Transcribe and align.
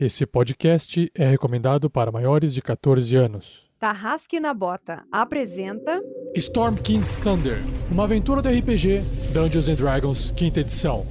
Esse 0.00 0.24
podcast 0.24 1.10
é 1.12 1.26
recomendado 1.26 1.90
para 1.90 2.12
maiores 2.12 2.54
de 2.54 2.62
14 2.62 3.16
anos. 3.16 3.66
Tarrasque 3.80 4.38
na 4.38 4.54
Bota 4.54 5.02
apresenta 5.10 6.00
Storm 6.36 6.76
King's 6.76 7.16
Thunder, 7.16 7.58
uma 7.90 8.04
aventura 8.04 8.40
do 8.40 8.48
RPG 8.48 9.00
Dungeons 9.32 9.68
and 9.68 9.74
Dragons, 9.74 10.30
quinta 10.36 10.60
edição. 10.60 11.04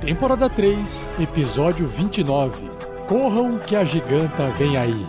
Temporada 0.00 0.50
3, 0.50 1.10
episódio 1.20 1.86
29. 1.86 2.68
Corram 3.06 3.56
que 3.56 3.76
a 3.76 3.84
giganta 3.84 4.50
vem 4.50 4.76
aí. 4.76 5.06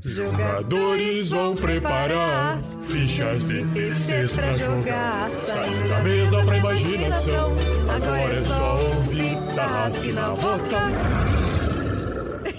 Jogadores 0.00 1.28
vão 1.28 1.54
preparar 1.54 2.62
fichas 2.84 3.46
de 3.46 3.62
terceiros 3.74 4.34
pra 4.34 4.54
jogar. 4.54 5.30
Saindo 5.44 5.88
da 5.90 6.00
mesa 6.00 6.44
pra 6.46 6.56
imaginação. 6.56 7.52
Agora 7.94 8.34
é 8.34 8.44
só 8.44 8.84
ouvir 8.86 9.54
Tarrasque 9.54 10.12
na 10.12 10.30
Bota. 10.30 11.47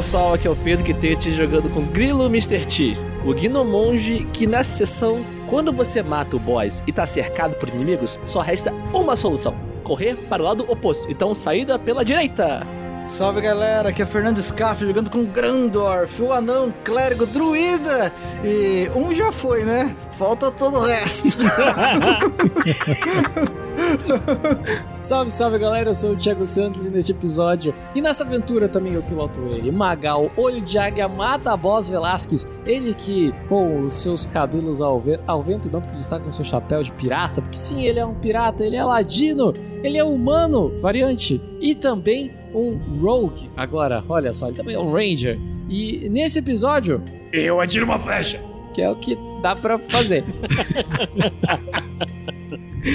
Pessoal, 0.00 0.32
aqui 0.32 0.48
é 0.48 0.50
o 0.50 0.56
Pedro 0.56 0.82
Quitete 0.82 1.34
jogando 1.34 1.68
com 1.68 1.84
Grilo 1.84 2.24
Mr. 2.24 2.64
T, 2.64 2.96
o 3.22 3.34
Gnomonge 3.34 4.26
que 4.32 4.46
nessa 4.46 4.78
sessão, 4.78 5.22
quando 5.46 5.74
você 5.74 6.02
mata 6.02 6.36
o 6.36 6.38
boss 6.38 6.82
e 6.86 6.92
tá 6.92 7.04
cercado 7.04 7.54
por 7.56 7.68
inimigos, 7.68 8.18
só 8.24 8.40
resta 8.40 8.72
uma 8.94 9.14
solução: 9.14 9.54
correr 9.84 10.16
para 10.26 10.40
o 10.40 10.44
lado 10.46 10.64
oposto. 10.72 11.06
Então, 11.10 11.34
saída 11.34 11.78
pela 11.78 12.02
direita. 12.02 12.66
Salve 13.08 13.42
galera, 13.42 13.90
aqui 13.90 14.00
é 14.00 14.06
Fernando 14.06 14.40
Scaff 14.40 14.82
jogando 14.86 15.10
com 15.10 15.22
Grandorf, 15.22 16.22
o 16.22 16.32
anão, 16.32 16.72
clérigo, 16.82 17.26
druida 17.26 18.10
e 18.42 18.88
um 18.96 19.14
já 19.14 19.30
foi, 19.30 19.66
né? 19.66 19.94
Falta 20.12 20.50
todo 20.50 20.78
o 20.78 20.80
resto. 20.80 21.28
Salve, 25.00 25.30
salve 25.30 25.58
galera, 25.58 25.90
eu 25.90 25.94
sou 25.94 26.12
o 26.12 26.16
Thiago 26.16 26.44
Santos 26.44 26.84
e 26.84 26.90
neste 26.90 27.12
episódio 27.12 27.74
e 27.94 28.00
nesta 28.02 28.22
aventura 28.24 28.68
também 28.68 28.92
eu 28.94 29.02
piloto 29.02 29.40
ele, 29.48 29.70
Magal, 29.72 30.30
olho 30.36 30.60
de 30.60 30.78
águia, 30.78 31.08
mata 31.08 31.52
a 31.52 31.56
boss 31.56 31.88
Velasquez, 31.88 32.46
ele 32.66 32.92
que 32.94 33.32
com 33.48 33.82
os 33.84 33.92
seus 33.94 34.26
cabelos 34.26 34.80
ao, 34.80 35.00
ve- 35.00 35.18
ao 35.26 35.42
vento, 35.42 35.70
não 35.72 35.80
porque 35.80 35.94
ele 35.94 36.02
está 36.02 36.20
com 36.20 36.30
seu 36.30 36.44
chapéu 36.44 36.82
de 36.82 36.92
pirata, 36.92 37.40
porque 37.40 37.56
sim, 37.56 37.82
ele 37.84 37.98
é 37.98 38.04
um 38.06 38.14
pirata, 38.14 38.64
ele 38.64 38.76
é 38.76 38.84
ladino, 38.84 39.52
ele 39.82 39.96
é 39.98 40.04
humano, 40.04 40.72
variante, 40.80 41.40
e 41.60 41.74
também 41.74 42.30
um 42.54 42.76
rogue, 43.00 43.48
agora, 43.56 44.04
olha 44.08 44.32
só, 44.32 44.46
ele 44.46 44.56
também 44.56 44.74
é 44.74 44.78
um 44.78 44.92
ranger. 44.92 45.38
E 45.68 46.08
nesse 46.10 46.40
episódio, 46.40 47.00
Eu 47.32 47.60
atiro 47.60 47.84
uma 47.84 47.98
flecha. 47.98 48.40
que 48.74 48.82
é 48.82 48.90
o 48.90 48.96
que 48.96 49.16
dá 49.40 49.54
pra 49.56 49.78
fazer. 49.78 50.24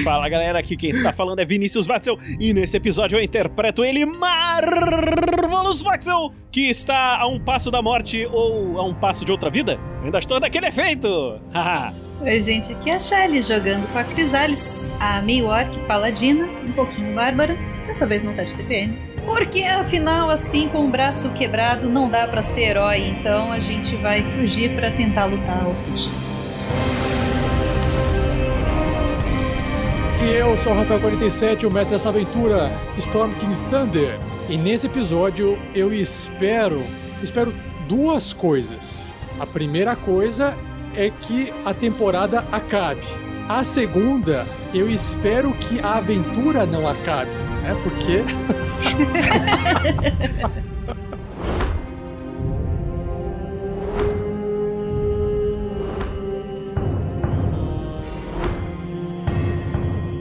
Fala 0.03 0.27
galera, 0.29 0.59
aqui 0.59 0.75
quem 0.75 0.89
está 0.89 1.13
falando 1.13 1.39
é 1.39 1.45
Vinícius 1.45 1.85
Watzel 1.85 2.17
e 2.39 2.53
nesse 2.53 2.77
episódio 2.77 3.17
eu 3.17 3.23
interpreto 3.23 3.83
ele, 3.83 4.05
Marvelous 4.05 5.81
Watzel, 5.81 6.31
que 6.51 6.69
está 6.69 7.17
a 7.17 7.27
um 7.27 7.39
passo 7.39 7.69
da 7.69 7.81
morte 7.81 8.25
ou 8.31 8.79
a 8.79 8.83
um 8.83 8.93
passo 8.93 9.23
de 9.25 9.31
outra 9.31 9.49
vida. 9.49 9.79
Eu 9.99 10.05
ainda 10.05 10.19
estou 10.19 10.39
naquele 10.39 10.67
efeito! 10.67 11.39
Oi, 12.21 12.41
gente, 12.41 12.71
aqui 12.71 12.89
é 12.89 12.95
a 12.95 12.99
Shelly 12.99 13.41
jogando 13.41 13.91
com 13.91 13.99
a 13.99 14.03
Crisales, 14.03 14.89
a 14.99 15.21
meio 15.21 15.47
orc 15.47 15.77
paladina, 15.87 16.47
um 16.63 16.71
pouquinho 16.71 17.13
bárbara, 17.13 17.55
dessa 17.85 18.07
vez 18.07 18.23
não 18.23 18.33
tá 18.33 18.43
de 18.43 18.55
TPM. 18.55 18.97
Porque 19.25 19.63
afinal, 19.63 20.29
assim, 20.29 20.69
com 20.69 20.85
o 20.85 20.89
braço 20.89 21.29
quebrado, 21.31 21.89
não 21.89 22.09
dá 22.09 22.27
pra 22.27 22.41
ser 22.41 22.69
herói, 22.69 22.99
então 23.09 23.51
a 23.51 23.59
gente 23.59 23.95
vai 23.97 24.21
fugir 24.21 24.75
pra 24.75 24.91
tentar 24.91 25.25
lutar 25.25 25.67
outro 25.67 25.91
dia. 25.91 26.11
E 30.25 30.27
eu 30.27 30.57
sou 30.57 30.73
o 30.73 30.75
Rafael47, 30.75 31.67
o 31.67 31.71
mestre 31.71 31.95
dessa 31.95 32.09
aventura, 32.09 32.71
Storm 32.97 33.31
King's 33.35 33.59
Thunder. 33.69 34.17
E 34.49 34.57
nesse 34.57 34.87
episódio 34.87 35.55
eu 35.75 35.93
espero, 35.93 36.81
espero 37.21 37.53
duas 37.87 38.33
coisas. 38.33 39.03
A 39.39 39.45
primeira 39.45 39.95
coisa 39.95 40.57
é 40.95 41.11
que 41.11 41.53
a 41.63 41.75
temporada 41.75 42.43
acabe. 42.51 43.03
A 43.47 43.63
segunda, 43.63 44.47
eu 44.73 44.89
espero 44.89 45.53
que 45.53 45.79
a 45.79 45.97
aventura 45.97 46.65
não 46.65 46.87
acabe, 46.87 47.29
né? 47.61 47.77
Porque 47.83 48.23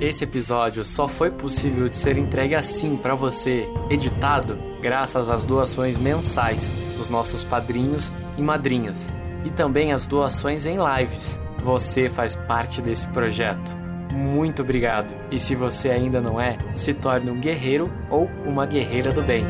Esse 0.05 0.25
episódio 0.25 0.85
só 0.85 1.09
foi 1.09 1.31
possível 1.31 1.89
de 1.89 1.97
ser 1.97 2.19
entregue 2.19 2.55
assim 2.55 2.95
pra 2.95 3.15
você, 3.15 3.67
editado, 3.89 4.59
graças 4.83 5.31
às 5.31 5.47
doações 5.47 5.97
mensais 5.97 6.73
dos 6.95 7.09
nossos 7.09 7.43
padrinhos 7.43 8.13
e 8.37 8.43
madrinhas, 8.43 9.11
e 9.47 9.51
também 9.51 9.95
às 9.95 10.07
doações 10.07 10.67
em 10.67 10.77
lives. 10.77 11.41
Você 11.63 12.11
faz 12.11 12.37
parte 12.37 12.83
desse 12.83 13.09
projeto. 13.09 13.75
Muito 14.13 14.61
obrigado. 14.61 15.11
E 15.31 15.41
se 15.41 15.55
você 15.55 15.89
ainda 15.89 16.21
não 16.21 16.39
é, 16.39 16.59
se 16.75 16.93
torne 16.93 17.31
um 17.31 17.41
guerreiro 17.41 17.91
ou 18.11 18.29
uma 18.45 18.67
guerreira 18.67 19.11
do 19.11 19.23
bem. 19.23 19.43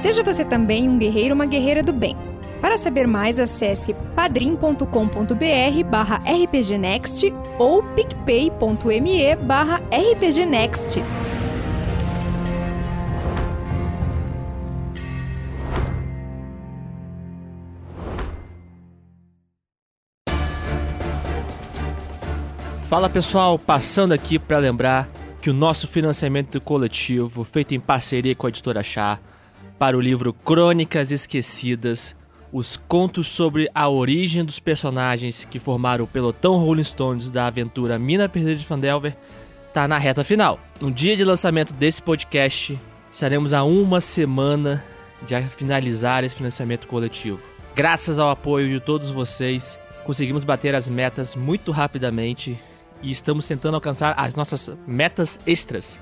Seja 0.00 0.24
você 0.24 0.44
também 0.44 0.88
um 0.88 0.98
guerreiro 0.98 1.30
ou 1.30 1.36
uma 1.36 1.46
guerreira 1.46 1.80
do 1.80 1.92
bem. 1.92 2.31
Para 2.72 2.78
saber 2.78 3.06
mais, 3.06 3.38
acesse 3.38 3.94
padrim.com.br 4.16 5.84
barra 5.90 6.22
rpgnext 6.24 7.30
ou 7.58 7.82
picpay.me 7.82 9.36
barra 9.36 9.82
rpgnext. 9.92 10.98
Fala 22.88 23.10
pessoal, 23.10 23.58
passando 23.58 24.12
aqui 24.12 24.38
para 24.38 24.56
lembrar 24.56 25.10
que 25.42 25.50
o 25.50 25.54
nosso 25.54 25.86
financiamento 25.86 26.58
coletivo, 26.58 27.44
feito 27.44 27.74
em 27.74 27.80
parceria 27.80 28.34
com 28.34 28.46
a 28.46 28.48
editora 28.48 28.82
Chá, 28.82 29.20
para 29.78 29.94
o 29.94 30.00
livro 30.00 30.32
Crônicas 30.32 31.12
Esquecidas, 31.12 32.16
os 32.52 32.76
contos 32.76 33.28
sobre 33.28 33.68
a 33.74 33.88
origem 33.88 34.44
dos 34.44 34.60
personagens 34.60 35.46
que 35.50 35.58
formaram 35.58 36.04
o 36.04 36.08
pelotão 36.08 36.58
Rolling 36.58 36.84
Stones 36.84 37.30
da 37.30 37.46
aventura 37.46 37.98
Mina 37.98 38.28
Perdida 38.28 38.56
de 38.56 38.66
Fandelver, 38.66 39.16
tá 39.72 39.88
na 39.88 39.96
reta 39.96 40.22
final. 40.22 40.60
No 40.78 40.90
dia 40.90 41.16
de 41.16 41.24
lançamento 41.24 41.72
desse 41.72 42.02
podcast, 42.02 42.78
estaremos 43.10 43.54
a 43.54 43.64
uma 43.64 44.02
semana 44.02 44.84
de 45.22 45.42
finalizar 45.44 46.24
esse 46.24 46.36
financiamento 46.36 46.86
coletivo. 46.86 47.40
Graças 47.74 48.18
ao 48.18 48.28
apoio 48.28 48.68
de 48.68 48.80
todos 48.80 49.10
vocês, 49.10 49.78
conseguimos 50.04 50.44
bater 50.44 50.74
as 50.74 50.88
metas 50.88 51.34
muito 51.34 51.72
rapidamente 51.72 52.58
e 53.02 53.10
estamos 53.10 53.46
tentando 53.46 53.76
alcançar 53.76 54.14
as 54.18 54.34
nossas 54.34 54.70
metas 54.86 55.40
extras. 55.46 55.98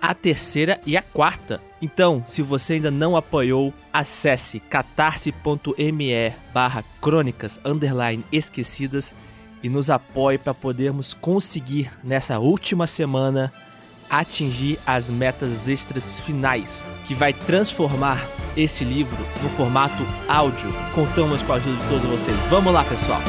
A 0.00 0.14
terceira 0.14 0.80
e 0.86 0.96
a 0.96 1.02
quarta. 1.02 1.60
Então, 1.82 2.22
se 2.26 2.42
você 2.42 2.74
ainda 2.74 2.90
não 2.90 3.16
apoiou, 3.16 3.72
acesse 3.92 4.60
catarse.me 4.60 6.32
barra 6.52 6.84
crônicas 7.00 7.58
underline 7.64 8.24
esquecidas 8.30 9.14
e 9.62 9.68
nos 9.68 9.88
apoie 9.90 10.36
para 10.36 10.54
podermos 10.54 11.14
conseguir 11.14 11.90
nessa 12.04 12.38
última 12.38 12.86
semana 12.86 13.52
atingir 14.10 14.78
as 14.84 15.08
metas 15.08 15.68
extras 15.68 16.18
finais, 16.20 16.84
que 17.06 17.14
vai 17.14 17.32
transformar 17.32 18.26
esse 18.56 18.84
livro 18.84 19.18
no 19.42 19.48
formato 19.50 20.04
áudio. 20.28 20.68
Contamos 20.94 21.42
com 21.42 21.52
a 21.52 21.56
ajuda 21.56 21.76
de 21.80 21.88
todos 21.88 22.06
vocês. 22.06 22.36
Vamos 22.50 22.72
lá, 22.72 22.84
pessoal! 22.84 23.20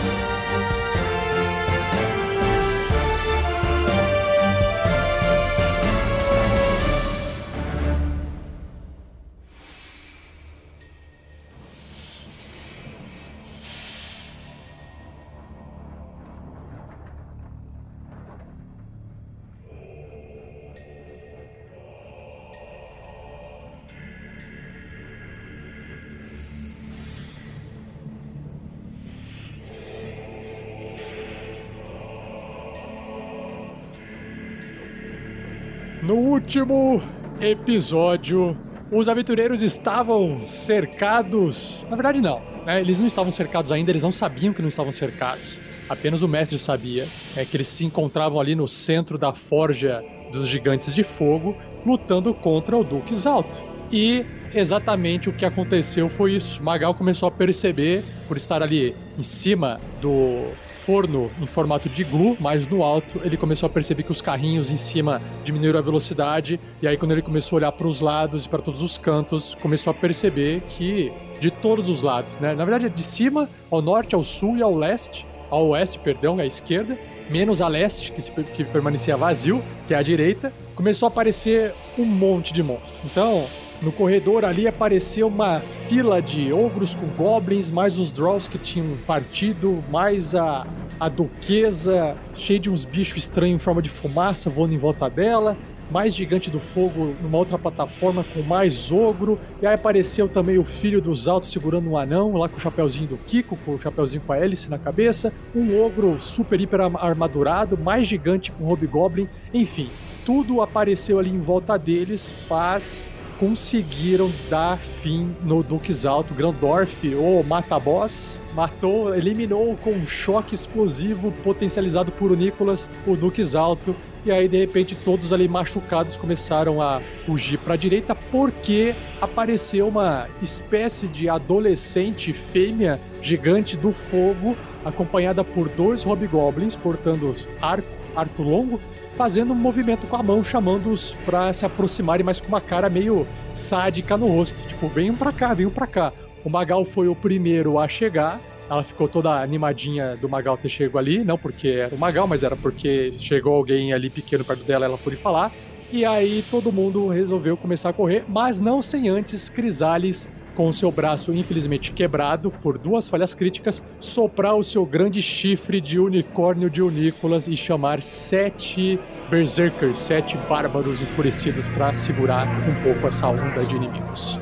Último 36.52 37.02
episódio, 37.40 38.58
os 38.92 39.08
aventureiros 39.08 39.62
estavam 39.62 40.46
cercados. 40.50 41.88
Na 41.90 41.96
verdade, 41.96 42.20
não. 42.20 42.42
né? 42.66 42.82
Eles 42.82 43.00
não 43.00 43.08
estavam 43.08 43.32
cercados 43.32 43.72
ainda, 43.72 43.90
eles 43.90 44.04
não 44.04 44.12
sabiam 44.12 44.54
que 44.54 44.62
não 44.62 44.68
estavam 44.68 44.92
cercados. 44.92 45.58
Apenas 45.88 46.24
o 46.24 46.28
mestre 46.28 46.60
sabia 46.60 47.08
é 47.38 47.46
que 47.46 47.56
eles 47.56 47.70
se 47.70 47.86
encontravam 47.86 48.38
ali 48.38 48.54
no 48.54 48.68
centro 48.68 49.18
da 49.18 49.32
forja 49.32 50.04
dos 50.34 50.46
gigantes 50.46 50.94
de 50.94 51.06
fogo, 51.06 51.56
lutando 51.86 52.34
contra 52.34 52.76
o 52.76 52.84
Duque 52.84 53.14
Exalto. 53.14 53.64
E 53.90 54.26
exatamente 54.54 55.30
o 55.30 55.34
que 55.34 55.46
aconteceu 55.46 56.10
foi 56.10 56.34
isso. 56.34 56.62
Magal 56.62 56.94
começou 56.94 57.30
a 57.30 57.32
perceber, 57.32 58.04
por 58.28 58.36
estar 58.36 58.62
ali 58.62 58.94
em 59.18 59.24
cima 59.24 59.80
do 60.02 60.50
forno 60.82 61.30
em 61.40 61.46
formato 61.46 61.88
de 61.88 62.04
glue, 62.04 62.36
mais 62.40 62.68
no 62.68 62.82
alto, 62.84 63.22
ele 63.24 63.38
começou 63.38 63.68
a 63.68 63.70
perceber 63.70 64.02
que 64.04 64.12
os 64.12 64.20
carrinhos 64.22 64.72
em 64.72 64.78
cima 64.78 65.22
diminuíram 65.44 65.78
a 65.78 65.82
velocidade. 65.82 66.60
E 66.82 66.88
aí, 66.88 66.98
quando 66.98 67.12
ele 67.12 67.22
começou 67.22 67.56
a 67.56 67.60
olhar 67.60 67.72
para 67.72 67.88
os 67.88 68.02
lados 68.02 68.46
e 68.46 68.50
para 68.50 68.62
todos 68.62 68.82
os 68.82 68.98
cantos, 68.98 69.56
começou 69.62 69.92
a 69.92 69.94
perceber 69.94 70.62
que 70.68 71.12
de 71.40 71.52
todos 71.52 71.88
os 71.88 72.02
lados, 72.02 72.38
né? 72.38 72.54
Na 72.56 72.66
verdade, 72.66 72.88
é 72.88 72.90
de 72.90 73.04
cima, 73.04 73.48
ao 73.70 73.82
norte, 73.82 74.16
ao 74.16 74.24
sul 74.24 74.58
e 74.58 74.62
ao 74.64 74.76
leste, 74.76 75.26
ao 75.50 75.68
oeste, 75.70 76.00
perdão, 76.00 76.40
à 76.40 76.46
esquerda, 76.46 76.98
menos 77.30 77.62
a 77.62 77.68
leste, 77.68 78.12
que, 78.12 78.22
se- 78.22 78.32
que 78.32 78.64
permanecia 78.64 79.16
vazio, 79.16 79.64
que 79.88 79.94
é 79.94 79.98
a 79.98 80.02
direita, 80.02 80.52
começou 80.76 81.08
a 81.08 81.10
aparecer 81.10 81.74
um 81.98 82.06
monte 82.06 82.52
de 82.54 82.64
monstros. 82.64 83.02
Então, 83.06 83.48
no 83.82 83.92
corredor 83.92 84.46
ali 84.46 84.68
apareceu 84.68 85.28
uma 85.28 85.60
fila 85.60 86.22
de 86.22 86.54
ogros 86.54 86.94
com 86.96 87.08
goblins, 87.08 87.72
mais 87.72 87.98
os 87.98 88.12
Draws 88.12 88.48
que 88.48 88.58
tinham 88.58 88.96
partido, 89.08 89.84
mais 89.90 90.36
a, 90.36 90.68
a 91.00 91.10
duquesa, 91.10 92.16
cheia 92.36 92.60
de 92.60 92.70
uns 92.70 92.86
bichos 92.86 93.18
estranhos 93.18 93.56
em 93.56 93.60
forma 93.60 93.82
de 93.82 93.90
fumaça 93.90 94.50
voando 94.50 94.74
em 94.74 94.78
volta 94.78 95.10
dela. 95.10 95.58
Mais 95.90 96.16
gigante 96.16 96.50
do 96.50 96.58
fogo 96.60 97.14
numa 97.22 97.38
outra 97.38 97.58
plataforma 97.58 98.24
com 98.24 98.42
mais 98.42 98.94
ogro. 98.94 99.38
E 99.62 99.68
aí 99.68 99.74
apareceu 99.74 100.30
também 100.30 100.58
o 100.58 100.64
filho 100.64 101.02
dos 101.02 101.28
altos 101.28 101.52
segurando 101.52 101.90
um 101.90 101.98
anão, 101.98 102.34
lá 102.38 102.48
com 102.48 102.56
o 102.56 102.60
chapeuzinho 102.62 103.08
do 103.08 103.18
Kiko, 103.18 103.58
com 103.66 103.74
o 103.76 103.80
chapeuzinho 103.80 104.24
com 104.26 104.32
a 104.32 104.38
hélice 104.38 104.70
na 104.70 104.78
cabeça. 104.78 105.34
Um 105.54 105.78
ogro 105.84 106.18
super 106.18 106.62
hiper 106.62 106.80
arma- 106.80 107.00
armadurado, 107.02 107.78
mais 107.78 108.08
gigante 108.08 108.54
com 108.54 108.64
hobgoblin. 108.64 109.28
Enfim, 109.54 109.90
tudo 110.26 110.62
apareceu 110.62 111.20
ali 111.20 111.30
em 111.30 111.42
volta 111.42 111.76
deles, 111.78 112.34
mas 112.50 113.12
conseguiram 113.42 114.32
dar 114.52 114.78
fim 114.78 115.36
no 115.44 115.64
Duque 115.64 115.92
Alto. 116.06 116.32
Grandorf, 116.32 117.16
o 117.16 117.42
mata-boss, 117.42 118.40
matou, 118.54 119.16
eliminou 119.16 119.76
com 119.78 119.94
um 119.94 120.06
choque 120.06 120.54
explosivo 120.54 121.32
potencializado 121.44 122.12
por 122.12 122.32
o 122.32 122.36
Nicolas, 122.36 122.88
o 123.08 123.18
Duque 123.18 123.42
Alto. 123.58 123.96
E 124.24 124.32
aí, 124.32 124.48
de 124.48 124.58
repente, 124.58 124.94
todos 124.94 125.34
ali 125.34 125.48
machucados 125.48 126.16
começaram 126.18 126.80
a 126.80 127.02
fugir 127.18 127.58
para 127.58 127.74
a 127.74 127.78
direita 127.78 128.14
porque 128.14 128.96
apareceu 129.20 129.88
uma 129.88 130.28
espécie 130.40 131.08
de 131.08 131.28
adolescente 131.28 132.32
fêmea 132.32 133.00
gigante 133.24 133.76
do 133.76 133.92
fogo, 133.92 134.56
acompanhada 134.86 135.44
por 135.44 135.68
dois 135.68 136.04
hobgoblins 136.04 136.76
portando 136.76 137.34
arco, 137.60 137.90
arco 138.16 138.44
longo, 138.44 138.80
fazendo 139.16 139.54
um 139.54 139.56
movimento 139.56 140.08
com 140.08 140.16
a 140.16 140.24
mão, 140.24 140.44
chamando-os 140.44 141.16
para 141.26 141.54
se 141.54 141.66
aproximarem, 141.66 142.26
mas 142.26 142.40
com 142.40 142.48
uma 142.48 142.62
cara 142.62 142.90
meio 142.90 143.28
sádica 143.54 144.18
no 144.18 144.28
rosto. 144.28 144.68
Tipo, 144.68 144.88
venham 144.88 145.16
pra 145.16 145.32
cá, 145.32 145.54
venham 145.54 145.72
pra 145.72 145.88
cá. 145.88 146.14
O 146.44 146.50
Magal 146.50 146.84
foi 146.86 147.08
o 147.08 147.16
primeiro 147.16 147.78
a 147.78 147.88
chegar. 147.88 148.42
Ela 148.70 148.84
ficou 148.84 149.08
toda 149.08 149.42
animadinha 149.42 150.16
do 150.16 150.30
Magal 150.30 150.58
ter 150.58 150.70
chego 150.70 150.98
ali, 150.98 151.24
não 151.24 151.38
porque 151.38 151.68
era 151.68 151.94
o 151.94 151.98
Magal, 151.98 152.26
mas 152.26 152.42
era 152.42 152.56
porque 152.56 153.14
chegou 153.18 153.54
alguém 153.54 153.92
ali 153.92 154.10
pequeno 154.10 154.46
perto 154.46 154.64
dela, 154.64 154.86
ela 154.86 154.98
pôde 154.98 155.18
falar. 155.18 155.52
E 155.92 156.06
aí 156.06 156.46
todo 156.50 156.72
mundo 156.72 157.10
resolveu 157.10 157.58
começar 157.58 157.90
a 157.90 157.94
correr, 157.94 158.24
mas 158.30 158.62
não 158.62 158.82
sem 158.82 159.10
antes 159.10 159.50
Crisales, 159.50 160.30
com 160.62 160.70
o 160.70 160.74
seu 160.74 160.92
braço 160.92 161.34
infelizmente 161.34 161.92
quebrado 161.92 162.52
por 162.52 162.78
duas 162.78 163.10
falhas 163.10 163.34
críticas, 163.34 163.82
soprar 164.00 164.56
o 164.56 164.64
seu 164.64 164.86
grande 164.86 165.20
chifre 165.20 165.82
de 165.82 165.98
unicórnio 165.98 166.70
de 166.70 166.84
Unícolas 166.84 167.48
e 167.48 167.58
chamar 167.58 168.00
sete 168.00 169.00
berserkers, 169.28 169.98
sete 169.98 170.38
bárbaros 170.48 171.02
enfurecidos 171.02 171.68
para 171.70 171.96
segurar 171.96 172.46
um 172.70 172.84
pouco 172.84 173.08
essa 173.08 173.28
onda 173.28 173.66
de 173.66 173.76
inimigos. 173.76 174.40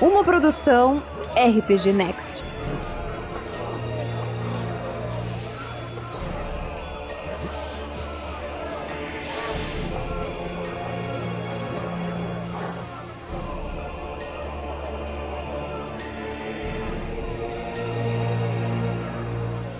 Uma 0.00 0.22
produção 0.22 1.02
RPG 1.34 1.92
Next. 1.92 2.51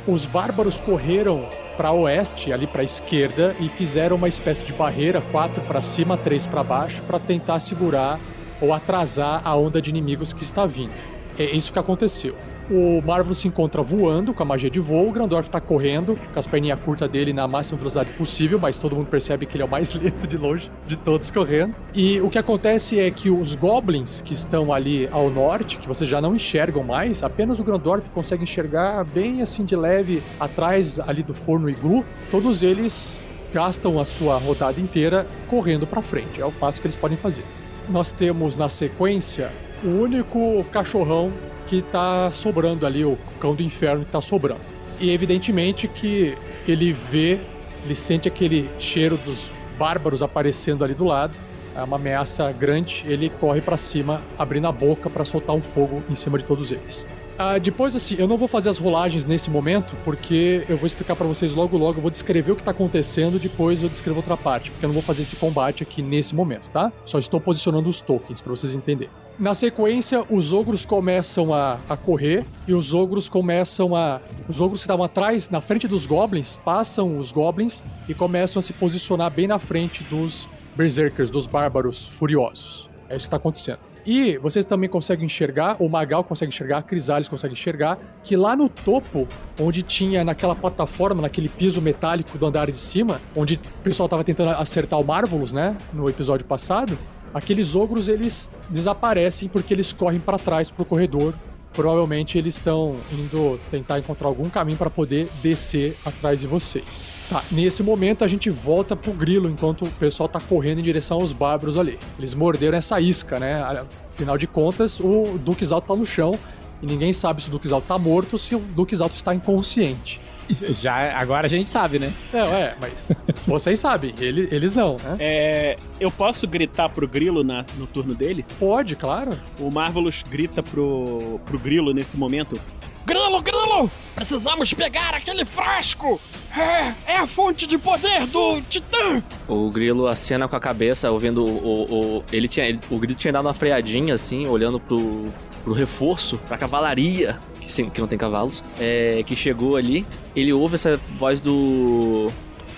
Os 0.06 0.26
bárbaros 0.26 0.81
correram 0.81 1.46
para 1.76 1.93
oeste, 1.93 2.52
ali 2.52 2.66
para 2.66 2.81
a 2.81 2.84
esquerda, 2.84 3.54
e 3.60 3.69
fizeram 3.69 4.16
uma 4.16 4.28
espécie 4.28 4.66
de 4.66 4.72
barreira, 4.72 5.22
quatro 5.31 5.62
para 5.62 5.81
cima, 5.81 6.16
três 6.16 6.46
para 6.46 6.64
baixo, 6.64 7.02
para 7.02 7.20
tentar 7.20 7.60
segurar 7.60 8.19
ou 8.60 8.72
atrasar 8.72 9.40
a 9.44 9.54
onda 9.54 9.81
de 9.81 9.90
inimigos 9.90 10.32
que 10.32 10.43
está 10.43 10.66
vindo. 10.66 10.93
É 11.38 11.44
isso 11.44 11.72
que 11.72 11.78
aconteceu. 11.78 12.37
O 12.72 13.02
Marvel 13.02 13.34
se 13.34 13.46
encontra 13.46 13.82
voando 13.82 14.32
com 14.32 14.42
a 14.42 14.46
magia 14.46 14.70
de 14.70 14.80
voo, 14.80 15.06
o 15.06 15.12
Grandorf 15.12 15.50
tá 15.50 15.60
correndo 15.60 16.16
com 16.32 16.38
as 16.38 16.46
perninhas 16.46 16.80
curtas 16.80 17.06
dele 17.06 17.30
na 17.30 17.46
máxima 17.46 17.76
velocidade 17.76 18.14
possível, 18.14 18.58
mas 18.58 18.78
todo 18.78 18.96
mundo 18.96 19.08
percebe 19.08 19.44
que 19.44 19.56
ele 19.56 19.62
é 19.62 19.66
o 19.66 19.69
mais 19.69 19.92
lento 20.00 20.26
de 20.26 20.38
longe 20.38 20.70
de 20.88 20.96
todos 20.96 21.30
correndo. 21.30 21.74
E 21.92 22.19
o 22.22 22.30
que 22.30 22.38
acontece 22.38 22.98
é 22.98 23.10
que 23.10 23.28
os 23.28 23.54
goblins 23.54 24.22
que 24.22 24.32
estão 24.32 24.72
ali 24.72 25.06
ao 25.12 25.28
norte, 25.28 25.76
que 25.76 25.86
vocês 25.86 26.08
já 26.08 26.19
não 26.19 26.34
enxergam 26.34 26.82
mais, 26.82 27.22
apenas 27.22 27.60
o 27.60 27.64
Grandorf 27.64 28.10
consegue 28.10 28.42
enxergar 28.42 29.04
bem 29.04 29.42
assim 29.42 29.66
de 29.66 29.76
leve 29.76 30.22
atrás 30.40 30.98
ali 30.98 31.22
do 31.22 31.34
forno 31.34 31.69
iglu, 31.69 32.02
todos 32.30 32.62
eles 32.62 33.20
gastam 33.52 34.00
a 34.00 34.06
sua 34.06 34.38
rodada 34.38 34.81
inteira 34.81 35.26
correndo 35.46 35.86
para 35.86 36.00
frente. 36.00 36.41
É 36.41 36.46
o 36.46 36.52
passo 36.52 36.81
que 36.81 36.86
eles 36.86 36.96
podem 36.96 37.19
fazer. 37.19 37.44
Nós 37.91 38.12
temos 38.12 38.56
na 38.56 38.70
sequência 38.70 39.50
o 39.84 39.88
único 39.88 40.64
cachorrão 40.72 41.31
que 41.72 41.81
tá 41.81 42.31
sobrando 42.31 42.84
ali, 42.84 43.02
o 43.02 43.17
cão 43.41 43.55
do 43.55 43.62
inferno 43.62 44.05
que 44.05 44.10
tá 44.10 44.20
sobrando. 44.20 44.60
E 45.00 45.08
evidentemente 45.08 45.88
que 45.88 46.36
ele 46.69 46.93
vê, 46.93 47.41
ele 47.82 47.94
sente 47.94 48.29
aquele 48.29 48.69
cheiro 48.79 49.17
dos 49.17 49.50
bárbaros 49.79 50.22
aparecendo 50.22 50.84
ali 50.84 50.93
do 50.93 51.06
lado. 51.06 51.34
É 51.74 51.82
uma 51.82 51.96
ameaça 51.96 52.52
grande, 52.52 53.05
ele 53.06 53.31
corre 53.31 53.62
para 53.62 53.79
cima, 53.79 54.20
abrindo 54.38 54.67
a 54.67 54.72
boca 54.72 55.08
para 55.08 55.24
soltar 55.24 55.56
um 55.56 55.62
fogo 55.62 56.02
em 56.10 56.14
cima 56.14 56.38
de 56.38 56.44
todos 56.44 56.70
eles. 56.70 57.06
Ah, 57.44 57.58
depois, 57.58 57.96
assim, 57.96 58.15
eu 58.20 58.29
não 58.29 58.39
vou 58.39 58.46
fazer 58.46 58.69
as 58.69 58.79
rolagens 58.79 59.27
nesse 59.27 59.51
momento, 59.51 59.96
porque 60.05 60.65
eu 60.69 60.77
vou 60.77 60.87
explicar 60.87 61.17
para 61.17 61.27
vocês 61.27 61.53
logo 61.53 61.77
logo, 61.77 61.99
eu 61.99 62.03
vou 62.03 62.11
descrever 62.11 62.53
o 62.53 62.56
que 62.56 62.63
tá 62.63 62.70
acontecendo, 62.70 63.37
depois 63.37 63.82
eu 63.82 63.89
descrevo 63.89 64.19
outra 64.19 64.37
parte, 64.37 64.70
porque 64.70 64.84
eu 64.84 64.89
não 64.89 64.94
vou 64.94 65.03
fazer 65.03 65.22
esse 65.22 65.34
combate 65.34 65.82
aqui 65.82 66.03
nesse 66.03 66.37
momento, 66.37 66.69
tá? 66.72 66.93
Só 67.05 67.19
estou 67.19 67.41
posicionando 67.41 67.89
os 67.89 68.01
tokens 68.01 68.41
para 68.41 68.51
vocês 68.51 68.77
entenderem. 68.77 69.13
Na 69.41 69.56
sequência, 69.56 70.25
os 70.31 70.53
ogros 70.53 70.84
começam 70.84 71.53
a, 71.53 71.81
a 71.89 71.96
correr 71.96 72.44
e 72.69 72.72
os 72.72 72.94
ogros 72.94 73.29
começam 73.29 73.96
a. 73.96 74.20
Os 74.49 74.61
ogros 74.61 74.79
que 74.79 74.84
estavam 74.84 75.05
atrás, 75.05 75.51
na 75.51 75.61
frente 75.61 75.89
dos 75.89 76.06
goblins, 76.06 76.61
passam 76.65 77.19
os 77.19 77.32
goblins 77.32 77.82
e 78.08 78.15
começam 78.15 78.61
a 78.61 78.63
se 78.63 78.72
posicionar 78.72 79.32
bem 79.32 79.49
na 79.49 79.58
frente 79.58 80.05
dos 80.05 80.49
berserkers, 80.77 81.29
dos 81.29 81.49
bárbaros 81.49 82.06
furiosos. 82.06 82.89
É 83.08 83.17
isso 83.17 83.25
que 83.25 83.27
está 83.27 83.37
acontecendo. 83.37 83.92
E 84.05 84.37
vocês 84.39 84.65
também 84.65 84.89
conseguem 84.89 85.27
enxergar, 85.27 85.77
o 85.79 85.89
Magal 85.89 86.25
consegue 86.25 86.53
enxergar, 86.53 86.79
a 86.79 86.82
Crisales 86.82 87.29
consegue 87.29 87.53
enxergar, 87.53 87.99
que 88.25 88.37
lá 88.37 88.56
no 88.56 88.69
topo, 88.69 89.29
onde 89.61 89.82
tinha 89.82 90.25
naquela 90.25 90.56
plataforma, 90.56 91.23
naquele 91.23 91.49
piso 91.49 91.81
metálico 91.81 92.37
do 92.37 92.47
andar 92.47 92.71
de 92.71 92.79
cima, 92.79 93.21
onde 93.37 93.55
o 93.55 93.82
pessoal 93.82 94.06
estava 94.06 94.25
tentando 94.25 94.51
acertar 94.51 94.99
o 94.99 95.05
Marvelous, 95.05 95.53
né, 95.53 95.77
no 95.93 96.09
episódio 96.11 96.44
passado, 96.44 96.99
aqueles 97.32 97.75
ogros 97.75 98.09
eles 98.09 98.51
desaparecem 98.69 99.49
porque 99.49 99.73
eles 99.73 99.93
correm 99.93 100.19
para 100.19 100.39
trás 100.39 100.71
pro 100.71 100.85
corredor. 100.85 101.35
Provavelmente 101.72 102.36
eles 102.36 102.55
estão 102.55 102.96
indo 103.10 103.58
tentar 103.70 103.98
encontrar 103.98 104.29
algum 104.29 104.50
caminho 104.50 104.76
para 104.76 104.91
poder 104.91 105.31
descer 105.43 105.96
atrás 106.05 106.41
de 106.41 106.46
vocês. 106.46 107.12
Tá, 107.29 107.43
nesse 107.50 107.82
momento 107.82 108.24
a 108.24 108.29
gente 108.29 108.50
volta 108.50 108.94
pro 108.94 109.12
grilo 109.12 109.48
enquanto 109.48 109.86
o 109.86 109.91
pessoal 109.93 110.29
tá 110.29 110.38
correndo 110.38 110.81
em 110.81 110.82
direção 110.82 111.20
aos 111.20 111.32
bárbaros 111.32 111.79
ali. 111.79 111.98
Eles 112.19 112.34
morderam 112.34 112.76
essa 112.76 113.00
isca, 113.00 113.38
né? 113.38 113.62
Afinal 114.10 114.36
de 114.36 114.46
contas, 114.46 115.00
o 115.00 115.38
Duque 115.38 115.64
Alto 115.72 115.88
tá 115.88 115.96
no 115.96 116.05
chão 116.05 116.38
e 116.82 116.86
ninguém 116.86 117.12
sabe 117.12 117.43
se 117.43 117.48
o 117.48 117.50
Duque 117.50 117.72
Alto 117.72 117.86
tá 117.86 117.96
morto 117.96 118.34
ou 118.34 118.38
se 118.38 118.55
o 118.55 118.58
Duque 118.58 119.00
Alto 119.00 119.14
está 119.14 119.34
inconsciente. 119.34 120.20
Já, 120.53 121.17
agora 121.17 121.47
a 121.47 121.49
gente 121.49 121.67
sabe, 121.67 121.99
né? 121.99 122.13
Não, 122.32 122.47
é, 122.55 122.75
mas 122.81 123.11
vocês 123.47 123.79
sabem, 123.81 124.15
ele- 124.19 124.49
eles 124.51 124.75
não, 124.75 124.97
né? 124.97 125.17
É, 125.19 125.77
eu 126.01 126.11
posso 126.11 126.47
gritar 126.47 126.89
pro 126.89 127.06
Grilo 127.09 127.43
na- 127.44 127.65
no 127.77 127.87
turno 127.87 128.15
dele? 128.15 128.44
Pode, 128.59 128.97
claro. 128.97 129.39
O 129.59 129.71
Marvelous 129.71 130.23
grita 130.29 130.63
pro, 130.63 131.41
pro 131.44 131.59
Grilo 131.59 131.93
nesse 131.93 132.17
momento. 132.17 132.61
Grilo, 133.05 133.43
grilo! 133.43 133.91
Precisamos 134.15 134.73
pegar 134.73 135.13
aquele 135.15 135.44
frasco! 135.44 136.21
É, 136.56 137.15
é 137.15 137.17
a 137.17 137.27
fonte 137.27 137.67
de 137.67 137.77
poder 137.77 138.27
do 138.29 138.61
Titã! 138.63 139.21
O 139.49 139.69
grilo 139.71 140.06
acena 140.06 140.47
com 140.47 140.55
a 140.55 140.61
cabeça, 140.61 141.11
ouvindo 141.11 141.44
o. 141.44 141.49
o, 141.49 142.19
o- 142.19 142.25
ele 142.31 142.47
tinha, 142.47 142.67
ele- 142.67 142.79
o 142.91 142.99
grilo 142.99 143.19
tinha 143.19 143.32
dado 143.32 143.47
uma 143.47 143.55
freadinha 143.55 144.15
assim, 144.15 144.47
olhando 144.47 144.79
pro, 144.79 145.32
pro 145.65 145.73
reforço, 145.73 146.39
pra 146.47 146.56
cavalaria, 146.56 147.41
que, 147.64 147.72
sim, 147.72 147.88
que 147.88 148.00
não 148.00 148.08
tem 148.08 148.19
cavalos, 148.19 148.62
é, 148.78 149.22
que 149.26 149.34
chegou 149.36 149.76
ali. 149.76 150.06
Ele 150.34 150.52
ouve 150.52 150.74
essa 150.74 151.00
voz 151.19 151.40
do. 151.40 152.31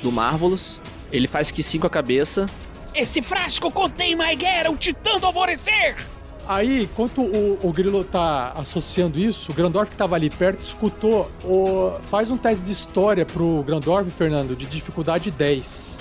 do 0.02 0.12
Marvelous. 0.12 0.80
Ele 1.12 1.28
faz 1.28 1.50
que 1.50 1.62
sim 1.62 1.78
com 1.78 1.86
a 1.86 1.90
cabeça. 1.90 2.46
Esse 2.94 3.20
frasco 3.22 3.70
contém 3.70 4.14
Maiguera, 4.14 4.70
o 4.70 4.76
Titã 4.76 5.18
do 5.18 5.26
Alvorecer! 5.26 5.96
Aí, 6.46 6.82
enquanto 6.82 7.22
o, 7.22 7.58
o 7.62 7.72
Grilo 7.72 8.04
tá 8.04 8.52
associando 8.52 9.18
isso, 9.18 9.50
o 9.50 9.54
Grandorf 9.54 9.90
que 9.90 9.96
tava 9.96 10.14
ali 10.14 10.28
perto 10.28 10.60
escutou. 10.60 11.30
O, 11.42 11.98
faz 12.02 12.30
um 12.30 12.36
teste 12.36 12.66
de 12.66 12.72
história 12.72 13.24
pro 13.24 13.62
Grandorf, 13.62 14.10
Fernando, 14.10 14.54
de 14.54 14.66
dificuldade 14.66 15.30
10. 15.30 15.98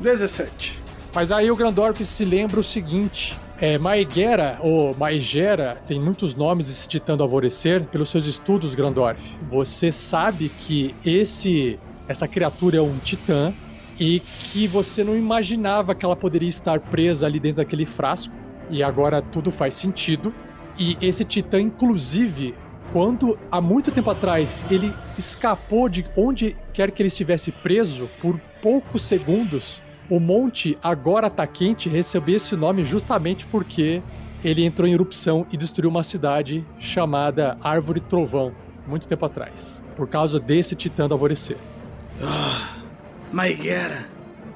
17. 0.00 0.80
Mas 1.14 1.32
aí 1.32 1.50
o 1.50 1.56
Grandorf 1.56 2.04
se 2.04 2.24
lembra 2.24 2.60
o 2.60 2.64
seguinte: 2.64 3.36
é, 3.62 3.78
Maegera, 3.78 4.58
ou 4.60 4.92
Maegera, 4.96 5.80
tem 5.86 6.00
muitos 6.00 6.34
nomes 6.34 6.68
esse 6.68 6.88
titã 6.88 7.16
do 7.16 7.22
alvorecer, 7.22 7.84
pelos 7.84 8.08
seus 8.08 8.26
estudos, 8.26 8.74
Grandorf. 8.74 9.36
Você 9.48 9.92
sabe 9.92 10.48
que 10.48 10.92
esse 11.04 11.78
essa 12.08 12.26
criatura 12.26 12.78
é 12.78 12.82
um 12.82 12.98
titã 12.98 13.54
e 14.00 14.18
que 14.40 14.66
você 14.66 15.04
não 15.04 15.16
imaginava 15.16 15.94
que 15.94 16.04
ela 16.04 16.16
poderia 16.16 16.48
estar 16.48 16.80
presa 16.80 17.24
ali 17.24 17.38
dentro 17.38 17.58
daquele 17.58 17.86
frasco. 17.86 18.34
E 18.68 18.82
agora 18.82 19.22
tudo 19.22 19.48
faz 19.48 19.76
sentido. 19.76 20.34
E 20.76 20.98
esse 21.00 21.24
titã, 21.24 21.60
inclusive, 21.60 22.56
quando 22.92 23.38
há 23.48 23.60
muito 23.60 23.92
tempo 23.92 24.10
atrás 24.10 24.64
ele 24.72 24.92
escapou 25.16 25.88
de 25.88 26.04
onde 26.16 26.56
quer 26.72 26.90
que 26.90 27.00
ele 27.00 27.06
estivesse 27.06 27.52
preso 27.52 28.10
por 28.20 28.40
poucos 28.60 29.02
segundos, 29.02 29.80
o 30.14 30.20
monte 30.20 30.76
agora 30.82 31.30
tá 31.30 31.46
quente 31.46 31.88
recebeu 31.88 32.36
esse 32.36 32.54
nome 32.54 32.84
justamente 32.84 33.46
porque 33.46 34.02
ele 34.44 34.62
entrou 34.62 34.86
em 34.86 34.92
erupção 34.92 35.46
e 35.50 35.56
destruiu 35.56 35.88
uma 35.88 36.02
cidade 36.02 36.66
chamada 36.78 37.56
Árvore 37.62 38.00
Trovão, 38.00 38.52
muito 38.86 39.08
tempo 39.08 39.24
atrás, 39.24 39.82
por 39.96 40.06
causa 40.06 40.38
desse 40.38 40.74
titã 40.74 41.08
do 41.08 41.14
alvorecer. 41.14 41.56
Maiguera, 43.32 44.06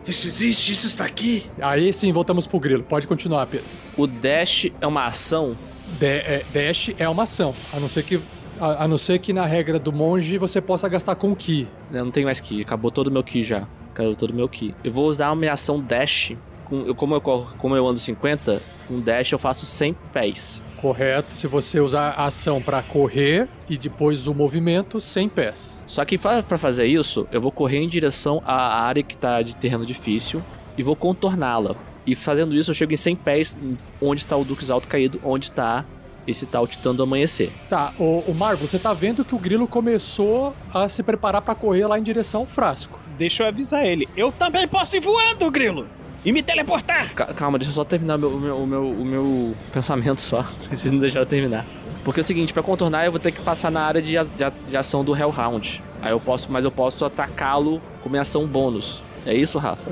isso 0.06 0.26
existe? 0.26 0.72
Isso 0.72 0.86
está 0.86 1.06
aqui? 1.06 1.46
Aí 1.58 1.90
sim, 1.90 2.12
voltamos 2.12 2.46
pro 2.46 2.60
grilo. 2.60 2.82
Pode 2.82 3.06
continuar, 3.06 3.46
Pedro. 3.46 3.66
O 3.96 4.06
dash 4.06 4.66
é 4.80 4.86
uma 4.86 5.06
ação. 5.06 5.56
Da- 5.98 6.06
é, 6.06 6.44
dash 6.52 6.90
é 6.98 7.08
uma 7.08 7.22
ação, 7.22 7.54
a 7.72 7.80
não 7.80 7.88
ser 7.88 8.02
que 8.02 8.20
a, 8.60 8.84
a 8.84 8.88
não 8.88 8.98
ser 8.98 9.20
que 9.20 9.32
na 9.32 9.46
regra 9.46 9.78
do 9.78 9.92
monge 9.92 10.36
você 10.36 10.60
possa 10.60 10.86
gastar 10.88 11.14
com 11.14 11.32
o 11.32 11.36
ki. 11.36 11.66
Eu 11.92 12.04
não 12.04 12.10
tenho 12.10 12.26
mais 12.26 12.40
ki, 12.40 12.60
acabou 12.60 12.90
todo 12.90 13.06
o 13.06 13.10
meu 13.10 13.22
ki 13.24 13.42
já. 13.42 13.66
Acabou 13.96 14.14
todo 14.14 14.30
o 14.30 14.34
meu 14.34 14.46
ki. 14.48 14.74
Eu 14.84 14.92
vou 14.92 15.06
usar 15.06 15.28
a 15.28 15.34
minha 15.34 15.54
ação 15.54 15.80
dash. 15.80 16.34
Com, 16.66 16.82
eu- 16.82 16.94
como, 16.94 17.14
eu, 17.14 17.20
corro- 17.20 17.54
como 17.56 17.74
eu 17.74 17.86
ando 17.86 17.98
50, 17.98 18.60
com 18.86 19.00
dash 19.00 19.32
eu 19.32 19.38
faço 19.38 19.64
100 19.64 19.94
pés. 20.12 20.62
Correto. 20.76 21.32
Se 21.34 21.46
você 21.46 21.80
usar 21.80 22.10
a 22.10 22.26
ação 22.26 22.60
pra 22.60 22.82
correr 22.82 23.48
e 23.70 23.78
depois 23.78 24.26
o 24.26 24.34
movimento, 24.34 25.00
100 25.00 25.28
pés. 25.30 25.80
Só 25.86 26.04
que 26.04 26.18
pra 26.18 26.42
fazer 26.58 26.86
isso, 26.86 27.26
eu 27.32 27.40
vou 27.40 27.50
correr 27.50 27.78
em 27.78 27.88
direção 27.88 28.42
à 28.44 28.82
área 28.82 29.02
que 29.02 29.16
tá 29.16 29.40
de 29.40 29.56
terreno 29.56 29.86
difícil 29.86 30.42
e 30.76 30.82
vou 30.82 30.94
contorná-la. 30.94 31.74
E 32.06 32.14
fazendo 32.14 32.54
isso, 32.54 32.70
eu 32.70 32.74
chego 32.74 32.92
em 32.92 32.96
100 32.98 33.16
pés 33.16 33.56
onde 34.02 34.20
está 34.20 34.36
o 34.36 34.44
Dux 34.44 34.70
Alto 34.70 34.86
caído, 34.88 35.18
onde 35.24 35.50
tá 35.50 35.84
esse 36.26 36.44
tal 36.44 36.66
Titã 36.66 36.92
do 36.94 37.02
Amanhecer. 37.04 37.50
Tá, 37.68 37.92
o, 37.98 38.24
o 38.26 38.34
Marvel, 38.34 38.66
você 38.68 38.78
tá 38.78 38.92
vendo 38.92 39.24
que 39.24 39.34
o 39.34 39.38
grilo 39.38 39.66
começou 39.68 40.54
a 40.74 40.88
se 40.88 41.02
preparar 41.02 41.40
pra 41.42 41.54
correr 41.54 41.86
lá 41.86 41.98
em 41.98 42.02
direção 42.02 42.40
ao 42.40 42.46
frasco. 42.46 42.98
Deixa 43.16 43.42
eu 43.42 43.48
avisar 43.48 43.84
ele. 43.84 44.08
Eu 44.16 44.30
também 44.32 44.66
posso 44.68 44.96
ir 44.96 45.00
voando, 45.00 45.50
grilo! 45.50 45.86
E 46.24 46.32
me 46.32 46.42
teleportar! 46.42 47.14
Ca- 47.14 47.32
Calma, 47.34 47.58
deixa 47.58 47.70
eu 47.70 47.74
só 47.74 47.84
terminar 47.84 48.16
o 48.16 48.18
meu, 48.18 48.30
o 48.30 48.40
meu, 48.40 48.56
o 48.58 48.66
meu, 48.66 48.82
o 48.90 49.04
meu 49.04 49.56
pensamento 49.72 50.20
só. 50.20 50.42
Vocês 50.70 50.92
não 50.92 50.98
deixaram 51.00 51.22
eu 51.22 51.28
terminar. 51.28 51.64
Porque 52.04 52.20
é 52.20 52.22
o 52.22 52.24
seguinte, 52.24 52.52
pra 52.52 52.62
contornar 52.62 53.04
eu 53.04 53.10
vou 53.10 53.18
ter 53.20 53.32
que 53.32 53.40
passar 53.40 53.70
na 53.70 53.80
área 53.82 54.00
de, 54.02 54.12
de, 54.12 54.68
de 54.68 54.76
ação 54.76 55.04
do 55.04 55.14
Hellhound. 55.16 55.82
Aí 56.02 56.10
eu 56.12 56.20
posso, 56.20 56.50
mas 56.50 56.64
eu 56.64 56.70
posso 56.70 57.04
atacá-lo 57.04 57.80
com 58.00 58.08
minha 58.08 58.22
ação 58.22 58.46
bônus. 58.46 59.02
É 59.24 59.34
isso, 59.34 59.58
Rafa? 59.58 59.90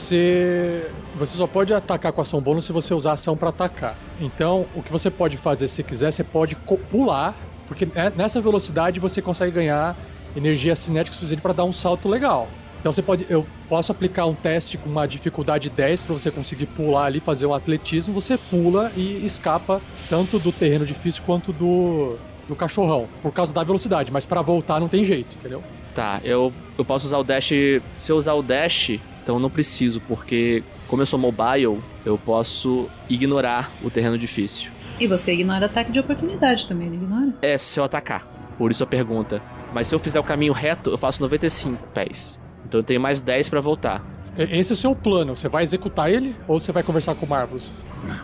Você 0.00 0.90
você 1.16 1.36
só 1.38 1.46
pode 1.46 1.72
atacar 1.72 2.12
com 2.12 2.20
ação 2.20 2.40
bônus 2.40 2.66
se 2.66 2.72
você 2.72 2.92
usar 2.92 3.12
ação 3.12 3.36
pra 3.36 3.48
atacar. 3.48 3.96
Então, 4.20 4.66
o 4.74 4.82
que 4.82 4.92
você 4.92 5.10
pode 5.10 5.36
fazer 5.38 5.66
se 5.68 5.82
quiser, 5.82 6.12
você 6.12 6.22
pode 6.22 6.54
pular, 6.90 7.34
porque 7.66 7.86
ne- 7.86 8.10
nessa 8.16 8.38
velocidade 8.40 9.00
você 9.00 9.22
consegue 9.22 9.52
ganhar 9.52 9.96
energia 10.36 10.74
cinética 10.74 11.14
suficiente 11.14 11.40
pra 11.40 11.52
dar 11.52 11.64
um 11.64 11.72
salto 11.72 12.08
legal. 12.08 12.48
Então 12.80 12.92
você 12.92 13.02
pode, 13.02 13.26
eu 13.28 13.44
posso 13.68 13.90
aplicar 13.90 14.26
um 14.26 14.34
teste 14.34 14.78
com 14.78 14.88
uma 14.88 15.06
dificuldade 15.08 15.68
10 15.68 16.02
pra 16.02 16.14
você 16.14 16.30
conseguir 16.30 16.66
pular 16.66 17.06
ali, 17.06 17.18
fazer 17.18 17.46
um 17.46 17.54
atletismo, 17.54 18.14
você 18.14 18.38
pula 18.38 18.92
e 18.96 19.24
escapa 19.24 19.80
tanto 20.08 20.38
do 20.38 20.52
terreno 20.52 20.86
difícil 20.86 21.22
quanto 21.26 21.52
do 21.52 22.16
do 22.48 22.54
cachorrão, 22.54 23.08
por 23.22 23.32
causa 23.32 23.52
da 23.52 23.64
velocidade, 23.64 24.12
mas 24.12 24.24
pra 24.24 24.40
voltar 24.40 24.78
não 24.78 24.88
tem 24.88 25.04
jeito, 25.04 25.36
entendeu? 25.36 25.64
Tá, 25.94 26.20
eu, 26.22 26.52
eu 26.78 26.84
posso 26.84 27.06
usar 27.06 27.18
o 27.18 27.24
dash. 27.24 27.50
Se 27.96 28.12
eu 28.12 28.16
usar 28.16 28.34
o 28.34 28.42
dash, 28.42 29.00
então 29.22 29.36
eu 29.36 29.40
não 29.40 29.50
preciso, 29.50 30.00
porque 30.02 30.62
como 30.86 31.02
eu 31.02 31.06
sou 31.06 31.18
mobile, 31.18 31.82
eu 32.04 32.18
posso 32.18 32.86
ignorar 33.08 33.72
o 33.82 33.90
terreno 33.90 34.16
difícil. 34.16 34.70
E 35.00 35.06
você 35.06 35.32
ignora 35.32 35.66
ataque 35.66 35.90
de 35.90 35.98
oportunidade 35.98 36.66
também, 36.66 36.88
não 36.88 36.96
ignora? 36.96 37.34
É, 37.42 37.58
se 37.58 37.80
eu 37.80 37.84
atacar. 37.84 38.26
Por 38.56 38.70
isso 38.70 38.84
a 38.84 38.86
pergunta. 38.86 39.42
Mas 39.72 39.86
se 39.86 39.94
eu 39.94 39.98
fizer 39.98 40.18
o 40.20 40.24
caminho 40.24 40.52
reto, 40.52 40.90
eu 40.90 40.98
faço 40.98 41.20
95 41.20 41.86
pés. 41.88 42.40
Então 42.64 42.80
eu 42.80 42.84
tenho 42.84 43.00
mais 43.00 43.20
10 43.20 43.48
pra 43.48 43.60
voltar. 43.60 44.04
Esse 44.36 44.72
é 44.72 44.74
o 44.74 44.76
seu 44.76 44.94
plano. 44.94 45.34
Você 45.34 45.48
vai 45.48 45.62
executar 45.62 46.10
ele 46.10 46.36
ou 46.46 46.60
você 46.60 46.72
vai 46.72 46.82
conversar 46.82 47.14
com 47.14 47.24
o 47.24 47.28
Marvelous? 47.28 47.70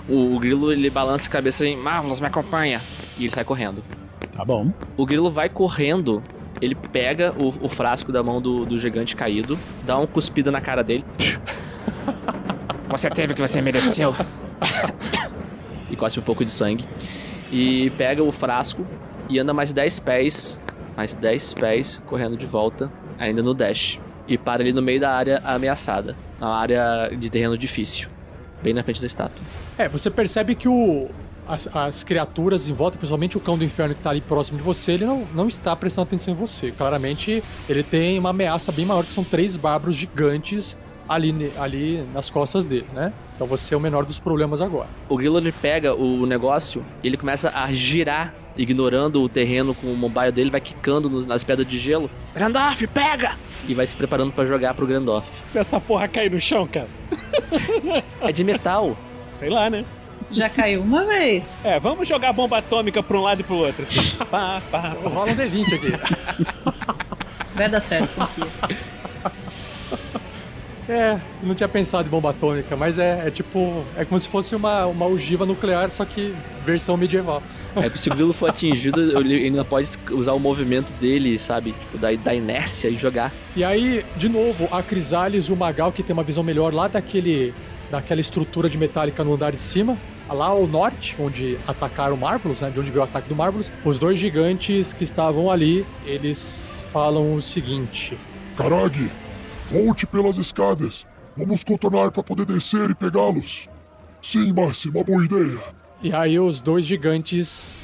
O, 0.09 0.37
o 0.37 0.39
grilo 0.39 0.73
ele 0.73 0.91
balança 0.91 1.29
a 1.29 1.33
cabeça 1.33 1.67
em 1.67 1.77
Marvelous, 1.77 2.21
me 2.21 2.27
acompanha. 2.27 2.83
E 3.17 3.25
ele 3.25 3.33
sai 3.33 3.45
correndo. 3.45 3.83
Tá 4.31 4.45
bom. 4.45 4.73
O 4.97 5.07
grilo 5.07 5.31
vai 5.31 5.49
correndo, 5.49 6.23
ele 6.61 6.75
pega 6.75 7.35
o, 7.39 7.49
o 7.65 7.69
frasco 7.69 8.13
da 8.13 8.23
mão 8.23 8.41
do, 8.41 8.65
do 8.65 8.79
gigante 8.79 9.17
caído, 9.17 9.59
dá 9.85 9.97
uma 9.99 10.07
cuspida 10.07 10.51
na 10.51 10.61
cara 10.61 10.83
dele. 10.83 11.05
Você 12.89 13.09
teve 13.09 13.33
o 13.33 13.37
que 13.37 13.41
você 13.41 13.63
mereceu. 13.63 14.15
e 15.91 15.97
cospe 15.97 16.21
um 16.21 16.23
pouco 16.23 16.45
de 16.45 16.51
sangue. 16.51 16.85
E 17.51 17.89
pega 17.97 18.23
o 18.23 18.31
frasco 18.31 18.87
e 19.31 19.39
anda 19.39 19.55
mais 19.55 19.73
10 19.73 20.01
pés, 20.01 20.61
mais 20.97 21.15
10 21.15 21.55
pés, 21.55 22.03
correndo 22.07 22.37
de 22.37 22.47
volta, 22.47 22.93
ainda 23.19 23.43
no 23.43 23.55
dash. 23.55 23.99
E 24.27 24.39
para 24.39 24.63
ali 24.63 24.73
no 24.73 24.83
meio 24.83 25.01
da 25.01 25.11
área 25.13 25.43
ameaçada, 25.45 26.17
na 26.41 26.49
área 26.49 27.11
de 27.17 27.29
terreno 27.29 27.57
difícil, 27.59 28.09
bem 28.63 28.73
na 28.73 28.83
frente 28.83 29.01
da 29.01 29.07
estátua. 29.07 29.45
É, 29.77 29.89
você 29.89 30.11
percebe 30.11 30.55
que 30.55 30.69
o, 30.69 31.09
as, 31.47 31.69
as 31.75 32.05
criaturas 32.05 32.69
em 32.69 32.73
volta, 32.73 32.97
principalmente 32.97 33.37
o 33.37 33.41
cão 33.41 33.59
do 33.59 33.65
inferno 33.65 33.95
que 33.95 34.01
tá 34.01 34.11
ali 34.11 34.21
próximo 34.21 34.59
de 34.59 34.65
você, 34.65 34.93
ele 34.93 35.07
não, 35.07 35.27
não 35.35 35.49
está 35.49 35.75
prestando 35.75 36.09
atenção 36.09 36.33
em 36.33 36.37
você. 36.37 36.71
Claramente, 36.71 37.43
ele 37.69 37.83
tem 37.83 38.19
uma 38.19 38.31
ameaça 38.31 38.71
bem 38.71 38.87
maior, 38.87 39.05
que 39.05 39.13
são 39.13 39.25
três 39.25 39.57
bárbaros 39.57 39.97
gigantes 39.97 40.77
ali, 41.09 41.53
ali 41.59 42.07
nas 42.15 42.31
costas 42.31 42.65
dele, 42.65 42.87
né? 42.95 43.13
Então 43.35 43.47
você 43.47 43.75
é 43.75 43.77
o 43.77 43.81
menor 43.81 44.05
dos 44.05 44.19
problemas 44.19 44.61
agora. 44.61 44.89
O 45.09 45.17
grilo 45.17 45.39
ele 45.39 45.53
pega 45.53 45.95
o 45.95 46.27
negócio 46.27 46.85
e 47.03 47.09
ele 47.09 47.17
começa 47.17 47.51
a 47.55 47.71
girar, 47.73 48.35
ignorando 48.57 49.23
o 49.23 49.29
terreno 49.29 49.75
com 49.75 49.87
o 49.93 49.97
mobile 49.97 50.33
dele, 50.33 50.51
vai 50.51 50.61
quicando 50.61 51.09
nos- 51.09 51.27
nas 51.27 51.43
pedras 51.45 51.67
de 51.69 51.79
gelo. 51.79 52.11
Grandorf, 52.35 52.87
pega! 52.89 53.37
E 53.69 53.75
vai 53.75 53.87
se 53.87 53.95
preparando 53.97 54.33
pra 54.33 54.45
jogar 54.45 54.75
pro 54.75 54.87
Grandorf. 54.87 55.29
Se 55.45 55.59
essa 55.59 55.81
porra 55.81 56.09
cair 56.09 56.31
no 56.31 56.41
chão, 56.41 56.67
cara. 56.67 56.89
É 58.21 58.33
de 58.33 58.43
metal. 58.45 58.97
Sei 59.33 59.49
lá, 59.49 59.71
né? 59.71 59.85
Já 60.31 60.49
caiu 60.49 60.81
uma 60.83 61.05
vez. 61.05 61.61
É, 61.65 61.79
vamos 61.79 62.09
jogar 62.09 62.33
bomba 62.33 62.59
atômica 62.59 63.03
pra 63.03 63.19
um 63.19 63.23
lado 63.23 63.41
e 63.41 63.45
pro 63.45 63.57
outro. 63.57 63.83
Assim. 63.83 64.17
pá, 64.31 64.63
pá, 64.71 64.81
pá. 65.03 65.09
Rola 65.09 65.31
um 65.33 65.37
D20 65.37 65.75
aqui. 65.75 65.93
Vai 67.55 67.69
dar 67.69 67.81
certo, 67.81 68.13
confia. 68.15 68.47
É, 70.93 71.21
não 71.43 71.55
tinha 71.55 71.69
pensado 71.69 72.07
em 72.07 72.11
bomba 72.11 72.31
atômica, 72.31 72.77
mas 72.77 72.99
é, 72.99 73.27
é 73.27 73.31
tipo. 73.31 73.85
É 73.97 74.05
como 74.05 74.19
se 74.19 74.29
fosse 74.29 74.55
uma, 74.55 74.87
uma 74.87 75.07
ogiva 75.07 75.47
nuclear, 75.47 75.91
só 75.91 76.05
que 76.05 76.35
versão 76.65 76.97
medieval. 76.97 77.43
É 77.77 77.89
que 77.89 77.99
se 77.99 78.09
o 78.09 78.15
grilo 78.15 78.33
for 78.33 78.51
atingido, 78.51 79.01
ele 79.19 79.45
ainda 79.45 79.65
pode 79.65 79.89
usar 80.11 80.33
o 80.33 80.39
movimento 80.39 80.93
dele, 80.95 81.39
sabe? 81.39 81.73
Tipo, 81.73 81.99
da, 81.99 82.13
da 82.13 82.35
inércia 82.35 82.89
e 82.89 82.97
jogar. 82.97 83.33
E 83.57 83.65
aí, 83.65 84.05
de 84.17 84.29
novo, 84.29 84.69
a 84.71 84.83
Crisales 84.83 85.47
e 85.47 85.53
o 85.53 85.57
Magal, 85.57 85.93
que 85.93 86.03
tem 86.03 86.13
uma 86.13 86.23
visão 86.23 86.43
melhor 86.43 86.73
lá 86.73 86.89
daquele, 86.89 87.55
daquela 87.91 88.21
estrutura 88.21 88.69
de 88.69 88.79
metálica 88.79 89.25
no 89.25 89.35
andar 89.35 89.53
de 89.53 89.61
cima, 89.61 89.99
lá 90.29 90.47
ao 90.47 90.67
norte, 90.67 91.17
onde 91.19 91.59
atacaram 91.67 92.15
o 92.15 92.19
Marvelous, 92.19 92.61
né, 92.61 92.71
de 92.71 92.81
onde 92.81 92.91
veio 92.91 93.03
o 93.03 93.05
ataque 93.05 93.29
do 93.29 93.35
Marvelous, 93.35 93.71
os 93.85 93.99
dois 93.99 94.19
gigantes 94.19 94.93
que 94.93 95.05
estavam 95.05 95.51
ali, 95.51 95.85
eles 96.07 96.73
falam 96.93 97.35
o 97.35 97.43
seguinte: 97.43 98.17
Karag, 98.57 99.11
volte 99.73 100.07
pelas 100.07 100.37
escadas. 100.37 101.07
Vamos 101.37 101.65
contornar 101.65 102.11
para 102.11 102.23
poder 102.23 102.45
descer 102.45 102.91
e 102.91 102.95
pegá-los. 102.95 103.69
Sim, 104.21 104.53
Márcio, 104.53 104.91
uma 104.91 105.03
boa 105.03 105.25
ideia. 105.25 105.59
E 106.03 106.13
aí 106.13 106.39
os 106.39 106.61
dois 106.61 106.85
gigantes 106.85 107.75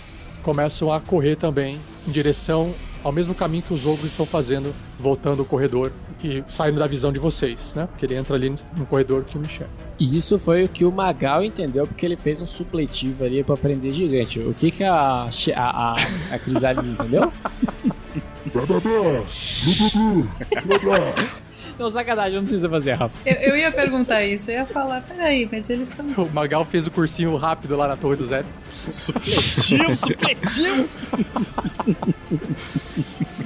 começam 0.42 0.92
a 0.92 1.00
correr 1.00 1.36
também 1.36 1.80
em 2.06 2.10
direção 2.10 2.74
ao 3.02 3.12
mesmo 3.12 3.34
caminho 3.34 3.62
que 3.62 3.72
os 3.72 3.86
ogros 3.86 4.10
estão 4.10 4.26
fazendo, 4.26 4.74
voltando 4.98 5.40
o 5.40 5.44
corredor 5.44 5.92
e 6.22 6.42
saindo 6.48 6.78
da 6.78 6.86
visão 6.86 7.12
de 7.12 7.18
vocês, 7.18 7.74
né? 7.74 7.86
Porque 7.86 8.04
ele 8.04 8.16
entra 8.16 8.34
ali 8.34 8.54
no 8.76 8.86
corredor 8.86 9.24
que 9.24 9.38
o 9.38 9.40
enxerga. 9.40 9.72
E 9.98 10.16
isso 10.16 10.38
foi 10.38 10.64
o 10.64 10.68
que 10.68 10.84
o 10.84 10.90
Magal 10.92 11.42
entendeu, 11.42 11.86
porque 11.86 12.04
ele 12.04 12.16
fez 12.16 12.42
um 12.42 12.46
supletivo 12.46 13.24
ali 13.24 13.42
pra 13.44 13.56
prender 13.56 13.92
gigante. 13.92 14.40
O 14.40 14.52
que 14.52 14.70
que 14.70 14.84
a, 14.84 14.92
a, 14.94 15.30
a, 15.56 15.94
a 16.32 16.38
Crisales 16.38 16.86
entendeu? 16.86 17.32
Não, 21.78 21.90
sacanagem, 21.90 22.34
não 22.36 22.42
precisa 22.42 22.68
fazer, 22.68 22.92
Rafa. 22.92 23.16
Eu, 23.28 23.50
eu 23.50 23.56
ia 23.56 23.70
perguntar 23.70 24.24
isso, 24.24 24.50
eu 24.50 24.56
ia 24.56 24.66
falar, 24.66 25.00
peraí, 25.02 25.48
mas 25.50 25.70
eles 25.70 25.90
estão. 25.90 26.06
O 26.24 26.30
Magal 26.32 26.64
fez 26.64 26.86
o 26.86 26.90
cursinho 26.90 27.34
rápido 27.36 27.76
lá 27.76 27.86
na 27.86 27.96
Torre 27.96 28.16
do 28.16 28.26
Zé. 28.26 28.44
Supletivo, 28.74 29.96
supletivo. 29.96 30.88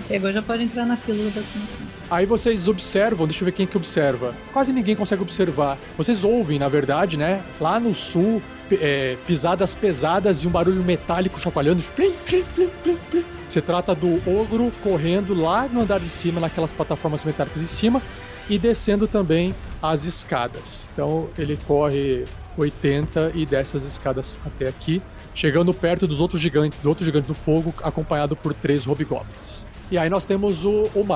Pegou, 0.08 0.32
já 0.32 0.42
pode 0.42 0.62
entrar 0.62 0.86
na 0.86 0.96
filuda 0.96 1.40
assim, 1.40 1.62
assim. 1.62 1.84
Aí 2.10 2.26
vocês 2.26 2.68
observam, 2.68 3.26
deixa 3.26 3.42
eu 3.42 3.46
ver 3.46 3.52
quem 3.52 3.66
que 3.66 3.76
observa. 3.76 4.34
Quase 4.52 4.72
ninguém 4.72 4.96
consegue 4.96 5.22
observar. 5.22 5.78
Vocês 5.96 6.24
ouvem, 6.24 6.58
na 6.58 6.68
verdade, 6.68 7.16
né? 7.16 7.42
Lá 7.60 7.78
no 7.78 7.94
sul, 7.94 8.42
é, 8.70 9.16
pisadas 9.26 9.74
pesadas 9.74 10.38
e 10.44 10.48
um 10.48 10.50
barulho 10.50 10.82
metálico 10.82 11.38
chacoalhando. 11.38 11.82
Plim, 11.94 12.12
plim, 12.24 12.44
plim, 12.54 12.68
plim, 12.82 12.98
plim. 13.10 13.24
Se 13.52 13.60
trata 13.60 13.94
do 13.94 14.14
ogro 14.26 14.72
correndo 14.82 15.34
lá 15.34 15.68
no 15.68 15.82
andar 15.82 16.00
de 16.00 16.08
cima, 16.08 16.40
naquelas 16.40 16.72
plataformas 16.72 17.22
metálicas 17.22 17.60
de 17.60 17.68
cima, 17.68 18.00
e 18.48 18.58
descendo 18.58 19.06
também 19.06 19.54
as 19.82 20.04
escadas. 20.04 20.88
Então 20.90 21.28
ele 21.36 21.58
corre 21.66 22.24
80 22.56 23.32
e 23.34 23.44
desce 23.44 23.76
as 23.76 23.82
escadas 23.82 24.34
até 24.42 24.68
aqui, 24.68 25.02
chegando 25.34 25.74
perto 25.74 26.06
dos 26.06 26.18
outros 26.18 26.40
gigantes, 26.40 26.78
do 26.78 26.88
outro 26.88 27.04
gigante 27.04 27.28
do 27.28 27.34
fogo, 27.34 27.74
acompanhado 27.82 28.34
por 28.34 28.54
três 28.54 28.86
hobgoblins. 28.86 29.66
E 29.90 29.98
aí 29.98 30.08
nós 30.08 30.24
temos 30.24 30.64
o, 30.64 30.88
o. 30.94 31.06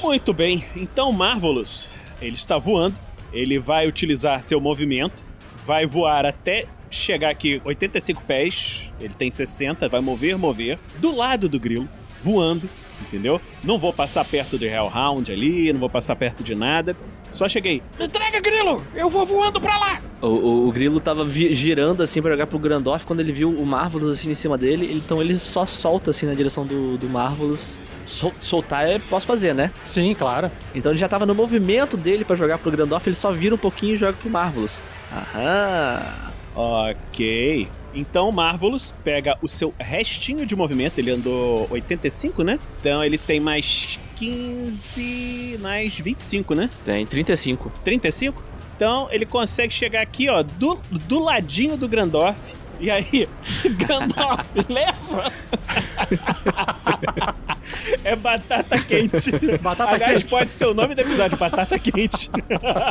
Muito 0.00 0.32
bem, 0.32 0.64
então 0.76 1.10
Marvelous, 1.10 1.90
ele 2.22 2.36
está 2.36 2.56
voando, 2.56 3.00
ele 3.32 3.58
vai 3.58 3.88
utilizar 3.88 4.40
seu 4.44 4.60
movimento, 4.60 5.24
vai 5.66 5.86
voar 5.86 6.24
até 6.24 6.66
chegar 6.94 7.30
aqui 7.30 7.60
85 7.64 8.22
pés, 8.22 8.90
ele 9.00 9.14
tem 9.14 9.30
60, 9.30 9.88
vai 9.88 10.00
mover, 10.00 10.36
mover, 10.38 10.78
do 10.98 11.14
lado 11.14 11.48
do 11.48 11.58
grilo, 11.60 11.88
voando, 12.22 12.68
entendeu? 13.02 13.40
Não 13.62 13.78
vou 13.78 13.92
passar 13.92 14.24
perto 14.24 14.58
de 14.58 14.66
Hellhound 14.66 15.30
ali, 15.32 15.72
não 15.72 15.80
vou 15.80 15.90
passar 15.90 16.16
perto 16.16 16.42
de 16.42 16.54
nada, 16.54 16.96
só 17.30 17.48
cheguei. 17.48 17.82
Entrega, 18.00 18.40
grilo! 18.40 18.84
Eu 18.94 19.10
vou 19.10 19.26
voando 19.26 19.60
pra 19.60 19.76
lá! 19.76 20.00
O, 20.22 20.26
o- 20.28 20.68
o 20.68 20.72
grilo 20.72 21.00
tava 21.00 21.28
girando 21.28 22.02
assim 22.02 22.22
pra 22.22 22.30
jogar 22.30 22.46
pro 22.46 22.58
Grandorf 22.58 23.04
quando 23.04 23.20
ele 23.20 23.32
viu 23.32 23.50
o 23.50 23.66
Marvelous 23.66 24.18
assim 24.20 24.30
em 24.30 24.34
cima 24.34 24.56
dele, 24.56 24.86
ele- 24.86 24.94
então 25.04 25.20
ele 25.20 25.34
só 25.34 25.66
solta 25.66 26.10
assim 26.12 26.24
na 26.24 26.32
direção 26.32 26.64
do, 26.64 26.96
do 26.96 27.06
Marvelous. 27.10 27.80
Sol- 28.06 28.32
soltar 28.38 28.88
é 28.88 28.98
posso 28.98 29.26
fazer, 29.26 29.52
né? 29.54 29.70
Sim, 29.84 30.14
claro. 30.14 30.50
Então 30.74 30.92
ele 30.92 30.98
já 30.98 31.08
tava 31.08 31.26
no 31.26 31.34
movimento 31.34 31.96
dele 31.96 32.24
pra 32.24 32.36
jogar 32.36 32.56
pro 32.58 32.70
Grandorf, 32.70 33.06
ele 33.06 33.16
só 33.16 33.32
vira 33.32 33.54
um 33.54 33.58
pouquinho 33.58 33.94
e 33.94 33.98
joga 33.98 34.14
pro 34.14 34.30
Marvelous. 34.30 34.80
Aham. 35.12 36.32
Ok. 36.54 37.68
Então 37.94 38.32
Marvelous 38.32 38.92
pega 39.04 39.38
o 39.40 39.48
seu 39.48 39.72
restinho 39.78 40.44
de 40.44 40.56
movimento, 40.56 40.98
ele 40.98 41.10
andou 41.12 41.68
85, 41.70 42.42
né? 42.42 42.58
Então 42.80 43.04
ele 43.04 43.16
tem 43.16 43.38
mais 43.38 43.98
15, 44.16 45.58
mais 45.60 45.96
25, 45.98 46.54
né? 46.54 46.70
Tem 46.84 47.06
35. 47.06 47.72
35? 47.84 48.42
Então 48.76 49.08
ele 49.10 49.24
consegue 49.24 49.72
chegar 49.72 50.02
aqui, 50.02 50.28
ó, 50.28 50.42
do, 50.42 50.78
do 50.90 51.20
ladinho 51.20 51.76
do 51.76 51.88
Grandorf. 51.88 52.54
E 52.80 52.90
aí, 52.90 53.28
Grandorf, 53.78 54.50
leva! 54.68 55.32
é 58.04 58.14
batata 58.14 58.78
quente. 58.78 59.30
Batata 59.60 59.92
Aliás, 59.92 60.18
quente. 60.18 60.30
pode 60.30 60.50
ser 60.50 60.66
o 60.66 60.74
nome 60.74 60.94
do 60.94 61.00
episódio, 61.00 61.36
batata 61.36 61.78
quente. 61.78 62.30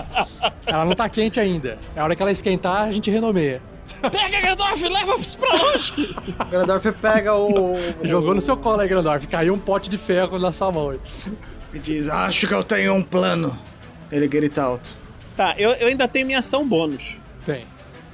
Ela 0.66 0.86
não 0.86 0.94
tá 0.94 1.08
quente 1.08 1.40
ainda. 1.40 1.78
É 1.96 2.00
a 2.00 2.04
hora 2.04 2.16
que 2.16 2.22
ela 2.22 2.32
esquentar, 2.32 2.88
a 2.88 2.92
gente 2.92 3.12
renomeia. 3.12 3.62
Pega, 4.02 4.40
Grandorf, 4.42 4.82
leva 4.82 5.16
pra 5.38 5.56
longe! 5.56 6.16
O 6.40 6.46
Grandorf 6.46 6.92
pega 6.94 7.36
o. 7.36 7.76
Jogou 8.04 8.34
no 8.34 8.42
seu 8.42 8.56
colo 8.56 8.80
aí, 8.80 8.88
Grandorf. 8.88 9.28
Caiu 9.28 9.54
um 9.54 9.60
pote 9.60 9.90
de 9.90 9.98
ferro 9.98 10.40
na 10.40 10.54
sua 10.54 10.72
mão. 10.72 10.98
E 11.74 11.80
diz: 11.80 12.08
Acho 12.08 12.48
que 12.48 12.54
eu 12.54 12.64
tenho 12.64 12.94
um 12.94 13.04
plano. 13.04 13.58
Ele 14.12 14.28
grita 14.28 14.64
alto. 14.64 14.96
Tá, 15.36 15.54
eu, 15.58 15.72
eu 15.72 15.88
ainda 15.88 16.08
tenho 16.08 16.26
minha 16.26 16.40
ação 16.40 16.66
bônus. 16.66 17.18
Tem. 17.46 17.66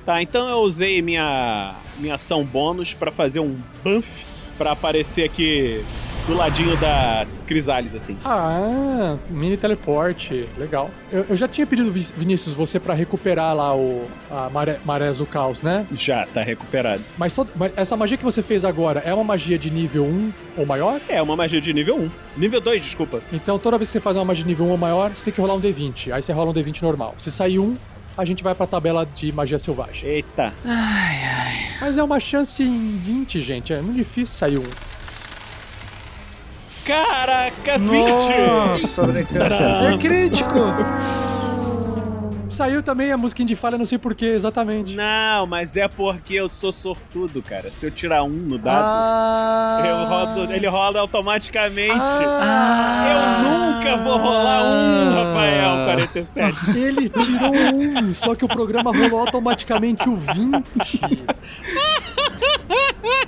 Tá, 0.06 0.22
então 0.22 0.50
eu 0.50 0.58
usei 0.60 1.02
minha, 1.02 1.76
minha 1.98 2.16
ação 2.16 2.44
bônus 2.44 2.94
pra 2.94 3.12
fazer 3.12 3.40
um 3.42 3.56
buff 3.84 4.26
pra 4.58 4.72
aparecer 4.72 5.24
aqui 5.26 5.84
do 6.30 6.36
ladinho 6.36 6.78
da 6.78 7.26
Crisales, 7.48 7.96
assim. 7.96 8.16
Ah, 8.24 9.18
mini 9.32 9.58
teleporte. 9.58 10.48
Legal. 10.60 10.92
Eu, 11.12 11.26
eu 11.28 11.36
já 11.36 11.48
tinha 11.48 11.66
pedido, 11.66 11.92
Vi- 11.92 12.14
Vinícius, 12.16 12.54
você 12.54 12.80
pra 12.80 12.94
recuperar 12.94 13.56
lá 13.56 13.76
o 13.76 14.08
a 14.30 14.48
maré, 14.52 14.78
marés 14.86 15.18
do 15.18 15.26
caos, 15.26 15.64
né? 15.64 15.88
Já, 15.92 16.28
tá 16.28 16.44
recuperado. 16.44 17.02
Mas, 17.18 17.34
todo- 17.34 17.50
mas 17.56 17.72
essa 17.76 17.98
magia 17.98 18.16
que 18.16 18.24
você 18.24 18.44
fez 18.44 18.64
agora 18.64 19.00
é 19.04 19.12
uma 19.12 19.24
magia 19.24 19.58
de 19.58 19.72
nível 19.72 20.06
1 20.06 20.32
ou 20.58 20.66
maior? 20.68 21.00
É 21.10 21.20
uma 21.20 21.36
magia 21.36 21.60
de 21.60 21.74
nível 21.74 21.98
1. 21.98 22.10
Nível 22.38 22.62
2, 22.62 22.84
desculpa. 22.84 23.22
Então 23.34 23.58
toda 23.58 23.78
vez 23.80 23.90
que 23.90 23.94
você 23.94 24.00
faz 24.00 24.16
uma 24.16 24.26
magia 24.26 24.44
de 24.44 24.50
nível 24.50 24.68
1 24.68 24.70
ou 24.70 24.78
maior, 24.78 25.10
você 25.10 25.26
tem 25.26 25.34
que 25.34 25.42
rolar 25.42 25.56
um 25.56 25.62
D20. 25.62 26.12
Aí 26.14 26.22
você 26.22 26.32
rola 26.32 26.52
um 26.52 26.54
D20 26.54 26.84
normal. 26.84 27.16
Se 27.18 27.32
sair 27.32 27.58
um, 27.58 27.76
a 28.16 28.24
gente 28.24 28.44
vai 28.44 28.54
pra 28.54 28.68
tabela 28.68 29.04
de 29.16 29.32
magia 29.34 29.58
selvagem. 29.58 30.08
Eita. 30.08 30.54
Mas 31.82 31.98
é 31.98 32.04
uma 32.04 32.20
chance 32.20 32.62
em 32.62 32.98
20, 32.98 33.42
gente. 33.42 33.74
É 33.74 33.82
muito 33.82 33.98
difícil 33.98 34.36
sair 34.36 34.60
um. 34.60 34.64
Caraca, 36.90 37.78
20! 37.78 37.92
Nossa, 38.82 39.04
brincadeira. 39.06 39.94
É 39.94 39.98
crítico. 40.00 40.60
Saiu 42.50 42.82
também 42.82 43.12
a 43.12 43.18
musiquinha 43.18 43.46
de 43.46 43.56
falha, 43.56 43.78
não 43.78 43.86
sei 43.86 44.00
porquê 44.00 44.26
exatamente. 44.26 44.96
Não, 44.96 45.46
mas 45.46 45.78
é 45.78 45.88
porque 45.88 46.34
eu 46.34 46.50
sou 46.50 46.72
sortudo, 46.72 47.44
cara. 47.44 47.70
Se 47.70 47.86
eu 47.86 47.92
tirar 47.92 48.24
um 48.24 48.30
no 48.30 48.58
dado, 48.58 48.84
Ah. 48.88 49.84
eu 49.86 50.06
rodo, 50.06 50.52
ele 50.52 50.66
roda 50.68 51.00
automaticamente. 51.00 51.94
Ah. 51.94 53.06
Eu 53.46 53.50
nunca 53.76 53.98
vou 53.98 54.18
rolar 54.18 54.64
um, 54.64 55.14
Rafael 55.14 55.86
47. 55.86 56.72
Ele 56.76 57.08
tirou 57.08 57.54
um, 57.54 58.14
só 58.16 58.34
que 58.34 58.44
o 58.44 58.48
programa 58.48 58.92
rolou 58.92 59.20
automaticamente 59.22 60.10
o 60.10 60.16
20. 60.16 61.00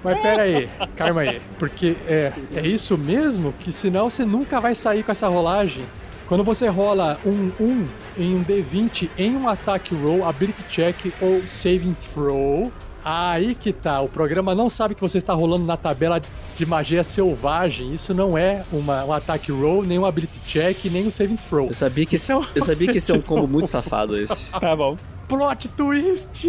Mas 0.04 0.20
pera 0.20 0.44
aí, 0.44 0.70
calma 0.96 1.22
aí. 1.22 1.42
Porque 1.60 1.96
é, 2.08 2.34
é 2.56 2.66
isso 2.66 2.98
mesmo? 2.98 3.54
Que 3.60 3.72
senão 3.72 4.10
você 4.10 4.26
nunca 4.26 4.60
vai 4.60 4.74
sair 4.74 5.04
com 5.04 5.12
essa 5.12 5.28
rolagem. 5.28 5.86
Quando 6.28 6.44
você 6.44 6.68
rola 6.68 7.20
um 7.26 7.52
1 7.60 7.88
em 8.18 8.36
um 8.36 8.44
D20 8.44 9.10
em 9.18 9.36
um 9.36 9.50
ataque 9.50 9.94
roll, 9.94 10.26
ability 10.26 10.64
check 10.70 11.14
ou 11.22 11.46
saving 11.46 11.94
throw, 12.14 12.72
aí 13.04 13.54
que 13.54 13.74
tá. 13.74 14.00
O 14.00 14.08
programa 14.08 14.56
não 14.56 14.70
sabe 14.70 14.96
que 14.96 15.02
você 15.02 15.18
está 15.18 15.34
rolando 15.34 15.66
na 15.66 15.76
tabela 15.76 16.22
de 16.56 16.66
magia 16.66 17.04
selvagem. 17.04 17.94
Isso 17.94 18.14
não 18.14 18.38
é 18.38 18.64
uma, 18.72 19.04
um 19.04 19.12
ataque 19.12 19.52
roll, 19.52 19.84
nem 19.84 20.00
um 20.00 20.06
ability 20.06 20.40
check, 20.46 20.86
nem 20.86 21.06
um 21.06 21.12
saving 21.12 21.36
throw. 21.36 21.68
Eu 21.68 21.74
sabia 21.74 22.06
que 22.06 22.16
esse, 22.16 22.32
eu 22.32 22.44
sabia 22.62 22.88
que 22.92 22.98
esse 22.98 23.12
é 23.12 23.16
um 23.16 23.22
combo 23.22 23.48
muito 23.48 23.68
safado 23.68 24.18
esse. 24.18 24.52
Tá 24.52 24.74
bom. 24.76 24.98
Plot 25.28 25.68
twist! 25.70 26.48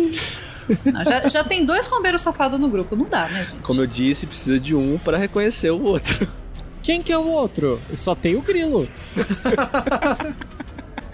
Não, 0.85 1.05
já, 1.05 1.29
já 1.29 1.45
tem 1.45 1.65
dois 1.65 1.89
combeiros 1.89 2.23
safados 2.23 2.59
no 2.59 2.69
grupo, 2.69 2.95
não 2.97 3.07
dá, 3.07 3.29
né, 3.29 3.45
gente? 3.45 3.63
Como 3.63 3.81
eu 3.81 3.87
disse, 3.87 4.27
precisa 4.27 4.59
de 4.61 4.75
um 4.75 4.99
pra 4.99 5.17
reconhecer 5.17 5.71
o 5.71 5.83
outro. 5.83 6.29
Quem 6.83 7.01
que 7.01 7.13
é 7.13 7.19
o 7.19 7.27
outro? 7.27 7.81
Só 7.93 8.15
tem 8.15 8.35
o 8.35 8.43
grilo. 8.43 8.89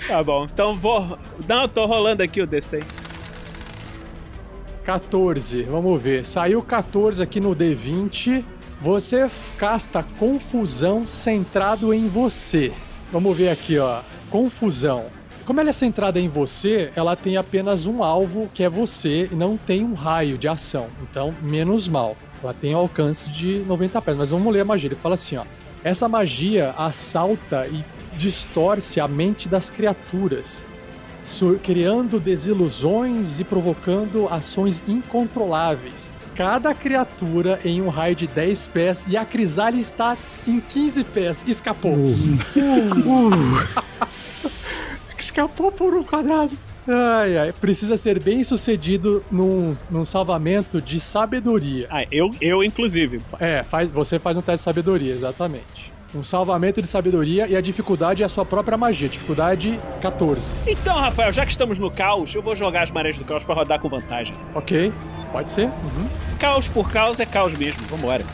Tá 0.06 0.22
bom. 0.22 0.44
Então 0.44 0.74
vou. 0.74 1.18
Não, 1.46 1.62
eu 1.62 1.68
tô 1.68 1.84
rolando 1.86 2.22
aqui 2.22 2.40
o 2.40 2.46
DC. 2.46 2.80
14, 4.84 5.64
vamos 5.64 6.02
ver. 6.02 6.24
Saiu 6.24 6.62
14 6.62 7.22
aqui 7.22 7.40
no 7.40 7.54
D20. 7.54 8.44
Você 8.80 9.28
casta 9.58 10.02
confusão 10.18 11.06
centrado 11.06 11.92
em 11.92 12.08
você. 12.08 12.72
Vamos 13.12 13.36
ver 13.36 13.50
aqui, 13.50 13.78
ó. 13.78 14.02
Confusão. 14.30 15.06
Como 15.48 15.60
ela 15.60 15.70
é 15.70 15.72
centrada 15.72 16.20
em 16.20 16.28
você, 16.28 16.92
ela 16.94 17.16
tem 17.16 17.38
apenas 17.38 17.86
um 17.86 18.02
alvo, 18.02 18.50
que 18.52 18.62
é 18.62 18.68
você, 18.68 19.30
e 19.32 19.34
não 19.34 19.56
tem 19.56 19.82
um 19.82 19.94
raio 19.94 20.36
de 20.36 20.46
ação. 20.46 20.88
Então, 21.00 21.34
menos 21.40 21.88
mal. 21.88 22.18
Ela 22.42 22.52
tem 22.52 22.74
um 22.74 22.78
alcance 22.78 23.30
de 23.30 23.60
90 23.60 24.02
pés. 24.02 24.14
Mas 24.18 24.28
vamos 24.28 24.52
ler 24.52 24.60
a 24.60 24.64
magia. 24.66 24.88
Ele 24.88 24.94
fala 24.94 25.14
assim, 25.14 25.38
ó. 25.38 25.46
Essa 25.82 26.06
magia 26.06 26.74
assalta 26.76 27.66
e 27.66 27.82
distorce 28.14 29.00
a 29.00 29.08
mente 29.08 29.48
das 29.48 29.70
criaturas 29.70 30.66
criando 31.62 32.20
desilusões 32.20 33.40
e 33.40 33.44
provocando 33.44 34.28
ações 34.28 34.82
incontroláveis. 34.86 36.12
Cada 36.34 36.74
criatura 36.74 37.58
em 37.64 37.80
um 37.80 37.88
raio 37.88 38.14
de 38.14 38.26
10 38.26 38.66
pés 38.66 39.04
e 39.08 39.16
a 39.16 39.24
Crisale 39.24 39.80
está 39.80 40.14
em 40.46 40.60
15 40.60 41.04
pés. 41.04 41.42
Escapou. 41.46 41.94
Escapou 45.18 45.70
por 45.72 45.94
um 45.94 46.02
quadrado. 46.02 46.56
Ai, 46.86 47.36
ai, 47.36 47.52
precisa 47.52 47.98
ser 47.98 48.18
bem 48.18 48.42
sucedido 48.42 49.22
num, 49.30 49.74
num 49.90 50.06
salvamento 50.06 50.80
de 50.80 50.98
sabedoria. 50.98 51.86
Ah, 51.90 52.04
eu, 52.10 52.34
eu 52.40 52.64
inclusive. 52.64 53.20
É, 53.38 53.62
faz, 53.62 53.90
você 53.90 54.18
faz 54.18 54.36
um 54.38 54.40
teste 54.40 54.60
de 54.60 54.64
sabedoria, 54.64 55.12
exatamente. 55.12 55.92
Um 56.14 56.24
salvamento 56.24 56.80
de 56.80 56.88
sabedoria 56.88 57.46
e 57.46 57.54
a 57.54 57.60
dificuldade 57.60 58.22
é 58.22 58.26
a 58.26 58.28
sua 58.28 58.44
própria 58.44 58.78
magia. 58.78 59.06
Dificuldade 59.06 59.78
14. 60.00 60.50
Então, 60.66 60.96
Rafael, 60.96 61.30
já 61.30 61.44
que 61.44 61.50
estamos 61.50 61.78
no 61.78 61.90
caos, 61.90 62.34
eu 62.34 62.40
vou 62.40 62.56
jogar 62.56 62.84
as 62.84 62.90
marés 62.90 63.18
do 63.18 63.24
caos 63.26 63.44
pra 63.44 63.54
rodar 63.54 63.78
com 63.78 63.90
vantagem. 63.90 64.34
Ok, 64.54 64.90
pode 65.30 65.52
ser. 65.52 65.66
Uhum. 65.66 66.08
Caos 66.38 66.66
por 66.66 66.90
caos 66.90 67.20
é 67.20 67.26
caos 67.26 67.52
mesmo. 67.52 67.86
Vambora. 67.88 68.24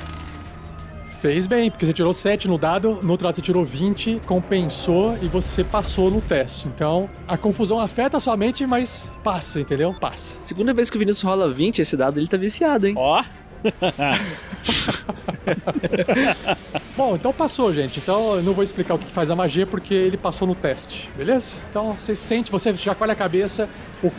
Fez 1.24 1.46
bem, 1.46 1.70
porque 1.70 1.86
você 1.86 1.92
tirou 1.94 2.12
7 2.12 2.46
no 2.48 2.58
dado, 2.58 2.98
no 3.02 3.10
outro 3.10 3.24
lado 3.24 3.34
você 3.34 3.40
tirou 3.40 3.64
20, 3.64 4.20
compensou 4.26 5.16
e 5.22 5.26
você 5.26 5.64
passou 5.64 6.10
no 6.10 6.20
teste. 6.20 6.68
Então, 6.68 7.08
a 7.26 7.38
confusão 7.38 7.80
afeta 7.80 8.18
a 8.18 8.20
sua 8.20 8.36
mente, 8.36 8.66
mas 8.66 9.10
passa, 9.22 9.58
entendeu? 9.58 9.94
Passa. 9.94 10.38
Segunda 10.38 10.74
vez 10.74 10.90
que 10.90 10.96
o 10.96 10.98
Vinícius 10.98 11.22
rola 11.22 11.50
20, 11.50 11.78
esse 11.78 11.96
dado 11.96 12.20
ele 12.20 12.26
tá 12.26 12.36
viciado, 12.36 12.86
hein? 12.86 12.92
Ó. 12.98 13.24
Bom, 16.94 17.14
então 17.14 17.32
passou, 17.32 17.72
gente. 17.72 18.00
Então 18.00 18.36
eu 18.36 18.42
não 18.42 18.52
vou 18.52 18.62
explicar 18.62 18.92
o 18.92 18.98
que 18.98 19.10
faz 19.10 19.30
a 19.30 19.34
magia 19.34 19.66
porque 19.66 19.94
ele 19.94 20.18
passou 20.18 20.46
no 20.46 20.54
teste, 20.54 21.08
beleza? 21.16 21.56
Então 21.70 21.94
você 21.94 22.14
sente, 22.14 22.52
você 22.52 22.74
chacoalha 22.74 23.14
a 23.14 23.16
cabeça, 23.16 23.66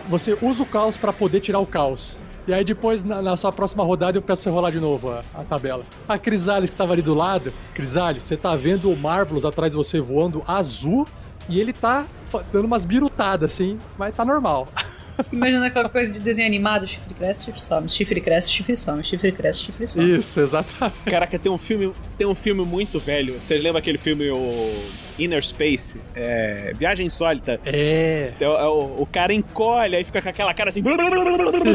você 0.10 0.36
usa 0.42 0.64
o 0.64 0.66
caos 0.66 0.98
pra 0.98 1.14
poder 1.14 1.40
tirar 1.40 1.60
o 1.60 1.68
caos. 1.68 2.25
E 2.48 2.54
aí 2.54 2.64
depois, 2.64 3.04
na, 3.04 3.22
na 3.22 3.36
sua 3.36 3.52
próxima 3.52 3.84
rodada, 3.84 4.18
eu 4.18 4.22
peço 4.22 4.42
pra 4.42 4.52
você 4.52 4.56
rolar 4.56 4.72
de 4.72 4.80
novo 4.80 5.12
a, 5.12 5.24
a 5.34 5.44
tabela. 5.44 5.84
A 6.08 6.18
Crisales 6.18 6.70
que 6.70 6.76
estava 6.76 6.94
ali 6.94 7.02
do 7.02 7.14
lado, 7.14 7.52
Crisales, 7.74 8.24
você 8.24 8.38
tá 8.38 8.56
vendo 8.56 8.92
o 8.92 8.96
Marvelous 8.96 9.46
atrás 9.46 9.72
de 9.72 9.78
você 9.78 10.00
voando 10.00 10.44
azul 10.48 11.08
e 11.50 11.60
ele 11.60 11.74
tá 11.74 12.06
dando 12.52 12.66
umas 12.66 12.86
birutadas, 12.86 13.54
assim, 13.54 13.80
mas 13.98 14.16
tá 14.16 14.24
normal. 14.24 14.68
Imagina 15.32 15.68
aquela 15.68 15.90
coisa 15.90 16.12
de 16.12 16.20
desenho 16.20 16.48
animado, 16.48 16.88
chifre 16.88 17.14
cresce, 17.14 17.46
chifre 17.46 17.62
some, 17.62 17.90
chifre 17.90 18.22
cresce, 18.22 18.52
chifre 18.52 18.76
some, 18.76 19.04
chifre 19.04 19.32
cresce, 19.32 19.60
chifre 19.60 19.88
some. 19.88 20.20
Isso, 20.20 20.40
exatamente. 20.40 20.98
Caraca, 21.06 21.40
tem 21.40 21.52
um 21.52 21.58
filme, 21.58 21.94
tem 22.18 22.28
um 22.28 22.36
filme 22.36 22.66
muito 22.66 23.00
velho. 23.00 23.40
Vocês 23.40 23.62
lembram 23.62 23.80
aquele 23.80 23.98
filme 23.98 24.30
o 24.30 24.90
Inner 25.18 25.44
Space? 25.44 26.00
É, 26.14 26.74
Viagem 26.78 27.08
Insólita. 27.08 27.60
É. 27.66 28.34
Então, 28.36 28.58
é 28.58 28.68
o, 28.68 29.02
o 29.02 29.06
cara 29.06 29.34
encolhe, 29.34 29.96
aí 29.96 30.04
fica 30.04 30.22
com 30.22 30.30
aquela 30.30 30.54
cara 30.54 30.70
assim. 30.70 30.84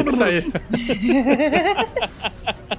Isso 0.07 0.23
aí. 0.23 0.43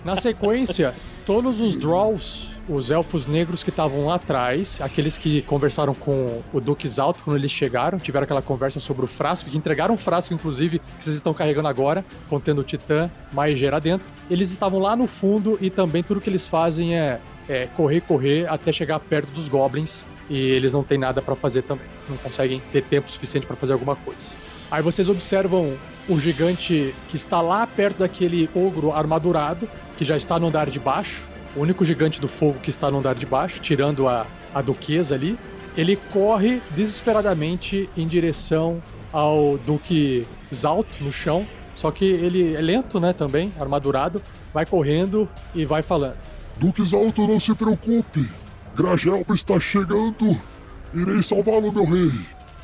Na 0.04 0.16
sequência, 0.16 0.94
todos 1.24 1.60
os 1.60 1.76
draws, 1.76 2.48
os 2.74 2.90
elfos 2.90 3.26
negros 3.26 3.62
que 3.62 3.70
estavam 3.70 4.06
lá 4.06 4.14
atrás, 4.14 4.80
aqueles 4.80 5.18
que 5.18 5.42
conversaram 5.42 5.94
com 5.94 6.42
o 6.52 6.60
Duque 6.60 6.88
Zalto 6.88 7.22
quando 7.22 7.36
eles 7.36 7.50
chegaram, 7.50 7.98
tiveram 7.98 8.24
aquela 8.24 8.42
conversa 8.42 8.80
sobre 8.80 9.04
o 9.04 9.08
frasco, 9.08 9.50
que 9.50 9.56
entregaram 9.56 9.94
um 9.94 9.96
frasco, 9.96 10.32
inclusive, 10.32 10.78
que 10.78 11.04
vocês 11.04 11.16
estão 11.16 11.34
carregando 11.34 11.68
agora, 11.68 12.04
contendo 12.28 12.60
o 12.60 12.64
Titã, 12.64 13.10
Maegera 13.32 13.80
dentro. 13.80 14.10
Eles 14.30 14.50
estavam 14.50 14.80
lá 14.80 14.96
no 14.96 15.06
fundo 15.06 15.58
e 15.60 15.70
também 15.70 16.02
tudo 16.02 16.20
que 16.20 16.30
eles 16.30 16.46
fazem 16.46 16.96
é, 16.96 17.20
é 17.48 17.66
correr, 17.76 18.00
correr 18.00 18.46
até 18.48 18.72
chegar 18.72 18.98
perto 19.00 19.30
dos 19.30 19.48
goblins. 19.48 20.04
E 20.30 20.38
eles 20.38 20.72
não 20.72 20.82
têm 20.82 20.96
nada 20.96 21.20
pra 21.20 21.34
fazer 21.34 21.62
também. 21.62 21.86
Não 22.08 22.16
conseguem 22.16 22.62
ter 22.72 22.82
tempo 22.82 23.10
suficiente 23.10 23.46
pra 23.46 23.56
fazer 23.56 23.72
alguma 23.74 23.96
coisa. 23.96 24.28
Aí 24.70 24.82
vocês 24.82 25.08
observam 25.08 25.76
o 26.08 26.18
gigante 26.18 26.94
que 27.08 27.16
está 27.16 27.42
lá 27.42 27.66
perto 27.66 27.98
daquele 27.98 28.48
ogro 28.54 28.92
armadurado, 28.92 29.68
que 29.98 30.04
já 30.04 30.16
está 30.16 30.38
no 30.38 30.46
andar 30.46 30.70
de 30.70 30.80
baixo. 30.80 31.31
O 31.54 31.60
único 31.60 31.84
gigante 31.84 32.20
do 32.20 32.28
fogo 32.28 32.58
que 32.60 32.70
está 32.70 32.90
no 32.90 32.98
andar 32.98 33.14
de 33.14 33.26
baixo, 33.26 33.60
tirando 33.60 34.08
a, 34.08 34.26
a 34.54 34.62
duquesa 34.62 35.14
ali. 35.14 35.38
Ele 35.76 35.96
corre 35.96 36.60
desesperadamente 36.70 37.88
em 37.96 38.06
direção 38.06 38.82
ao 39.12 39.58
Duque 39.58 40.26
Zalto 40.54 41.02
no 41.02 41.12
chão. 41.12 41.46
Só 41.74 41.90
que 41.90 42.04
ele 42.04 42.54
é 42.54 42.60
lento, 42.60 43.00
né, 43.00 43.12
também, 43.12 43.52
armadurado. 43.58 44.22
Vai 44.52 44.64
correndo 44.66 45.28
e 45.54 45.64
vai 45.64 45.82
falando. 45.82 46.16
Duque 46.56 46.82
Alto, 46.94 47.26
não 47.26 47.40
se 47.40 47.54
preocupe. 47.54 48.30
Gragelba 48.76 49.34
está 49.34 49.58
chegando. 49.58 50.38
Irei 50.94 51.22
salvá-lo, 51.22 51.72
meu 51.72 51.84
rei. 51.84 52.12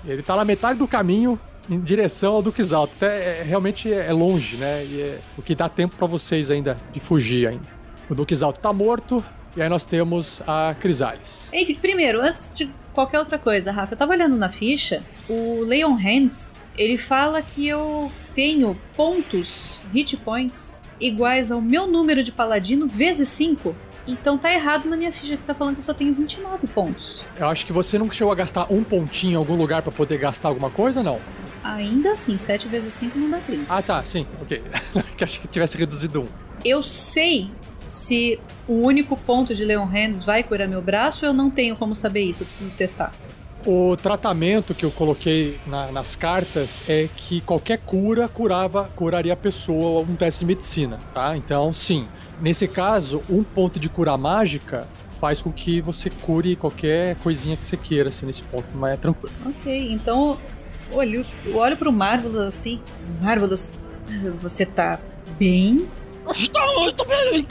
Ele 0.06 0.22
tá 0.22 0.36
na 0.36 0.44
metade 0.44 0.78
do 0.78 0.86
caminho 0.86 1.38
em 1.68 1.80
direção 1.80 2.34
ao 2.34 2.42
Duque 2.42 2.62
Zalto. 2.62 2.94
Até 2.96 3.40
é- 3.40 3.42
realmente 3.42 3.92
é 3.92 4.12
longe, 4.12 4.56
né? 4.56 4.84
E 4.84 5.00
é 5.00 5.20
o 5.36 5.42
que 5.42 5.54
dá 5.54 5.68
tempo 5.68 5.96
pra 5.96 6.06
vocês 6.06 6.50
ainda 6.50 6.76
de 6.92 7.00
fugir 7.00 7.48
ainda. 7.48 7.77
O 8.08 8.14
Duque 8.14 8.34
Zalto 8.34 8.60
tá 8.60 8.72
morto. 8.72 9.24
E 9.56 9.62
aí 9.62 9.68
nós 9.68 9.84
temos 9.84 10.40
a 10.46 10.74
Crisales. 10.78 11.48
Enfim, 11.52 11.74
primeiro, 11.74 12.20
antes 12.20 12.54
de 12.54 12.70
qualquer 12.92 13.18
outra 13.18 13.38
coisa, 13.38 13.72
Rafa, 13.72 13.94
eu 13.94 13.98
tava 13.98 14.12
olhando 14.12 14.36
na 14.36 14.48
ficha, 14.48 15.02
o 15.28 15.62
Leon 15.62 15.94
Hands, 15.94 16.56
ele 16.76 16.96
fala 16.96 17.42
que 17.42 17.66
eu 17.66 18.12
tenho 18.34 18.78
pontos, 18.94 19.82
hit 19.92 20.16
points, 20.18 20.80
iguais 21.00 21.50
ao 21.50 21.60
meu 21.60 21.86
número 21.86 22.22
de 22.22 22.30
paladino 22.30 22.86
vezes 22.86 23.28
5. 23.30 23.74
Então 24.06 24.38
tá 24.38 24.52
errado 24.52 24.88
na 24.88 24.96
minha 24.96 25.12
ficha 25.12 25.36
que 25.36 25.42
tá 25.42 25.52
falando 25.52 25.74
que 25.74 25.80
eu 25.80 25.84
só 25.84 25.92
tenho 25.92 26.14
29 26.14 26.66
pontos. 26.68 27.22
Eu 27.36 27.46
acho 27.48 27.66
que 27.66 27.72
você 27.72 27.98
não 27.98 28.10
chegou 28.10 28.32
a 28.32 28.36
gastar 28.36 28.66
um 28.72 28.82
pontinho 28.82 29.32
em 29.32 29.36
algum 29.36 29.54
lugar 29.54 29.82
pra 29.82 29.92
poder 29.92 30.18
gastar 30.18 30.48
alguma 30.48 30.70
coisa, 30.70 31.02
não? 31.02 31.20
Ainda 31.62 32.12
assim, 32.12 32.38
7 32.38 32.68
vezes 32.68 32.94
5 32.94 33.18
não 33.18 33.28
dá 33.30 33.38
30. 33.38 33.64
Ah, 33.68 33.82
tá, 33.82 34.02
sim, 34.04 34.26
ok. 34.40 34.62
que 35.16 35.24
acho 35.24 35.40
que 35.40 35.48
tivesse 35.48 35.76
reduzido 35.76 36.22
um. 36.22 36.28
Eu 36.64 36.82
sei 36.82 37.50
se 37.88 38.38
o 38.68 38.74
único 38.74 39.16
ponto 39.16 39.54
de 39.54 39.64
Leon 39.64 39.86
Hands 39.86 40.22
vai 40.22 40.42
curar 40.42 40.68
meu 40.68 40.82
braço, 40.82 41.24
eu 41.24 41.32
não 41.32 41.50
tenho 41.50 41.74
como 41.74 41.94
saber 41.94 42.20
isso, 42.20 42.42
eu 42.42 42.46
preciso 42.46 42.72
testar. 42.74 43.12
O 43.66 43.96
tratamento 43.96 44.74
que 44.74 44.84
eu 44.84 44.90
coloquei 44.90 45.58
na- 45.66 45.90
nas 45.90 46.14
cartas 46.14 46.82
é 46.86 47.08
que 47.16 47.40
qualquer 47.40 47.78
cura 47.78 48.28
curava, 48.28 48.88
curaria 48.94 49.32
a 49.32 49.36
pessoa 49.36 50.00
um 50.02 50.14
teste 50.14 50.40
de 50.40 50.46
medicina, 50.46 50.98
tá? 51.12 51.36
Então, 51.36 51.72
sim. 51.72 52.06
Nesse 52.40 52.68
caso, 52.68 53.22
um 53.28 53.42
ponto 53.42 53.80
de 53.80 53.88
cura 53.88 54.16
mágica 54.16 54.86
faz 55.18 55.42
com 55.42 55.50
que 55.50 55.80
você 55.80 56.08
cure 56.08 56.54
qualquer 56.54 57.16
coisinha 57.16 57.56
que 57.56 57.64
você 57.64 57.76
queira, 57.76 58.10
assim, 58.10 58.24
nesse 58.26 58.42
ponto, 58.44 58.64
mas 58.74 58.92
é 58.94 58.96
tranquilo. 58.96 59.34
Ok, 59.44 59.92
então 59.92 60.38
olho, 60.92 61.26
eu 61.44 61.56
olho 61.56 61.76
pro 61.76 61.92
Marvelous 61.92 62.46
assim. 62.46 62.80
Marvelous, 63.20 63.76
você 64.38 64.64
tá 64.64 65.00
bem? 65.36 65.88
Estou 66.34 66.80
muito 66.80 67.04
bem, 67.04 67.46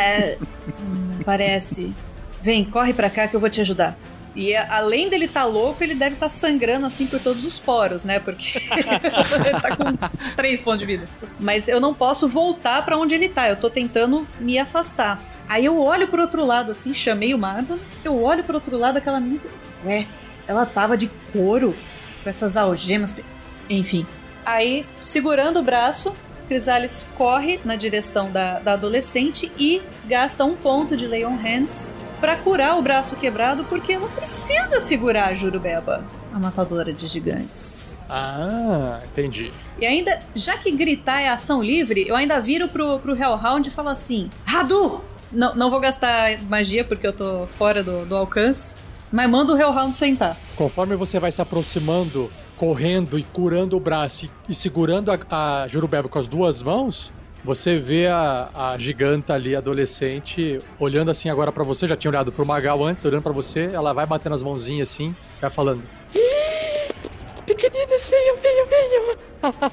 É, 0.00 0.38
hum, 0.80 1.18
parece. 1.24 1.92
Vem, 2.42 2.64
corre 2.64 2.92
pra 2.92 3.10
cá 3.10 3.28
que 3.28 3.36
eu 3.36 3.40
vou 3.40 3.50
te 3.50 3.60
ajudar. 3.60 3.96
E 4.36 4.54
além 4.54 5.08
dele 5.08 5.26
tá 5.26 5.44
louco, 5.44 5.82
ele 5.82 5.94
deve 5.94 6.14
estar 6.14 6.28
sangrando 6.28 6.84
assim 6.84 7.06
por 7.06 7.18
todos 7.18 7.44
os 7.44 7.58
poros, 7.58 8.04
né? 8.04 8.20
Porque 8.20 8.58
ele 8.58 9.50
tá 9.60 9.74
com 9.74 10.36
três 10.36 10.60
pontos 10.60 10.80
de 10.80 10.86
vida. 10.86 11.08
Mas 11.40 11.68
eu 11.68 11.80
não 11.80 11.94
posso 11.94 12.28
voltar 12.28 12.84
pra 12.84 12.98
onde 12.98 13.14
ele 13.14 13.30
tá. 13.30 13.48
Eu 13.48 13.56
tô 13.56 13.70
tentando 13.70 14.28
me 14.38 14.58
afastar. 14.58 15.20
Aí 15.48 15.64
eu 15.64 15.80
olho 15.80 16.08
pro 16.08 16.20
outro 16.20 16.44
lado, 16.44 16.72
assim, 16.72 16.92
chamei 16.92 17.32
o 17.32 17.38
Marvelous. 17.38 18.00
Eu 18.04 18.22
olho 18.22 18.44
pro 18.44 18.56
outro 18.56 18.76
lado, 18.76 18.98
aquela 18.98 19.18
menina. 19.18 19.40
Ué, 19.86 20.06
ela 20.46 20.66
tava 20.66 20.98
de 20.98 21.10
couro 21.32 21.74
com 22.22 22.28
essas 22.28 22.58
algemas. 22.58 23.16
Enfim. 23.70 24.06
Aí, 24.46 24.86
segurando 25.00 25.58
o 25.58 25.62
braço, 25.62 26.14
Crisales 26.46 27.10
corre 27.16 27.58
na 27.64 27.74
direção 27.74 28.30
da, 28.30 28.60
da 28.60 28.74
adolescente 28.74 29.50
e 29.58 29.82
gasta 30.04 30.44
um 30.44 30.54
ponto 30.54 30.96
de 30.96 31.04
Leon 31.04 31.34
Hands 31.34 31.92
pra 32.20 32.36
curar 32.36 32.78
o 32.78 32.82
braço 32.82 33.16
quebrado, 33.16 33.64
porque 33.64 33.94
ela 33.94 34.08
precisa 34.08 34.78
segurar 34.78 35.30
a 35.30 35.34
Jurubeba, 35.34 36.04
a 36.32 36.38
matadora 36.38 36.92
de 36.92 37.08
gigantes. 37.08 38.00
Ah, 38.08 39.00
entendi. 39.04 39.52
E 39.80 39.84
ainda, 39.84 40.22
já 40.32 40.56
que 40.56 40.70
gritar 40.70 41.20
é 41.20 41.28
ação 41.28 41.60
livre, 41.60 42.06
eu 42.06 42.14
ainda 42.14 42.40
viro 42.40 42.68
pro, 42.68 43.00
pro 43.00 43.16
Hellhound 43.16 43.68
e 43.68 43.72
falo 43.72 43.88
assim: 43.88 44.30
Radu! 44.44 45.02
Não, 45.32 45.56
não 45.56 45.70
vou 45.70 45.80
gastar 45.80 46.40
magia 46.42 46.84
porque 46.84 47.04
eu 47.04 47.12
tô 47.12 47.46
fora 47.48 47.82
do, 47.82 48.06
do 48.06 48.14
alcance, 48.16 48.76
mas 49.10 49.28
manda 49.28 49.52
o 49.52 49.60
Hellhound 49.60 49.94
sentar. 49.94 50.36
Conforme 50.54 50.94
você 50.94 51.18
vai 51.18 51.32
se 51.32 51.42
aproximando, 51.42 52.30
correndo 52.56 53.18
e 53.18 53.22
curando 53.22 53.76
o 53.76 53.80
braço 53.80 54.26
e, 54.26 54.52
e 54.52 54.54
segurando 54.54 55.10
a, 55.10 55.62
a 55.62 55.68
Jurubeba 55.68 56.08
com 56.08 56.18
as 56.18 56.26
duas 56.26 56.62
mãos, 56.62 57.12
você 57.44 57.78
vê 57.78 58.08
a, 58.08 58.50
a 58.54 58.78
giganta 58.78 59.34
ali, 59.34 59.54
adolescente, 59.54 60.60
olhando 60.80 61.12
assim 61.12 61.28
agora 61.28 61.52
pra 61.52 61.62
você. 61.62 61.86
Já 61.86 61.96
tinha 61.96 62.10
olhado 62.10 62.32
pro 62.32 62.44
Magal 62.44 62.82
antes, 62.82 63.04
olhando 63.04 63.22
pra 63.22 63.32
você. 63.32 63.70
Ela 63.72 63.92
vai 63.92 64.04
batendo 64.04 64.34
as 64.34 64.42
mãozinhas 64.42 64.90
assim, 64.90 65.14
vai 65.40 65.48
falando. 65.48 65.82
Pequeninos, 67.46 68.10
venham, 68.10 68.36
venham, 68.36 68.66
venham. 68.66 69.72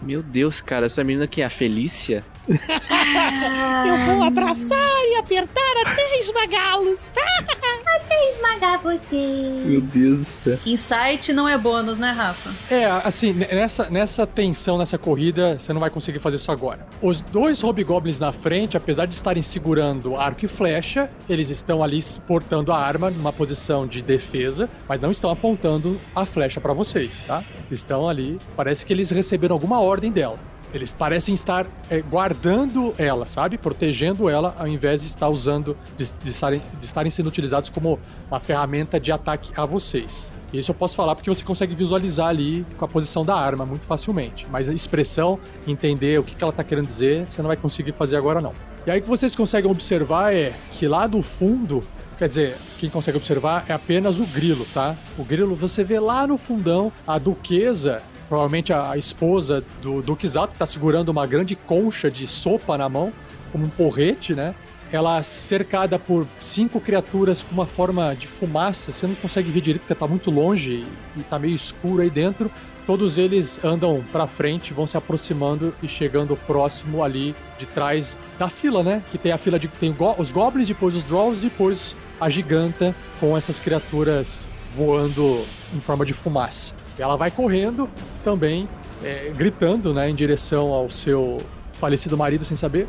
Meu 0.00 0.22
Deus, 0.22 0.62
cara, 0.62 0.86
essa 0.86 1.04
menina 1.04 1.24
aqui 1.24 1.42
é 1.42 1.44
a 1.44 1.50
Felícia? 1.50 2.24
Eu 3.86 3.96
vou 4.06 4.22
abraçar 4.22 5.04
e 5.08 5.16
apertar 5.16 5.72
até 5.86 6.18
esmagá-los. 6.18 6.98
Até 8.00 8.30
esmagar 8.30 8.80
você. 8.80 9.62
Meu 9.64 9.80
Deus 9.80 10.18
do 10.18 10.24
céu. 10.24 10.58
Insight 10.66 11.32
não 11.32 11.48
é 11.48 11.56
bônus, 11.58 11.98
né, 11.98 12.10
Rafa? 12.10 12.50
É, 12.70 12.86
assim, 12.86 13.32
nessa, 13.32 13.90
nessa 13.90 14.26
tensão, 14.26 14.78
nessa 14.78 14.96
corrida, 14.96 15.58
você 15.58 15.72
não 15.72 15.80
vai 15.80 15.90
conseguir 15.90 16.18
fazer 16.18 16.36
isso 16.36 16.50
agora. 16.50 16.86
Os 17.02 17.20
dois 17.20 17.60
Hobgoblins 17.62 18.20
na 18.20 18.32
frente, 18.32 18.76
apesar 18.76 19.06
de 19.06 19.14
estarem 19.14 19.42
segurando 19.42 20.16
arco 20.16 20.44
e 20.44 20.48
flecha, 20.48 21.10
eles 21.28 21.50
estão 21.50 21.82
ali 21.82 22.00
portando 22.26 22.72
a 22.72 22.78
arma 22.78 23.10
numa 23.10 23.32
posição 23.32 23.86
de 23.86 24.02
defesa, 24.02 24.68
mas 24.88 25.00
não 25.00 25.10
estão 25.10 25.30
apontando 25.30 26.00
a 26.14 26.24
flecha 26.24 26.60
pra 26.60 26.72
vocês, 26.72 27.24
tá? 27.24 27.44
Estão 27.70 28.08
ali, 28.08 28.38
parece 28.56 28.86
que 28.86 28.92
eles 28.92 29.10
receberam 29.10 29.54
alguma 29.54 29.80
ordem 29.80 30.10
dela. 30.10 30.38
Eles 30.72 30.94
parecem 30.94 31.34
estar 31.34 31.66
é, 31.90 32.00
guardando 32.00 32.94
ela, 32.96 33.26
sabe? 33.26 33.58
Protegendo 33.58 34.28
ela, 34.28 34.54
ao 34.58 34.68
invés 34.68 35.00
de 35.00 35.08
estar 35.08 35.28
usando, 35.28 35.76
de, 35.96 36.12
de 36.22 36.30
estarem, 36.30 36.62
de 36.78 36.86
estarem 36.86 37.10
sendo 37.10 37.26
utilizados 37.28 37.68
como 37.68 37.98
uma 38.28 38.40
ferramenta 38.40 39.00
de 39.00 39.10
ataque 39.10 39.52
a 39.56 39.64
vocês. 39.64 40.28
Isso 40.52 40.72
eu 40.72 40.74
posso 40.74 40.96
falar 40.96 41.14
porque 41.14 41.30
você 41.30 41.44
consegue 41.44 41.74
visualizar 41.76 42.28
ali 42.28 42.66
com 42.76 42.84
a 42.84 42.88
posição 42.88 43.24
da 43.24 43.36
arma 43.36 43.64
muito 43.64 43.84
facilmente. 43.84 44.46
Mas 44.50 44.68
a 44.68 44.72
expressão, 44.72 45.38
entender 45.66 46.18
o 46.18 46.24
que 46.24 46.42
ela 46.42 46.52
tá 46.52 46.64
querendo 46.64 46.86
dizer, 46.86 47.26
você 47.28 47.40
não 47.40 47.48
vai 47.48 47.56
conseguir 47.56 47.92
fazer 47.92 48.16
agora 48.16 48.40
não. 48.40 48.52
E 48.86 48.90
aí 48.90 48.98
o 48.98 49.02
que 49.02 49.08
vocês 49.08 49.36
conseguem 49.36 49.70
observar 49.70 50.34
é 50.34 50.52
que 50.72 50.88
lá 50.88 51.06
do 51.06 51.22
fundo, 51.22 51.84
quer 52.18 52.26
dizer, 52.26 52.58
quem 52.78 52.90
consegue 52.90 53.16
observar 53.16 53.64
é 53.68 53.72
apenas 53.72 54.18
o 54.18 54.26
grilo, 54.26 54.66
tá? 54.74 54.96
O 55.16 55.24
grilo 55.24 55.54
você 55.54 55.84
vê 55.84 56.00
lá 56.00 56.26
no 56.26 56.36
fundão 56.36 56.92
a 57.06 57.16
duquesa, 57.18 58.02
provavelmente 58.30 58.72
a, 58.72 58.96
esposa 58.96 59.62
do 59.82 60.00
Duque 60.00 60.26
Zato, 60.28 60.52
que 60.52 60.58
tá 60.60 60.64
segurando 60.64 61.08
uma 61.08 61.26
grande 61.26 61.56
concha 61.56 62.08
de 62.08 62.28
sopa 62.28 62.78
na 62.78 62.88
mão, 62.88 63.12
como 63.50 63.66
um 63.66 63.68
porrete, 63.68 64.36
né? 64.36 64.54
ela 64.92 65.22
cercada 65.22 65.98
por 65.98 66.26
cinco 66.40 66.80
criaturas 66.80 67.42
com 67.42 67.52
uma 67.52 67.66
forma 67.66 68.14
de 68.14 68.26
fumaça, 68.26 68.92
você 68.92 69.06
não 69.06 69.14
consegue 69.14 69.50
ver 69.50 69.60
direito 69.60 69.82
porque 69.82 69.94
tá 69.94 70.06
muito 70.06 70.30
longe 70.30 70.84
e 71.16 71.22
tá 71.22 71.38
meio 71.38 71.54
escuro 71.54 72.02
aí 72.02 72.10
dentro. 72.10 72.50
Todos 72.86 73.16
eles 73.16 73.64
andam 73.64 74.02
pra 74.10 74.26
frente, 74.26 74.72
vão 74.72 74.86
se 74.86 74.96
aproximando 74.96 75.72
e 75.80 75.86
chegando 75.86 76.36
próximo 76.36 77.04
ali 77.04 77.36
de 77.56 77.66
trás 77.66 78.18
da 78.36 78.48
fila, 78.48 78.82
né? 78.82 79.00
Que 79.12 79.18
tem 79.18 79.30
a 79.30 79.38
fila 79.38 79.60
de 79.60 79.68
tem 79.68 79.94
os 80.18 80.32
goblins, 80.32 80.66
depois 80.66 80.96
os 80.96 81.04
draws, 81.04 81.40
depois 81.40 81.94
a 82.20 82.28
giganta 82.28 82.94
com 83.20 83.36
essas 83.36 83.60
criaturas 83.60 84.40
voando 84.72 85.44
em 85.72 85.80
forma 85.80 86.04
de 86.04 86.12
fumaça. 86.12 86.79
E 87.00 87.02
ela 87.02 87.16
vai 87.16 87.30
correndo 87.30 87.88
também, 88.22 88.68
é, 89.02 89.32
gritando, 89.34 89.94
né, 89.94 90.10
em 90.10 90.14
direção 90.14 90.68
ao 90.74 90.90
seu 90.90 91.40
falecido 91.72 92.14
marido 92.14 92.44
sem 92.44 92.58
saber. 92.58 92.86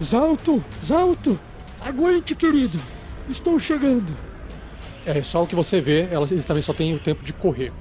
Zalto, 0.00 0.64
Zalto, 0.80 1.36
aguente, 1.80 2.36
querido. 2.36 2.78
Estou 3.28 3.58
chegando. 3.58 4.16
É 5.04 5.20
só 5.22 5.42
o 5.42 5.46
que 5.46 5.56
você 5.56 5.80
vê, 5.80 6.06
elas, 6.08 6.30
eles 6.30 6.46
também 6.46 6.62
só 6.62 6.72
têm 6.72 6.94
o 6.94 7.00
tempo 7.00 7.24
de 7.24 7.32
correr. 7.32 7.72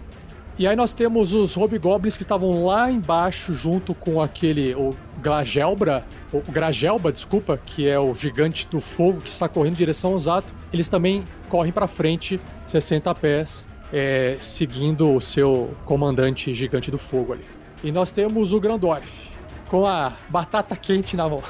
E 0.57 0.65
aí 0.65 0.75
nós 0.75 0.93
temos 0.93 1.31
os 1.31 1.53
Hobgoblins 1.53 2.17
que 2.17 2.23
estavam 2.23 2.65
lá 2.65 2.89
embaixo 2.89 3.53
junto 3.53 3.93
com 3.93 4.19
aquele, 4.19 4.73
o 4.73 4.95
Glagelbra, 5.21 6.03
o 6.33 6.41
Gragelba, 6.51 7.11
desculpa, 7.11 7.55
que 7.55 7.87
é 7.87 7.99
o 7.99 8.15
gigante 8.15 8.67
do 8.67 8.79
fogo 8.79 9.21
que 9.21 9.29
está 9.29 9.47
correndo 9.47 9.73
em 9.73 9.77
direção 9.77 10.13
ao 10.13 10.19
Zato. 10.19 10.55
Eles 10.73 10.89
também 10.89 11.23
correm 11.49 11.71
para 11.71 11.85
frente, 11.85 12.39
60 12.65 13.13
pés, 13.13 13.67
é, 13.91 14.37
seguindo 14.39 15.13
o 15.15 15.19
seu 15.21 15.73
comandante 15.85 16.53
gigante 16.53 16.91
do 16.91 16.97
fogo 16.97 17.33
ali. 17.33 17.45
E 17.83 17.91
nós 17.91 18.11
temos 18.11 18.53
o 18.53 18.59
Grandorf, 18.59 19.29
com 19.69 19.85
a 19.85 20.13
batata 20.29 20.75
quente 20.75 21.15
na 21.15 21.29
mão. 21.29 21.43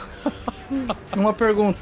Uma 1.15 1.33
pergunta. 1.33 1.79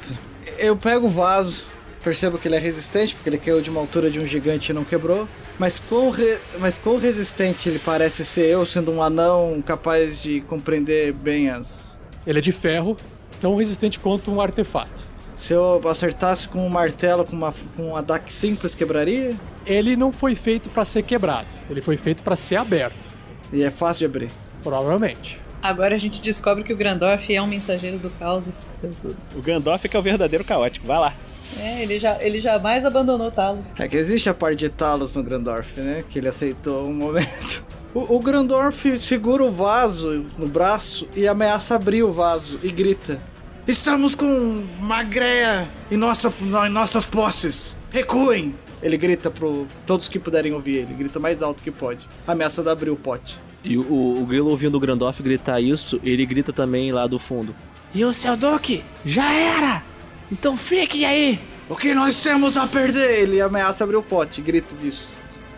Eu 0.58 0.76
pego 0.76 1.06
o 1.06 1.10
vaso, 1.10 1.64
percebo 2.02 2.38
que 2.38 2.46
ele 2.46 2.54
é 2.54 2.58
resistente, 2.60 3.14
porque 3.14 3.28
ele 3.28 3.38
caiu 3.38 3.60
de 3.60 3.68
uma 3.68 3.80
altura 3.80 4.08
de 4.10 4.18
um 4.20 4.26
gigante 4.26 4.70
e 4.70 4.74
não 4.74 4.84
quebrou. 4.84 5.28
Mas 5.58 5.78
quão, 5.78 6.10
re- 6.10 6.38
mas 6.60 6.78
quão 6.78 6.96
resistente 6.96 7.68
ele 7.68 7.78
parece 7.80 8.24
ser 8.24 8.46
eu, 8.46 8.64
sendo 8.64 8.92
um 8.92 9.02
anão 9.02 9.60
capaz 9.60 10.22
de 10.22 10.40
compreender 10.42 11.12
bem 11.12 11.50
as. 11.50 11.98
Ele 12.26 12.38
é 12.38 12.42
de 12.42 12.52
ferro, 12.52 12.96
tão 13.40 13.56
resistente 13.56 13.98
quanto 13.98 14.30
um 14.30 14.40
artefato. 14.40 15.04
Se 15.36 15.52
eu 15.52 15.80
acertasse 15.88 16.48
com 16.48 16.66
um 16.66 16.68
martelo, 16.68 17.24
com, 17.24 17.36
uma, 17.36 17.52
com 17.76 17.90
um 17.90 17.96
ataque 17.96 18.32
simples, 18.32 18.74
quebraria? 18.74 19.34
Ele 19.66 19.94
não 19.94 20.10
foi 20.10 20.34
feito 20.34 20.68
para 20.70 20.84
ser 20.84 21.02
quebrado, 21.02 21.48
ele 21.70 21.80
foi 21.82 21.96
feito 21.96 22.22
para 22.22 22.34
ser 22.36 22.56
aberto, 22.56 23.06
E 23.52 23.62
é 23.62 23.70
fácil 23.70 24.00
de 24.00 24.04
abrir. 24.06 24.30
provavelmente. 24.62 25.38
Agora 25.62 25.94
a 25.94 25.98
gente 25.98 26.20
descobre 26.20 26.62
que 26.64 26.72
o 26.72 26.76
Grandorf 26.76 27.34
é 27.34 27.40
um 27.42 27.46
mensageiro 27.46 27.98
do 27.98 28.08
caos 28.10 28.46
e 28.48 28.52
fudeu 28.80 28.96
tudo. 29.00 29.16
O 29.34 29.42
Gandalf 29.42 29.82
que 29.84 29.96
é 29.96 30.00
o 30.00 30.02
verdadeiro 30.02 30.44
caótico. 30.44 30.86
Vai 30.86 30.98
lá. 30.98 31.14
É, 31.58 31.82
ele, 31.82 31.98
já, 31.98 32.22
ele 32.22 32.40
jamais 32.40 32.84
abandonou 32.84 33.30
Talos. 33.30 33.78
É 33.80 33.86
que 33.88 33.96
existe 33.96 34.28
a 34.28 34.34
parte 34.34 34.58
de 34.58 34.68
Talos 34.68 35.12
no 35.12 35.22
Grandorf, 35.22 35.80
né? 35.80 36.04
Que 36.08 36.18
ele 36.18 36.28
aceitou 36.28 36.86
um 36.86 36.94
momento. 36.94 37.64
O, 37.94 38.16
o 38.16 38.20
Grandorf 38.20 38.98
segura 38.98 39.42
o 39.42 39.50
vaso 39.50 40.26
no 40.36 40.46
braço 40.46 41.08
e 41.16 41.26
ameaça 41.26 41.74
abrir 41.76 42.02
o 42.02 42.12
vaso 42.12 42.60
e 42.62 42.70
grita: 42.70 43.22
Estamos 43.66 44.14
com 44.14 44.64
Magréia 44.78 45.68
em, 45.90 45.96
nossa, 45.96 46.32
em 46.40 46.70
nossas 46.70 47.04
posses! 47.04 47.76
Recuem! 47.90 48.54
Ele 48.80 48.96
grita 48.96 49.28
pro 49.28 49.66
todos 49.84 50.06
que 50.06 50.20
puderem 50.20 50.52
ouvir 50.52 50.76
ele, 50.76 50.94
grita 50.94 51.18
mais 51.18 51.42
alto 51.42 51.64
que 51.64 51.72
pode. 51.72 52.06
Ameaça 52.28 52.62
de 52.62 52.70
abrir 52.70 52.90
o 52.90 52.96
pote. 52.96 53.36
E 53.64 53.76
o, 53.76 53.82
o 54.22 54.24
Grilo 54.24 54.50
ouvindo 54.50 54.76
o 54.76 54.80
Grandorf 54.80 55.20
gritar 55.20 55.60
isso, 55.60 56.00
ele 56.04 56.24
grita 56.24 56.52
também 56.52 56.92
lá 56.92 57.08
do 57.08 57.18
fundo. 57.18 57.56
E 57.92 58.04
o 58.04 58.12
seu 58.12 58.36
Duque? 58.36 58.84
Já 59.04 59.32
era! 59.32 59.82
Então 60.30 60.56
fique 60.56 61.04
aí! 61.04 61.40
O 61.68 61.74
que 61.74 61.92
nós 61.92 62.20
temos 62.20 62.56
a 62.56 62.68
perder? 62.68 63.22
Ele 63.22 63.40
ameaça 63.40 63.82
abrir 63.82 63.96
o 63.96 64.02
pote, 64.02 64.40
grita 64.40 64.76
disso. 64.76 65.12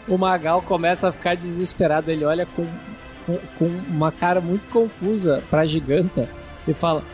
O 0.06 0.16
Magal 0.16 0.62
começa 0.62 1.08
a 1.08 1.12
ficar 1.12 1.36
desesperado. 1.36 2.10
Ele 2.10 2.24
olha 2.24 2.46
com, 2.46 2.66
com, 3.26 3.38
com 3.58 3.66
uma 3.90 4.10
cara 4.10 4.40
muito 4.40 4.66
confusa 4.70 5.44
pra 5.50 5.66
giganta. 5.66 6.26
Ele 6.66 6.72
fala: 6.72 7.04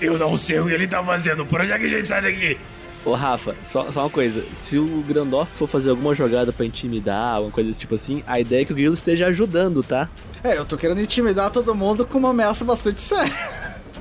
Eu 0.00 0.18
não 0.18 0.36
sei 0.36 0.58
o 0.60 0.66
que 0.66 0.72
ele 0.72 0.86
tá 0.86 1.02
fazendo. 1.04 1.44
Por 1.46 1.60
onde 1.60 1.72
é 1.72 1.78
que 1.78 1.84
a 1.84 1.88
gente 1.88 2.08
sai 2.08 2.22
daqui? 2.22 2.58
Ô 3.04 3.12
Rafa, 3.12 3.54
só, 3.62 3.90
só 3.92 4.00
uma 4.04 4.10
coisa, 4.10 4.42
se 4.54 4.78
o 4.78 4.86
Grandorf 5.06 5.52
for 5.58 5.66
fazer 5.66 5.90
alguma 5.90 6.14
jogada 6.14 6.54
pra 6.54 6.64
intimidar, 6.64 7.34
alguma 7.34 7.52
coisa 7.52 7.68
desse 7.68 7.80
tipo 7.80 7.94
assim, 7.94 8.22
a 8.26 8.40
ideia 8.40 8.62
é 8.62 8.64
que 8.64 8.72
o 8.72 8.74
Grilo 8.74 8.94
esteja 8.94 9.26
ajudando, 9.26 9.82
tá? 9.82 10.08
É, 10.42 10.56
eu 10.56 10.64
tô 10.64 10.74
querendo 10.78 11.02
intimidar 11.02 11.50
todo 11.50 11.74
mundo 11.74 12.06
com 12.06 12.16
uma 12.16 12.30
ameaça 12.30 12.64
bastante 12.64 13.02
séria. 13.02 13.30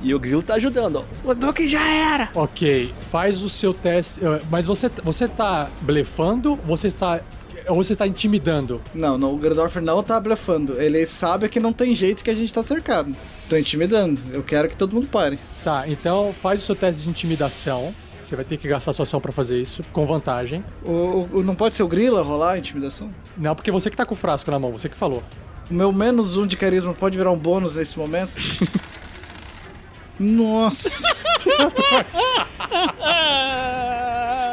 E 0.02 0.14
o 0.14 0.20
Grilo 0.20 0.42
tá 0.42 0.56
ajudando, 0.56 0.98
ó. 1.26 1.30
O 1.30 1.34
Duque 1.34 1.68
já 1.68 1.86
era! 1.86 2.30
Ok, 2.34 2.94
faz 3.00 3.42
o 3.42 3.50
seu 3.50 3.74
teste. 3.74 4.20
eh, 4.26 4.42
Mas 4.50 4.66
você, 4.66 4.90
você 5.04 5.28
tá 5.28 5.70
blefando? 5.82 6.58
Você 6.66 6.88
está. 6.88 7.20
Ou 7.68 7.76
você 7.84 7.96
tá 7.96 8.06
intimidando? 8.06 8.82
Não, 8.94 9.18
não, 9.18 9.34
o 9.34 9.38
Grandorf 9.38 9.80
não 9.80 10.04
tá 10.04 10.20
blefando. 10.20 10.82
Ele 10.82 11.06
sabe 11.08 11.48
que 11.50 11.60
não 11.60 11.72
tem 11.74 11.96
jeito 11.96 12.24
que 12.24 12.30
a 12.30 12.36
gente 12.36 12.54
tá 12.54 12.62
cercado. 12.64 13.16
Tô 13.50 13.56
intimidando. 13.58 14.20
Eu 14.32 14.44
quero 14.44 14.68
que 14.68 14.76
todo 14.76 14.94
mundo 14.94 15.08
pare. 15.08 15.40
Tá, 15.64 15.88
então 15.88 16.34
faz 16.34 16.62
o 16.62 16.66
seu 16.66 16.76
teste 16.76 17.04
de 17.04 17.10
intimidação. 17.10 17.94
Você 18.22 18.36
vai 18.36 18.46
ter 18.46 18.58
que 18.58 18.68
gastar 18.68 18.94
sua 18.94 19.04
ação 19.04 19.20
pra 19.20 19.32
fazer 19.34 19.62
isso, 19.62 19.84
com 19.92 20.06
vantagem. 20.06 20.64
O, 20.84 20.92
o- 20.92 21.30
o- 21.40 21.44
não 21.44 21.56
pode 21.56 21.76
ser 21.76 21.84
o 21.84 21.88
Grila 21.88 22.22
rolar 22.22 22.54
a 22.54 22.58
intimidação? 22.58 23.10
Não, 23.38 23.54
porque 23.56 23.70
você 23.72 23.90
que 23.90 23.98
tá 23.98 24.06
com 24.06 24.14
o 24.14 24.18
frasco 24.18 24.50
na 24.50 24.58
mão, 24.60 24.72
você 24.72 24.88
que 24.90 24.96
falou. 24.98 25.22
O 25.70 25.74
meu 25.74 25.92
menos 25.92 26.38
um 26.38 26.46
de 26.48 26.56
carisma 26.58 26.94
pode 26.94 27.18
virar 27.18 27.32
um 27.32 27.38
bônus 27.38 27.76
nesse 27.76 27.98
momento? 28.00 28.32
Nossa! 30.20 31.23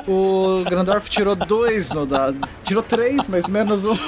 O 0.06 0.64
Grandorf 0.68 1.08
tirou 1.08 1.34
dois 1.34 1.90
no 1.90 2.06
dado. 2.06 2.38
Tirou 2.64 2.82
três, 2.82 3.28
mas 3.28 3.46
menos 3.46 3.84
um. 3.84 3.94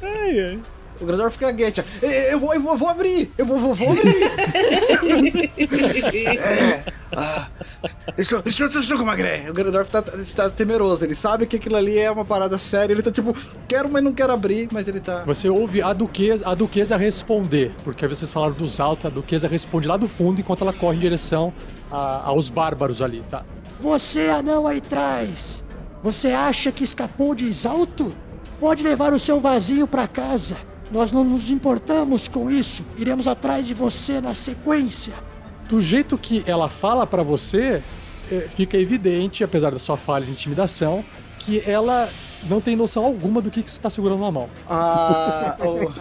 Dois. 0.00 0.58
O 1.00 1.04
Grandorf 1.06 1.32
fica 1.34 1.50
gagueja. 1.50 1.84
Eu 2.02 2.38
vou, 2.38 2.54
eu 2.54 2.60
vou, 2.60 2.72
eu 2.72 2.78
vou 2.78 2.88
abrir! 2.88 3.32
Eu 3.38 3.46
vou, 3.46 3.58
vou, 3.58 3.74
vou 3.74 3.90
abrir! 3.90 4.22
é. 6.46 6.82
Ah, 7.12 7.48
estou, 8.16 8.42
estou, 8.46 8.68
estou 8.68 8.96
com 8.96 9.02
uma 9.02 9.16
gré. 9.16 9.46
O 9.50 9.54
Grandorf 9.54 9.90
tá, 9.90 10.02
tá 10.02 10.50
temeroso. 10.50 11.04
Ele 11.04 11.14
sabe 11.14 11.46
que 11.46 11.56
aquilo 11.56 11.76
ali 11.76 11.98
é 11.98 12.10
uma 12.10 12.24
parada 12.24 12.58
séria. 12.58 12.92
Ele 12.92 13.02
tá 13.02 13.10
tipo, 13.10 13.34
quero, 13.66 13.88
mas 13.88 14.02
não 14.02 14.12
quero 14.12 14.32
abrir. 14.32 14.68
Mas 14.70 14.86
ele 14.88 15.00
tá. 15.00 15.24
Você 15.24 15.48
ouve 15.48 15.82
a 15.82 15.92
duquesa, 15.92 16.46
a 16.48 16.54
duquesa 16.54 16.96
responder, 16.96 17.72
porque 17.82 18.04
aí 18.04 18.08
vocês 18.08 18.30
falaram 18.32 18.54
dos 18.54 18.78
altos, 18.78 19.06
a 19.06 19.08
duquesa 19.08 19.48
responde 19.48 19.88
lá 19.88 19.96
do 19.96 20.06
fundo 20.06 20.40
enquanto 20.40 20.62
ela 20.62 20.72
corre 20.72 20.96
em 20.96 21.00
direção 21.00 21.52
a- 21.90 22.22
aos 22.26 22.48
bárbaros 22.48 23.02
ali, 23.02 23.24
tá? 23.30 23.44
Você, 23.80 24.28
anão 24.28 24.66
aí 24.66 24.78
atrás. 24.78 25.64
Você 26.02 26.28
acha 26.28 26.70
que 26.70 26.84
escapou 26.84 27.34
de 27.34 27.48
Exalto? 27.48 28.14
Pode 28.60 28.82
levar 28.82 29.12
o 29.12 29.18
seu 29.18 29.40
vazio 29.40 29.86
pra 29.86 30.06
casa. 30.06 30.56
Nós 30.90 31.12
não 31.12 31.22
nos 31.24 31.50
importamos 31.50 32.26
com 32.28 32.50
isso. 32.50 32.84
Iremos 32.98 33.28
atrás 33.28 33.66
de 33.66 33.74
você 33.74 34.20
na 34.20 34.34
sequência. 34.34 35.14
Do 35.68 35.80
jeito 35.80 36.18
que 36.18 36.42
ela 36.46 36.68
fala 36.68 37.06
pra 37.06 37.22
você, 37.22 37.82
é, 38.30 38.40
fica 38.48 38.76
evidente, 38.76 39.44
apesar 39.44 39.70
da 39.70 39.78
sua 39.78 39.96
falha 39.96 40.26
de 40.26 40.32
intimidação, 40.32 41.04
que 41.38 41.62
ela 41.64 42.10
não 42.42 42.60
tem 42.60 42.74
noção 42.74 43.04
alguma 43.04 43.40
do 43.40 43.50
que, 43.50 43.62
que 43.62 43.70
você 43.70 43.80
tá 43.80 43.88
segurando 43.88 44.20
na 44.20 44.30
mão. 44.32 44.48
Ah, 44.68 45.56
o- 45.62 45.92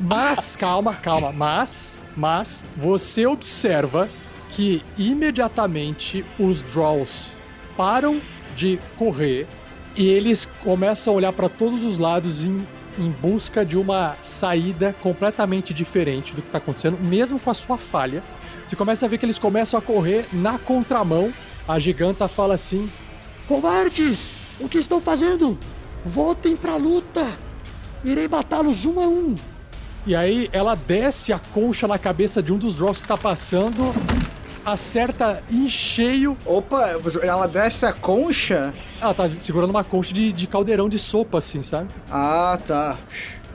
Mas, 0.00 0.56
calma, 0.56 0.94
calma, 0.94 1.32
mas, 1.32 1.98
mas 2.16 2.64
você 2.76 3.26
observa 3.26 4.08
que 4.50 4.82
imediatamente 4.98 6.24
os 6.38 6.60
Draws 6.62 7.30
param 7.76 8.20
de 8.56 8.78
correr 8.98 9.46
e 9.96 10.08
eles 10.08 10.48
começam 10.64 11.12
a 11.12 11.16
olhar 11.16 11.32
para 11.32 11.48
todos 11.48 11.84
os 11.84 11.98
lados 11.98 12.44
em, 12.44 12.66
em 12.98 13.10
busca 13.10 13.64
de 13.64 13.76
uma 13.76 14.16
saída 14.22 14.94
completamente 15.02 15.74
diferente 15.74 16.32
do 16.32 16.42
que 16.42 16.48
está 16.48 16.58
acontecendo, 16.58 16.98
mesmo 16.98 17.38
com 17.38 17.50
a 17.50 17.54
sua 17.54 17.76
falha. 17.76 18.22
Você 18.64 18.76
começa 18.76 19.04
a 19.04 19.08
ver 19.08 19.18
que 19.18 19.26
eles 19.26 19.38
começam 19.38 19.78
a 19.78 19.82
correr 19.82 20.26
na 20.32 20.58
contramão. 20.58 21.32
A 21.66 21.78
giganta 21.78 22.28
fala 22.28 22.54
assim: 22.54 22.90
Covardes! 23.46 24.34
O 24.60 24.68
que 24.68 24.78
estão 24.78 25.00
fazendo? 25.00 25.58
Voltem 26.04 26.56
pra 26.56 26.76
luta! 26.76 27.26
Irei 28.04 28.28
matá-los 28.28 28.84
um 28.84 29.00
a 29.00 29.06
um! 29.06 29.36
E 30.06 30.16
aí 30.16 30.48
ela 30.52 30.74
desce 30.74 31.32
a 31.32 31.38
concha 31.38 31.86
na 31.86 31.98
cabeça 31.98 32.42
de 32.42 32.52
um 32.52 32.58
dos 32.58 32.74
Draws 32.74 33.00
que 33.00 33.06
tá 33.06 33.16
passando, 33.16 33.92
acerta 34.64 35.42
em 35.50 35.66
cheio. 35.68 36.36
Opa, 36.44 36.94
ela 37.22 37.46
desce 37.48 37.84
a 37.86 37.92
concha? 37.92 38.72
Ela 39.00 39.14
tá 39.14 39.28
segurando 39.30 39.70
uma 39.70 39.84
concha 39.84 40.12
de, 40.12 40.32
de 40.32 40.46
caldeirão 40.46 40.88
de 40.88 40.98
sopa, 40.98 41.38
assim, 41.38 41.62
sabe? 41.62 41.88
Ah, 42.10 42.58
tá. 42.66 42.98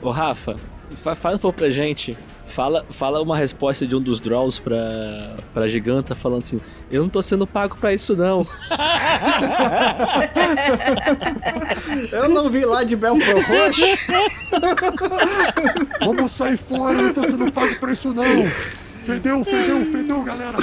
Ô, 0.01 0.09
Rafa, 0.11 0.55
fa- 0.95 1.15
faz 1.15 1.35
um 1.35 1.39
favor 1.39 1.53
pra 1.53 1.69
gente. 1.69 2.17
Fala, 2.45 2.85
fala 2.89 3.21
uma 3.21 3.35
resposta 3.37 3.85
de 3.85 3.93
um 3.93 4.01
dos 4.01 4.21
draws 4.21 4.57
pra, 4.57 4.77
pra 5.53 5.67
giganta 5.67 6.15
falando 6.15 6.43
assim: 6.43 6.61
Eu 6.89 7.01
não 7.01 7.09
tô 7.09 7.21
sendo 7.21 7.45
pago 7.45 7.77
pra 7.77 7.93
isso, 7.93 8.15
não. 8.15 8.47
Eu 12.11 12.29
não 12.29 12.49
vi 12.49 12.63
lá 12.65 12.83
de 12.83 12.95
Belfort 12.95 13.45
Roxo. 13.47 13.85
Vamos 16.05 16.31
sair 16.31 16.57
fora, 16.57 16.93
eu 16.97 17.01
não 17.03 17.13
tô 17.13 17.23
sendo 17.25 17.51
pago 17.51 17.75
pra 17.79 17.91
isso 17.91 18.13
não! 18.13 18.23
Fedeu, 19.05 19.43
fedeu, 19.43 19.85
fedeu, 19.85 20.23
galera! 20.23 20.57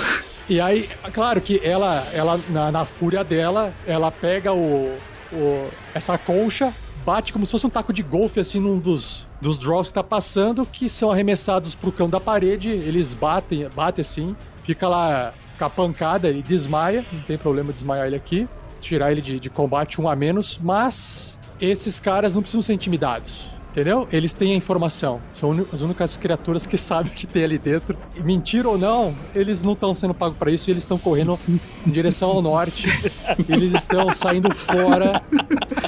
E 0.48 0.60
aí, 0.60 0.88
claro 1.12 1.40
que 1.40 1.60
ela, 1.64 2.06
ela 2.12 2.40
na, 2.50 2.70
na 2.70 2.84
fúria 2.84 3.24
dela, 3.24 3.72
ela 3.86 4.10
pega 4.10 4.52
o, 4.52 4.94
o- 5.32 5.68
essa 5.94 6.18
concha, 6.18 6.72
bate 7.04 7.32
como 7.32 7.46
se 7.46 7.52
fosse 7.52 7.66
um 7.66 7.70
taco 7.70 7.92
de 7.92 8.02
golfe, 8.02 8.40
assim, 8.40 8.60
num 8.60 8.78
dos, 8.78 9.26
dos 9.40 9.56
draws 9.56 9.88
que 9.88 9.94
tá 9.94 10.02
passando, 10.04 10.66
que 10.66 10.88
são 10.88 11.10
arremessados 11.10 11.74
pro 11.74 11.90
cão 11.90 12.10
da 12.10 12.20
parede, 12.20 12.68
eles 12.68 13.14
batem, 13.14 13.68
batem 13.74 14.02
assim, 14.02 14.36
fica 14.62 14.86
lá 14.86 15.32
com 15.58 15.64
a 15.64 15.70
pancada 15.70 16.28
e 16.30 16.42
desmaia, 16.42 17.06
não 17.10 17.20
tem 17.22 17.38
problema 17.38 17.72
desmaiar 17.72 18.06
ele 18.06 18.16
aqui, 18.16 18.46
tirar 18.82 19.12
ele 19.12 19.22
de, 19.22 19.40
de 19.40 19.48
combate 19.48 19.98
um 20.00 20.08
a 20.08 20.14
menos, 20.14 20.58
mas 20.62 21.38
esses 21.58 21.98
caras 21.98 22.34
não 22.34 22.42
precisam 22.42 22.60
ser 22.60 22.74
intimidados. 22.74 23.46
Entendeu? 23.74 24.06
Eles 24.12 24.32
têm 24.32 24.52
a 24.52 24.54
informação. 24.54 25.20
São 25.32 25.50
as 25.72 25.80
únicas 25.80 26.16
criaturas 26.16 26.64
que 26.64 26.76
sabem 26.78 27.10
o 27.10 27.14
que 27.14 27.26
tem 27.26 27.42
ali 27.42 27.58
dentro. 27.58 27.98
E 28.16 28.22
Mentira 28.22 28.68
ou 28.68 28.78
não, 28.78 29.16
eles 29.34 29.64
não 29.64 29.72
estão 29.72 29.92
sendo 29.92 30.14
pagos 30.14 30.38
para 30.38 30.48
isso 30.52 30.70
e 30.70 30.72
eles 30.72 30.84
estão 30.84 30.96
correndo 30.96 31.36
em 31.84 31.90
direção 31.90 32.30
ao 32.30 32.40
norte. 32.40 32.86
eles 33.48 33.74
estão 33.74 34.12
saindo 34.12 34.54
fora 34.54 35.20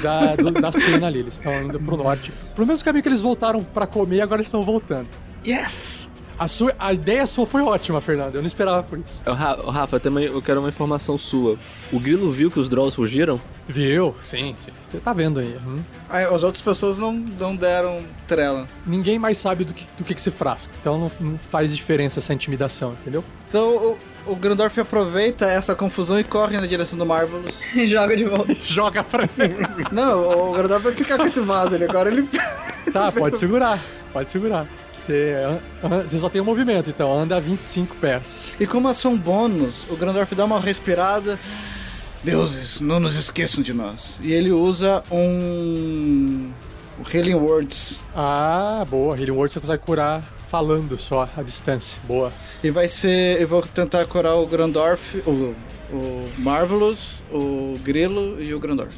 da, 0.03 0.35
do- 0.35 0.51
da 0.51 0.73
cena 0.73 1.07
ali. 1.07 1.21
Eles 1.21 1.35
estão 1.35 1.63
indo 1.63 1.79
pro 1.79 1.97
norte. 1.97 2.33
Pro 2.57 2.67
mesmo 2.67 2.85
caminho 2.85 3.05
que 3.05 3.09
eles 3.09 3.21
voltaram 3.21 3.63
para 3.63 3.87
comer, 3.87 4.21
agora 4.21 4.41
eles 4.41 4.49
estão 4.49 4.63
voltando. 4.65 5.07
Yes! 5.47 6.11
A, 6.39 6.47
sua, 6.47 6.75
a 6.79 6.93
ideia 6.93 7.27
sua 7.27 7.47
foi 7.47 7.63
ótima, 7.63 8.01
Fernando. 8.01 8.35
Eu 8.35 8.43
não 8.43 8.47
esperava 8.47 8.83
por 8.83 8.99
isso. 8.99 9.19
Ô, 9.25 9.71
Rafa, 9.71 9.99
também 9.99 10.27
eu 10.27 10.43
quero 10.43 10.61
uma 10.61 10.69
informação 10.69 11.17
sua. 11.17 11.59
O 11.93 11.99
Grilo 11.99 12.31
viu 12.31 12.51
que 12.51 12.61
os 12.61 12.69
draws 12.69 12.95
fugiram? 12.95 13.41
Viu? 13.67 14.15
Sim, 14.23 14.55
sim. 14.61 14.71
Você 14.89 14.99
tá 14.99 15.13
vendo 15.13 15.41
aí. 15.41 15.57
Hum. 15.67 15.81
Aí, 16.09 16.25
as 16.25 16.43
outras 16.43 16.63
pessoas 16.63 16.99
não, 16.99 17.13
não 17.13 17.57
deram 17.57 18.05
trela. 18.27 18.69
Ninguém 18.87 19.19
mais 19.19 19.39
sabe 19.39 19.65
do 19.65 19.73
que, 19.73 19.87
do 19.99 20.05
que, 20.05 20.15
que 20.15 20.21
se 20.21 20.31
frasco. 20.31 20.71
Então 20.81 20.99
não, 20.99 21.11
não 21.21 21.39
faz 21.39 21.75
diferença 21.75 22.21
essa 22.21 22.35
intimidação, 22.35 22.93
entendeu? 23.01 23.25
Então 23.49 23.97
o 24.27 24.35
Grandorf 24.37 24.79
aproveita 24.81 25.47
essa 25.47 25.75
confusão 25.75 26.19
e 26.19 26.25
corre 26.25 26.59
na 26.61 26.67
direção 26.67 26.99
do 26.99 27.07
Marvelous. 27.07 27.61
Joga 27.87 28.17
de 28.17 28.25
volta. 28.25 28.55
Joga 28.65 29.03
pra 29.03 29.29
Não, 29.93 30.51
o 30.51 30.53
Grandorf 30.53 30.85
vai 30.85 30.93
ficar 30.93 31.17
com 31.17 31.25
esse 31.25 31.41
vaso 31.41 31.75
ali. 31.75 31.85
Agora 31.85 32.11
ele. 32.11 32.29
Tá, 32.93 33.11
pode 33.11 33.37
segurar. 33.37 33.81
Pode 34.13 34.31
segurar. 34.31 34.67
Você, 34.93 35.35
você 36.05 36.19
só 36.19 36.31
tem 36.31 36.41
um 36.41 36.45
movimento, 36.45 36.89
então 36.89 37.13
anda 37.13 37.39
25 37.39 37.97
pés. 37.97 38.45
E 38.61 38.67
como 38.67 38.89
ação 38.89 39.17
bônus, 39.17 39.85
o 39.91 39.97
Grandorf 39.97 40.35
dá 40.35 40.45
uma 40.45 40.61
respirada. 40.61 41.39
Deuses, 42.23 42.81
não 42.81 43.01
nos 43.01 43.17
esqueçam 43.17 43.63
de 43.63 43.75
nós. 43.75 44.21
E 44.23 44.33
ele 44.33 44.53
usa 44.53 45.03
um. 45.11 46.51
O 46.99 47.17
Healing 47.17 47.35
Words. 47.35 48.01
Ah, 48.15 48.87
boa. 48.89 49.19
Healing 49.19 49.33
Word 49.33 49.53
você 49.53 49.61
consegue 49.61 49.83
curar 49.83 50.36
falando 50.57 50.97
só 50.97 51.29
a 51.37 51.43
distância. 51.43 52.01
Boa. 52.05 52.33
E 52.65 52.71
vai 52.71 52.89
ser. 52.89 53.41
Eu 53.41 53.47
vou 53.47 53.61
tentar 53.61 54.07
curar 54.07 54.37
o 54.37 54.47
Grandorf, 54.47 55.19
o, 55.27 55.55
o 55.93 56.31
Marvelous, 56.39 57.23
o 57.31 57.75
Grilo 57.83 58.41
e 58.41 58.55
o 58.55 58.59
Grandorf. 58.59 58.97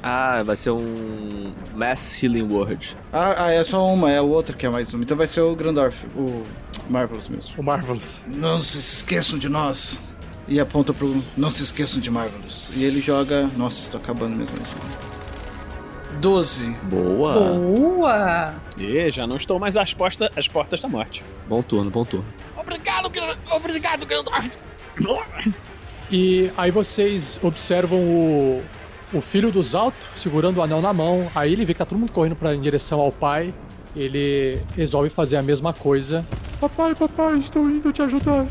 Ah, 0.00 0.44
vai 0.44 0.54
ser 0.54 0.70
um 0.70 1.52
Mass 1.74 2.22
Healing 2.22 2.48
Word. 2.48 2.96
Ah, 3.12 3.46
ah, 3.46 3.52
é 3.52 3.64
só 3.64 3.84
uma, 3.84 4.12
é 4.12 4.20
o 4.20 4.28
outro 4.28 4.56
que 4.56 4.64
é 4.64 4.68
mais 4.68 4.94
uma. 4.94 5.02
Então 5.02 5.16
vai 5.16 5.26
ser 5.26 5.40
o 5.40 5.56
Grandorf, 5.56 6.06
o 6.16 6.44
Marvelous 6.88 7.28
mesmo. 7.28 7.52
O 7.58 7.62
Marvelous. 7.64 8.22
Não 8.28 8.62
se 8.62 8.78
esqueçam 8.78 9.38
de 9.38 9.48
nós. 9.48 10.00
E 10.46 10.60
aponta 10.60 10.92
pro. 10.92 11.22
Não 11.36 11.50
se 11.50 11.64
esqueçam 11.64 12.00
de 12.00 12.10
Marvelous. 12.10 12.70
E 12.74 12.84
ele 12.84 13.00
joga. 13.00 13.50
Nossa, 13.56 13.90
tô 13.90 13.98
acabando 13.98 14.36
mesmo. 14.36 14.56
12. 16.22 16.70
Boa! 16.84 17.34
Boa! 17.58 18.54
E 18.78 19.10
já 19.10 19.26
não 19.26 19.36
estou 19.36 19.58
mais 19.58 19.76
às, 19.76 19.92
posta, 19.92 20.30
às 20.36 20.46
portas 20.46 20.80
da 20.80 20.88
morte. 20.88 21.24
Bom 21.48 21.60
turno, 21.62 21.90
bom 21.90 22.04
turno. 22.04 22.24
Obrigado, 22.56 23.10
obrigado, 23.50 24.06
Grandorf. 24.06 24.50
E 26.08 26.48
aí 26.56 26.70
vocês 26.70 27.40
observam 27.42 27.98
o, 27.98 28.62
o 29.12 29.20
filho 29.20 29.50
dos 29.50 29.74
Alto 29.74 29.96
segurando 30.14 30.58
o 30.58 30.62
anel 30.62 30.80
na 30.80 30.92
mão. 30.92 31.28
Aí 31.34 31.52
ele 31.52 31.64
vê 31.64 31.74
que 31.74 31.78
tá 31.78 31.84
todo 31.84 31.98
mundo 31.98 32.12
correndo 32.12 32.36
pra, 32.36 32.54
em 32.54 32.60
direção 32.60 33.00
ao 33.00 33.10
pai. 33.10 33.52
Ele 33.96 34.60
resolve 34.76 35.10
fazer 35.10 35.36
a 35.38 35.42
mesma 35.42 35.72
coisa. 35.72 36.24
Papai, 36.60 36.94
papai, 36.94 37.38
estou 37.38 37.68
indo 37.68 37.92
te 37.92 38.00
ajudar. 38.00 38.46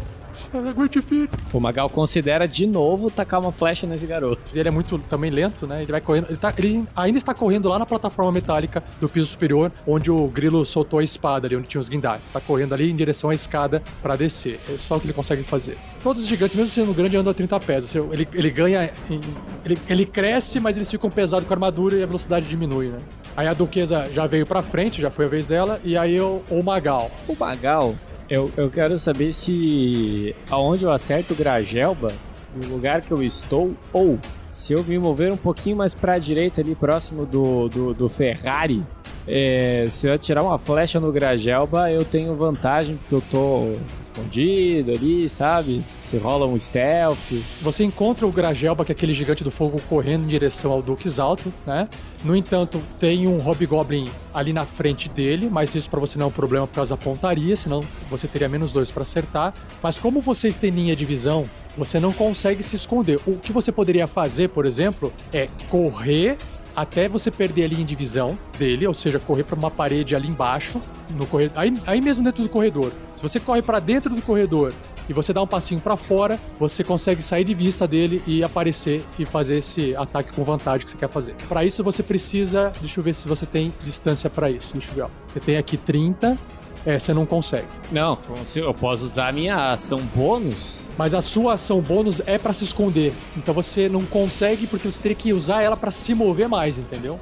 Aguente 0.54 1.02
firme. 1.02 1.30
O 1.54 1.60
Magal 1.60 1.90
considera 1.90 2.48
de 2.48 2.66
novo 2.66 3.10
tacar 3.12 3.40
uma 3.40 3.52
flecha 3.52 3.86
nesse 3.88 4.06
garoto. 4.08 4.58
Ele 4.58 4.68
é 4.68 4.72
muito 4.72 4.98
também 5.10 5.30
lento, 5.32 5.66
né? 5.68 5.82
Ele 5.84 5.92
vai 5.92 6.02
correndo. 6.02 6.28
Ele, 6.30 6.38
tá- 6.38 6.54
ele 6.58 6.86
ainda 6.96 7.18
está 7.18 7.34
correndo 7.34 7.70
lá 7.70 7.78
na 7.80 7.86
plataforma 7.86 8.32
metálica 8.32 8.84
do 9.00 9.08
piso 9.10 9.28
superior, 9.28 9.72
onde 9.88 10.10
o 10.12 10.28
grilo 10.28 10.64
soltou 10.66 11.00
a 11.00 11.04
espada 11.04 11.48
ali, 11.48 11.56
onde 11.56 11.68
tinha 11.68 11.82
os 11.82 11.90
guindastes. 11.90 12.28
Está 12.28 12.40
correndo 12.40 12.74
ali 12.74 12.90
em 12.92 12.96
direção 12.96 13.30
à 13.30 13.36
escada 13.36 13.82
para 14.02 14.16
descer. 14.16 14.60
É 14.70 14.78
só 14.78 14.96
o 14.96 15.00
que 15.00 15.06
ele 15.08 15.14
consegue 15.14 15.44
fazer. 15.44 15.78
Todos 16.04 16.24
os 16.24 16.28
gigantes, 16.28 16.56
mesmo 16.56 16.72
sendo 16.72 16.94
grande, 16.94 17.16
andam 17.18 17.32
a 17.32 17.34
30 17.34 17.60
pés. 17.60 17.96
Ele, 17.96 18.28
ele 18.34 18.50
ganha. 18.50 18.92
em- 19.10 19.20
ele, 19.66 19.78
ele 19.88 20.06
cresce, 20.06 20.60
mas 20.60 20.76
eles 20.76 20.90
ficam 20.90 21.10
pesados 21.10 21.48
com 21.48 21.54
a 21.54 21.56
armadura 21.56 21.96
e 21.96 22.04
a 22.04 22.06
velocidade 22.06 22.48
diminui, 22.48 22.88
né? 22.88 23.00
Aí 23.38 23.48
a 23.48 23.54
duquesa 23.54 24.10
já 24.12 24.28
veio 24.28 24.46
pra 24.46 24.62
frente, 24.62 25.00
já 25.00 25.10
foi 25.10 25.26
a 25.26 25.28
vez 25.30 25.48
dela, 25.48 25.80
e 25.86 25.96
aí 25.96 26.20
o, 26.20 26.42
o 26.50 26.62
Magal. 26.62 27.10
O 27.28 27.36
Magal, 27.40 27.96
eu, 28.32 28.50
eu 28.56 28.70
quero 28.70 28.98
saber 28.98 29.34
se 29.34 30.34
aonde 30.50 30.86
eu 30.86 30.92
acerto 30.92 31.34
o 31.34 31.36
Gragelba, 31.36 32.14
no 32.56 32.70
lugar 32.70 33.02
que 33.02 33.12
eu 33.12 33.22
estou, 33.22 33.76
ou 33.92 34.18
se 34.52 34.74
eu 34.74 34.84
me 34.84 35.00
mover 35.00 35.32
um 35.32 35.38
pouquinho 35.38 35.78
mais 35.78 35.94
pra 35.94 36.20
direita 36.20 36.62
ali, 36.62 36.76
próximo 36.76 37.26
do, 37.26 37.70
do, 37.70 37.94
do 37.94 38.10
Ferrari, 38.10 38.84
é, 39.28 39.86
se 39.90 40.08
eu 40.08 40.14
atirar 40.14 40.44
uma 40.44 40.58
flecha 40.58 41.00
no 41.00 41.12
Gragelba, 41.12 41.92
eu 41.92 42.04
tenho 42.04 42.36
vantagem 42.36 42.98
porque 42.98 43.16
eu 43.16 43.24
tô 43.30 43.76
escondido 44.02 44.92
ali, 44.92 45.30
sabe? 45.30 45.84
Se 46.04 46.18
rola 46.18 46.46
um 46.46 46.58
stealth. 46.58 47.32
Você 47.62 47.84
encontra 47.84 48.26
o 48.26 48.32
Gragelba, 48.32 48.84
que 48.84 48.92
é 48.92 48.94
aquele 48.94 49.14
gigante 49.14 49.44
do 49.44 49.52
fogo, 49.52 49.80
correndo 49.88 50.26
em 50.26 50.28
direção 50.28 50.72
ao 50.72 50.82
Duques 50.82 51.20
Alto, 51.20 51.54
né? 51.66 51.88
No 52.24 52.36
entanto, 52.36 52.82
tem 53.00 53.28
um 53.28 53.38
Hobgoblin 53.38 54.10
ali 54.34 54.54
na 54.54 54.66
frente 54.66 55.08
dele, 55.08 55.50
mas 55.52 55.74
isso 55.76 55.90
pra 55.90 56.00
você 56.00 56.18
não 56.18 56.26
é 56.26 56.30
um 56.30 56.32
problema 56.32 56.68
por 56.68 56.76
causa 56.76 56.96
da 56.96 57.02
pontaria, 57.02 57.56
senão 57.56 57.84
você 58.10 58.28
teria 58.28 58.50
menos 58.50 58.72
dois 58.72 58.92
pra 58.92 59.04
acertar. 59.04 59.54
Mas 59.82 59.98
como 59.98 60.20
vocês 60.20 60.56
têm 60.56 60.72
linha 60.72 60.96
de 60.96 61.06
visão, 61.06 61.48
você 61.78 62.00
não 62.00 62.12
consegue 62.12 62.64
se 62.64 62.76
esconder. 62.76 63.20
O 63.26 63.38
que 63.38 63.52
você 63.52 63.72
poderia 63.72 64.08
fazer, 64.08 64.50
por 64.50 64.66
exemplo, 64.66 65.14
é 65.34 65.48
correr 65.70 66.38
até 66.76 67.08
você 67.08 67.30
perder 67.30 67.66
a 67.66 67.68
linha 67.68 67.86
de 67.86 67.96
visão 67.96 68.38
dele, 68.58 68.88
ou 68.88 68.94
seja, 68.94 69.20
correr 69.20 69.44
para 69.44 69.56
uma 69.56 69.70
parede 69.70 70.16
ali 70.16 70.28
embaixo, 70.28 70.82
no 71.10 71.26
corredor, 71.28 71.60
aí, 71.60 71.74
aí 71.86 72.02
mesmo 72.02 72.24
dentro 72.24 72.44
do 72.44 72.50
corredor. 72.50 72.92
Se 73.14 73.22
você 73.22 73.40
corre 73.40 73.62
para 73.62 73.80
dentro 73.80 74.14
do 74.16 74.22
corredor 74.22 74.74
e 75.10 75.14
você 75.14 75.34
dá 75.34 75.42
um 75.42 75.48
passinho 75.48 75.82
para 75.82 75.98
fora, 75.98 76.40
você 76.58 76.84
consegue 76.84 77.22
sair 77.22 77.44
de 77.44 77.54
vista 77.54 77.86
dele 77.88 78.24
e 78.26 78.44
aparecer 78.44 79.04
e 79.20 79.26
fazer 79.26 79.58
esse 79.58 79.96
ataque 79.96 80.32
com 80.32 80.44
vantagem 80.44 80.86
que 80.86 80.92
você 80.92 80.98
quer 80.98 81.10
fazer. 81.10 81.36
Para 81.50 81.66
isso 81.66 81.84
você 81.84 82.02
precisa, 82.02 82.72
deixa 82.80 83.00
eu 83.00 83.04
ver 83.04 83.14
se 83.14 83.28
você 83.28 83.46
tem 83.46 83.74
distância 83.84 84.30
para 84.30 84.50
isso. 84.50 84.72
Deixa 84.74 84.90
eu 84.92 84.96
ver. 84.96 85.02
ó. 85.02 85.10
Você 85.34 85.40
tem 85.42 85.58
aqui 85.58 85.76
30, 85.76 86.38
é, 86.86 86.98
você 86.98 87.14
não 87.14 87.26
consegue. 87.26 87.68
Não, 87.92 88.18
eu 88.56 88.74
posso 88.74 89.06
usar 89.06 89.28
a 89.28 89.32
minha 89.32 89.72
ação 89.72 90.00
bônus. 90.16 90.90
Mas 90.98 91.14
a 91.14 91.22
sua 91.22 91.54
ação 91.54 91.82
bônus 91.82 92.22
é 92.26 92.38
para 92.38 92.54
se 92.54 92.64
esconder. 92.64 93.14
Então 93.38 93.54
você 93.54 93.88
não 93.88 94.06
consegue 94.06 94.68
porque 94.68 94.90
você 94.90 95.02
teria 95.02 95.16
que 95.16 95.34
usar 95.34 95.62
ela 95.62 95.78
para 95.78 95.92
se 95.92 96.14
mover 96.14 96.48
mais, 96.48 96.78
entendeu? 96.78 97.20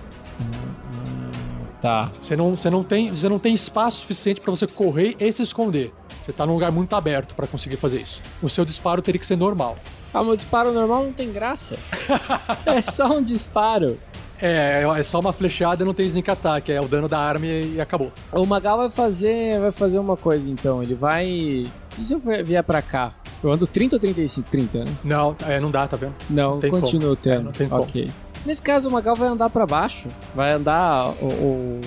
Tá. 1.81 2.11
Você 2.19 2.35
não, 2.35 2.55
você 2.55 2.69
não, 2.69 2.83
tem, 2.83 3.09
você 3.09 3.29
não 3.29 3.39
tem 3.39 3.53
espaço 3.53 3.99
suficiente 3.99 4.41
para 4.41 4.51
você 4.51 4.67
correr 4.67 5.15
e 5.19 5.31
se 5.31 5.43
esconder. 5.43 5.93
Você 6.21 6.29
Você 6.29 6.33
tá 6.33 6.45
num 6.45 6.53
lugar 6.53 6.71
muito 6.71 6.95
aberto 6.95 7.33
pra 7.33 7.47
conseguir 7.47 7.77
fazer 7.77 8.01
isso. 8.01 8.21
O 8.39 8.47
seu 8.47 8.63
disparo 8.63 9.01
teria 9.01 9.17
que 9.17 9.25
ser 9.25 9.35
normal. 9.35 9.77
Ah, 10.13 10.23
meu 10.23 10.35
disparo 10.35 10.71
normal 10.71 11.05
não 11.05 11.11
tem 11.11 11.31
graça. 11.31 11.77
é 12.67 12.81
só 12.81 13.17
um 13.17 13.23
disparo. 13.23 13.97
É, 14.41 14.83
é 14.97 15.03
só 15.03 15.19
uma 15.19 15.33
flechada 15.33 15.83
e 15.83 15.85
não 15.85 15.93
tem 15.93 16.05
sneak 16.05 16.29
attack, 16.31 16.71
é 16.71 16.79
o 16.79 16.87
dano 16.87 17.07
da 17.09 17.19
arma 17.19 17.45
e, 17.45 17.79
acabou. 17.81 18.11
O 18.31 18.45
Magal 18.45 18.77
vai 18.77 18.89
fazer, 18.89 19.59
vai 19.59 19.71
fazer 19.71 19.99
uma 19.99 20.15
coisa 20.15 20.49
então. 20.49 20.81
Ele 20.81 20.95
vai. 20.95 21.25
E 21.27 21.69
se 22.05 22.13
eu 22.13 22.19
vier 22.43 22.63
pra 22.63 22.81
cá? 22.81 23.13
Eu 23.43 23.51
ando 23.51 23.65
30 23.67 23.95
ou 23.95 23.99
35? 23.99 24.49
30, 24.49 24.77
né? 24.79 24.85
Não, 25.03 25.35
é, 25.47 25.59
não 25.59 25.69
dá, 25.71 25.87
tá 25.87 25.97
vendo? 25.97 26.13
Não, 26.29 26.59
tem 26.59 26.69
continua 26.69 27.15
como. 27.15 27.15
tendo. 27.17 27.39
É, 27.41 27.43
não 27.43 27.51
tem 27.51 27.67
como. 27.69 27.81
ok. 27.83 28.09
Nesse 28.45 28.61
caso, 28.61 28.87
o 28.87 28.91
Magal 28.91 29.15
vai 29.15 29.27
andar 29.27 29.49
pra 29.49 29.65
baixo. 29.65 30.07
Vai 30.33 30.51
andar 30.53 31.09
o, 31.21 31.25
o- 31.27 31.81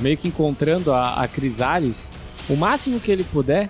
meio 0.00 0.16
que 0.16 0.28
encontrando 0.28 0.92
a, 0.92 1.22
a 1.22 1.28
Crisales. 1.28 2.12
O 2.48 2.56
máximo 2.56 2.98
que 2.98 3.10
ele 3.10 3.24
puder 3.24 3.68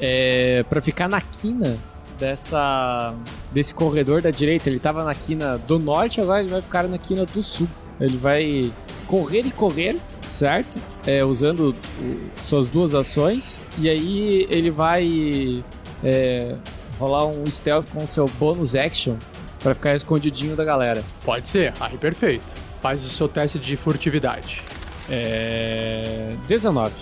é 0.00 0.64
pra 0.68 0.80
ficar 0.80 1.08
na 1.08 1.20
quina 1.20 1.76
dessa 2.18 3.14
desse 3.52 3.72
corredor 3.74 4.20
da 4.22 4.30
direita. 4.30 4.68
Ele 4.68 4.78
tava 4.78 5.04
na 5.04 5.14
quina 5.14 5.58
do 5.58 5.78
norte, 5.78 6.20
agora 6.20 6.40
ele 6.40 6.50
vai 6.50 6.62
ficar 6.62 6.86
na 6.88 6.98
quina 6.98 7.24
do 7.24 7.42
sul. 7.42 7.68
Ele 8.00 8.16
vai 8.16 8.72
correr 9.06 9.40
e 9.46 9.50
correr, 9.50 9.96
certo? 10.22 10.78
É, 11.06 11.24
usando 11.24 11.74
suas 12.44 12.68
duas 12.68 12.94
ações. 12.94 13.58
E 13.78 13.88
aí 13.88 14.46
ele 14.50 14.70
vai 14.70 15.64
é, 16.04 16.54
rolar 16.98 17.26
um 17.26 17.44
stealth 17.50 17.86
com 17.92 18.06
seu 18.06 18.26
bônus 18.38 18.74
action 18.74 19.16
pra 19.60 19.74
ficar 19.74 19.94
escondidinho 19.94 20.54
da 20.54 20.64
galera. 20.64 21.02
Pode 21.24 21.48
ser, 21.48 21.72
aí 21.80 21.96
perfeito. 21.98 22.46
Faz 22.80 23.04
o 23.04 23.08
seu 23.08 23.26
teste 23.28 23.58
de 23.58 23.76
furtividade. 23.76 24.62
É. 25.10 26.32
19. 26.46 26.92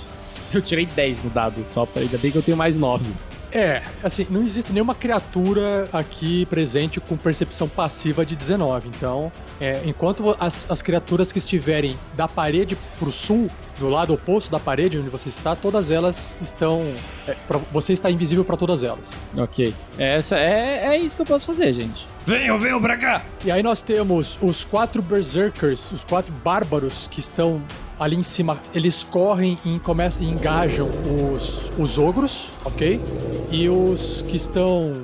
Eu 0.55 0.63
tirei 0.63 0.87
10 0.87 1.25
no 1.25 1.31
dado 1.31 1.65
só, 1.67 1.85
pra- 1.85 2.01
ainda 2.03 2.17
bem 2.17 2.31
que 2.33 2.39
eu 2.39 2.43
tenho 2.43 2.57
mais 2.57 2.77
9. 2.77 3.11
É, 3.57 3.81
assim, 4.05 4.27
não 4.29 4.43
existe 4.43 4.71
nenhuma 4.71 4.95
criatura 4.95 5.89
aqui 5.91 6.45
presente 6.47 7.01
com 7.01 7.17
percepção 7.17 7.67
passiva 7.67 8.25
de 8.27 8.37
19. 8.37 8.89
Então, 8.89 9.33
é, 9.59 9.81
enquanto 9.87 10.37
as, 10.39 10.67
as 10.69 10.83
criaturas 10.83 11.33
que 11.33 11.39
estiverem 11.39 11.97
da 12.15 12.29
parede 12.29 12.77
pro 12.99 13.11
sul, 13.11 13.49
do 13.79 13.89
lado 13.89 14.13
oposto 14.13 14.51
da 14.51 14.61
parede 14.61 14.99
onde 14.99 15.09
você 15.09 15.31
está, 15.31 15.57
todas 15.57 15.91
elas 15.91 16.35
estão. 16.43 16.83
é, 17.27 17.33
pra- 17.49 17.61
você 17.73 17.95
está 17.95 18.11
invisível 18.11 18.45
para 18.45 18.59
todas 18.59 18.83
elas. 18.83 19.11
Ok. 19.35 19.75
Essa 19.99 20.39
é, 20.39 20.89
é 20.89 20.99
isso 20.99 21.17
que 21.17 21.23
eu 21.23 21.27
posso 21.27 21.47
fazer, 21.47 21.73
gente. 21.73 22.07
Venham, 22.27 22.59
venham 22.59 22.81
pra 22.81 22.97
cá! 22.99 23.23
E 23.43 23.51
aí 23.51 23.63
nós 23.63 23.81
temos 23.81 24.39
os 24.43 24.65
quatro 24.65 25.01
berserkers, 25.01 25.91
os 25.93 26.05
quatro 26.05 26.33
bárbaros 26.45 27.07
que 27.11 27.21
estão 27.21 27.63
ali 27.99 28.17
em 28.17 28.23
cima. 28.23 28.59
Eles 28.75 29.03
correm 29.05 29.59
e, 29.65 29.79
começam, 29.79 30.23
engajam 30.23 30.89
os, 31.35 31.71
os 31.79 31.99
ogros, 31.99 32.49
ok? 32.65 33.01
E 33.51 33.69
os 33.69 34.23
que 34.29 34.37
estão 34.37 35.03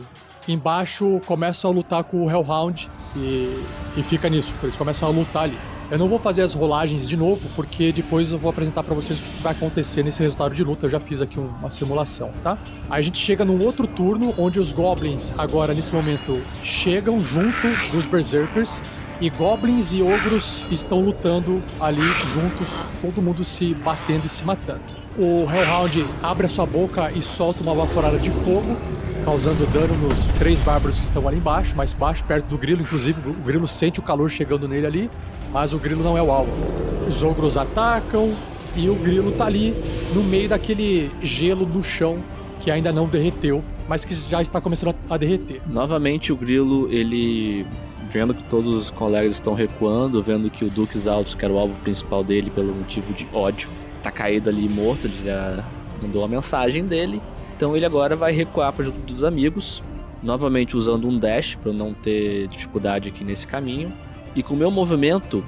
embaixo 0.49 1.21
começam 1.27 1.71
a 1.71 1.75
lutar 1.75 2.05
com 2.05 2.25
o 2.25 2.31
Hellhound 2.31 2.91
e, 3.17 3.63
e 3.97 4.03
fica 4.03 4.29
nisso, 4.29 4.53
eles 4.63 4.77
começam 4.77 5.09
a 5.09 5.13
lutar 5.13 5.45
ali. 5.45 5.59
Eu 5.91 5.99
não 5.99 6.09
vou 6.09 6.19
fazer 6.19 6.41
as 6.41 6.55
rolagens 6.55 7.07
de 7.07 7.19
novo, 7.19 7.51
porque 7.55 7.93
depois 7.93 8.33
eu 8.33 8.39
vou 8.39 8.49
apresentar 8.51 8.83
pra 8.83 8.95
vocês 8.95 9.19
o 9.21 9.23
que 9.23 9.43
vai 9.43 9.53
acontecer 9.53 10.03
nesse 10.03 10.21
resultado 10.23 10.55
de 10.55 10.65
luta. 10.65 10.87
Eu 10.87 10.91
já 10.91 10.99
fiz 10.99 11.21
aqui 11.21 11.39
um- 11.39 11.49
uma 11.61 11.71
simulação, 11.71 12.31
tá? 12.43 12.57
Aí 12.89 12.99
a 12.99 13.03
gente 13.03 13.19
chega 13.19 13.45
num 13.45 13.63
outro 13.63 13.87
turno, 13.87 14.35
onde 14.39 14.59
os 14.59 14.73
goblins, 14.73 15.35
agora 15.37 15.75
nesse 15.75 15.95
momento, 15.95 16.41
chegam 16.65 17.21
junto 17.21 17.69
dos 17.93 18.07
berserkers. 18.07 18.81
E 19.21 19.31
goblins 19.31 19.93
e 19.93 20.03
ogros 20.03 20.65
estão 20.71 21.01
lutando 21.01 21.63
ali 21.81 22.03
juntos, 22.35 22.69
todo 23.01 23.23
mundo 23.23 23.45
se 23.45 23.75
batendo 23.75 24.27
e 24.27 24.29
se 24.29 24.45
matando. 24.45 24.83
O 25.17 25.47
Hellhound 25.51 26.05
abre 26.23 26.47
a 26.47 26.49
sua 26.49 26.67
boca 26.67 27.13
e 27.13 27.23
solta 27.23 27.63
uma 27.63 27.75
baforada 27.75 28.19
de 28.19 28.31
fogo, 28.31 28.77
causando 29.25 29.65
dano 29.73 29.95
nos 29.95 30.25
três 30.39 30.59
bárbaros 30.61 30.99
que 30.99 31.05
estão 31.05 31.29
ali 31.29 31.37
embaixo, 31.37 31.77
mais 31.77 31.93
baixo, 31.93 32.25
perto 32.25 32.47
do 32.47 32.59
grilo. 32.59 32.83
Inclusive, 32.83 33.21
o 33.29 33.35
grilo 33.35 33.67
sente 33.67 34.01
o 34.01 34.03
calor 34.03 34.31
chegando 34.31 34.67
nele 34.67 34.87
ali, 34.87 35.11
mas 35.53 35.73
o 35.73 35.79
grilo 35.79 36.03
não 36.03 36.19
é 36.19 36.23
o 36.23 36.31
alvo. 36.31 36.67
Os 37.07 37.23
ogros 37.23 37.57
atacam 37.57 38.35
e 38.75 38.89
o 38.89 38.95
grilo 38.95 39.33
tá 39.33 39.47
ali 39.47 39.75
no 40.15 40.25
meio 40.25 40.49
daquele 40.49 41.13
gelo 41.23 41.67
no 41.67 41.83
chão 41.83 42.19
que 42.63 42.71
ainda 42.71 42.93
não 42.93 43.07
derreteu, 43.07 43.63
mas 43.89 44.05
que 44.05 44.15
já 44.15 44.41
está 44.41 44.61
começando 44.61 44.97
a 45.11 45.17
derreter. 45.17 45.61
Novamente 45.67 46.33
o 46.33 46.37
Grilo, 46.37 46.91
ele 46.93 47.67
vendo 48.13 48.35
que 48.35 48.45
todos 48.45 48.69
os 48.69 48.91
colegas 48.91 49.33
estão 49.33 49.55
recuando, 49.55 50.23
vendo 50.23 50.51
que 50.51 50.65
o 50.65 50.71
Dux 50.71 51.07
Alves, 51.07 51.35
que 51.35 51.45
era 51.45 51.53
o 51.53 51.59
alvo 51.59 51.81
principal 51.81 52.23
dele 52.23 52.51
pelo 52.51 52.75
motivo 52.75 53.15
de 53.15 53.27
ódio, 53.33 53.71
tá 54.03 54.11
caído 54.11 54.51
ali 54.51 54.69
morto, 54.69 55.07
ele 55.07 55.17
já 55.25 55.65
mandou 56.01 56.23
a 56.23 56.29
mensagem 56.29 56.85
dele. 56.85 57.23
Então 57.57 57.75
ele 57.75 57.87
agora 57.87 58.15
vai 58.15 58.33
recuar 58.33 58.73
para 58.73 58.85
junto 58.85 59.01
dos 59.01 59.25
amigos, 59.25 59.83
novamente 60.23 60.77
usando 60.77 61.09
um 61.09 61.19
dash 61.19 61.55
para 61.55 61.73
não 61.73 61.95
ter 61.95 62.49
dificuldade 62.49 63.09
aqui 63.09 63.25
nesse 63.25 63.47
caminho. 63.47 63.93
E 64.35 64.43
com 64.43 64.55
o 64.55 64.57
meu 64.57 64.71
movimento, 64.71 65.45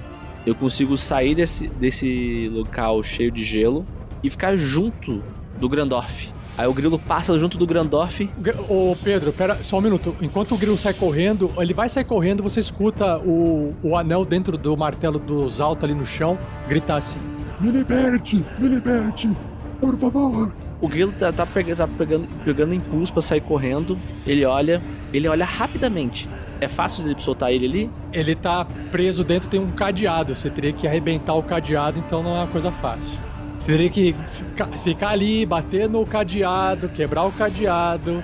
eu 0.46 0.54
consigo 0.54 0.96
sair 0.96 1.34
desse, 1.34 1.68
desse 1.68 2.48
local 2.52 3.02
cheio 3.02 3.30
de 3.30 3.42
gelo 3.42 3.84
e 4.22 4.30
ficar 4.30 4.56
junto 4.56 5.22
do 5.58 5.68
Grandorf. 5.68 6.32
Aí 6.56 6.66
o 6.68 6.72
grilo 6.72 6.98
passa 6.98 7.36
junto 7.38 7.58
do 7.58 7.66
Grandorf 7.66 8.30
Gr- 8.38 8.60
Ô 8.68 8.96
Pedro, 9.02 9.32
pera 9.32 9.58
só 9.64 9.78
um 9.78 9.80
minuto. 9.80 10.14
Enquanto 10.22 10.54
o 10.54 10.58
grilo 10.58 10.76
sai 10.76 10.94
correndo, 10.94 11.50
ele 11.58 11.74
vai 11.74 11.88
sair 11.88 12.04
correndo, 12.04 12.42
você 12.42 12.60
escuta 12.60 13.18
o, 13.18 13.74
o 13.82 13.96
anel 13.96 14.24
dentro 14.24 14.56
do 14.56 14.76
martelo 14.76 15.18
dos 15.18 15.60
altos 15.60 15.84
ali 15.84 15.94
no 15.94 16.06
chão 16.06 16.38
gritar 16.68 16.96
assim. 16.96 17.18
Me 17.60 17.70
liberte, 17.72 18.44
me 18.58 18.68
liberte, 18.68 19.30
por 19.80 19.96
favor. 19.96 20.52
O 20.80 20.86
grilo 20.88 21.12
tá, 21.12 21.32
tá 21.32 21.44
pega- 21.46 21.74
tá 21.74 21.88
pegando, 21.88 22.28
pegando 22.44 22.74
impulso 22.74 23.12
pra 23.12 23.22
sair 23.22 23.40
correndo. 23.40 23.98
Ele 24.26 24.44
olha, 24.44 24.80
ele 25.12 25.26
olha 25.26 25.44
rapidamente. 25.44 26.28
É 26.60 26.68
fácil 26.68 27.02
de 27.12 27.20
soltar 27.22 27.52
ele 27.52 27.66
ali? 27.66 27.90
Ele 28.12 28.34
tá 28.34 28.64
preso 28.92 29.24
dentro, 29.24 29.48
tem 29.48 29.60
um 29.60 29.70
cadeado. 29.70 30.34
Você 30.36 30.48
teria 30.50 30.72
que 30.72 30.86
arrebentar 30.86 31.34
o 31.34 31.42
cadeado, 31.42 31.98
então 31.98 32.22
não 32.22 32.36
é 32.36 32.40
uma 32.40 32.46
coisa 32.46 32.70
fácil. 32.70 33.18
Você 33.64 33.72
teria 33.72 33.88
que 33.88 34.14
ficar, 34.30 34.66
ficar 34.66 35.08
ali, 35.08 35.46
bater 35.46 35.88
no 35.88 36.04
cadeado, 36.04 36.86
quebrar 36.90 37.24
o 37.24 37.32
cadeado. 37.32 38.22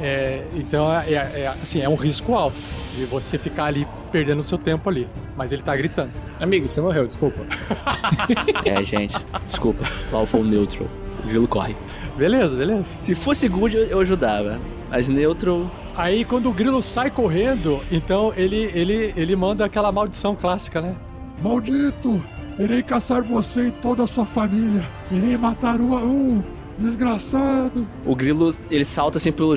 É, 0.00 0.44
então, 0.54 0.90
é, 0.90 1.12
é- 1.12 1.40
é- 1.42 1.54
assim, 1.60 1.82
é 1.82 1.88
um 1.90 1.94
risco 1.94 2.34
alto 2.34 2.56
de 2.96 3.04
você 3.04 3.36
ficar 3.36 3.64
ali 3.64 3.86
perdendo 4.10 4.38
o 4.38 4.42
seu 4.42 4.56
tempo 4.56 4.88
ali. 4.88 5.06
Mas 5.36 5.52
ele 5.52 5.60
tá 5.60 5.76
gritando. 5.76 6.10
Amigo, 6.40 6.66
você 6.66 6.80
morreu, 6.80 7.06
desculpa. 7.06 7.38
É, 8.64 8.82
gente. 8.82 9.14
Desculpa. 9.46 9.84
Lawful 10.10 10.42
neutral. 10.42 10.88
O 11.22 11.26
grilo 11.26 11.46
corre. 11.46 11.76
Beleza, 12.16 12.56
beleza. 12.56 12.96
Se 13.02 13.14
fosse 13.14 13.46
good, 13.46 13.76
eu, 13.76 13.84
eu 13.88 14.00
ajudava. 14.00 14.58
Mas 14.88 15.06
neutral. 15.06 15.70
Aí 15.94 16.24
quando 16.24 16.48
o 16.48 16.52
grilo 16.52 16.80
sai 16.80 17.10
correndo, 17.10 17.82
então 17.90 18.32
ele, 18.34 18.70
ele, 18.72 19.12
ele 19.14 19.36
manda 19.36 19.66
aquela 19.66 19.92
maldição 19.92 20.34
clássica, 20.34 20.80
né? 20.80 20.96
Maldito! 21.42 22.22
Irei 22.58 22.82
caçar 22.82 23.22
você 23.22 23.68
e 23.68 23.70
toda 23.70 24.02
a 24.02 24.06
sua 24.06 24.26
família. 24.26 24.84
Irei 25.10 25.36
matar 25.36 25.80
um 25.80 25.96
a 25.96 26.02
um. 26.02 26.42
Desgraçado. 26.76 27.86
O 28.04 28.14
grilo, 28.14 28.54
ele 28.70 28.84
salta 28.84 29.18
assim 29.18 29.32
pelo, 29.32 29.56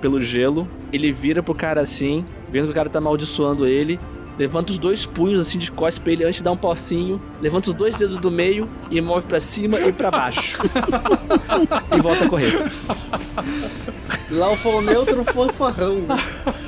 pelo, 0.00 0.20
gelo. 0.20 0.68
Ele 0.92 1.12
vira 1.12 1.42
pro 1.42 1.54
cara 1.54 1.80
assim, 1.80 2.24
vendo 2.50 2.66
que 2.66 2.70
o 2.70 2.74
cara 2.74 2.88
tá 2.88 2.98
amaldiçoando 2.98 3.66
ele. 3.66 3.98
Levanta 4.38 4.72
os 4.72 4.78
dois 4.78 5.04
punhos 5.04 5.40
assim 5.40 5.58
de 5.58 5.70
costas 5.70 5.98
pra 5.98 6.12
ele 6.12 6.24
antes 6.24 6.36
de 6.36 6.42
dar 6.42 6.52
um 6.52 6.56
pocinho. 6.56 7.20
Levanta 7.40 7.68
os 7.68 7.74
dois 7.74 7.96
dedos 7.96 8.16
do 8.16 8.30
meio 8.30 8.68
e 8.90 9.00
move 9.00 9.26
pra 9.26 9.40
cima 9.40 9.80
e 9.80 9.92
pra 9.92 10.10
baixo. 10.10 10.62
e 11.96 12.00
volta 12.00 12.24
a 12.24 12.28
correr. 12.28 12.72
Lawful 14.30 14.80
neutro, 14.82 15.24
fanfarrão. 15.24 15.98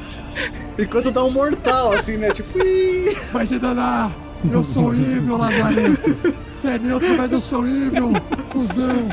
Enquanto 0.79 1.11
dá 1.11 1.25
um 1.25 1.31
mortal, 1.31 1.93
assim, 1.93 2.17
né? 2.17 2.31
Tipo, 2.31 2.59
"Ih". 2.59 3.17
Vai 3.33 3.47
se 3.47 3.59
danar. 3.59 4.24
Eu 4.51 4.65
sou 4.65 4.95
evil, 4.95 5.37
Lazarento. 5.37 6.35
Você 6.57 6.69
é 6.69 6.79
neutro, 6.79 7.17
mas 7.17 7.33
eu 7.33 7.41
sou 7.41 7.67
evil. 7.67 8.13
Cusão. 8.51 9.09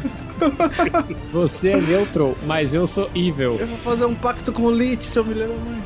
Você 1.32 1.70
é 1.70 1.82
neutral, 1.82 2.36
mas 2.46 2.74
eu 2.74 2.86
sou 2.88 3.10
evil. 3.16 3.58
eu 3.60 3.68
vou 3.68 3.78
fazer 3.78 4.06
um 4.06 4.16
pacto 4.16 4.52
com 4.52 4.64
o 4.64 4.72
Lich, 4.72 5.06
seu 5.06 5.24
filho 5.24 5.48
da 5.48 5.48
mãe. 5.48 5.84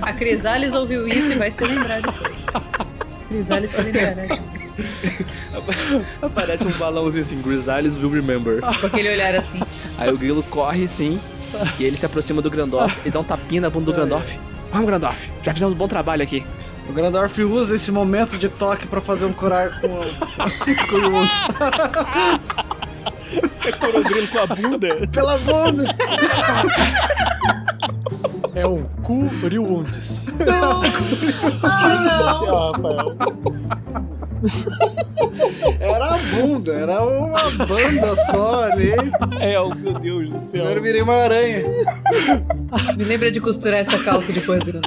A 0.00 0.12
Crisales 0.12 0.74
ouviu 0.74 1.06
isso 1.06 1.32
e 1.32 1.34
vai 1.36 1.50
se 1.50 1.64
lembrar 1.64 2.02
depois. 2.02 2.46
Crisales 3.28 3.70
se 3.70 3.80
lembrará 3.80 4.26
disso. 4.26 4.74
Aparece 6.20 6.66
um 6.66 6.72
balãozinho 6.72 7.22
assim, 7.22 7.40
Grisalis 7.40 7.96
will 7.96 8.10
remember. 8.10 8.60
Com 8.60 8.86
aquele 8.86 9.10
olhar 9.10 9.34
assim. 9.34 9.60
Aí 9.96 10.12
o 10.12 10.18
grilo 10.18 10.42
corre 10.42 10.88
sim, 10.88 11.20
e 11.78 11.84
ele 11.84 11.96
se 11.96 12.04
aproxima 12.04 12.42
do 12.42 12.50
Grandorf 12.50 13.00
e 13.06 13.10
dá 13.10 13.20
um 13.20 13.24
tapinha 13.24 13.60
na 13.60 13.70
bunda 13.70 13.86
do 13.86 13.92
Grandorf. 13.92 14.38
Vamos, 14.70 14.86
Grandorf, 14.86 15.30
já 15.42 15.52
fizemos 15.52 15.74
um 15.74 15.78
bom 15.78 15.88
trabalho 15.88 16.22
aqui. 16.22 16.44
O 16.88 16.92
Grandorf 16.92 17.42
usa 17.42 17.74
esse 17.76 17.90
momento 17.90 18.36
de 18.36 18.48
toque 18.48 18.86
pra 18.86 19.00
fazer 19.00 19.24
um 19.24 19.32
curar 19.32 19.80
com, 19.80 19.88
com 19.88 20.96
o 20.96 21.20
Yunts. 21.20 21.40
Você 23.52 23.72
curou 23.72 24.00
o 24.00 24.04
grilo 24.04 24.28
com 24.28 24.38
a 24.40 24.46
bunda? 24.46 25.08
Pela 25.08 25.38
bunda! 25.38 25.96
É 28.54 28.66
um 28.66 28.84
Curiundes. 29.02 30.24
Ah, 31.62 32.00
não! 32.04 32.72
Rafael. 32.72 33.16
Era 35.80 36.18
bunda, 36.18 36.72
era 36.72 37.02
uma 37.02 37.50
banda 37.66 38.16
só 38.30 38.64
ali. 38.64 38.92
É, 39.40 39.58
oh, 39.58 39.74
meu 39.74 39.94
Deus 39.94 40.30
do 40.30 40.40
céu. 40.40 40.62
Agora 40.62 40.78
eu 40.78 40.82
virei 40.82 41.02
uma 41.02 41.14
aranha. 41.14 41.64
Me 42.96 43.04
lembra 43.04 43.30
de 43.30 43.40
costurar 43.40 43.80
essa 43.80 43.98
calça 43.98 44.32
depois, 44.32 44.62
Bruno. 44.62 44.82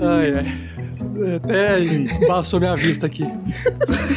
Ai, 0.00 0.34
ai. 0.34 0.64
Até 1.36 2.26
passou 2.26 2.58
minha 2.60 2.76
vista 2.76 3.06
aqui. 3.06 3.24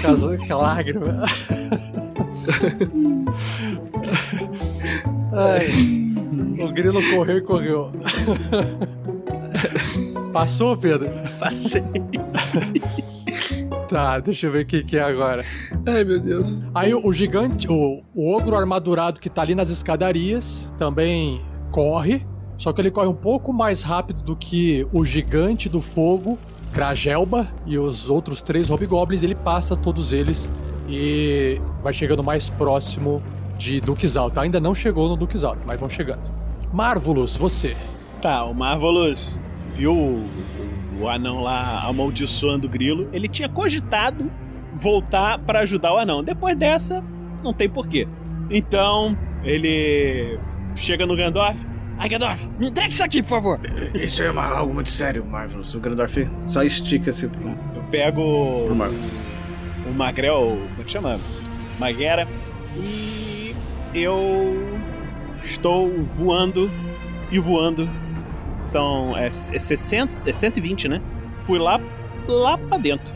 Casou 0.01 0.37
com 0.37 0.53
lágrima. 0.55 1.23
Ai. 5.33 5.67
O 6.59 6.71
grilo 6.71 7.01
correu 7.11 7.37
e 7.37 7.41
correu. 7.41 7.91
Passou, 10.33 10.77
Pedro? 10.77 11.09
Passei. 11.39 11.83
Tá, 13.87 14.19
deixa 14.19 14.47
eu 14.47 14.51
ver 14.51 14.63
o 14.63 14.65
que, 14.65 14.83
que 14.83 14.97
é 14.97 15.01
agora. 15.01 15.45
Ai, 15.85 16.03
meu 16.03 16.19
Deus. 16.19 16.59
Aí 16.75 16.93
o, 16.93 17.13
gigante, 17.13 17.67
o, 17.69 18.03
o 18.13 18.33
ogro 18.35 18.55
armadurado 18.55 19.19
que 19.19 19.29
tá 19.29 19.41
ali 19.41 19.55
nas 19.55 19.69
escadarias 19.69 20.71
também 20.77 21.41
corre. 21.71 22.25
Só 22.57 22.73
que 22.73 22.81
ele 22.81 22.91
corre 22.91 23.07
um 23.07 23.15
pouco 23.15 23.53
mais 23.53 23.83
rápido 23.83 24.21
do 24.23 24.35
que 24.35 24.85
o 24.91 25.05
gigante 25.05 25.69
do 25.69 25.79
fogo, 25.79 26.37
Gragelba, 26.73 27.47
e 27.65 27.77
os 27.77 28.09
outros 28.09 28.41
três 28.41 28.69
hobgoblins. 28.69 29.23
Ele 29.23 29.35
passa 29.35 29.75
todos 29.75 30.11
eles 30.11 30.49
e 30.89 31.61
vai 31.81 31.93
chegando 31.93 32.23
mais 32.23 32.49
próximo 32.49 33.21
de 33.57 33.79
Duques 33.79 34.17
Alto. 34.17 34.39
Ainda 34.39 34.59
não 34.59 34.75
chegou 34.75 35.07
no 35.07 35.15
Duques 35.15 35.43
Alto, 35.43 35.65
mas 35.65 35.79
vão 35.79 35.89
chegando. 35.89 36.29
Marvelous, 36.73 37.35
você. 37.35 37.77
Tá, 38.21 38.43
o 38.43 38.53
Marvelous 38.53 39.39
viu 39.69 39.93
o, 39.93 40.29
o 41.01 41.09
anão 41.09 41.41
lá 41.41 41.83
amaldiçoando 41.87 42.67
o 42.67 42.69
grilo. 42.69 43.09
Ele 43.11 43.27
tinha 43.27 43.49
cogitado 43.49 44.31
voltar 44.73 45.39
pra 45.39 45.59
ajudar 45.59 45.93
o 45.93 45.97
anão. 45.97 46.23
Depois 46.23 46.55
dessa, 46.55 47.03
não 47.43 47.53
tem 47.53 47.69
porquê. 47.69 48.07
Então, 48.49 49.17
ele 49.43 50.39
chega 50.75 51.05
no 51.05 51.15
Gandalf. 51.15 51.57
Ai, 51.99 52.07
Gandalf, 52.09 52.39
me 52.59 52.67
entrega 52.67 52.89
isso 52.89 53.03
aqui, 53.03 53.21
por 53.23 53.29
favor. 53.29 53.59
Isso 53.95 54.21
é 54.21 54.29
uma, 54.29 54.45
algo 54.45 54.73
muito 54.73 54.89
sério, 54.89 55.25
Marvelous. 55.25 55.73
O 55.73 55.79
Grandorf 55.79 56.27
só 56.45 56.61
estica 56.63 57.09
esse 57.09 57.27
pro, 57.27 57.49
Eu 57.75 57.83
pego 57.89 58.65
pro 58.67 58.75
Marvelous. 58.75 59.11
o 59.89 59.93
Magrel, 59.93 60.57
como 60.69 60.81
é 60.81 60.83
que 60.83 60.91
chama? 60.91 61.19
Maguera. 61.79 62.27
E 62.75 63.55
eu 63.95 64.55
estou 65.43 65.91
voando 66.03 66.69
e 67.31 67.39
voando. 67.39 67.89
São. 68.57 69.17
É, 69.17 69.27
é 69.27 69.29
60. 69.31 70.29
É 70.29 70.33
120, 70.33 70.87
né? 70.87 71.01
Fui 71.45 71.59
lá, 71.59 71.79
lá 72.27 72.57
pra 72.57 72.77
dentro. 72.77 73.13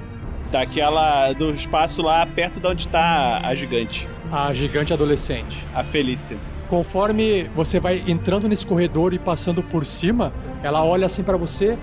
Daquela. 0.52 1.34
Do 1.34 1.52
espaço 1.52 2.02
lá 2.02 2.26
perto 2.26 2.60
de 2.60 2.68
onde 2.68 2.88
tá 2.88 3.42
a 3.44 3.56
gigante. 3.56 4.08
A 4.32 4.54
gigante 4.54 4.94
adolescente. 4.94 5.66
A 5.74 5.84
Felícia. 5.84 6.38
Conforme 6.70 7.50
você 7.54 7.80
vai 7.80 8.02
entrando 8.08 8.48
nesse 8.48 8.66
corredor 8.66 9.14
e 9.14 9.20
passando 9.20 9.62
por 9.62 9.86
cima, 9.86 10.32
ela 10.64 10.84
olha 10.86 11.06
assim 11.06 11.22
pra 11.22 11.36
você. 11.36 11.78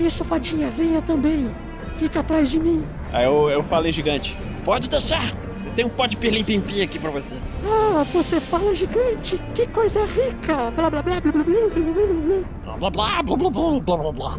Isso, 0.00 0.24
fadinha, 0.24 0.70
venha 0.70 1.00
também. 1.00 1.48
Fica 1.94 2.20
atrás 2.20 2.50
de 2.50 2.58
mim. 2.58 2.84
Aí 3.12 3.24
eu, 3.24 3.48
eu 3.48 3.62
falei, 3.62 3.92
gigante. 3.92 4.36
Pode 4.64 4.88
deixar! 4.88 5.32
Tenho 5.78 5.86
um 5.86 5.92
pó 5.92 6.06
de 6.06 6.16
perlim-pim-pim 6.16 6.82
aqui 6.82 6.98
pra 6.98 7.08
você. 7.08 7.38
Ah, 7.64 8.04
você 8.12 8.40
fala 8.40 8.74
gigante. 8.74 9.40
Que 9.54 9.64
coisa 9.68 10.04
rica. 10.06 10.72
Blá, 10.72 10.90
blá, 10.90 11.02
blá, 11.02 11.20
blá, 11.20 11.20
blá, 11.20 11.30
blá, 11.30 11.44
blá, 11.44 12.74
blá. 12.74 12.76
Blá 12.78 12.90
blá 12.90 13.22
blá 13.22 13.36
blá 13.36 13.50
blá 13.50 13.80
blá 13.80 13.96
blá 13.96 14.12
blá. 14.12 14.38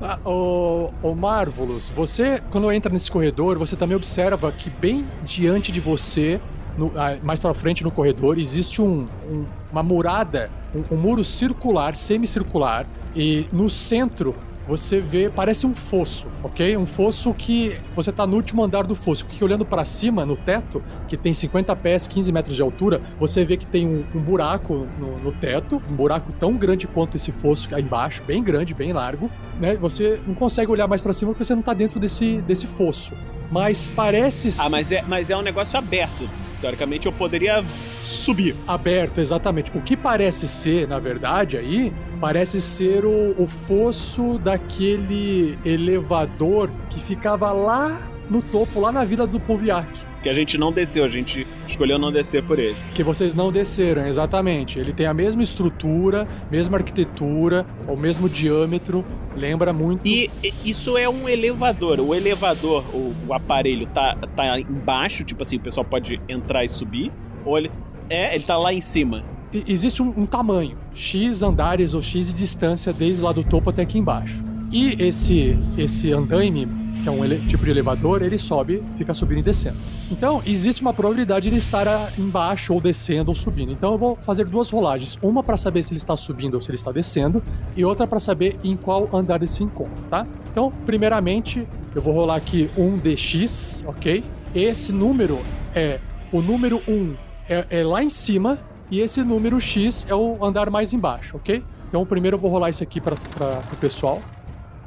Ah, 0.00 0.18
o, 0.24 0.92
o 1.02 1.12
Marvelous, 1.16 1.90
você, 1.90 2.40
quando 2.52 2.70
entra 2.70 2.92
nesse 2.92 3.10
corredor, 3.10 3.58
você 3.58 3.74
também 3.74 3.96
observa 3.96 4.52
que 4.52 4.70
bem 4.70 5.04
diante 5.24 5.72
de 5.72 5.80
você, 5.80 6.40
no- 6.78 6.92
ah, 6.94 7.16
mais 7.24 7.40
pra 7.40 7.52
frente 7.52 7.82
no 7.82 7.90
corredor, 7.90 8.38
existe 8.38 8.80
um, 8.80 9.08
um- 9.28 9.44
uma 9.72 9.82
murada, 9.82 10.52
um, 10.72 10.94
um 10.94 10.96
muro 10.96 11.24
circular, 11.24 11.96
semicircular, 11.96 12.86
e 13.14 13.46
no 13.52 13.68
centro 13.68 14.36
você 14.66 15.00
vê, 15.00 15.30
parece 15.30 15.66
um 15.66 15.74
fosso, 15.74 16.26
ok? 16.42 16.76
Um 16.76 16.86
fosso 16.86 17.32
que 17.32 17.76
você 17.94 18.10
tá 18.10 18.26
no 18.26 18.36
último 18.36 18.62
andar 18.64 18.84
do 18.84 18.94
fosso, 18.94 19.24
porque 19.26 19.42
olhando 19.44 19.64
pra 19.64 19.84
cima, 19.84 20.26
no 20.26 20.36
teto, 20.36 20.82
que 21.06 21.16
tem 21.16 21.32
50 21.32 21.74
pés, 21.76 22.08
15 22.08 22.32
metros 22.32 22.56
de 22.56 22.62
altura, 22.62 23.00
você 23.18 23.44
vê 23.44 23.56
que 23.56 23.66
tem 23.66 23.86
um, 23.86 24.04
um 24.14 24.20
buraco 24.20 24.86
no, 24.98 25.18
no 25.18 25.32
teto, 25.32 25.80
um 25.90 25.94
buraco 25.94 26.32
tão 26.38 26.54
grande 26.54 26.86
quanto 26.86 27.16
esse 27.16 27.30
fosso 27.30 27.72
aí 27.74 27.82
embaixo, 27.82 28.22
bem 28.24 28.42
grande, 28.42 28.74
bem 28.74 28.92
largo, 28.92 29.30
né? 29.60 29.76
Você 29.76 30.20
não 30.26 30.34
consegue 30.34 30.70
olhar 30.70 30.88
mais 30.88 31.00
pra 31.00 31.12
cima 31.12 31.32
porque 31.32 31.44
você 31.44 31.54
não 31.54 31.62
tá 31.62 31.72
dentro 31.72 32.00
desse, 32.00 32.40
desse 32.42 32.66
fosso. 32.66 33.14
Mas 33.50 33.90
parece 33.94 34.54
Ah, 34.58 34.68
mas 34.68 34.90
é, 34.92 35.02
mas 35.06 35.30
é 35.30 35.36
um 35.36 35.42
negócio 35.42 35.78
aberto. 35.78 36.28
Teoricamente 36.60 37.06
eu 37.06 37.12
poderia 37.12 37.64
subir. 38.00 38.56
aberto, 38.66 39.18
exatamente. 39.18 39.70
O 39.76 39.82
que 39.82 39.96
parece 39.96 40.48
ser, 40.48 40.88
na 40.88 40.98
verdade, 40.98 41.56
aí, 41.56 41.92
parece 42.20 42.60
ser 42.60 43.04
o, 43.04 43.34
o 43.40 43.46
fosso 43.46 44.38
daquele 44.38 45.58
elevador 45.64 46.70
que 46.88 46.98
ficava 47.00 47.52
lá 47.52 47.98
no 48.30 48.40
topo, 48.40 48.80
lá 48.80 48.90
na 48.90 49.04
vila 49.04 49.26
do 49.26 49.38
Poviac. 49.38 50.00
Que 50.26 50.30
a 50.30 50.34
gente 50.34 50.58
não 50.58 50.72
desceu, 50.72 51.04
a 51.04 51.08
gente 51.08 51.46
escolheu 51.68 52.00
não 52.00 52.10
descer 52.10 52.42
por 52.42 52.58
ele. 52.58 52.76
Que 52.92 53.04
vocês 53.04 53.32
não 53.32 53.52
desceram, 53.52 54.04
exatamente. 54.08 54.76
Ele 54.76 54.92
tem 54.92 55.06
a 55.06 55.14
mesma 55.14 55.40
estrutura, 55.40 56.26
mesma 56.50 56.78
arquitetura, 56.78 57.64
o 57.86 57.94
mesmo 57.94 58.28
diâmetro, 58.28 59.04
lembra 59.36 59.72
muito. 59.72 60.00
E 60.04 60.28
isso 60.64 60.98
é 60.98 61.08
um 61.08 61.28
elevador. 61.28 62.00
O 62.00 62.12
elevador, 62.12 62.84
o, 62.92 63.14
o 63.28 63.32
aparelho 63.32 63.86
tá, 63.86 64.16
tá 64.34 64.58
embaixo, 64.58 65.22
tipo 65.22 65.44
assim, 65.44 65.58
o 65.58 65.60
pessoal 65.60 65.84
pode 65.84 66.20
entrar 66.28 66.64
e 66.64 66.68
subir. 66.68 67.12
Ou 67.44 67.56
ele. 67.56 67.70
É, 68.10 68.34
ele 68.34 68.42
tá 68.42 68.58
lá 68.58 68.74
em 68.74 68.80
cima. 68.80 69.22
E- 69.54 69.62
existe 69.68 70.02
um, 70.02 70.08
um 70.08 70.26
tamanho, 70.26 70.76
X 70.92 71.40
andares 71.40 71.94
ou 71.94 72.02
X 72.02 72.30
de 72.30 72.34
distância 72.34 72.92
desde 72.92 73.22
lá 73.22 73.30
do 73.30 73.44
topo 73.44 73.70
até 73.70 73.82
aqui 73.82 73.96
embaixo. 73.96 74.44
E 74.72 75.00
esse 75.00 75.56
esse 75.78 76.12
andaime, 76.12 76.66
que 77.06 77.08
é 77.08 77.12
um 77.12 77.46
tipo 77.46 77.64
de 77.64 77.70
elevador, 77.70 78.20
ele 78.20 78.36
sobe, 78.36 78.82
fica 78.96 79.14
subindo 79.14 79.38
e 79.38 79.42
descendo. 79.42 79.76
Então, 80.10 80.42
existe 80.44 80.82
uma 80.82 80.92
probabilidade 80.92 81.44
de 81.44 81.50
ele 81.50 81.58
estar 81.58 82.18
embaixo 82.18 82.74
ou 82.74 82.80
descendo 82.80 83.30
ou 83.30 83.34
subindo. 83.34 83.70
Então, 83.70 83.92
eu 83.92 83.98
vou 83.98 84.16
fazer 84.16 84.44
duas 84.44 84.70
rolagens, 84.70 85.16
uma 85.22 85.40
para 85.40 85.56
saber 85.56 85.84
se 85.84 85.92
ele 85.92 85.98
está 85.98 86.16
subindo 86.16 86.54
ou 86.54 86.60
se 86.60 86.68
ele 86.68 86.76
está 86.76 86.90
descendo, 86.90 87.40
e 87.76 87.84
outra 87.84 88.08
para 88.08 88.18
saber 88.18 88.58
em 88.64 88.76
qual 88.76 89.08
andar 89.12 89.36
ele 89.36 89.46
se 89.46 89.62
encontra, 89.62 89.94
tá? 90.10 90.26
Então, 90.50 90.72
primeiramente, 90.84 91.64
eu 91.94 92.02
vou 92.02 92.12
rolar 92.12 92.36
aqui 92.36 92.68
um 92.76 92.96
DX, 92.96 93.84
ok? 93.86 94.24
Esse 94.52 94.92
número 94.92 95.38
é 95.76 96.00
o 96.32 96.42
número 96.42 96.82
1 96.88 97.14
é, 97.48 97.66
é 97.70 97.84
lá 97.84 98.02
em 98.02 98.10
cima 98.10 98.58
e 98.90 98.98
esse 98.98 99.22
número 99.22 99.60
X 99.60 100.04
é 100.08 100.14
o 100.14 100.44
andar 100.44 100.70
mais 100.70 100.92
embaixo, 100.92 101.36
ok? 101.36 101.62
Então 101.88 102.04
primeiro 102.04 102.36
eu 102.36 102.40
vou 102.40 102.50
rolar 102.50 102.70
isso 102.70 102.82
aqui 102.82 103.00
para 103.00 103.14
o 103.14 103.76
pessoal, 103.78 104.20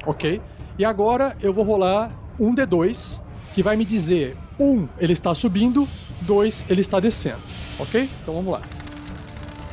ok? 0.05 0.41
E 0.79 0.85
agora 0.85 1.35
eu 1.41 1.53
vou 1.53 1.63
rolar 1.65 2.09
um 2.39 2.55
D2 2.55 3.21
que 3.53 3.61
vai 3.61 3.75
me 3.75 3.83
dizer 3.85 4.35
um 4.59 4.87
ele 4.97 5.13
está 5.13 5.35
subindo, 5.35 5.87
dois 6.21 6.65
ele 6.69 6.81
está 6.81 6.99
descendo, 7.01 7.41
ok? 7.77 8.09
Então 8.23 8.33
vamos 8.33 8.51
lá. 8.53 8.61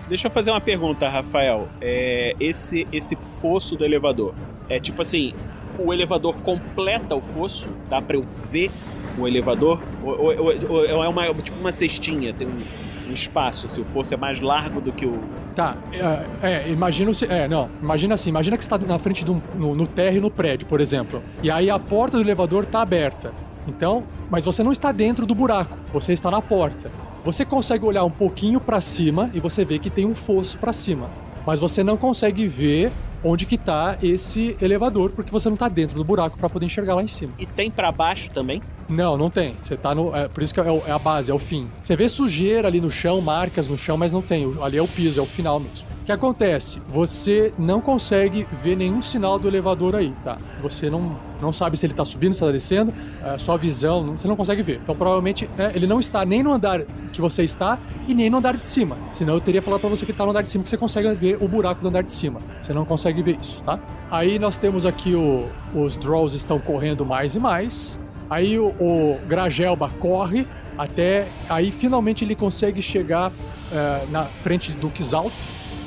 Deixa 0.09 0.27
eu 0.27 0.31
fazer 0.33 0.51
uma 0.51 0.61
pergunta, 0.61 1.09
Rafael. 1.09 1.69
É, 1.81 2.35
esse, 2.39 2.87
esse 2.93 3.17
fosso 3.17 3.77
do 3.77 3.85
elevador. 3.85 4.35
É 4.69 4.79
tipo 4.81 5.03
assim, 5.03 5.33
o 5.79 5.93
elevador 5.93 6.37
completa 6.39 7.15
o 7.15 7.21
fosso? 7.21 7.69
Dá 7.89 8.03
pra 8.03 8.17
eu 8.17 8.25
ver 8.25 8.71
o 9.19 9.27
elevador? 9.27 9.83
Ou, 10.05 10.13
ou- 10.13 10.37
ou- 10.69 10.97
ou 10.97 11.05
é 11.05 11.09
uma, 11.09 11.35
tipo 11.35 11.59
uma 11.59 11.73
cestinha, 11.73 12.33
tem 12.33 12.47
um, 12.47 12.63
um 13.09 13.13
espaço, 13.13 13.69
se 13.69 13.81
o 13.81 13.85
fosso 13.85 14.15
é 14.15 14.17
mais 14.17 14.41
largo 14.41 14.81
do 14.81 14.93
que 14.93 15.07
o. 15.07 15.19
Tá, 15.55 15.77
é, 15.93 16.65
é, 16.67 16.71
imagina 16.71 17.13
se. 17.15 17.25
É, 17.27 17.49
não, 17.49 17.69
imagina 17.83 18.15
assim, 18.15 18.31
imagina 18.31 18.57
que 18.57 18.65
você 18.65 18.75
está 18.75 18.87
na 18.87 18.99
frente 18.99 19.25
de 19.25 19.31
um, 19.31 19.41
no, 19.55 19.75
no 19.75 19.87
térreo 19.87 20.21
no 20.21 20.31
prédio, 20.31 20.67
por 20.67 20.81
exemplo. 20.81 21.23
E 21.43 21.51
aí 21.51 21.71
a 21.71 21.79
porta 21.79 22.17
do 22.17 22.23
elevador 22.23 22.67
tá 22.67 22.83
aberta. 22.83 23.33
Então, 23.67 24.05
mas 24.31 24.45
você 24.45 24.63
não 24.63 24.73
está 24.73 24.93
dentro 24.93 25.27
do 25.27 25.35
buraco, 25.35 25.77
você 25.93 26.13
está 26.13 26.31
na 26.31 26.41
porta. 26.41 26.91
Você 27.25 27.45
consegue 27.45 27.85
olhar 27.85 28.05
um 28.05 28.11
pouquinho 28.11 28.61
para 28.61 28.81
cima 28.81 29.31
e 29.35 29.41
você 29.41 29.65
vê 29.65 29.79
que 29.79 29.91
tem 29.91 30.07
um 30.07 30.15
fosso 30.15 30.59
para 30.59 30.73
cima. 30.73 31.11
Mas 31.45 31.59
você 31.59 31.83
não 31.83 31.97
consegue 31.97 32.47
ver 32.47 32.93
onde 33.25 33.45
que 33.47 33.59
tá 33.59 33.99
esse 34.03 34.57
elevador, 34.61 35.11
porque 35.11 35.31
você 35.31 35.49
não 35.49 35.57
tá 35.57 35.69
dentro 35.69 35.97
do 35.97 36.05
buraco 36.05 36.39
para 36.39 36.49
poder 36.49 36.67
enxergar 36.67 36.95
lá 36.95 37.03
em 37.03 37.09
cima. 37.09 37.33
E 37.39 37.45
tem 37.45 37.71
pra 37.71 37.91
baixo 37.91 38.31
também? 38.31 38.63
Não, 38.89 39.17
não 39.17 39.31
tem. 39.31 39.57
Você 39.63 39.77
tá 39.77 39.95
no. 39.95 40.15
É, 40.15 40.29
por 40.29 40.43
isso 40.43 40.55
que 40.55 40.61
é, 40.61 40.83
é 40.87 40.91
a 40.91 40.99
base, 40.99 41.31
é 41.31 41.35
o 41.35 41.39
fim. 41.39 41.69
Você 41.83 41.97
vê 41.97 42.09
sujeira 42.09 42.69
ali 42.69 42.81
no 42.81 42.91
chão, 42.91 43.21
marcas 43.21 43.69
no 43.69 43.77
chão, 43.77 43.97
mas 43.97 44.13
não 44.13 44.23
tem. 44.23 44.53
Ali 44.61 44.79
é 44.79 44.83
o 44.83 44.89
piso, 44.89 45.19
é 45.19 45.23
o 45.23 45.27
final 45.27 45.59
mesmo. 45.59 45.87
O 46.03 46.05
que 46.07 46.13
acontece? 46.13 46.81
Você 46.87 47.53
não 47.59 47.81
consegue 47.81 48.47
ver 48.63 48.77
nenhum 48.77 49.03
sinal 49.03 49.41
do 49.41 49.49
elevador 49.49 49.97
aí, 49.97 50.13
tá? 50.23 50.39
Você 50.63 50.89
não, 50.89 51.19
não 51.43 51.53
sabe 51.53 51.77
se 51.77 51.85
ele 51.85 51.95
tá 51.95 52.05
subindo, 52.05 52.33
se 52.33 52.39
tá 52.39 52.53
descendo, 52.53 52.95
a 53.25 53.37
sua 53.39 53.57
visão, 53.57 54.17
você 54.17 54.29
não 54.29 54.37
consegue 54.37 54.63
ver. 54.63 54.79
Então 54.81 54.95
provavelmente 54.95 55.51
né, 55.59 55.73
ele 55.75 55.85
não 55.85 55.99
está 55.99 56.25
nem 56.25 56.45
no 56.45 56.53
andar 56.53 56.83
que 57.13 57.21
você 57.21 57.43
está 57.43 57.81
e 58.07 58.15
nem 58.15 58.31
no 58.31 58.39
andar 58.39 58.57
de 58.57 58.65
cima. 58.65 58.97
Senão 59.11 59.35
eu 59.35 59.41
teria 59.41 59.61
falado 59.61 59.81
pra 59.81 59.91
você 59.91 60.07
que 60.07 60.13
tá 60.13 60.23
no 60.25 60.31
andar 60.31 60.43
de 60.43 60.49
cima, 60.49 60.63
que 60.63 60.71
você 60.71 60.77
consegue 60.77 61.13
ver 61.13 61.43
o 61.43 61.49
buraco 61.49 61.83
do 61.83 61.89
andar 61.89 62.03
de 62.03 62.13
cima. 62.13 62.39
Você 62.63 62.73
não 62.73 62.85
consegue 62.85 63.21
ver 63.21 63.37
isso, 63.41 63.61
tá? 63.65 63.77
Aí 64.09 64.39
nós 64.39 64.57
temos 64.57 64.87
aqui 64.87 65.17
o, 65.17 65.49
os 65.75 65.97
Draws 65.97 66.35
estão 66.35 66.61
correndo 66.61 67.05
mais 67.05 67.35
e 67.35 67.41
mais. 67.41 67.99
Aí 68.29 68.59
o, 68.59 68.69
o 68.81 69.19
Gragelba 69.27 69.89
corre 69.99 70.47
até. 70.77 71.29
Aí 71.49 71.71
finalmente 71.71 72.25
ele 72.25 72.35
consegue 72.35 72.83
chegar 72.83 73.33
eh, 73.73 74.07
na 74.11 74.25
frente 74.25 74.73
do 74.73 74.91
Kizalto. 74.91 75.37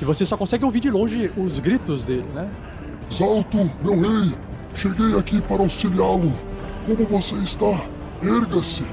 E 0.02 0.06
você 0.06 0.26
só 0.26 0.38
consegue 0.38 0.64
ouvir 0.64 0.80
de 0.80 0.90
longe 0.90 1.32
os 1.36 1.60
gritos 1.60 2.06
dele, 2.06 2.26
né? 2.34 2.50
Salto, 3.10 3.70
meu 3.84 4.00
rei! 4.00 4.34
Cheguei 4.76 5.18
aqui 5.18 5.42
para 5.42 5.62
auxiliá-lo. 5.62 6.32
Como 6.86 7.06
você 7.06 7.36
está? 7.36 7.82
Erga-se! 8.24 8.84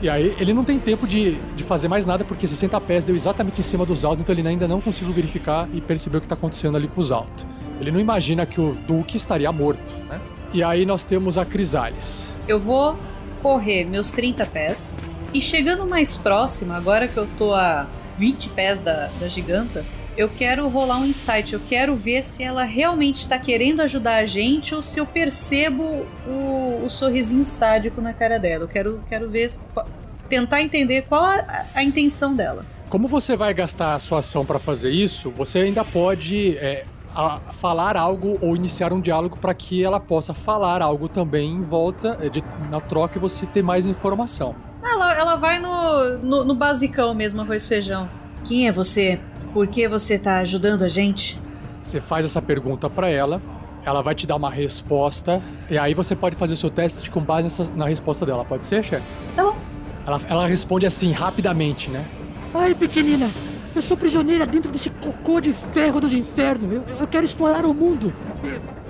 E 0.00 0.08
aí 0.08 0.34
ele 0.38 0.52
não 0.52 0.64
tem 0.64 0.78
tempo 0.78 1.06
de, 1.06 1.34
de 1.56 1.64
fazer 1.64 1.88
mais 1.88 2.06
nada, 2.06 2.24
porque 2.24 2.46
60 2.46 2.80
pés 2.82 3.04
deu 3.04 3.16
exatamente 3.16 3.60
em 3.60 3.64
cima 3.64 3.84
dos 3.84 4.04
Alto, 4.04 4.22
então 4.22 4.32
ele 4.32 4.46
ainda 4.46 4.68
não 4.68 4.80
conseguiu 4.80 5.12
verificar 5.12 5.68
e 5.72 5.80
perceber 5.80 6.18
o 6.18 6.20
que 6.20 6.26
está 6.26 6.36
acontecendo 6.36 6.76
ali 6.76 6.86
com 6.86 7.00
os 7.00 7.10
Alto. 7.10 7.46
Ele 7.80 7.90
não 7.90 7.98
imagina 7.98 8.46
que 8.46 8.60
o 8.60 8.76
Duque 8.86 9.16
estaria 9.16 9.50
morto, 9.50 9.92
né? 10.08 10.20
E 10.52 10.62
aí 10.62 10.86
nós 10.86 11.02
temos 11.02 11.36
a 11.36 11.44
Crisales. 11.44 12.37
Eu 12.48 12.58
vou 12.58 12.98
correr 13.42 13.84
meus 13.84 14.10
30 14.10 14.46
pés. 14.46 14.98
E 15.34 15.40
chegando 15.40 15.86
mais 15.86 16.16
próximo, 16.16 16.72
agora 16.72 17.06
que 17.06 17.18
eu 17.18 17.28
tô 17.36 17.52
a 17.52 17.86
20 18.16 18.48
pés 18.50 18.80
da, 18.80 19.08
da 19.20 19.28
giganta, 19.28 19.84
eu 20.16 20.30
quero 20.30 20.66
rolar 20.66 20.98
um 20.98 21.04
insight. 21.04 21.52
Eu 21.52 21.60
quero 21.60 21.94
ver 21.94 22.24
se 22.24 22.42
ela 22.42 22.64
realmente 22.64 23.20
está 23.20 23.38
querendo 23.38 23.82
ajudar 23.82 24.16
a 24.16 24.24
gente 24.24 24.74
ou 24.74 24.80
se 24.80 24.98
eu 24.98 25.04
percebo 25.04 26.06
o, 26.26 26.84
o 26.86 26.90
sorrisinho 26.90 27.44
sádico 27.44 28.00
na 28.00 28.14
cara 28.14 28.38
dela. 28.38 28.64
Eu 28.64 28.68
quero, 28.68 29.00
quero 29.06 29.30
ver, 29.30 29.50
tentar 30.28 30.62
entender 30.62 31.02
qual 31.02 31.22
a, 31.22 31.66
a 31.74 31.84
intenção 31.84 32.34
dela. 32.34 32.64
Como 32.88 33.06
você 33.06 33.36
vai 33.36 33.52
gastar 33.52 33.94
a 33.94 34.00
sua 34.00 34.20
ação 34.20 34.46
para 34.46 34.58
fazer 34.58 34.90
isso, 34.90 35.30
você 35.30 35.58
ainda 35.58 35.84
pode 35.84 36.56
é, 36.56 36.84
falar 37.52 37.96
algo 37.96 38.38
ou 38.40 38.54
iniciar 38.54 38.92
um 38.92 39.00
diálogo 39.00 39.36
para 39.38 39.52
que 39.54 39.82
ela 39.82 39.98
possa 39.98 40.32
falar 40.34 40.82
algo 40.82 41.08
também 41.08 41.50
em 41.50 41.62
volta, 41.62 42.16
é, 42.20 42.28
de- 42.28 42.44
na 42.70 42.80
troca 42.80 43.18
e 43.18 43.20
você 43.20 43.46
ter 43.46 43.62
mais 43.62 43.86
informação. 43.86 44.54
Ela, 44.82 45.14
ela 45.14 45.36
vai 45.36 45.58
no, 45.58 46.18
no, 46.18 46.44
no 46.44 46.54
basicão 46.54 47.14
mesmo, 47.14 47.40
arroz 47.40 47.64
e 47.64 47.68
feijão. 47.68 48.08
Quem 48.44 48.68
é 48.68 48.72
você? 48.72 49.18
Por 49.52 49.66
que 49.66 49.88
você 49.88 50.18
tá 50.18 50.36
ajudando 50.38 50.82
a 50.82 50.88
gente? 50.88 51.40
Você 51.82 52.00
faz 52.00 52.24
essa 52.24 52.40
pergunta 52.40 52.88
para 52.88 53.08
ela, 53.08 53.40
ela 53.84 54.02
vai 54.02 54.14
te 54.14 54.26
dar 54.26 54.36
uma 54.36 54.50
resposta, 54.50 55.42
e 55.70 55.76
aí 55.78 55.94
você 55.94 56.14
pode 56.14 56.36
fazer 56.36 56.54
o 56.54 56.56
seu 56.56 56.70
teste 56.70 57.10
com 57.10 57.20
base 57.20 57.44
nessa- 57.44 57.70
na 57.74 57.86
resposta 57.86 58.24
dela. 58.26 58.44
Pode 58.44 58.66
ser, 58.66 58.82
chefe? 58.84 59.04
Tá 59.34 59.42
bom. 59.44 59.56
Ela, 60.06 60.20
ela 60.28 60.46
responde 60.46 60.86
assim, 60.86 61.12
rapidamente, 61.12 61.90
né? 61.90 62.06
Ai, 62.54 62.74
pequenina, 62.74 63.30
eu 63.74 63.82
sou 63.82 63.96
prisioneira 63.96 64.46
dentro 64.46 64.70
desse 64.70 64.90
cocô 64.90 65.40
de 65.40 65.52
ferro 65.52 66.00
dos 66.00 66.12
infernos. 66.12 66.72
Eu, 66.72 66.84
eu 67.00 67.06
quero 67.06 67.24
explorar 67.24 67.64
o 67.64 67.74
mundo. 67.74 68.12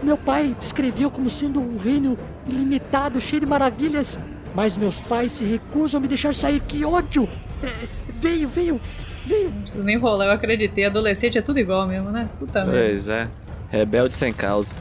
Meu 0.02 0.16
pai 0.16 0.54
descreveu 0.58 1.10
como 1.10 1.28
sendo 1.28 1.60
um 1.60 1.76
reino 1.78 2.18
ilimitado, 2.46 3.20
cheio 3.20 3.40
de 3.40 3.46
maravilhas. 3.46 4.18
Mas 4.54 4.76
meus 4.76 5.00
pais 5.02 5.32
se 5.32 5.44
recusam 5.44 5.98
a 5.98 6.00
me 6.00 6.08
deixar 6.08 6.34
sair. 6.34 6.60
Que 6.60 6.84
ódio! 6.84 7.28
É, 7.62 7.88
veio, 8.10 8.48
veio, 8.48 8.80
veio. 9.26 9.50
Não 9.50 9.62
preciso 9.62 9.84
nem 9.84 9.96
rolar, 9.96 10.26
eu 10.26 10.32
acreditei. 10.32 10.84
Adolescente 10.84 11.38
é 11.38 11.42
tudo 11.42 11.58
igual 11.58 11.86
mesmo, 11.86 12.10
né? 12.10 12.28
Puta 12.38 12.64
merda. 12.64 12.88
Pois 12.88 13.08
é. 13.08 13.28
Rebelde 13.70 14.14
sem 14.14 14.32
causa. 14.32 14.74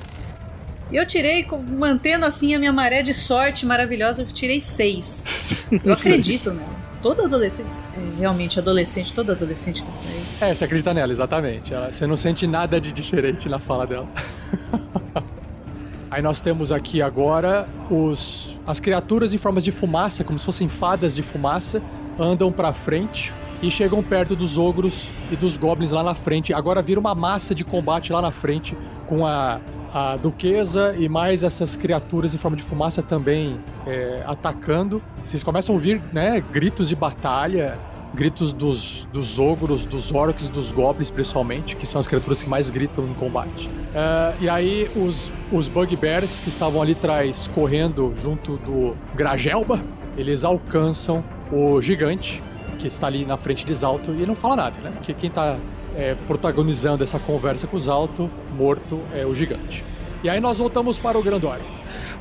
E 0.89 0.95
eu 0.95 1.05
tirei, 1.05 1.45
mantendo 1.69 2.25
assim 2.25 2.55
a 2.55 2.59
minha 2.59 2.71
maré 2.71 3.01
de 3.01 3.13
sorte 3.13 3.65
maravilhosa, 3.65 4.21
eu 4.21 4.25
tirei 4.27 4.61
seis. 4.61 5.65
Eu 5.83 5.93
acredito 5.93 6.51
nela. 6.53 6.86
Todo 7.01 7.23
adolescente. 7.25 7.69
É, 7.95 8.19
realmente, 8.19 8.59
adolescente, 8.59 9.13
todo 9.13 9.31
adolescente 9.31 9.83
que 9.83 9.95
sai. 9.95 10.23
É, 10.41 10.53
você 10.55 10.65
acredita 10.65 10.93
nela, 10.93 11.11
exatamente. 11.11 11.73
Ela- 11.73 11.91
você 11.91 12.07
não 12.07 12.17
sente 12.17 12.47
nada 12.47 12.81
de 12.81 12.91
diferente 12.91 13.47
na 13.47 13.59
fala 13.59 13.85
dela. 13.85 14.07
Aí 16.09 16.21
nós 16.21 16.39
temos 16.39 16.71
aqui 16.71 17.01
agora 17.01 17.67
os 17.89 18.55
as 18.65 18.79
criaturas 18.81 19.31
em 19.33 19.37
formas 19.37 19.63
de 19.63 19.71
fumaça, 19.71 20.23
como 20.25 20.37
se 20.37 20.43
fossem 20.45 20.67
fadas 20.67 21.15
de 21.15 21.23
fumaça, 21.23 21.81
andam 22.19 22.51
pra 22.51 22.73
frente 22.73 23.33
e 23.61 23.71
chegam 23.71 24.03
perto 24.03 24.35
dos 24.35 24.57
ogros 24.57 25.09
e 25.31 25.37
dos 25.37 25.55
goblins 25.55 25.91
lá 25.91 26.03
na 26.03 26.13
frente. 26.13 26.53
Agora 26.53 26.81
vira 26.81 26.99
uma 26.99 27.15
massa 27.15 27.55
de 27.55 27.63
combate 27.63 28.11
lá 28.11 28.21
na 28.21 28.31
frente 28.31 28.75
com 29.05 29.25
a, 29.25 29.61
a 29.97 30.15
duquesa 30.15 30.95
e 30.95 31.09
mais 31.09 31.41
essas 31.41 31.75
criaturas 31.75 32.35
em 32.35 32.37
forma 32.37 32.55
de 32.55 32.63
fumaça 32.63 33.01
também 33.01 33.59
é, 33.87 34.23
atacando. 34.27 35.01
Vocês 35.25 35.41
começam 35.41 35.73
a 35.73 35.75
ouvir 35.75 36.01
né, 36.13 36.39
gritos 36.51 36.87
de 36.89 36.95
batalha, 36.95 37.79
gritos 38.13 38.53
dos, 38.53 39.07
dos 39.11 39.39
ogros, 39.39 39.87
dos 39.87 40.13
orcs, 40.13 40.49
dos 40.49 40.71
goblins 40.71 41.09
principalmente, 41.09 41.75
que 41.75 41.85
são 41.85 41.99
as 41.99 42.07
criaturas 42.07 42.43
que 42.43 42.49
mais 42.49 42.69
gritam 42.69 43.07
em 43.07 43.13
combate. 43.15 43.67
É, 43.95 44.33
e 44.41 44.49
aí 44.49 44.89
os, 44.95 45.31
os 45.51 45.67
bugbears 45.67 46.39
que 46.39 46.49
estavam 46.49 46.79
ali 46.79 46.91
atrás 46.91 47.49
correndo 47.55 48.13
junto 48.21 48.57
do 48.57 48.95
Gragelba, 49.15 49.83
eles 50.15 50.43
alcançam 50.43 51.23
o 51.51 51.81
gigante 51.81 52.43
que 52.77 52.85
está 52.85 53.07
ali 53.07 53.25
na 53.25 53.37
frente 53.37 53.65
de 53.65 53.73
Zalto 53.73 54.11
e 54.11 54.25
não 54.27 54.35
fala 54.35 54.55
nada, 54.55 54.79
né? 54.79 54.91
Porque 54.91 55.11
quem 55.13 55.31
tá 55.31 55.57
é, 55.97 56.15
protagonizando 56.27 57.03
essa 57.03 57.17
conversa 57.19 57.65
com 57.67 57.75
o 57.75 57.79
Zalto, 57.79 58.29
morto, 58.55 59.01
é 59.13 59.25
o 59.25 59.33
gigante. 59.33 59.83
E 60.23 60.29
aí 60.29 60.39
nós 60.39 60.57
voltamos 60.59 60.97
para 60.99 61.17
o 61.17 61.23
Grandorf. 61.23 61.65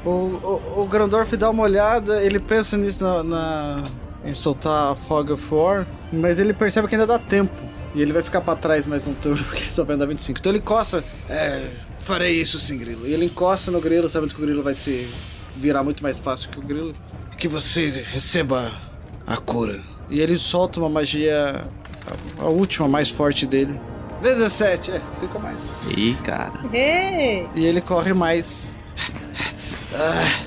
O, 0.04 0.08
o, 0.10 0.82
o 0.82 0.86
Grandorf 0.86 1.36
dá 1.36 1.50
uma 1.50 1.62
olhada, 1.62 2.22
ele 2.22 2.38
pensa 2.40 2.76
nisso 2.76 3.02
na, 3.04 3.22
na- 3.22 3.84
em 4.24 4.34
soltar 4.34 4.92
a 4.92 4.96
Fog 4.96 5.30
of 5.32 5.54
War, 5.54 5.86
mas 6.12 6.38
ele 6.38 6.52
percebe 6.52 6.88
que 6.88 6.94
ainda 6.94 7.06
dá 7.06 7.18
tempo. 7.18 7.52
E 7.94 8.02
ele 8.02 8.12
vai 8.12 8.22
ficar 8.22 8.40
pra 8.40 8.54
trás 8.56 8.86
mais 8.86 9.06
um 9.06 9.14
turno, 9.14 9.42
porque 9.44 9.62
ele 9.62 9.70
só 9.70 9.84
vai 9.84 9.94
andar 9.96 10.06
25. 10.06 10.38
Então 10.40 10.50
ele 10.52 10.58
encosta. 10.58 11.02
É, 11.28 11.70
farei 11.98 12.32
isso 12.40 12.58
sim, 12.58 12.76
Grilo. 12.78 13.06
E 13.06 13.12
ele 13.12 13.24
encosta 13.26 13.70
no 13.70 13.80
Grilo, 13.80 14.08
sabendo 14.08 14.34
que 14.34 14.40
o 14.40 14.44
Grilo 14.44 14.62
vai 14.62 14.74
se 14.74 15.08
virar 15.56 15.82
muito 15.82 16.02
mais 16.02 16.18
fácil 16.18 16.50
que 16.50 16.58
o 16.58 16.62
Grilo. 16.62 16.94
Que 17.38 17.48
você 17.48 17.86
receba 17.88 18.72
a 19.26 19.36
cura. 19.38 19.80
E 20.10 20.20
ele 20.20 20.36
solta 20.36 20.78
uma 20.80 20.88
magia, 20.88 21.64
a, 22.06 22.44
a 22.44 22.48
última 22.48 22.88
mais 22.88 23.10
forte 23.10 23.46
dele. 23.46 23.78
17, 24.22 24.92
é, 24.92 25.00
5 25.12 25.36
a 25.36 25.40
mais. 25.40 25.76
Ih, 25.96 26.14
cara. 26.24 26.52
E 27.54 27.64
ele 27.64 27.80
corre 27.80 28.12
mais. 28.12 28.74
Ah, 29.94 30.46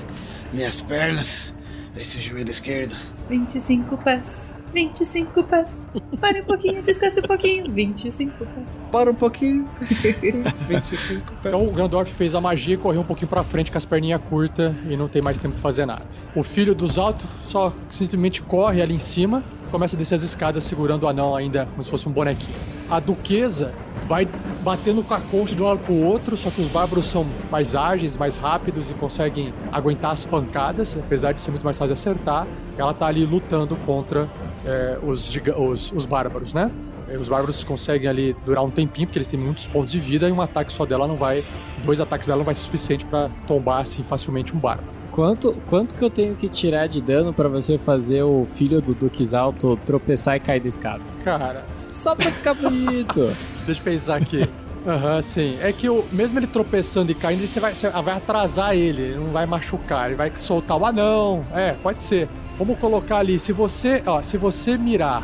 minhas 0.52 0.80
pernas. 0.80 1.54
Esse 1.96 2.20
joelho 2.20 2.50
esquerdo. 2.50 2.94
25 3.28 3.96
pés. 3.98 4.58
25 4.74 5.44
pés. 5.44 5.90
Pare 6.20 6.40
um 6.40 6.44
pouquinho, 6.44 6.82
descanse 6.82 7.20
um 7.20 7.22
pouquinho. 7.22 7.72
25 7.72 8.38
pés. 8.38 8.66
Para 8.90 9.10
um 9.10 9.14
pouquinho. 9.14 9.68
25 9.80 11.32
pés. 11.42 11.46
Então 11.46 11.66
o 11.66 11.70
Grandorf 11.70 12.12
fez 12.12 12.34
a 12.34 12.40
magia, 12.40 12.76
correu 12.76 13.00
um 13.02 13.04
pouquinho 13.04 13.28
pra 13.28 13.44
frente 13.44 13.70
com 13.70 13.78
as 13.78 13.84
perninhas 13.84 14.20
curtas 14.28 14.74
e 14.88 14.96
não 14.96 15.08
tem 15.08 15.22
mais 15.22 15.38
tempo 15.38 15.54
de 15.54 15.60
fazer 15.60 15.86
nada. 15.86 16.04
O 16.34 16.42
filho 16.42 16.74
dos 16.74 16.98
altos 16.98 17.26
só 17.46 17.72
simplesmente 17.88 18.42
corre 18.42 18.82
ali 18.82 18.94
em 18.94 18.98
cima, 18.98 19.44
começa 19.70 19.96
a 19.96 19.98
descer 19.98 20.14
as 20.16 20.22
escadas 20.22 20.64
segurando 20.64 21.04
o 21.04 21.08
anão 21.08 21.34
ainda 21.34 21.66
como 21.66 21.82
se 21.82 21.90
fosse 21.90 22.08
um 22.08 22.12
bonequinho. 22.12 22.56
A 22.90 23.00
duquesa 23.00 23.72
vai 24.06 24.28
batendo 24.62 25.02
com 25.02 25.14
a 25.14 25.20
concha 25.20 25.54
de 25.54 25.62
um 25.62 25.66
lado 25.66 25.78
pro 25.78 25.94
outro, 25.94 26.36
só 26.36 26.50
que 26.50 26.60
os 26.60 26.68
bárbaros 26.68 27.06
são 27.06 27.26
mais 27.50 27.74
ágeis, 27.74 28.16
mais 28.16 28.36
rápidos 28.36 28.90
e 28.90 28.94
conseguem 28.94 29.54
aguentar 29.70 30.12
as 30.12 30.26
pancadas, 30.26 30.96
apesar 30.98 31.32
de 31.32 31.40
ser 31.40 31.50
muito 31.50 31.64
mais 31.64 31.78
fácil 31.78 31.92
acertar. 31.92 32.46
Ela 32.76 32.92
tá 32.92 33.06
ali 33.06 33.24
lutando 33.24 33.76
contra 33.86 34.28
é, 34.66 34.98
os, 35.02 35.34
os, 35.56 35.92
os 35.92 36.06
bárbaros, 36.06 36.52
né? 36.52 36.70
É, 37.08 37.16
Os 37.16 37.28
bárbaros 37.28 37.62
conseguem 37.64 38.08
ali 38.08 38.36
durar 38.46 38.64
um 38.64 38.70
tempinho, 38.70 39.06
porque 39.06 39.18
eles 39.18 39.28
têm 39.28 39.38
muitos 39.38 39.66
pontos 39.66 39.92
de 39.92 39.98
vida, 39.98 40.28
e 40.28 40.32
um 40.32 40.40
ataque 40.40 40.72
só 40.72 40.86
dela 40.86 41.06
não 41.06 41.16
vai. 41.16 41.44
Dois 41.84 42.00
ataques 42.00 42.26
dela 42.26 42.38
não 42.38 42.44
vai 42.44 42.54
ser 42.54 42.62
suficiente 42.62 43.04
pra 43.04 43.28
tombar 43.46 43.82
assim 43.82 44.02
facilmente 44.02 44.54
um 44.54 44.58
bárbaro. 44.58 44.99
Quanto, 45.10 45.52
quanto 45.66 45.94
que 45.94 46.04
eu 46.04 46.10
tenho 46.10 46.34
que 46.36 46.48
tirar 46.48 46.86
de 46.86 47.00
dano 47.00 47.32
pra 47.32 47.48
você 47.48 47.76
fazer 47.76 48.22
o 48.22 48.46
filho 48.46 48.80
do 48.80 48.94
Duque 48.94 49.34
Alto 49.34 49.78
tropeçar 49.84 50.36
e 50.36 50.40
cair 50.40 50.60
da 50.60 50.68
escada? 50.68 51.02
Cara, 51.24 51.64
Só 51.88 52.14
pra 52.14 52.30
ficar 52.30 52.54
bonito. 52.54 53.34
deixa 53.66 53.80
eu 53.80 53.84
pensar 53.84 54.16
aqui. 54.16 54.48
Aham, 54.86 55.20
sim. 55.20 55.58
É 55.60 55.72
que 55.72 55.88
o, 55.88 56.04
mesmo 56.10 56.38
ele 56.38 56.46
tropeçando 56.46 57.10
e 57.12 57.14
caindo, 57.14 57.46
você 57.46 57.60
vai, 57.60 57.74
você 57.74 57.90
vai 57.90 58.16
atrasar 58.16 58.74
ele, 58.74 59.02
ele 59.02 59.16
não 59.16 59.30
vai 59.30 59.44
machucar, 59.46 60.06
ele 60.06 60.16
vai 60.16 60.32
soltar 60.36 60.78
o 60.78 60.86
anão. 60.86 61.44
É, 61.52 61.72
pode 61.72 62.02
ser. 62.02 62.28
Vamos 62.56 62.78
colocar 62.78 63.18
ali, 63.18 63.38
se 63.38 63.52
você, 63.52 64.02
ó, 64.06 64.22
se 64.22 64.36
você 64.36 64.78
mirar 64.78 65.22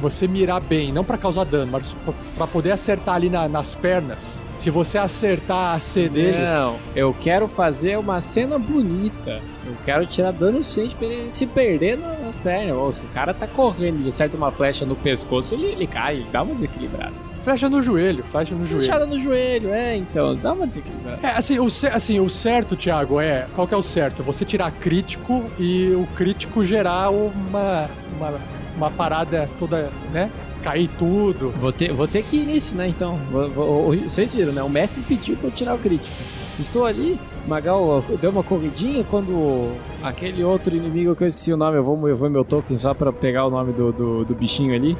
você 0.00 0.26
mirar 0.28 0.60
bem, 0.60 0.92
não 0.92 1.04
pra 1.04 1.16
causar 1.18 1.44
dano, 1.44 1.70
mas 1.72 1.92
pra- 2.04 2.14
pra 2.36 2.46
poder 2.46 2.72
acertar 2.72 3.14
ali 3.14 3.28
na- 3.30 3.48
nas 3.48 3.74
pernas. 3.74 4.38
Se 4.56 4.70
você 4.70 4.98
acertar 4.98 5.76
a 5.76 5.78
C 5.80 6.08
dele, 6.08 6.36
Não, 6.38 6.76
eu 6.96 7.14
quero 7.20 7.46
fazer 7.46 7.96
uma 7.96 8.20
cena 8.20 8.58
bonita. 8.58 9.40
Eu 9.64 9.74
quero 9.84 10.04
tirar 10.06 10.32
dano 10.32 10.60
suficiente 10.62 10.96
pra 10.96 11.06
ele 11.06 11.30
se 11.30 11.46
perder 11.46 11.96
nas 11.98 12.34
pernas. 12.36 12.76
Ou 12.76 12.90
se 12.90 13.06
o 13.06 13.08
cara 13.10 13.32
tá 13.32 13.46
correndo 13.46 13.98
e 13.98 14.00
ele 14.02 14.08
acerta 14.08 14.36
uma 14.36 14.50
flecha 14.50 14.84
no 14.84 14.96
pescoço, 14.96 15.54
ele, 15.54 15.66
ele 15.66 15.86
cai, 15.86 16.16
ele 16.16 16.26
dá 16.32 16.42
uma 16.42 16.54
desequilibrada. 16.54 17.12
flecha 17.40 17.68
no 17.70 17.80
joelho, 17.80 18.24
flecha 18.24 18.54
no 18.54 18.66
joelho. 18.66 18.80
Flechada 18.84 19.06
no 19.06 19.18
joelho, 19.18 19.70
é, 19.72 19.96
então, 19.96 20.34
dá 20.34 20.52
uma 20.52 20.66
desequilibrada. 20.66 21.24
É, 21.26 21.30
assim 21.30 21.58
o, 21.58 21.66
assim, 21.66 22.18
o 22.20 22.28
certo, 22.28 22.76
Thiago, 22.76 23.20
é. 23.20 23.46
Qual 23.54 23.66
que 23.66 23.72
é 23.72 23.76
o 23.76 23.80
certo? 23.82 24.22
Você 24.24 24.44
tirar 24.44 24.70
crítico 24.72 25.44
e 25.58 25.92
o 25.94 26.06
crítico 26.16 26.62
gerar 26.64 27.08
uma, 27.10 27.88
uma, 28.16 28.34
uma 28.78 28.90
parada 28.90 29.48
toda, 29.58 29.90
né? 30.12 30.30
Cair 30.62 30.88
tudo. 30.98 31.50
Vou 31.60 31.70
ter, 31.72 31.92
vou 31.92 32.08
ter 32.08 32.22
que 32.22 32.38
ir 32.38 32.46
nisso, 32.46 32.74
né, 32.76 32.88
então. 32.88 33.18
Vou- 33.30 33.48
vou- 33.50 33.96
vocês 33.96 34.34
viram, 34.34 34.52
né? 34.52 34.62
O 34.62 34.68
mestre 34.70 35.02
pediu 35.02 35.36
pra 35.36 35.48
eu 35.48 35.52
tirar 35.52 35.74
o 35.74 35.78
crítico. 35.78 36.16
Estou 36.58 36.84
ali, 36.84 37.16
Magal 37.46 38.02
deu 38.20 38.30
uma 38.30 38.42
corridinha 38.42 39.04
quando 39.04 39.70
aquele 40.02 40.42
outro 40.42 40.74
inimigo 40.74 41.14
que 41.14 41.22
eu 41.22 41.28
esqueci 41.28 41.52
o 41.52 41.56
nome, 41.56 41.76
eu 41.76 41.84
vou 41.84 41.96
mover 41.96 42.28
meu 42.28 42.44
token 42.44 42.76
só 42.76 42.92
pra 42.94 43.12
pegar 43.12 43.46
o 43.46 43.50
nome 43.50 43.72
do, 43.72 43.92
do, 43.92 44.24
do 44.24 44.34
bichinho 44.34 44.74
ali, 44.74 44.96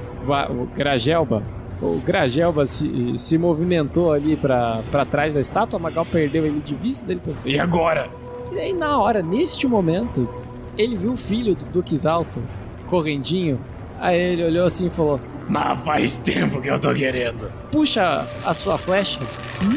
o, 0.52 0.66
Gragelba. 0.76 1.42
O 1.82 2.00
Gragelba 2.04 2.64
se, 2.64 3.14
se 3.18 3.36
movimentou 3.36 4.12
ali 4.12 4.36
pra 4.36 4.82
trás 5.10 5.34
da 5.34 5.40
estátua, 5.40 5.80
Magal 5.80 6.06
perdeu 6.06 6.46
ele 6.46 6.60
de 6.60 6.76
vista 6.76 7.04
dele 7.04 7.20
pensou, 7.24 7.50
e 7.50 7.58
agora? 7.58 8.08
E 8.52 8.58
aí 8.60 8.72
na 8.72 8.96
hora, 8.98 9.20
neste 9.20 9.66
momento, 9.66 10.28
ele 10.76 10.96
viu 10.96 11.10
o 11.12 11.16
filho 11.16 11.56
do 11.56 11.64
Duque 11.66 11.94
Exalto 11.94 12.40
correndinho, 12.88 13.60
aí 14.00 14.18
ele 14.18 14.44
olhou 14.44 14.66
assim 14.66 14.86
e 14.86 14.90
falou, 14.90 15.20
mas 15.48 15.80
faz 15.80 16.18
tempo 16.18 16.60
que 16.60 16.68
eu 16.68 16.78
tô 16.78 16.92
querendo. 16.92 17.50
Puxa 17.70 18.26
a 18.44 18.52
sua 18.52 18.76
flecha, 18.76 19.20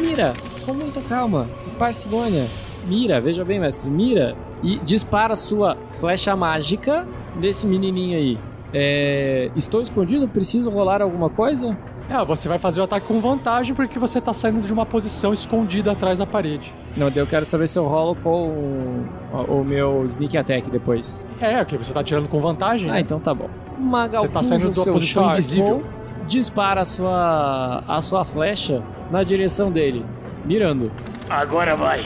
mira 0.01 0.33
com 0.65 0.73
muita 0.73 1.01
calma, 1.01 1.47
parcimônia. 1.79 2.49
Mira, 2.85 3.21
veja 3.21 3.45
bem, 3.45 3.59
mestre, 3.59 3.89
mira 3.89 4.35
e 4.63 4.77
dispara 4.79 5.35
sua 5.35 5.77
flecha 5.89 6.35
mágica 6.35 7.07
nesse 7.35 7.65
menininho 7.67 8.17
aí. 8.17 8.37
É, 8.73 9.51
estou 9.55 9.81
escondido? 9.81 10.27
Preciso 10.27 10.69
rolar 10.69 11.01
alguma 11.01 11.29
coisa? 11.29 11.77
É, 12.11 12.25
você 12.25 12.49
vai 12.49 12.59
fazer 12.59 12.81
o 12.81 12.83
ataque 12.83 13.07
com 13.07 13.21
vantagem 13.21 13.73
porque 13.73 13.97
você 13.97 14.19
tá 14.19 14.33
saindo 14.33 14.59
de 14.61 14.73
uma 14.73 14.85
posição 14.85 15.31
escondida 15.31 15.93
atrás 15.93 16.19
da 16.19 16.25
parede. 16.25 16.73
Não, 16.97 17.07
eu 17.07 17.25
quero 17.25 17.45
saber 17.45 17.69
se 17.69 17.79
eu 17.79 17.87
rolo 17.87 18.15
com 18.15 18.49
o, 19.31 19.61
o 19.61 19.63
meu 19.63 20.03
sneak 20.03 20.37
attack 20.37 20.69
depois. 20.69 21.23
É, 21.39 21.61
ok, 21.61 21.77
você 21.77 21.93
tá 21.93 22.03
tirando 22.03 22.27
com 22.27 22.37
vantagem. 22.41 22.89
Ah, 22.89 22.95
né? 22.95 22.99
então 22.99 23.17
tá 23.17 23.33
bom. 23.33 23.49
Magal 23.79 24.23
Você 24.23 24.27
tá 24.27 24.43
saindo 24.43 24.69
de 24.69 24.77
uma 24.77 24.85
posição 24.91 25.31
invisível. 25.31 25.83
Dispara 26.27 26.81
a 26.81 26.85
sua, 26.85 27.83
a 27.87 28.01
sua 28.01 28.25
flecha 28.25 28.83
na 29.09 29.23
direção 29.23 29.71
dele, 29.71 30.05
mirando. 30.43 30.91
Agora 31.29 31.77
vai. 31.77 32.03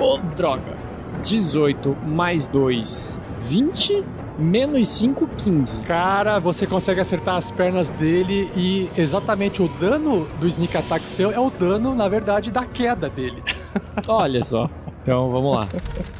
Oh, 0.00 0.18
droga. 0.36 0.74
18 1.22 1.96
mais 2.06 2.46
2, 2.46 3.18
20. 3.38 4.04
Menos 4.38 4.88
5, 4.88 5.28
15. 5.36 5.80
Cara, 5.80 6.40
você 6.40 6.66
consegue 6.66 7.00
acertar 7.00 7.36
as 7.36 7.50
pernas 7.50 7.90
dele 7.90 8.50
e 8.56 8.90
exatamente 8.96 9.62
o 9.62 9.68
dano 9.68 10.26
do 10.40 10.46
sneak 10.48 10.76
attack 10.76 11.08
seu 11.08 11.30
é 11.30 11.38
o 11.38 11.50
dano, 11.50 11.94
na 11.94 12.08
verdade, 12.08 12.50
da 12.50 12.64
queda 12.64 13.08
dele. 13.08 13.42
Olha 14.08 14.42
só. 14.42 14.68
Então 15.02 15.30
vamos 15.30 15.54
lá. 15.54 15.68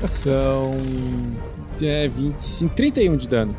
São. 0.08 0.74
É, 1.82 2.06
25, 2.06 2.74
31 2.74 3.16
de 3.16 3.28
dano. 3.28 3.56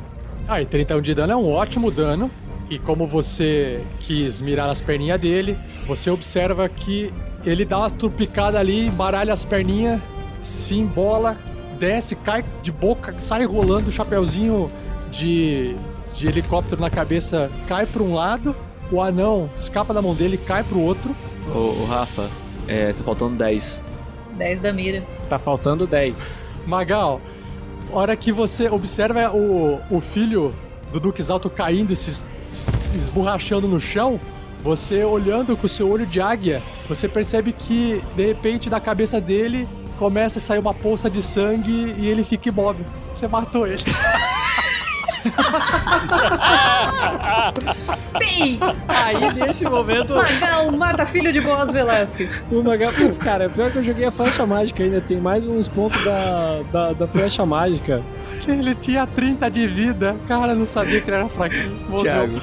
Ah, 0.48 0.62
e 0.62 0.66
31 0.66 1.02
de 1.02 1.14
dano 1.14 1.34
é 1.34 1.36
um 1.36 1.52
ótimo 1.52 1.92
dano. 1.92 2.32
E 2.70 2.80
como 2.80 3.06
você 3.06 3.84
quis 4.00 4.40
mirar 4.40 4.70
as 4.70 4.80
perninhas 4.82 5.20
dele, 5.20 5.58
você 5.86 6.10
observa 6.10 6.68
que 6.70 7.12
ele 7.46 7.66
dá 7.66 7.80
uma 7.80 7.92
trupicada 7.92 8.60
ali, 8.60 8.88
embaralha 8.88 9.34
as 9.34 9.44
perninhas, 9.44 10.02
se 10.42 10.76
embola, 10.76 11.36
desce, 11.76 12.16
cai 12.16 12.44
de 12.64 12.72
boca, 12.72 13.14
sai 13.20 13.46
rolando 13.46 13.90
o 13.90 13.92
chapeuzinho 13.92 14.72
de, 15.12 15.76
de 16.16 16.28
helicóptero 16.28 16.82
na 16.82 16.90
cabeça, 16.90 17.52
cai 17.68 17.86
para 17.86 18.02
um 18.02 18.14
lado, 18.16 18.56
o 18.92 19.02
anão 19.02 19.50
escapa 19.56 19.94
da 19.94 20.02
mão 20.02 20.16
dele, 20.16 20.38
cai 20.38 20.64
pro 20.64 20.80
outro. 20.80 21.16
Ô, 21.54 21.82
ô, 21.82 21.86
Rafa, 21.86 22.30
é, 22.68 22.92
tá 22.94 23.04
faltando 23.04 23.36
10. 23.36 23.82
10 24.38 24.60
da 24.60 24.74
mira. 24.74 25.04
Tá 25.30 25.38
faltando 25.40 25.86
10. 25.88 26.36
Magal, 26.66 27.22
hora 27.92 28.16
que 28.16 28.32
você 28.32 28.68
observa 28.70 29.32
o, 29.32 29.80
o 29.90 30.02
filho 30.02 30.54
do 30.92 31.00
Duque 31.00 31.24
Alto 31.32 31.50
caindo 31.50 31.92
e 31.92 31.96
se 31.96 32.10
es- 32.10 32.26
es- 32.52 32.70
esborrachando 32.96 33.68
no 33.68 33.80
chão, 33.80 34.20
você 34.64 35.04
olhando 35.04 35.56
com 35.56 35.68
o 35.68 35.70
seu 35.70 35.88
olho 35.90 36.06
de 36.08 36.20
águia, 36.20 36.62
você 36.90 37.08
percebe 37.08 37.52
que 37.54 38.02
de 38.16 38.26
repente 38.26 38.70
da 38.70 38.80
cabeça 38.80 39.22
dele 39.22 39.68
começa 39.98 40.40
a 40.40 40.42
sair 40.42 40.60
uma 40.60 40.74
poça 40.74 41.10
de 41.10 41.22
sangue 41.22 41.96
e 41.98 42.08
ele 42.08 42.24
fica 42.24 42.50
imóvel. 42.50 42.86
Você 43.14 43.28
matou 43.28 43.68
ele. 43.68 43.84
Bem, 48.20 48.60
Aí 48.88 49.34
nesse 49.34 49.66
momento. 49.66 50.14
Magal 50.14 50.72
mata 50.72 51.06
filho 51.06 51.32
de 51.32 51.42
Boas 51.42 51.72
Velasquez. 51.72 52.46
O 52.52 52.62
Magal, 52.64 52.92
putz, 52.94 53.18
cara, 53.18 53.50
pior 53.50 53.72
que 53.72 53.78
eu 53.78 53.84
joguei 53.84 54.06
a 54.06 54.12
flecha 54.12 54.46
mágica 54.46 54.84
ainda, 54.84 55.02
tem 55.02 55.18
mais 55.20 55.46
uns 55.46 55.68
pontos 55.68 56.04
da, 56.04 56.62
da, 56.72 56.94
da 56.94 57.08
flecha 57.08 57.46
mágica. 57.46 58.02
Ele 58.48 58.76
tinha 58.76 59.08
30 59.08 59.50
de 59.50 59.68
vida. 59.68 60.16
Cara, 60.28 60.54
não 60.54 60.68
sabia 60.68 61.02
que 61.02 61.10
ele 61.10 61.18
era 61.18 61.28
fraquinho. 61.28 61.76
Thiago, 62.02 62.40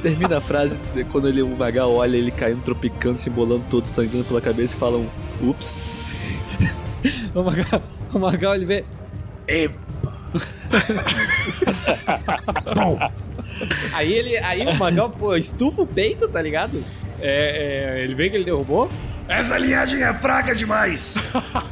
termina 0.00 0.38
a 0.38 0.40
frase 0.40 0.78
quando 1.10 1.28
ele, 1.28 1.42
o 1.42 1.48
Magal 1.48 1.92
olha 1.94 2.16
ele 2.16 2.30
caindo, 2.30 2.62
tropicando, 2.62 3.18
se 3.18 3.28
embolando 3.28 3.64
todo, 3.68 3.84
sangrando 3.84 4.24
pela 4.24 4.40
cabeça 4.40 4.74
e 4.74 4.78
fala 4.78 4.96
um 4.96 5.08
ups. 5.42 5.82
O 7.34 7.42
Magal, 7.42 7.82
o 8.12 8.18
Magal 8.18 8.54
ele 8.54 8.66
vê. 8.66 8.84
Bom. 12.74 12.98
Aí 13.92 14.12
ele. 14.12 14.38
Aí 14.38 14.66
o 14.66 14.74
Magal, 14.76 15.10
pô, 15.10 15.36
estufa 15.36 15.82
o 15.82 15.86
peito, 15.86 16.28
tá 16.28 16.40
ligado? 16.40 16.84
É, 17.20 17.98
é, 17.98 18.04
ele 18.04 18.14
vê 18.14 18.30
que 18.30 18.36
ele 18.36 18.44
derrubou. 18.44 18.88
Essa 19.28 19.56
linhagem 19.56 20.02
é 20.02 20.12
fraca 20.12 20.54
demais. 20.54 21.14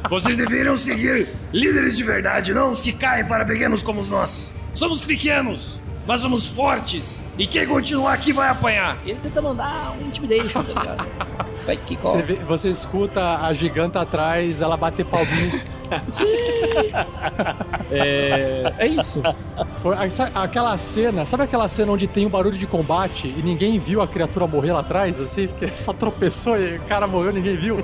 Vocês 0.09 0.35
deveriam 0.35 0.77
seguir 0.77 1.27
líderes 1.51 1.97
de 1.97 2.03
verdade, 2.03 2.53
não 2.53 2.71
os 2.71 2.81
que 2.81 2.91
caem 2.91 3.25
para 3.25 3.45
pequenos 3.45 3.83
como 3.83 4.03
nós. 4.05 4.51
Somos 4.73 5.01
pequenos, 5.01 5.81
mas 6.07 6.21
somos 6.21 6.47
fortes. 6.47 7.21
E 7.37 7.45
quem 7.47 7.65
continuar 7.67 8.13
aqui 8.13 8.31
vai 8.33 8.49
apanhar. 8.49 8.97
Ele 9.05 9.19
tenta 9.21 9.41
mandar 9.41 9.95
um 9.99 10.05
intimidation, 10.07 10.63
tá 10.63 10.73
ligado? 10.79 11.07
Vai 11.65 11.77
que 11.77 11.95
Você, 11.95 12.21
vê- 12.23 12.35
você 12.43 12.69
escuta 12.69 13.37
a 13.37 13.53
giganta 13.53 14.01
atrás, 14.01 14.61
ela 14.61 14.75
bater 14.75 15.05
palminhos. 15.05 15.61
É, 17.91 18.73
é 18.77 18.87
isso. 18.87 19.21
Foi 19.81 19.95
aquela 20.33 20.77
cena, 20.77 21.25
sabe 21.25 21.43
aquela 21.43 21.67
cena 21.67 21.91
onde 21.91 22.07
tem 22.07 22.25
um 22.25 22.29
barulho 22.29 22.57
de 22.57 22.65
combate 22.65 23.27
e 23.27 23.41
ninguém 23.43 23.77
viu 23.79 24.01
a 24.01 24.07
criatura 24.07 24.47
morrer 24.47 24.71
lá 24.71 24.79
atrás, 24.79 25.19
assim? 25.19 25.47
Porque 25.47 25.67
só 25.75 25.91
tropeçou 25.91 26.57
e 26.57 26.77
o 26.77 26.81
cara 26.83 27.05
morreu 27.05 27.33
ninguém 27.33 27.57
viu. 27.57 27.83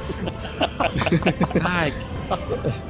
Ai, 1.61 1.93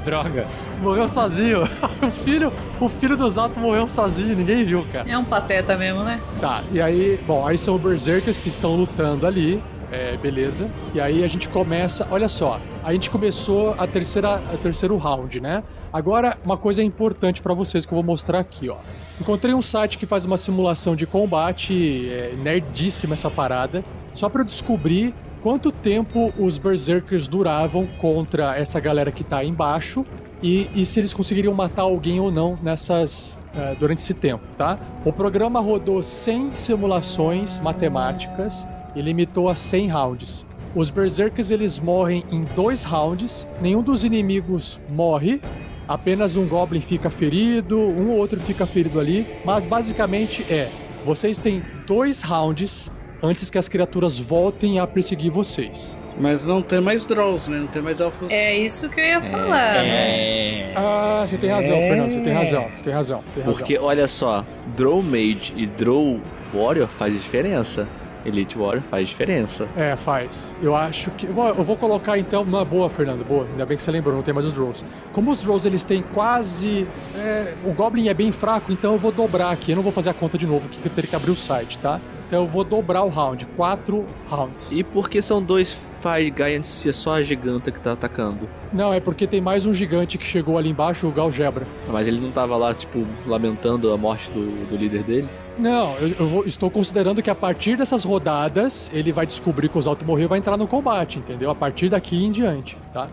droga. 0.05 0.45
Morreu 0.79 1.07
sozinho. 1.07 1.63
O 2.03 2.11
filho, 2.11 2.53
o 2.79 2.87
filho 2.87 3.17
dos 3.17 3.35
altos 3.37 3.57
morreu 3.57 3.87
sozinho, 3.87 4.35
ninguém 4.35 4.63
viu, 4.63 4.85
cara. 4.91 5.09
É 5.09 5.17
um 5.17 5.25
pateta 5.25 5.75
mesmo, 5.75 6.03
né? 6.03 6.21
Tá, 6.39 6.61
e 6.71 6.79
aí, 6.79 7.19
bom, 7.25 7.45
aí 7.47 7.57
são 7.57 7.77
Berserkers 7.79 8.39
que 8.39 8.47
estão 8.49 8.75
lutando 8.75 9.25
ali. 9.25 9.61
É, 9.91 10.17
beleza. 10.17 10.69
E 10.93 10.99
aí 10.99 11.23
a 11.23 11.27
gente 11.27 11.47
começa, 11.47 12.07
olha 12.11 12.27
só, 12.27 12.59
a 12.83 12.91
gente 12.91 13.09
começou 13.09 13.73
a 13.77 13.87
terceira, 13.87 14.35
a 14.35 14.57
terceiro 14.57 14.97
round, 14.97 15.39
né? 15.39 15.63
Agora, 15.93 16.37
uma 16.43 16.57
coisa 16.57 16.83
importante 16.83 17.41
pra 17.41 17.53
vocês 17.53 17.85
que 17.85 17.93
eu 17.93 17.95
vou 17.95 18.03
mostrar 18.03 18.39
aqui, 18.39 18.69
ó. 18.69 18.77
Encontrei 19.19 19.53
um 19.53 19.61
site 19.61 19.97
que 19.97 20.05
faz 20.05 20.25
uma 20.25 20.37
simulação 20.37 20.95
de 20.95 21.05
combate, 21.05 22.09
é 22.09 22.35
nerdíssima 22.35 23.13
essa 23.13 23.29
parada, 23.29 23.83
só 24.13 24.29
eu 24.33 24.43
descobrir 24.43 25.13
quanto 25.41 25.71
tempo 25.71 26.33
os 26.37 26.57
Berserkers 26.57 27.27
duravam 27.27 27.87
contra 27.99 28.57
essa 28.57 28.79
galera 28.79 29.11
que 29.11 29.23
tá 29.23 29.37
aí 29.37 29.47
embaixo 29.47 30.05
e, 30.43 30.69
e 30.75 30.85
se 30.85 30.99
eles 30.99 31.13
conseguiriam 31.13 31.53
matar 31.53 31.83
alguém 31.83 32.19
ou 32.19 32.31
não 32.31 32.57
nessas 32.61 33.39
eh, 33.55 33.75
durante 33.79 33.99
esse 33.99 34.13
tempo, 34.13 34.43
tá? 34.57 34.77
O 35.03 35.11
programa 35.11 35.59
rodou 35.59 36.03
100 36.03 36.55
simulações 36.55 37.59
matemáticas 37.59 38.67
e 38.97 39.01
limitou 39.01 39.47
a 39.47 39.55
100 39.55 39.87
rounds. 39.87 40.45
Os 40.75 40.89
Berserkers 40.89 41.51
eles 41.51 41.79
morrem 41.79 42.23
em 42.31 42.43
dois 42.55 42.83
rounds, 42.83 43.47
nenhum 43.61 43.81
dos 43.81 44.03
inimigos 44.03 44.79
morre, 44.89 45.39
apenas 45.87 46.35
um 46.35 46.47
Goblin 46.47 46.81
fica 46.81 47.09
ferido, 47.09 47.79
um 47.79 48.09
ou 48.09 48.17
outro 48.17 48.39
fica 48.39 48.65
ferido 48.65 48.99
ali, 48.99 49.25
mas 49.45 49.65
basicamente 49.65 50.43
é: 50.51 50.71
vocês 51.05 51.37
têm 51.37 51.63
dois 51.85 52.21
rounds 52.21 52.91
antes 53.21 53.49
que 53.49 53.57
as 53.57 53.67
criaturas 53.67 54.19
voltem 54.19 54.79
a 54.79 54.87
perseguir 54.87 55.31
vocês. 55.31 55.95
Mas 56.19 56.45
não 56.45 56.63
tem 56.63 56.81
mais 56.81 57.05
Drolls, 57.05 57.49
né? 57.49 57.59
Não 57.59 57.67
tem 57.67 57.81
mais 57.81 57.99
elfos. 57.99 58.31
É 58.31 58.57
isso 58.57 58.89
que 58.89 58.99
eu 58.99 59.05
ia 59.05 59.21
falar. 59.21 59.85
É. 59.85 60.73
Ah, 60.75 61.23
você 61.27 61.37
tem 61.37 61.49
razão, 61.49 61.77
Fernando, 61.77 62.11
você 62.11 62.23
tem 62.23 62.33
razão, 62.33 62.63
você 62.63 62.83
tem 62.83 62.93
razão, 62.93 63.23
tem 63.33 63.43
razão. 63.43 63.55
Porque, 63.57 63.77
olha 63.77 64.07
só, 64.07 64.43
Drow 64.75 65.03
Mage 65.03 65.53
e 65.55 65.67
Drow 65.67 66.19
Warrior 66.53 66.87
faz 66.87 67.13
diferença. 67.13 67.87
Elite 68.27 68.57
Warrior 68.57 68.83
faz 68.83 69.07
diferença. 69.07 69.67
É, 69.75 69.95
faz. 69.95 70.55
Eu 70.61 70.75
acho 70.75 71.09
que. 71.11 71.25
Bom, 71.25 71.47
eu 71.47 71.63
vou 71.63 71.77
colocar 71.77 72.17
então. 72.17 72.43
Uma 72.43 72.65
boa, 72.65 72.89
Fernando, 72.89 73.25
boa. 73.25 73.47
Ainda 73.49 73.65
bem 73.65 73.77
que 73.77 73.83
você 73.83 73.89
lembrou, 73.91 74.13
não 74.13 74.21
tem 74.21 74.33
mais 74.33 74.45
os 74.45 74.55
Rolls. 74.55 74.83
Como 75.13 75.31
os 75.31 75.43
Rolls 75.43 75.65
eles 75.67 75.83
têm 75.83 76.01
quase. 76.13 76.85
é, 77.15 77.53
o 77.63 77.71
Goblin 77.71 78.09
é 78.09 78.13
bem 78.13 78.31
fraco, 78.31 78.71
então 78.71 78.93
eu 78.93 78.99
vou 78.99 79.11
dobrar 79.11 79.51
aqui. 79.51 79.71
Eu 79.71 79.77
não 79.77 79.83
vou 79.83 79.91
fazer 79.91 80.09
a 80.09 80.13
conta 80.13 80.37
de 80.37 80.45
novo, 80.45 80.67
que 80.67 80.85
eu 80.85 80.91
teria 80.91 81.09
que 81.09 81.15
abrir 81.15 81.31
o 81.31 81.35
site, 81.35 81.77
tá? 81.79 82.01
Então 82.27 82.41
eu 82.41 82.47
vou 82.47 82.65
dobrar 82.65 83.03
o 83.03 83.09
round. 83.09 83.45
Quatro 83.55 84.05
rounds. 84.29 84.69
E 84.73 84.83
por 84.83 85.09
que 85.09 85.21
são 85.21 85.41
dois 85.41 85.71
Fire 86.01 86.33
Giants 86.35 86.67
se 86.67 86.89
é 86.89 86.91
só 86.93 87.13
a 87.13 87.23
giganta 87.23 87.71
que 87.71 87.79
tá 87.79 87.93
atacando? 87.93 88.49
Não, 88.73 88.93
é 88.93 88.99
porque 88.99 89.25
tem 89.25 89.39
mais 89.39 89.65
um 89.65 89.73
gigante 89.73 90.17
que 90.17 90.25
chegou 90.25 90.57
ali 90.57 90.69
embaixo, 90.69 91.07
o 91.07 91.11
Galgebra. 91.11 91.65
Mas 91.89 92.05
ele 92.05 92.19
não 92.19 92.31
tava 92.31 92.57
lá, 92.57 92.73
tipo, 92.73 93.07
lamentando 93.25 93.91
a 93.93 93.97
morte 93.97 94.29
do, 94.31 94.67
do 94.67 94.75
líder 94.75 95.03
dele? 95.03 95.29
Não, 95.57 95.95
eu, 95.97 96.09
eu 96.19 96.27
vou- 96.27 96.45
estou 96.45 96.69
considerando 96.69 97.21
que 97.23 97.29
a 97.29 97.35
partir 97.35 97.75
dessas 97.77 98.03
rodadas 98.03 98.91
ele 98.93 99.11
vai 99.11 99.25
descobrir 99.25 99.69
que 99.69 99.77
o 99.77 99.81
Zalto 99.81 100.05
morreu 100.05 100.25
e 100.25 100.27
vai 100.27 100.37
entrar 100.37 100.55
no 100.57 100.67
combate, 100.67 101.17
entendeu? 101.17 101.49
A 101.49 101.55
partir 101.55 101.89
daqui 101.89 102.23
em 102.23 102.31
diante, 102.31 102.77
tá? 102.93 103.07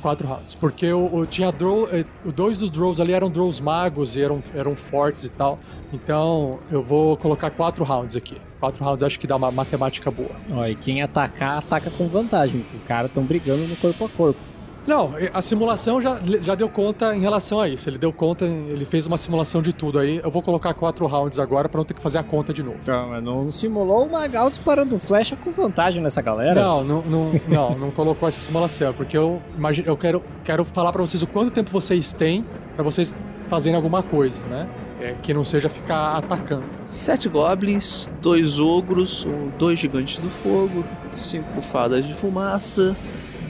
Quatro 0.00 0.26
rounds. 0.26 0.54
Porque 0.56 0.86
eu, 0.86 1.08
eu 1.12 1.26
tinha 1.26 1.52
draw, 1.52 1.88
eh, 1.92 2.04
dois 2.34 2.58
dos 2.58 2.70
draws 2.70 2.98
ali 2.98 3.12
eram 3.12 3.30
draws 3.30 3.60
magos 3.60 4.16
e 4.16 4.20
eram, 4.22 4.42
eram 4.54 4.74
fortes 4.74 5.24
e 5.24 5.28
tal. 5.28 5.60
Então 5.92 6.58
eu 6.72 6.82
vou 6.82 7.16
colocar 7.16 7.50
quatro 7.50 7.84
rounds 7.84 8.16
aqui. 8.16 8.36
Quatro 8.58 8.82
rounds 8.84 9.02
acho 9.04 9.20
que 9.20 9.26
dá 9.28 9.36
uma 9.36 9.52
matemática 9.52 10.10
boa. 10.10 10.30
Ó, 10.54 10.66
e 10.66 10.74
quem 10.74 11.02
atacar, 11.02 11.58
ataca 11.58 11.88
com 11.90 12.08
vantagem. 12.08 12.66
Os 12.74 12.82
caras 12.82 13.10
estão 13.10 13.22
brigando 13.22 13.64
no 13.68 13.76
corpo 13.76 14.04
a 14.06 14.08
corpo. 14.08 14.40
Não, 14.86 15.14
a 15.32 15.40
simulação 15.40 16.00
já, 16.00 16.18
já 16.40 16.54
deu 16.54 16.68
conta 16.68 17.14
em 17.14 17.20
relação 17.20 17.60
a 17.60 17.68
isso. 17.68 17.88
Ele 17.88 17.98
deu 17.98 18.12
conta, 18.12 18.44
ele 18.44 18.84
fez 18.84 19.06
uma 19.06 19.16
simulação 19.16 19.62
de 19.62 19.72
tudo 19.72 19.98
aí. 19.98 20.20
Eu 20.22 20.30
vou 20.30 20.42
colocar 20.42 20.74
quatro 20.74 21.06
rounds 21.06 21.38
agora 21.38 21.68
pra 21.68 21.78
não 21.78 21.84
ter 21.84 21.94
que 21.94 22.02
fazer 22.02 22.18
a 22.18 22.22
conta 22.22 22.52
de 22.52 22.62
novo. 22.62 22.78
Então, 22.82 23.08
mas 23.08 23.22
não 23.22 23.48
simulou 23.50 24.06
o 24.06 24.10
Magal 24.10 24.48
disparando 24.50 24.98
flecha 24.98 25.36
com 25.36 25.52
vantagem 25.52 26.02
nessa 26.02 26.20
galera? 26.20 26.60
Não, 26.60 26.82
não, 26.82 27.02
não, 27.02 27.40
não, 27.48 27.78
não 27.78 27.90
colocou 27.90 28.28
essa 28.28 28.40
simulação, 28.40 28.92
porque 28.92 29.16
eu 29.16 29.40
imagino, 29.56 29.88
eu 29.88 29.96
quero, 29.96 30.22
quero 30.44 30.64
falar 30.64 30.92
pra 30.92 31.02
vocês 31.02 31.22
o 31.22 31.26
quanto 31.26 31.50
tempo 31.50 31.70
vocês 31.70 32.12
têm 32.12 32.44
pra 32.74 32.82
vocês 32.82 33.16
fazerem 33.48 33.76
alguma 33.76 34.02
coisa, 34.02 34.42
né? 34.44 34.66
É, 35.00 35.14
que 35.20 35.34
não 35.34 35.44
seja 35.44 35.68
ficar 35.68 36.16
atacando. 36.16 36.64
Sete 36.80 37.28
goblins, 37.28 38.08
dois 38.20 38.60
ogros, 38.60 39.26
dois 39.58 39.78
gigantes 39.78 40.18
do 40.18 40.30
fogo, 40.30 40.84
cinco 41.10 41.60
fadas 41.60 42.06
de 42.06 42.14
fumaça, 42.14 42.96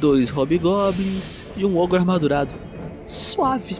dois 0.02 0.30
hobgoblins 0.30 1.46
e 1.56 1.64
um 1.64 1.78
ogro 1.78 1.96
armadurado. 1.96 2.52
Suave, 3.06 3.78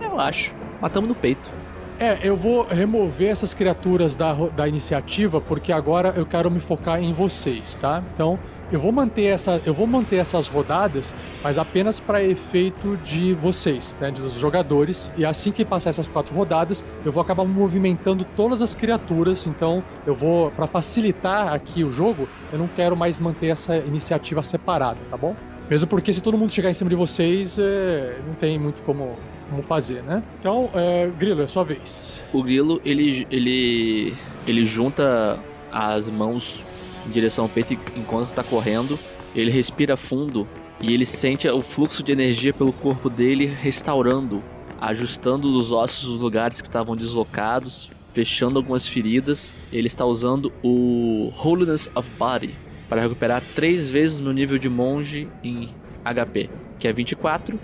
eu 0.00 0.20
acho. 0.20 0.54
Matamos 0.80 1.08
no 1.08 1.16
peito. 1.16 1.50
É, 1.98 2.16
eu 2.22 2.36
vou 2.36 2.62
remover 2.62 3.28
essas 3.28 3.52
criaturas 3.52 4.14
da, 4.14 4.32
da 4.34 4.68
iniciativa 4.68 5.40
porque 5.40 5.72
agora 5.72 6.14
eu 6.16 6.24
quero 6.24 6.48
me 6.48 6.60
focar 6.60 7.02
em 7.02 7.12
vocês, 7.12 7.74
tá? 7.74 8.00
Então, 8.14 8.38
eu 8.70 8.78
vou 8.78 8.92
manter 8.92 9.24
essa, 9.24 9.60
eu 9.64 9.72
vou 9.72 9.86
manter 9.86 10.16
essas 10.16 10.48
rodadas, 10.48 11.14
mas 11.42 11.56
apenas 11.56 11.98
para 11.98 12.22
efeito 12.22 12.96
de 12.98 13.32
vocês, 13.34 13.96
né, 14.00 14.10
dos 14.10 14.34
jogadores. 14.34 15.10
E 15.16 15.24
assim 15.24 15.50
que 15.50 15.64
passar 15.64 15.90
essas 15.90 16.06
quatro 16.06 16.34
rodadas, 16.34 16.84
eu 17.04 17.10
vou 17.10 17.22
acabar 17.22 17.44
movimentando 17.44 18.24
todas 18.36 18.60
as 18.60 18.74
criaturas. 18.74 19.46
Então, 19.46 19.82
eu 20.06 20.14
vou 20.14 20.50
para 20.50 20.66
facilitar 20.66 21.52
aqui 21.52 21.82
o 21.82 21.90
jogo, 21.90 22.28
eu 22.52 22.58
não 22.58 22.68
quero 22.68 22.96
mais 22.96 23.18
manter 23.18 23.48
essa 23.48 23.76
iniciativa 23.76 24.42
separada, 24.42 24.98
tá 25.10 25.16
bom? 25.16 25.34
Mesmo 25.70 25.86
porque 25.86 26.12
se 26.12 26.22
todo 26.22 26.36
mundo 26.38 26.50
chegar 26.50 26.70
em 26.70 26.74
cima 26.74 26.88
de 26.88 26.96
vocês, 26.96 27.58
é, 27.58 28.18
não 28.26 28.32
tem 28.34 28.58
muito 28.58 28.82
como, 28.82 29.16
como 29.50 29.62
fazer, 29.62 30.02
né? 30.02 30.22
Então, 30.40 30.70
é, 30.74 31.10
Grilo, 31.18 31.42
é 31.42 31.46
sua 31.46 31.62
vez. 31.62 32.20
O 32.32 32.42
grilo, 32.42 32.80
ele, 32.84 33.26
ele, 33.30 34.14
ele 34.46 34.64
junta 34.64 35.38
as 35.70 36.08
mãos 36.08 36.64
em 37.08 37.10
direção 37.10 37.46
ao 37.46 37.48
peito 37.48 37.74
enquanto 37.96 38.32
tá 38.32 38.44
correndo. 38.44 38.98
Ele 39.34 39.50
respira 39.50 39.96
fundo 39.96 40.46
e 40.80 40.92
ele 40.92 41.04
sente 41.04 41.48
o 41.48 41.62
fluxo 41.62 42.02
de 42.02 42.12
energia 42.12 42.52
pelo 42.52 42.72
corpo 42.72 43.10
dele 43.10 43.46
restaurando, 43.46 44.42
ajustando 44.80 45.50
os 45.50 45.72
ossos 45.72 46.08
os 46.08 46.18
lugares 46.18 46.60
que 46.60 46.68
estavam 46.68 46.94
deslocados, 46.94 47.90
fechando 48.12 48.58
algumas 48.58 48.86
feridas. 48.86 49.56
Ele 49.72 49.86
está 49.86 50.04
usando 50.04 50.52
o 50.62 51.32
Holiness 51.42 51.90
of 51.94 52.10
Body 52.12 52.54
para 52.88 53.02
recuperar 53.02 53.42
três 53.54 53.90
vezes 53.90 54.20
no 54.20 54.32
nível 54.32 54.58
de 54.58 54.68
monge 54.68 55.28
em 55.42 55.74
HP, 56.04 56.48
que 56.78 56.86
é 56.88 56.92
24. 56.92 57.58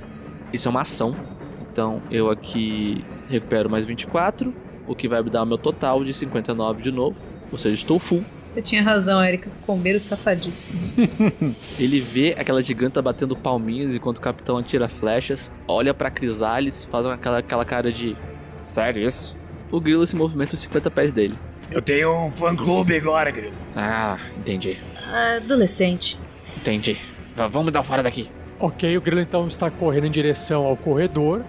Isso 0.53 0.69
é 0.69 0.71
uma 0.71 0.83
ação. 0.83 1.15
Então 1.71 2.03
eu 2.11 2.31
aqui 2.31 3.05
recupero 3.29 3.71
mais 3.71 3.87
24, 3.87 4.55
o 4.87 4.95
que 4.95 5.09
vai 5.09 5.23
me 5.23 5.31
dar 5.31 5.43
o 5.43 5.47
meu 5.47 5.59
total 5.59 6.05
de 6.05 6.13
59 6.13 6.83
de 6.83 6.93
novo. 6.93 7.21
Ou 7.55 7.59
seja, 7.59 7.75
estou 7.75 8.01
full. 8.01 8.25
Você 8.45 8.61
tinha 8.61 8.83
razão, 8.83 9.23
Erika. 9.25 9.49
Combeiro 9.65 10.01
safadíssimo. 10.01 10.81
Ele 11.79 12.01
vê 12.01 12.35
aquela 12.37 12.61
giganta 12.61 13.01
batendo 13.01 13.37
palminhas 13.37 13.95
enquanto 13.95 14.19
o 14.19 14.21
capitão 14.21 14.57
atira 14.57 14.89
flechas, 14.89 15.53
olha 15.69 15.95
pra 15.95 16.11
Crisales, 16.11 16.85
faz 16.91 17.07
aquela, 17.07 17.39
aquela 17.39 17.65
cara 17.65 17.93
de. 17.93 18.17
Sério 18.65 19.07
isso? 19.07 19.37
O 19.71 19.81
grilo 19.81 20.05
se 20.05 20.17
movimenta 20.17 20.55
os 20.55 20.61
50 20.61 20.91
pés 20.91 21.13
dele. 21.13 21.35
Eu 21.71 21.81
tenho 21.81 22.25
um 22.27 22.29
fã-clube 22.29 22.97
agora, 22.97 23.31
Grilo. 23.31 23.55
Ah, 23.77 24.19
entendi. 24.37 24.79
Adolescente. 25.37 26.19
Entendi. 26.57 26.95
V- 27.37 27.49
vamos 27.49 27.71
dar 27.71 27.85
fora 27.85 28.03
daqui. 28.03 28.29
Ok, 28.59 28.97
o 28.97 29.01
Grilo 29.01 29.21
então 29.21 29.47
está 29.47 29.71
correndo 29.71 30.07
em 30.07 30.11
direção 30.11 30.65
ao 30.65 30.77
corredor. 30.77 31.45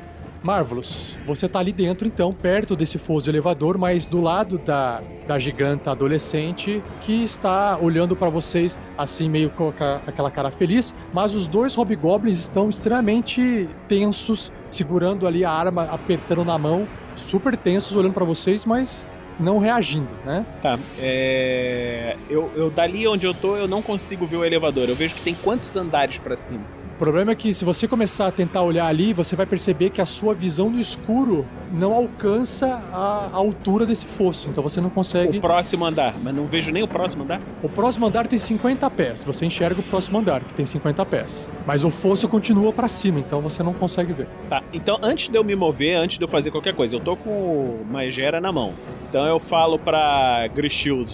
Marvelous, 0.46 1.18
você 1.26 1.50
tá 1.50 1.58
ali 1.58 1.72
dentro 1.72 2.08
então, 2.08 2.32
perto 2.32 2.76
desse 2.76 3.00
foso 3.00 3.28
elevador, 3.32 3.80
mas 3.80 4.06
do 4.06 4.22
lado 4.22 4.60
da, 4.60 5.02
da 5.28 5.40
giganta 5.40 5.90
adolescente 5.90 6.84
que 7.02 7.24
está 7.24 7.76
olhando 7.82 8.16
para 8.16 8.30
vocês 8.30 8.78
assim 8.96 9.28
meio 9.28 9.50
com 9.50 9.74
aquela 10.06 10.30
cara 10.30 10.52
feliz, 10.52 10.94
mas 11.12 11.34
os 11.34 11.48
dois 11.48 11.74
hobgoblins 11.74 12.38
estão 12.38 12.70
extremamente 12.70 13.68
tensos, 13.88 14.52
segurando 14.68 15.26
ali 15.26 15.44
a 15.44 15.50
arma, 15.50 15.86
apertando 15.86 16.46
na 16.46 16.60
mão, 16.60 16.88
super 17.16 17.58
tensos 17.58 17.96
olhando 17.96 18.14
para 18.14 18.24
vocês, 18.24 18.66
mas 18.66 19.12
não 19.40 19.58
reagindo, 19.58 20.16
né? 20.24 20.46
Tá, 20.62 20.78
é. 21.00 22.18
Eu, 22.30 22.52
eu 22.56 22.70
dali 22.70 23.08
onde 23.08 23.26
eu 23.26 23.34
tô, 23.34 23.58
eu 23.58 23.68
não 23.68 23.82
consigo 23.82 24.28
ver 24.28 24.38
o 24.38 24.46
elevador. 24.46 24.90
Eu 24.90 24.96
vejo 24.96 25.16
que 25.16 25.22
tem 25.24 25.34
quantos 25.34 25.76
andares 25.76 26.20
pra 26.20 26.36
cima? 26.36 26.64
O 26.96 26.98
problema 26.98 27.34
é 27.34 27.36
que 27.36 27.54
se 27.54 27.66
você 27.66 27.90
começar 27.90 28.28
a 28.28 28.32
tentar 28.32 28.62
olhar 28.62 28.88
ali, 28.88 29.12
você 29.12 29.36
vai 29.36 29.46
perceber 29.46 29.90
que 29.90 30.00
a 30.00 30.06
sua 30.06 30.34
visão 30.34 30.70
no 30.70 30.80
escuro 30.80 31.46
não 31.70 31.92
alcança 31.94 32.82
a 32.90 33.32
altura 33.34 33.86
desse 33.86 34.06
fosso. 34.06 34.50
Então 34.50 34.64
você 34.64 34.80
não 34.80 34.90
consegue. 34.90 35.38
O 35.38 35.42
próximo 35.42 35.84
andar, 35.84 36.16
mas 36.24 36.34
não 36.34 36.48
vejo 36.48 36.72
nem 36.72 36.84
o 36.84 36.88
próximo 36.88 37.24
andar. 37.24 37.42
O 37.62 37.68
próximo 37.68 38.06
andar 38.06 38.28
tem 38.28 38.40
50 38.40 38.90
pés. 38.92 39.24
Você 39.24 39.46
enxerga 39.46 39.82
o 39.82 39.84
próximo 39.84 40.20
andar, 40.20 40.42
que 40.46 40.54
tem 40.54 40.66
50 40.66 41.06
pés. 41.06 41.50
Mas 41.68 41.84
o 41.84 41.92
fosso 41.92 42.30
continua 42.30 42.72
pra 42.72 42.88
cima, 42.88 43.20
então 43.20 43.42
você 43.42 43.62
não 43.62 43.74
consegue 43.74 44.14
ver. 44.14 44.30
Tá, 44.50 44.64
então 44.72 44.98
antes 45.04 45.28
de 45.28 45.38
eu 45.38 45.44
me 45.44 45.54
mover, 45.54 45.98
antes 45.98 46.18
de 46.18 46.24
eu 46.24 46.30
fazer 46.30 46.50
qualquer 46.50 46.74
coisa, 46.74 46.96
eu 46.96 47.02
tô 47.02 47.18
com 47.18 47.30
o 47.30 47.86
Magera 47.92 48.40
na 48.40 48.54
mão. 48.54 48.72
Então 49.10 49.26
eu 49.26 49.38
falo 49.38 49.78
pra 49.78 50.48
Grishield, 50.56 51.14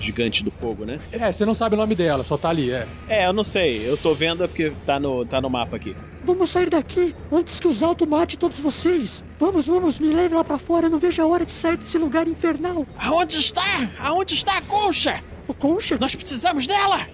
gigante 0.00 0.42
do 0.42 0.50
fogo, 0.50 0.84
né? 0.84 0.98
É, 1.12 1.30
você 1.30 1.44
não 1.44 1.54
sabe 1.54 1.74
o 1.74 1.78
nome 1.78 1.94
dela, 1.94 2.24
só 2.24 2.36
tá 2.36 2.48
ali, 2.48 2.70
é. 2.70 2.86
É, 3.08 3.26
eu 3.26 3.32
não 3.32 3.44
sei, 3.44 3.88
eu 3.88 3.96
tô 3.96 4.14
vendo 4.14 4.44
é 4.44 4.46
porque 4.46 4.72
tá 4.84 4.98
no, 4.98 5.24
tá 5.24 5.40
no 5.40 5.50
mapa 5.50 5.76
aqui. 5.76 5.94
Vamos 6.22 6.50
sair 6.50 6.68
daqui 6.68 7.14
antes 7.32 7.58
que 7.58 7.66
os 7.66 7.82
altos 7.82 8.06
mate 8.06 8.36
todos 8.38 8.60
vocês. 8.60 9.24
Vamos, 9.38 9.66
vamos, 9.66 9.98
me 9.98 10.12
leve 10.12 10.34
lá 10.34 10.44
pra 10.44 10.58
fora. 10.58 10.86
Eu 10.86 10.90
não 10.90 10.98
vejo 10.98 11.22
a 11.22 11.26
hora 11.26 11.46
de 11.46 11.52
sair 11.52 11.78
desse 11.78 11.96
lugar 11.96 12.28
infernal. 12.28 12.86
Aonde 12.98 13.38
está? 13.38 13.90
Aonde 13.98 14.34
está 14.34 14.58
a 14.58 14.62
concha? 14.62 15.22
O 15.48 15.54
concha? 15.54 15.96
Nós 15.98 16.14
precisamos 16.14 16.66
dela! 16.66 17.06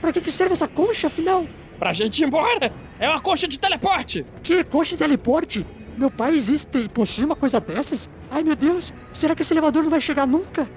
Pra 0.00 0.12
que, 0.12 0.20
que 0.20 0.30
serve 0.30 0.52
essa 0.52 0.68
concha, 0.68 1.06
afinal? 1.06 1.46
Pra 1.78 1.92
gente 1.92 2.22
ir 2.22 2.26
embora! 2.26 2.70
É 2.98 3.08
uma 3.08 3.20
concha 3.20 3.48
de 3.48 3.58
teleporte! 3.58 4.24
Que? 4.42 4.62
Concha 4.62 4.90
de 4.90 4.98
teleporte? 4.98 5.64
Meu 5.96 6.10
pai 6.10 6.34
existe 6.34 6.78
e 6.78 6.88
possui 6.88 7.24
uma 7.24 7.36
coisa 7.36 7.58
dessas? 7.58 8.08
Ai, 8.30 8.42
meu 8.42 8.54
Deus. 8.54 8.92
Será 9.12 9.34
que 9.34 9.42
esse 9.42 9.52
elevador 9.52 9.82
não 9.82 9.90
vai 9.90 10.00
chegar 10.00 10.26
nunca? 10.26 10.68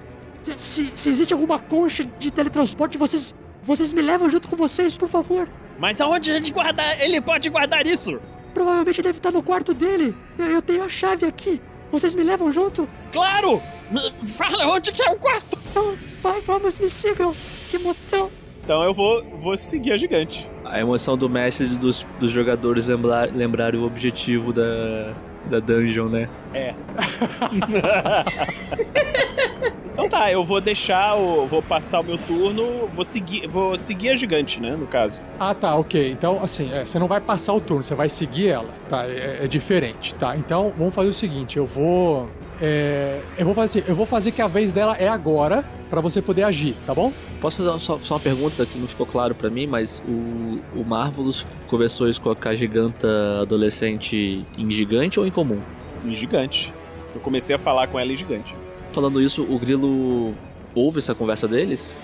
Se, 0.56 0.92
se 0.94 1.08
existe 1.08 1.32
alguma 1.32 1.58
concha 1.58 2.04
de 2.18 2.30
teletransporte, 2.30 2.98
vocês... 2.98 3.34
Vocês 3.62 3.92
me 3.92 4.00
levam 4.00 4.30
junto 4.30 4.46
com 4.46 4.54
vocês, 4.54 4.96
por 4.96 5.08
favor. 5.08 5.48
Mas 5.76 6.00
aonde 6.00 6.30
a 6.30 6.34
gente 6.34 6.52
guardar? 6.52 7.00
Ele 7.00 7.20
pode 7.20 7.50
guardar 7.50 7.84
isso? 7.84 8.20
Provavelmente 8.54 9.02
deve 9.02 9.18
estar 9.18 9.32
no 9.32 9.42
quarto 9.42 9.74
dele. 9.74 10.14
Eu, 10.38 10.46
eu 10.46 10.62
tenho 10.62 10.84
a 10.84 10.88
chave 10.88 11.26
aqui. 11.26 11.60
Vocês 11.90 12.14
me 12.14 12.22
levam 12.22 12.52
junto? 12.52 12.88
Claro! 13.12 13.60
Me 13.90 14.00
fala 14.28 14.68
onde 14.68 14.92
que 14.92 15.02
é 15.02 15.10
o 15.10 15.16
quarto! 15.16 15.58
Então, 15.68 15.96
vai, 16.22 16.40
vamos, 16.42 16.78
me 16.78 16.88
sigam. 16.88 17.34
Que 17.68 17.76
emoção. 17.76 18.30
Então 18.62 18.82
eu 18.82 18.92
vou, 18.92 19.22
vou 19.38 19.56
seguir 19.56 19.92
a 19.92 19.96
gigante. 19.96 20.48
A 20.64 20.80
emoção 20.80 21.16
do 21.16 21.28
mestre 21.28 21.66
e 21.66 21.70
dos, 21.70 22.04
dos 22.18 22.30
jogadores 22.30 22.88
lembrar, 22.88 23.28
lembrarem 23.32 23.78
o 23.78 23.84
objetivo 23.84 24.52
da, 24.52 25.12
da 25.48 25.60
dungeon, 25.60 26.08
né? 26.08 26.28
É. 26.52 26.74
Então 30.06 30.20
tá, 30.20 30.30
eu 30.30 30.44
vou 30.44 30.60
deixar, 30.60 31.16
o, 31.16 31.46
vou 31.46 31.60
passar 31.60 32.00
o 32.00 32.04
meu 32.04 32.16
turno, 32.16 32.88
vou 32.94 33.04
seguir, 33.04 33.48
vou 33.48 33.76
seguir 33.76 34.10
a 34.10 34.14
gigante, 34.14 34.60
né, 34.60 34.76
no 34.76 34.86
caso. 34.86 35.20
Ah, 35.38 35.52
tá, 35.52 35.74
ok. 35.74 36.10
Então, 36.12 36.40
assim, 36.40 36.72
é, 36.72 36.86
você 36.86 36.96
não 36.96 37.08
vai 37.08 37.20
passar 37.20 37.52
o 37.52 37.60
turno, 37.60 37.82
você 37.82 37.94
vai 37.94 38.08
seguir 38.08 38.48
ela, 38.50 38.68
tá? 38.88 39.04
É, 39.04 39.40
é 39.42 39.48
diferente, 39.48 40.14
tá? 40.14 40.36
Então, 40.36 40.72
vamos 40.78 40.94
fazer 40.94 41.08
o 41.08 41.12
seguinte, 41.12 41.56
eu 41.56 41.66
vou... 41.66 42.28
é, 42.62 43.20
eu 43.36 43.44
vou 43.44 43.52
fazer 43.52 43.80
assim, 43.80 43.90
eu 43.90 43.96
vou 43.96 44.06
fazer 44.06 44.30
que 44.30 44.40
a 44.40 44.46
vez 44.46 44.72
dela 44.72 44.96
é 44.96 45.08
agora, 45.08 45.64
pra 45.90 46.00
você 46.00 46.22
poder 46.22 46.44
agir, 46.44 46.76
tá 46.86 46.94
bom? 46.94 47.12
Posso 47.40 47.56
fazer 47.56 47.78
só, 47.80 47.98
só 47.98 48.14
uma 48.14 48.20
pergunta 48.20 48.64
que 48.64 48.78
não 48.78 48.86
ficou 48.86 49.06
claro 49.06 49.34
pra 49.34 49.50
mim, 49.50 49.66
mas 49.66 50.00
o, 50.06 50.60
o 50.78 50.84
Marvelous 50.86 51.44
conversou 51.66 52.08
isso 52.08 52.20
com 52.20 52.30
a 52.30 52.54
giganta 52.54 53.08
adolescente 53.42 54.44
em 54.56 54.70
gigante 54.70 55.18
ou 55.18 55.26
em 55.26 55.32
comum? 55.32 55.60
Em 56.04 56.14
gigante. 56.14 56.72
Eu 57.12 57.20
comecei 57.20 57.56
a 57.56 57.58
falar 57.58 57.88
com 57.88 57.98
ela 57.98 58.12
em 58.12 58.16
gigante. 58.16 58.54
Falando 58.96 59.20
isso, 59.20 59.42
o 59.42 59.58
Grilo 59.58 60.34
ouve 60.74 61.00
essa 61.00 61.14
conversa 61.14 61.46
deles? 61.46 61.98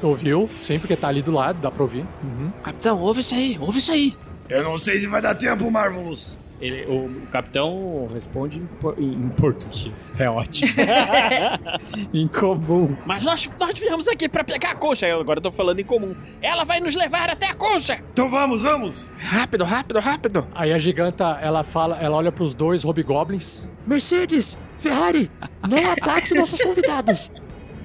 Ouviu? 0.00 0.48
Sim, 0.56 0.78
porque 0.78 0.94
tá 0.94 1.08
ali 1.08 1.20
do 1.20 1.32
lado, 1.32 1.58
dá 1.60 1.72
pra 1.72 1.82
ouvir. 1.82 2.06
Uhum. 2.22 2.52
Capitão, 2.62 3.00
ouve 3.00 3.20
isso 3.20 3.34
aí, 3.34 3.58
ouve 3.60 3.78
isso 3.78 3.90
aí. 3.90 4.14
Eu 4.48 4.62
não 4.62 4.78
sei 4.78 4.96
se 4.96 5.08
vai 5.08 5.20
dar 5.20 5.34
tempo, 5.34 5.68
Marvelous. 5.68 6.38
Ele- 6.60 6.86
o, 6.86 7.04
o 7.06 7.26
capitão 7.30 8.08
responde 8.12 8.62
em, 8.98 9.04
em 9.04 9.28
português. 9.30 10.12
É 10.18 10.28
ótimo. 10.30 10.72
em 12.14 12.26
comum. 12.28 12.96
Mas 13.04 13.24
nós, 13.24 13.50
nós 13.60 13.78
viemos 13.78 14.08
aqui 14.08 14.28
pra 14.28 14.42
pegar 14.42 14.70
a 14.70 14.74
concha. 14.74 15.06
Eu 15.06 15.20
agora 15.20 15.40
tô 15.40 15.52
falando 15.52 15.80
em 15.80 15.84
comum. 15.84 16.14
Ela 16.40 16.64
vai 16.64 16.80
nos 16.80 16.94
levar 16.94 17.28
até 17.28 17.46
a 17.48 17.54
concha. 17.54 17.98
Então 18.12 18.28
vamos, 18.28 18.62
vamos. 18.62 18.96
Rápido, 19.18 19.64
rápido, 19.64 20.00
rápido. 20.00 20.46
Aí 20.54 20.72
a 20.72 20.78
giganta, 20.78 21.38
ela 21.42 21.62
fala, 21.62 21.98
ela 22.00 22.16
olha 22.16 22.32
pros 22.32 22.54
dois 22.54 22.82
hobgoblins. 22.84 23.66
Mercedes, 23.86 24.56
Ferrari, 24.78 25.30
não 25.68 25.90
ataque 25.92 26.34
nossos 26.34 26.60
convidados. 26.60 27.30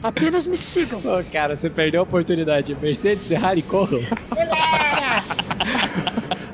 Apenas 0.02 0.48
me 0.48 0.58
sigam. 0.58 1.00
Ô, 1.00 1.24
cara, 1.32 1.56
você 1.56 1.70
perdeu 1.70 2.00
a 2.00 2.04
oportunidade. 2.04 2.74
Mercedes, 2.82 3.28
Ferrari, 3.28 3.62
corram. 3.62 4.00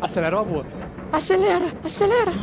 Acelera 0.02 0.36
uma 0.38 0.44
boa. 0.46 0.66
Acelera, 1.12 1.74
acelera. 1.84 2.34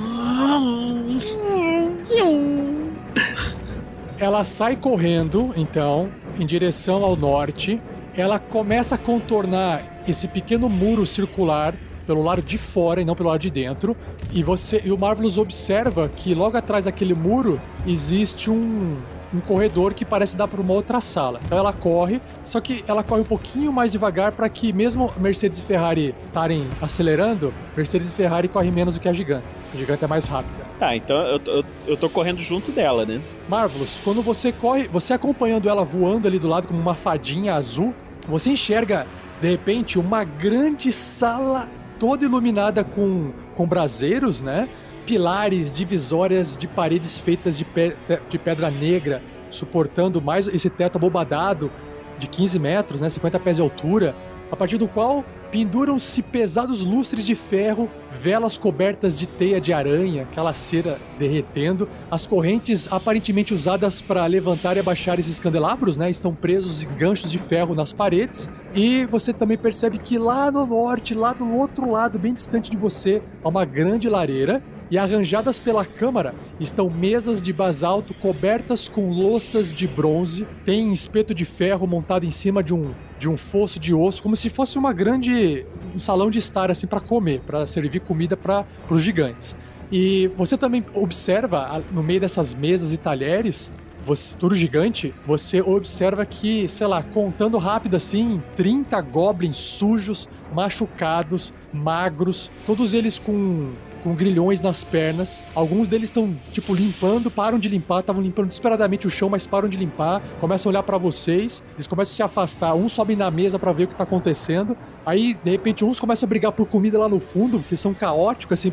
Ela 4.18 4.42
sai 4.44 4.76
correndo, 4.76 5.52
então, 5.56 6.08
em 6.38 6.46
direção 6.46 7.04
ao 7.04 7.14
norte. 7.14 7.80
Ela 8.16 8.38
começa 8.38 8.94
a 8.94 8.98
contornar 8.98 10.02
esse 10.08 10.28
pequeno 10.28 10.68
muro 10.68 11.04
circular 11.04 11.74
pelo 12.06 12.22
lado 12.22 12.42
de 12.42 12.58
fora 12.58 13.00
e 13.00 13.04
não 13.04 13.14
pelo 13.14 13.28
lado 13.28 13.40
de 13.40 13.50
dentro. 13.50 13.96
E 14.32 14.42
você 14.42 14.80
e 14.84 14.92
o 14.92 14.98
Marvelous 14.98 15.38
observa 15.38 16.08
que 16.08 16.34
logo 16.34 16.56
atrás 16.56 16.84
daquele 16.84 17.14
muro 17.14 17.60
existe 17.86 18.50
um, 18.50 18.96
um 19.34 19.40
corredor 19.40 19.92
que 19.92 20.04
parece 20.04 20.36
dar 20.36 20.46
para 20.46 20.60
uma 20.60 20.72
outra 20.72 21.00
sala. 21.00 21.40
Então 21.44 21.58
ela 21.58 21.72
corre, 21.72 22.20
só 22.44 22.60
que 22.60 22.84
ela 22.86 23.02
corre 23.02 23.22
um 23.22 23.24
pouquinho 23.24 23.72
mais 23.72 23.92
devagar 23.92 24.32
para 24.32 24.48
que 24.48 24.72
mesmo 24.72 25.12
Mercedes 25.18 25.58
e 25.58 25.62
Ferrari 25.62 26.14
estarem 26.26 26.68
acelerando, 26.80 27.52
Mercedes 27.76 28.10
e 28.10 28.14
Ferrari 28.14 28.48
correm 28.48 28.70
menos 28.70 28.94
do 28.94 29.00
que 29.00 29.08
a 29.08 29.12
gigante. 29.12 29.46
A 29.72 29.76
gigante 29.76 30.04
é 30.04 30.06
mais 30.06 30.26
rápida. 30.26 30.64
Tá, 30.78 30.94
então 30.94 31.16
eu, 31.16 31.40
eu, 31.46 31.64
eu 31.86 31.96
tô 31.96 32.08
correndo 32.08 32.38
junto 32.38 32.70
dela, 32.70 33.04
né? 33.04 33.20
Marvelous, 33.48 34.00
quando 34.02 34.22
você 34.22 34.52
corre, 34.52 34.88
você 34.88 35.12
acompanhando 35.12 35.68
ela 35.68 35.84
voando 35.84 36.26
ali 36.26 36.38
do 36.38 36.48
lado 36.48 36.68
como 36.68 36.80
uma 36.80 36.94
fadinha 36.94 37.54
azul, 37.54 37.94
você 38.28 38.50
enxerga 38.50 39.06
de 39.40 39.50
repente 39.50 39.98
uma 39.98 40.24
grande 40.24 40.92
sala 40.92 41.68
toda 41.98 42.24
iluminada 42.24 42.82
com, 42.84 43.32
com 43.54 43.66
braseiros, 43.66 44.42
né? 44.42 44.68
Pilares 45.06 45.74
divisórias 45.74 46.56
de 46.56 46.66
paredes 46.66 47.18
feitas 47.18 47.58
de, 47.58 47.64
pe- 47.64 47.96
de 48.30 48.38
pedra 48.38 48.70
negra, 48.70 49.22
suportando 49.50 50.20
mais 50.22 50.46
esse 50.46 50.70
teto 50.70 50.96
abobadado 50.96 51.70
de 52.18 52.26
15 52.26 52.58
metros, 52.58 53.00
né? 53.00 53.10
50 53.10 53.38
pés 53.40 53.56
de 53.56 53.62
altura, 53.62 54.14
a 54.50 54.56
partir 54.56 54.78
do 54.78 54.88
qual 54.88 55.24
penduram-se 55.50 56.20
pesados 56.20 56.82
lustres 56.82 57.24
de 57.24 57.34
ferro, 57.36 57.88
velas 58.10 58.58
cobertas 58.58 59.16
de 59.16 59.24
teia 59.24 59.60
de 59.60 59.72
aranha, 59.72 60.22
aquela 60.22 60.52
cera 60.52 60.98
derretendo, 61.16 61.88
as 62.10 62.26
correntes 62.26 62.88
aparentemente 62.90 63.54
usadas 63.54 64.00
para 64.00 64.26
levantar 64.26 64.76
e 64.76 64.80
abaixar 64.80 65.20
esses 65.20 65.38
candelabros, 65.38 65.96
né, 65.96 66.10
estão 66.10 66.34
presos 66.34 66.82
em 66.82 66.88
ganchos 66.96 67.30
de 67.30 67.38
ferro 67.38 67.72
nas 67.72 67.92
paredes. 67.92 68.50
E 68.74 69.06
você 69.06 69.32
também 69.32 69.56
percebe 69.56 69.98
que 69.98 70.18
lá 70.18 70.50
no 70.50 70.66
norte, 70.66 71.14
lá 71.14 71.32
do 71.32 71.48
outro 71.54 71.88
lado, 71.88 72.18
bem 72.18 72.34
distante 72.34 72.68
de 72.68 72.76
você, 72.76 73.22
há 73.44 73.48
uma 73.48 73.64
grande 73.64 74.08
lareira 74.08 74.60
e 74.90 74.98
arranjadas 74.98 75.58
pela 75.58 75.84
câmara 75.84 76.34
estão 76.60 76.90
mesas 76.90 77.42
de 77.42 77.52
basalto 77.52 78.14
cobertas 78.14 78.88
com 78.88 79.10
louças 79.10 79.72
de 79.72 79.86
bronze, 79.86 80.46
tem 80.64 80.92
espeto 80.92 81.34
de 81.34 81.44
ferro 81.44 81.86
montado 81.86 82.24
em 82.24 82.30
cima 82.30 82.62
de 82.62 82.74
um 82.74 82.92
de 83.18 83.28
um 83.28 83.36
fosso 83.36 83.78
de 83.78 83.94
osso, 83.94 84.22
como 84.22 84.36
se 84.36 84.50
fosse 84.50 84.76
uma 84.76 84.92
grande 84.92 85.64
um 85.94 85.98
salão 85.98 86.30
de 86.30 86.38
estar 86.38 86.70
assim 86.70 86.86
para 86.86 87.00
comer, 87.00 87.40
para 87.40 87.66
servir 87.66 88.00
comida 88.00 88.36
para 88.36 88.66
os 88.90 89.02
gigantes. 89.02 89.56
E 89.90 90.28
você 90.36 90.58
também 90.58 90.84
observa 90.92 91.82
no 91.92 92.02
meio 92.02 92.20
dessas 92.20 92.52
mesas 92.52 92.92
e 92.92 92.96
talheres 92.96 93.70
você, 94.04 94.36
tudo 94.36 94.54
gigante, 94.54 95.14
você 95.26 95.62
observa 95.62 96.26
que, 96.26 96.68
sei 96.68 96.86
lá, 96.86 97.02
contando 97.02 97.56
rápido 97.56 97.96
assim, 97.96 98.42
30 98.54 99.00
goblins 99.00 99.56
sujos, 99.56 100.28
machucados, 100.52 101.52
magros, 101.72 102.50
todos 102.66 102.92
eles 102.92 103.18
com 103.18 103.72
com 104.04 104.14
grilhões 104.14 104.60
nas 104.60 104.84
pernas. 104.84 105.40
Alguns 105.54 105.88
deles 105.88 106.10
estão, 106.10 106.36
tipo, 106.52 106.74
limpando, 106.74 107.30
param 107.30 107.58
de 107.58 107.68
limpar, 107.68 108.00
estavam 108.00 108.22
limpando 108.22 108.48
desesperadamente 108.48 109.06
o 109.06 109.10
chão, 109.10 109.30
mas 109.30 109.46
param 109.46 109.68
de 109.68 109.76
limpar, 109.76 110.22
começam 110.40 110.68
a 110.68 110.70
olhar 110.70 110.82
pra 110.82 110.98
vocês, 110.98 111.62
eles 111.74 111.86
começam 111.86 112.12
a 112.12 112.16
se 112.16 112.22
afastar, 112.22 112.74
uns 112.74 112.92
sobem 112.92 113.16
na 113.16 113.30
mesa 113.30 113.58
pra 113.58 113.72
ver 113.72 113.84
o 113.84 113.88
que 113.88 113.96
tá 113.96 114.04
acontecendo. 114.04 114.76
Aí, 115.06 115.34
de 115.42 115.50
repente, 115.50 115.84
uns 115.84 115.98
começam 115.98 116.26
a 116.26 116.28
brigar 116.28 116.52
por 116.52 116.66
comida 116.66 116.98
lá 116.98 117.08
no 117.08 117.18
fundo, 117.18 117.58
porque 117.58 117.76
são 117.76 117.94
caóticos, 117.94 118.52
assim, 118.54 118.72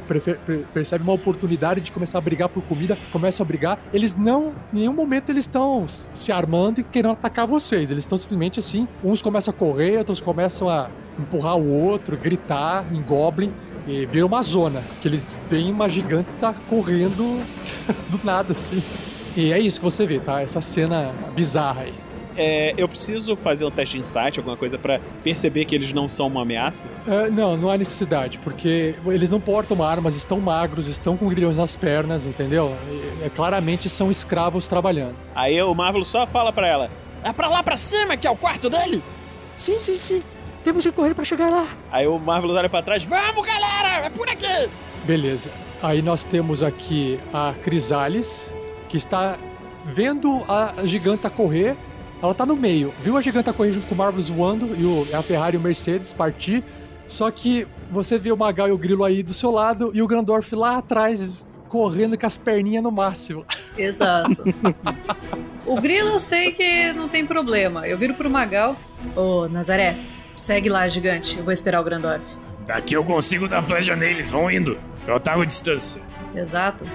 percebem 0.73 1.05
uma 1.07 1.13
oportunidade 1.13 1.81
de 1.81 1.91
começar 1.91 2.17
a 2.17 2.21
brigar 2.21 2.49
por 2.49 2.61
comida, 2.63 2.97
começam 3.11 3.43
a 3.43 3.47
brigar. 3.47 3.79
Eles 3.93 4.15
não, 4.15 4.53
em 4.73 4.79
nenhum 4.79 4.93
momento 4.93 5.29
eles 5.29 5.45
estão 5.45 5.85
se 5.87 6.31
armando 6.31 6.79
e 6.79 6.83
querendo 6.83 7.13
atacar 7.13 7.47
vocês. 7.47 7.89
Eles 7.89 8.03
estão 8.03 8.17
simplesmente 8.17 8.59
assim, 8.59 8.87
uns 9.03 9.21
começam 9.21 9.53
a 9.53 9.57
correr, 9.57 9.97
outros 9.97 10.21
começam 10.21 10.69
a 10.69 10.89
empurrar 11.19 11.57
o 11.57 11.69
outro, 11.69 12.17
gritar 12.17 12.85
em 12.91 13.01
goblin. 13.01 13.51
E 13.87 14.05
vira 14.05 14.25
uma 14.25 14.41
zona, 14.41 14.83
que 15.01 15.07
eles 15.07 15.27
veem 15.49 15.71
uma 15.71 15.89
gigante 15.89 16.29
tá 16.39 16.53
correndo 16.69 17.43
do 18.09 18.19
nada, 18.23 18.51
assim. 18.51 18.83
E 19.35 19.51
é 19.51 19.59
isso 19.59 19.79
que 19.79 19.83
você 19.83 20.05
vê, 20.05 20.19
tá? 20.19 20.41
Essa 20.41 20.61
cena 20.61 21.13
bizarra 21.35 21.83
aí. 21.83 21.93
É, 22.37 22.73
eu 22.77 22.87
preciso 22.87 23.35
fazer 23.35 23.65
um 23.65 23.71
teste 23.71 23.95
de 23.95 24.01
insight, 24.01 24.39
alguma 24.39 24.55
coisa 24.55 24.77
pra 24.77 24.99
perceber 25.23 25.65
que 25.65 25.75
eles 25.75 25.91
não 25.91 26.07
são 26.07 26.27
uma 26.27 26.43
ameaça? 26.43 26.87
É, 27.07 27.29
não, 27.29 27.57
não 27.57 27.69
há 27.69 27.77
necessidade, 27.77 28.37
porque 28.39 28.95
eles 29.05 29.29
não 29.29 29.39
portam 29.39 29.83
armas, 29.83 30.15
estão 30.15 30.39
magros, 30.39 30.87
estão 30.87 31.17
com 31.17 31.27
grilhões 31.27 31.57
nas 31.57 31.75
pernas, 31.75 32.25
entendeu? 32.25 32.75
E, 32.89 33.25
é, 33.25 33.29
claramente 33.29 33.89
são 33.89 34.09
escravos 34.09 34.67
trabalhando. 34.67 35.15
Aí 35.35 35.61
o 35.61 35.73
Marvel 35.73 36.03
só 36.03 36.25
fala 36.25 36.53
pra 36.53 36.67
ela: 36.67 36.89
É 37.23 37.33
pra 37.33 37.49
lá 37.49 37.61
pra 37.61 37.75
cima 37.75 38.15
que 38.15 38.25
é 38.25 38.31
o 38.31 38.35
quarto 38.35 38.69
dele? 38.69 39.03
Sim, 39.57 39.77
sim, 39.77 39.97
sim. 39.97 40.23
Temos 40.63 40.83
que 40.83 40.91
correr 40.91 41.13
para 41.13 41.23
chegar 41.23 41.49
lá. 41.49 41.67
Aí 41.91 42.07
o 42.07 42.19
Marvel 42.19 42.51
olha 42.51 42.69
pra 42.69 42.81
trás: 42.81 43.03
Vamos, 43.03 43.45
galera! 43.45 44.05
É 44.05 44.09
por 44.09 44.29
aqui! 44.29 44.69
Beleza. 45.03 45.51
Aí 45.81 46.01
nós 46.01 46.23
temos 46.23 46.61
aqui 46.61 47.19
a 47.33 47.53
Crisales, 47.63 48.51
que 48.87 48.97
está 48.97 49.37
vendo 49.83 50.43
a 50.47 50.85
giganta 50.85 51.29
correr. 51.29 51.75
Ela 52.21 52.35
tá 52.35 52.45
no 52.45 52.55
meio. 52.55 52.93
Viu 53.01 53.17
a 53.17 53.21
giganta 53.21 53.51
correr 53.51 53.73
junto 53.73 53.87
com 53.87 53.95
o 53.95 53.97
Marvelous 53.97 54.29
voando 54.29 54.75
e 54.77 54.85
o, 54.85 55.07
a 55.17 55.23
Ferrari 55.23 55.55
e 55.55 55.59
o 55.59 55.61
Mercedes 55.61 56.13
partir. 56.13 56.63
Só 57.07 57.31
que 57.31 57.67
você 57.89 58.19
vê 58.19 58.31
o 58.31 58.37
Magal 58.37 58.69
e 58.69 58.71
o 58.71 58.77
Grilo 58.77 59.03
aí 59.03 59.23
do 59.23 59.33
seu 59.33 59.49
lado 59.49 59.91
e 59.93 60.01
o 60.03 60.07
Grandorf 60.07 60.55
lá 60.55 60.77
atrás, 60.77 61.43
correndo 61.67 62.17
com 62.17 62.25
as 62.27 62.37
perninhas 62.37 62.83
no 62.83 62.91
máximo. 62.91 63.43
Exato. 63.75 64.43
o 65.65 65.79
grilo 65.81 66.09
eu 66.09 66.19
sei 66.19 66.51
que 66.51 66.93
não 66.93 67.07
tem 67.07 67.25
problema. 67.25 67.87
Eu 67.87 67.97
viro 67.97 68.13
pro 68.13 68.29
Magal. 68.29 68.75
Ô, 69.15 69.47
Nazaré, 69.47 69.97
segue 70.35 70.69
lá, 70.69 70.87
gigante. 70.87 71.37
Eu 71.37 71.43
vou 71.43 71.53
esperar 71.53 71.81
o 71.81 71.83
Grandorf. 71.83 72.23
Daqui 72.65 72.93
eu 72.93 73.03
consigo 73.03 73.47
dar 73.47 73.61
flecha 73.63 73.95
neles, 73.95 74.31
vão 74.31 74.49
indo. 74.49 74.77
Eu 75.07 75.15
ataco 75.15 75.41
a 75.41 75.45
distância. 75.45 76.01
Exato. 76.35 76.85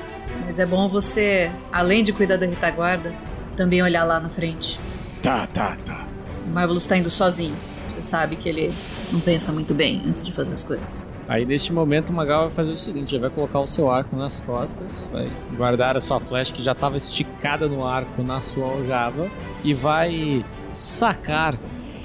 Mas 0.45 0.59
é 0.59 0.66
bom 0.66 0.89
você, 0.89 1.51
além 1.72 2.05
de 2.05 2.12
cuidar 2.12 2.37
da 2.37 2.47
retaguarda, 2.47 3.12
também 3.57 3.82
olhar 3.82 4.05
lá 4.05 4.20
na 4.20 4.28
frente. 4.28 4.78
Tá, 5.22 5.47
tá, 5.47 5.76
tá. 5.84 6.07
O 6.47 6.51
Marvelous 6.51 6.87
tá 6.87 6.97
indo 6.97 7.11
sozinho. 7.11 7.55
Você 7.89 8.03
sabe 8.03 8.37
que 8.37 8.49
ele 8.49 8.74
não 9.12 9.20
pensa 9.20 9.53
muito 9.53 9.72
bem 9.72 10.03
antes 10.07 10.24
de 10.24 10.32
fazer 10.32 10.55
as 10.55 10.64
coisas. 10.64 11.12
Aí 11.28 11.45
neste 11.45 11.72
momento 11.72 12.11
o 12.11 12.12
Magal 12.12 12.43
vai 12.43 12.51
fazer 12.51 12.72
o 12.72 12.76
seguinte: 12.76 13.14
ele 13.14 13.22
vai 13.22 13.30
colocar 13.30 13.61
o 13.61 13.66
seu 13.66 13.91
arco 13.91 14.16
nas 14.16 14.41
costas, 14.41 15.09
vai 15.12 15.28
guardar 15.57 15.97
a 15.97 16.01
sua 16.01 16.18
flecha 16.20 16.53
que 16.53 16.62
já 16.62 16.72
estava 16.72 16.97
esticada 16.97 17.68
no 17.68 17.87
arco 17.87 18.22
na 18.22 18.41
sua 18.41 18.66
aljava 18.66 19.28
e 19.62 19.72
vai 19.72 20.45
sacar 20.70 21.55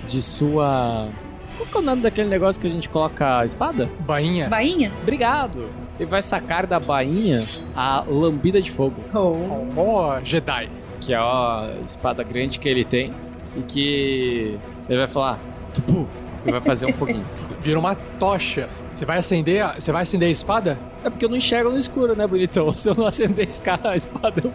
de 0.06 0.22
sua. 0.22 1.10
Qual 1.58 1.68
que 1.68 1.78
é 1.78 1.80
o 1.80 1.84
nome 1.84 2.02
daquele 2.02 2.30
negócio 2.30 2.60
que 2.60 2.68
a 2.68 2.70
gente 2.70 2.90
coloca 2.90 3.40
a 3.40 3.46
espada? 3.46 3.90
Bainha. 4.00 4.50
Bainha? 4.50 4.92
Obrigado! 5.02 5.70
Ele 6.00 6.10
vai 6.10 6.22
sacar 6.22 6.66
da 6.66 6.80
bainha 6.80 7.44
a 7.76 8.04
lambida 8.08 8.60
de 8.62 8.72
fogo. 8.72 8.96
Oh. 9.14 9.80
Ó, 9.80 10.20
Jedi. 10.24 10.70
que 11.00 11.14
é 11.14 11.18
a 11.18 11.70
espada 11.86 12.24
grande 12.24 12.58
que 12.60 12.68
ele 12.68 12.86
tem 12.86 13.14
e 13.56 13.62
que 13.62 14.58
ele 14.90 15.00
vai 15.00 15.08
falar, 15.08 15.40
tupu, 15.74 16.08
e 16.46 16.52
vai 16.52 16.62
fazer 16.62 16.86
um 16.86 16.94
foguinho. 16.94 17.26
Vira 17.62 17.80
uma 17.80 17.96
tocha. 17.96 18.70
Você 18.94 19.06
vai 19.06 19.18
acender 19.18 19.64
a, 19.64 19.74
você 19.74 19.92
vai 19.92 20.02
acender 20.02 20.28
a 20.28 20.32
espada? 20.32 20.78
É 21.04 21.10
porque 21.10 21.26
eu 21.26 21.30
não 21.30 21.38
enxergo 21.38 21.70
no 21.70 21.78
escuro, 21.78 22.16
né, 22.16 22.28
bonitão? 22.28 22.72
Se 22.74 22.90
eu 22.90 22.96
não 22.96 23.06
acender 23.06 23.48
a 23.84 23.96
espada, 23.96 24.42
eu 24.44 24.52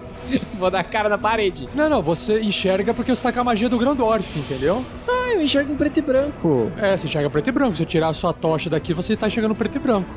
vou 0.59 0.71
dar 0.71 0.85
cara 0.85 1.09
na 1.09 1.19
parede. 1.19 1.69
Não, 1.75 1.89
não, 1.89 2.03
você 2.03 2.41
enxerga 2.41 2.93
porque 2.93 3.15
você 3.15 3.23
tá 3.23 3.33
com 3.33 3.41
a 3.41 3.45
magia 3.45 3.69
do 3.69 3.79
Grandorf, 3.79 4.39
entendeu? 4.39 4.85
Ah, 5.09 5.33
eu 5.33 5.43
enxergo 5.43 5.73
em 5.73 5.77
preto 5.77 5.99
e 5.99 6.03
branco. 6.03 6.71
É, 6.77 6.97
você 6.97 7.07
enxerga 7.07 7.31
preto 7.31 7.49
e 7.49 7.53
branco. 7.53 7.77
Se 7.77 7.83
eu 7.83 7.87
tirar 7.87 8.09
a 8.09 8.15
sua 8.15 8.33
tocha 8.33 8.69
daqui, 8.69 8.93
você 8.93 9.17
tá 9.17 9.27
enxergando 9.27 9.55
preto 9.55 9.77
e 9.77 9.79
branco. 9.79 10.11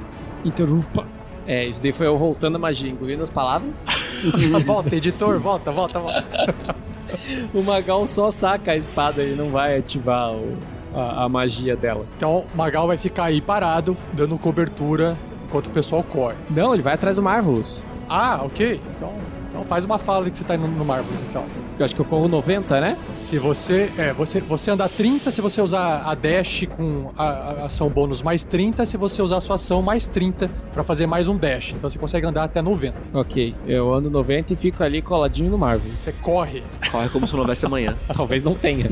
Interrupta. 0.43 1.05
É, 1.47 1.65
isso 1.65 1.81
daí 1.81 1.91
foi 1.91 2.05
eu 2.05 2.17
voltando 2.17 2.57
a 2.57 2.59
magia, 2.59 2.91
engolindo 2.91 3.23
as 3.23 3.29
palavras. 3.29 3.85
volta, 4.65 4.95
editor, 4.95 5.39
volta, 5.39 5.71
volta, 5.71 5.99
volta. 5.99 6.75
o 7.53 7.63
Magal 7.63 8.05
só 8.05 8.29
saca 8.29 8.73
a 8.73 8.75
espada, 8.75 9.21
ele 9.21 9.35
não 9.35 9.49
vai 9.49 9.77
ativar 9.77 10.31
o, 10.31 10.55
a, 10.93 11.23
a, 11.23 11.29
magia 11.29 11.75
dela. 11.75 12.05
Então 12.17 12.45
o 12.53 12.57
Magal 12.57 12.87
vai 12.87 12.97
ficar 12.97 13.25
aí 13.25 13.41
parado, 13.41 13.95
dando 14.13 14.37
cobertura 14.37 15.17
enquanto 15.45 15.67
o 15.67 15.71
pessoal 15.71 16.03
corre. 16.03 16.35
Não, 16.49 16.73
ele 16.73 16.83
vai 16.83 16.93
atrás 16.93 17.15
do 17.15 17.21
Marvelous. 17.21 17.81
Ah, 18.07 18.41
ok. 18.43 18.79
Então, 18.97 19.13
então 19.13 19.38
faz 19.69 19.85
uma 19.85 19.99
fala 19.99 20.29
que 20.29 20.37
você 20.37 20.43
tá 20.43 20.55
indo 20.55 20.67
no 20.67 20.83
Marvelous, 20.83 21.21
então. 21.29 21.45
Eu 21.77 21.85
acho 21.85 21.95
que 21.95 22.01
eu 22.01 22.05
corro 22.05 22.27
90, 22.27 22.81
né? 22.81 22.97
Se 23.21 23.37
você. 23.37 23.89
É, 23.97 24.11
você, 24.11 24.41
você 24.41 24.71
andar 24.71 24.89
30 24.89 25.31
se 25.31 25.39
você 25.39 25.61
usar 25.61 26.01
a 26.03 26.15
dash 26.15 26.67
com 26.75 27.11
a, 27.15 27.23
a 27.23 27.65
ação 27.65 27.87
bônus 27.87 28.21
mais 28.21 28.43
30, 28.43 28.85
se 28.85 28.97
você 28.97 29.21
usar 29.21 29.37
a 29.37 29.41
sua 29.41 29.55
ação 29.55 29.81
mais 29.81 30.07
30 30.07 30.49
para 30.73 30.83
fazer 30.83 31.05
mais 31.05 31.27
um 31.27 31.37
dash. 31.37 31.71
Então 31.71 31.89
você 31.89 31.99
consegue 31.99 32.25
andar 32.25 32.43
até 32.43 32.61
90. 32.61 32.95
Ok, 33.13 33.55
eu 33.65 33.93
ando 33.93 34.09
90 34.09 34.53
e 34.53 34.55
fico 34.55 34.83
ali 34.83 35.01
coladinho 35.01 35.49
no 35.51 35.57
Marvel. 35.57 35.95
Você 35.95 36.11
corre. 36.11 36.63
Corre 36.91 37.07
como 37.09 37.25
se 37.27 37.33
não 37.33 37.41
houvesse 37.41 37.65
amanhã. 37.65 37.95
Talvez 38.11 38.43
não 38.43 38.55
tenha. 38.55 38.89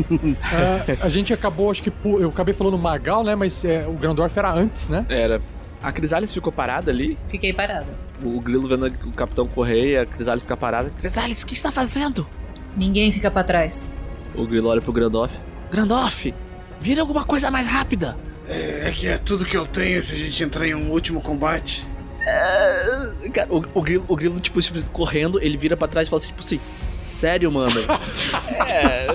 é, 0.88 0.98
a 1.02 1.10
gente 1.10 1.34
acabou, 1.34 1.72
acho 1.72 1.84
que. 1.84 1.92
Eu 2.04 2.30
acabei 2.30 2.54
falando 2.54 2.78
Magal, 2.78 3.24
né? 3.24 3.36
Mas 3.36 3.66
é, 3.66 3.86
o 3.88 3.94
Grandorf 3.94 4.38
era 4.38 4.54
antes, 4.54 4.88
né? 4.88 5.06
Era. 5.10 5.42
A 5.82 5.92
Crisales 5.92 6.34
ficou 6.34 6.52
parada 6.52 6.92
ali? 6.92 7.18
Fiquei 7.30 7.54
parada. 7.54 7.88
O 8.24 8.40
Grilo 8.40 8.68
vendo 8.68 8.88
o 9.06 9.12
capitão 9.12 9.48
correr 9.48 9.92
e 9.92 9.98
a 9.98 10.06
Crisales 10.06 10.42
ficar 10.42 10.58
parada. 10.58 10.90
Crisales, 11.00 11.44
o 11.44 11.48
que 11.48 11.54
está 11.54 11.72
fazendo? 11.72 12.28
Ninguém 12.76 13.12
fica 13.12 13.30
para 13.30 13.44
trás. 13.44 13.94
O 14.36 14.46
Grilo 14.46 14.70
olha 14.70 14.82
pro 14.82 14.92
Grandoff. 14.92 15.40
Grandoff, 15.72 16.34
vira 16.80 17.02
alguma 17.02 17.24
coisa 17.24 17.52
mais 17.52 17.68
rápida. 17.68 18.18
É, 18.48 18.88
é, 18.88 18.92
que 18.92 19.08
é 19.08 19.18
tudo 19.18 19.46
que 19.46 19.58
eu 19.58 19.66
tenho 19.66 20.02
se 20.02 20.14
a 20.14 20.18
gente 20.18 20.44
entrar 20.44 20.68
em 20.68 20.74
um 20.74 20.90
último 20.90 21.22
combate. 21.22 21.86
É, 22.26 23.30
cara, 23.34 23.48
o, 23.54 23.64
o, 23.74 23.82
grilo, 23.82 24.06
o 24.08 24.16
grilo, 24.16 24.40
tipo, 24.40 24.60
correndo, 24.92 25.42
ele 25.42 25.58
vira 25.58 25.78
pra 25.78 25.88
trás 25.88 26.08
e 26.08 26.10
fala 26.10 26.22
assim, 26.22 26.30
tipo 26.30 26.42
assim, 26.42 26.60
sério, 27.00 27.52
mano? 27.52 27.80
é. 28.68 29.08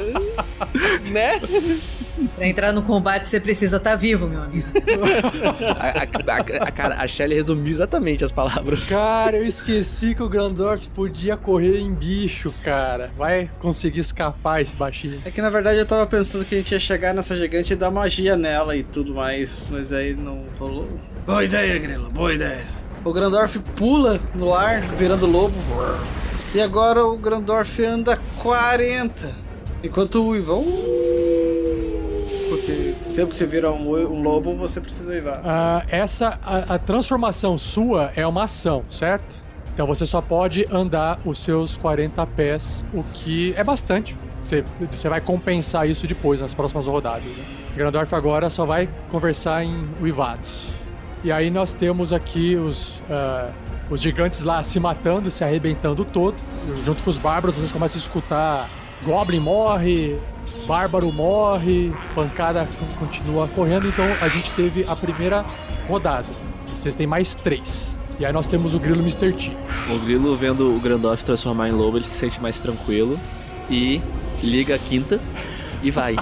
né? 1.10 1.40
Pra 2.26 2.46
entrar 2.46 2.72
no 2.72 2.82
combate 2.82 3.26
você 3.26 3.40
precisa 3.40 3.76
estar 3.76 3.90
tá 3.90 3.96
vivo, 3.96 4.26
meu 4.26 4.42
amigo. 4.42 4.66
a, 5.78 6.32
a, 6.32 6.36
a, 6.36 6.66
a, 6.68 6.70
cara, 6.70 6.96
a 6.96 7.06
Shelly 7.06 7.34
resumiu 7.34 7.70
exatamente 7.72 8.24
as 8.24 8.32
palavras. 8.32 8.88
Cara, 8.88 9.36
eu 9.36 9.44
esqueci 9.44 10.14
que 10.14 10.22
o 10.22 10.28
Grandorf 10.28 10.88
podia 10.90 11.36
correr 11.36 11.80
em 11.80 11.92
bicho, 11.92 12.52
cara. 12.62 13.10
Vai 13.16 13.50
conseguir 13.60 14.00
escapar 14.00 14.60
esse 14.60 14.74
baixinho. 14.76 15.20
É 15.24 15.30
que 15.30 15.42
na 15.42 15.50
verdade 15.50 15.78
eu 15.78 15.86
tava 15.86 16.06
pensando 16.06 16.44
que 16.44 16.54
a 16.54 16.58
gente 16.58 16.72
ia 16.72 16.80
chegar 16.80 17.14
nessa 17.14 17.36
gigante 17.36 17.72
e 17.72 17.76
dar 17.76 17.90
magia 17.90 18.36
nela 18.36 18.76
e 18.76 18.82
tudo 18.82 19.14
mais, 19.14 19.64
mas 19.70 19.92
aí 19.92 20.14
não 20.14 20.44
rolou. 20.58 20.88
Boa 21.26 21.44
ideia, 21.44 21.78
Grilo, 21.78 22.10
boa 22.10 22.34
ideia. 22.34 22.82
O 23.04 23.12
Grandorf 23.12 23.58
pula 23.76 24.20
no 24.34 24.54
ar, 24.54 24.80
virando 24.80 25.26
lobo. 25.26 25.54
E 26.54 26.60
agora 26.60 27.04
o 27.04 27.16
Grandorf 27.16 27.82
anda 27.84 28.16
40. 28.40 29.34
Enquanto 29.82 30.24
o 30.24 30.36
Ivan. 30.36 30.62
Sempre 33.12 33.32
que 33.32 33.36
você 33.36 33.46
vira 33.46 33.70
um, 33.70 33.90
um 33.90 34.22
lobo, 34.22 34.56
você 34.56 34.80
precisa 34.80 35.10
uivar. 35.10 35.40
Uh, 35.40 35.86
essa, 35.88 36.38
a, 36.42 36.74
a 36.74 36.78
transformação 36.78 37.58
sua 37.58 38.10
é 38.16 38.26
uma 38.26 38.44
ação, 38.44 38.84
certo? 38.88 39.36
Então 39.74 39.86
você 39.86 40.06
só 40.06 40.22
pode 40.22 40.66
andar 40.70 41.20
os 41.24 41.38
seus 41.38 41.76
40 41.76 42.26
pés, 42.28 42.82
o 42.92 43.02
que 43.12 43.52
é 43.54 43.62
bastante. 43.62 44.16
Você, 44.42 44.64
você 44.90 45.08
vai 45.10 45.20
compensar 45.20 45.88
isso 45.88 46.06
depois, 46.06 46.40
nas 46.40 46.54
próximas 46.54 46.86
rodadas. 46.86 47.36
Né? 47.36 47.44
Grandorf 47.76 48.14
agora 48.14 48.48
só 48.48 48.64
vai 48.64 48.88
conversar 49.10 49.62
em 49.62 49.88
uivados. 50.00 50.68
E 51.22 51.30
aí 51.30 51.50
nós 51.50 51.72
temos 51.74 52.12
aqui 52.12 52.56
os, 52.56 52.98
uh, 53.00 53.52
os 53.90 54.00
gigantes 54.00 54.42
lá 54.42 54.64
se 54.64 54.80
matando, 54.80 55.30
se 55.30 55.44
arrebentando 55.44 56.04
todo. 56.04 56.34
Junto 56.84 57.02
com 57.02 57.10
os 57.10 57.18
bárbaros, 57.18 57.56
vocês 57.56 57.70
começam 57.70 57.98
a 57.98 58.00
escutar 58.00 58.70
Goblin 59.04 59.40
morre, 59.40 60.18
Bárbaro 60.66 61.12
morre, 61.12 61.92
pancada 62.14 62.68
continua 62.98 63.48
correndo, 63.48 63.88
então 63.88 64.04
a 64.20 64.28
gente 64.28 64.52
teve 64.52 64.84
a 64.88 64.94
primeira 64.94 65.44
rodada. 65.88 66.26
Vocês 66.74 66.94
têm 66.94 67.06
mais 67.06 67.34
três. 67.34 67.94
E 68.18 68.24
aí 68.24 68.32
nós 68.32 68.46
temos 68.46 68.74
o 68.74 68.78
Grilo 68.78 69.00
Mr. 69.00 69.32
T. 69.32 69.56
O 69.92 69.98
Grilo, 69.98 70.36
vendo 70.36 70.74
o 70.74 70.78
Grandoff 70.78 71.24
transformar 71.24 71.68
em 71.68 71.72
lobo, 71.72 71.96
ele 71.96 72.04
se 72.04 72.14
sente 72.14 72.40
mais 72.40 72.60
tranquilo 72.60 73.18
e 73.68 74.00
liga 74.42 74.74
a 74.74 74.78
quinta 74.78 75.20
e 75.82 75.90
vai. 75.90 76.14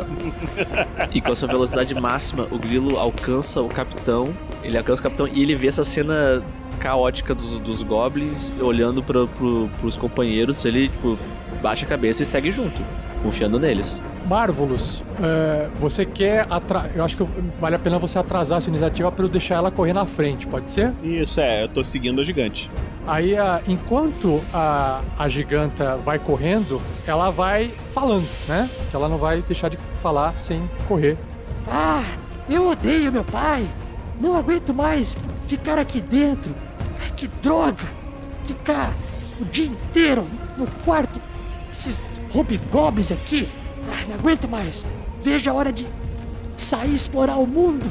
e 1.12 1.20
com 1.20 1.32
a 1.32 1.36
sua 1.36 1.48
velocidade 1.48 1.94
máxima, 1.94 2.46
o 2.50 2.58
Grilo 2.58 2.98
alcança 2.98 3.60
o 3.60 3.68
capitão. 3.68 4.34
Ele 4.62 4.78
alcança 4.78 5.00
o 5.00 5.02
capitão 5.02 5.28
e 5.28 5.42
ele 5.42 5.54
vê 5.54 5.68
essa 5.68 5.84
cena 5.84 6.42
caótica 6.78 7.34
dos, 7.34 7.58
dos 7.60 7.82
goblins 7.82 8.50
olhando 8.60 9.02
para 9.02 9.26
pro, 9.26 9.68
pros 9.78 9.96
companheiros. 9.96 10.64
Ele, 10.64 10.88
tipo, 10.88 11.18
baixa 11.60 11.84
a 11.84 11.88
cabeça 11.88 12.22
e 12.22 12.26
segue 12.26 12.50
junto, 12.50 12.82
confiando 13.22 13.58
neles. 13.58 14.02
Marvelous, 14.26 15.02
é, 15.20 15.68
você 15.78 16.04
quer 16.04 16.46
atra... 16.50 16.90
Eu 16.94 17.04
acho 17.04 17.16
que 17.16 17.26
vale 17.60 17.76
a 17.76 17.78
pena 17.78 17.98
você 17.98 18.18
atrasar 18.18 18.58
a 18.58 18.60
sua 18.60 18.70
iniciativa 18.70 19.10
para 19.10 19.24
eu 19.24 19.28
deixar 19.28 19.56
ela 19.56 19.70
correr 19.70 19.92
na 19.92 20.06
frente, 20.06 20.46
pode 20.46 20.70
ser? 20.70 20.92
Isso, 21.02 21.40
é, 21.40 21.64
eu 21.64 21.68
tô 21.68 21.82
seguindo 21.82 22.20
a 22.20 22.24
gigante. 22.24 22.70
Aí, 23.06 23.36
a, 23.36 23.60
enquanto 23.66 24.40
a, 24.52 25.00
a 25.18 25.28
giganta 25.28 25.96
vai 25.96 26.18
correndo, 26.18 26.80
ela 27.06 27.30
vai 27.30 27.72
falando, 27.92 28.28
né? 28.46 28.70
Que 28.88 28.96
ela 28.96 29.08
não 29.08 29.18
vai 29.18 29.42
deixar 29.42 29.68
de 29.68 29.78
falar 30.02 30.38
sem 30.38 30.62
correr. 30.86 31.16
Ah, 31.68 32.04
eu 32.48 32.68
odeio 32.68 33.12
meu 33.12 33.24
pai. 33.24 33.66
Não 34.20 34.36
aguento 34.36 34.74
mais 34.74 35.16
ficar 35.46 35.78
aqui 35.78 36.00
dentro. 36.00 36.54
Que 37.16 37.26
droga! 37.42 37.84
Ficar 38.46 38.92
o 39.40 39.44
dia 39.44 39.66
inteiro 39.66 40.26
no 40.56 40.66
quarto 40.84 41.20
esses 41.70 42.00
hobgoblins 42.32 43.12
aqui. 43.12 43.48
Ah, 43.90 44.04
não 44.08 44.14
aguento 44.16 44.48
mais. 44.48 44.86
Veja 45.22 45.50
a 45.50 45.54
hora 45.54 45.72
de 45.72 45.86
sair 46.56 46.94
explorar 46.94 47.36
o 47.36 47.46
mundo. 47.46 47.90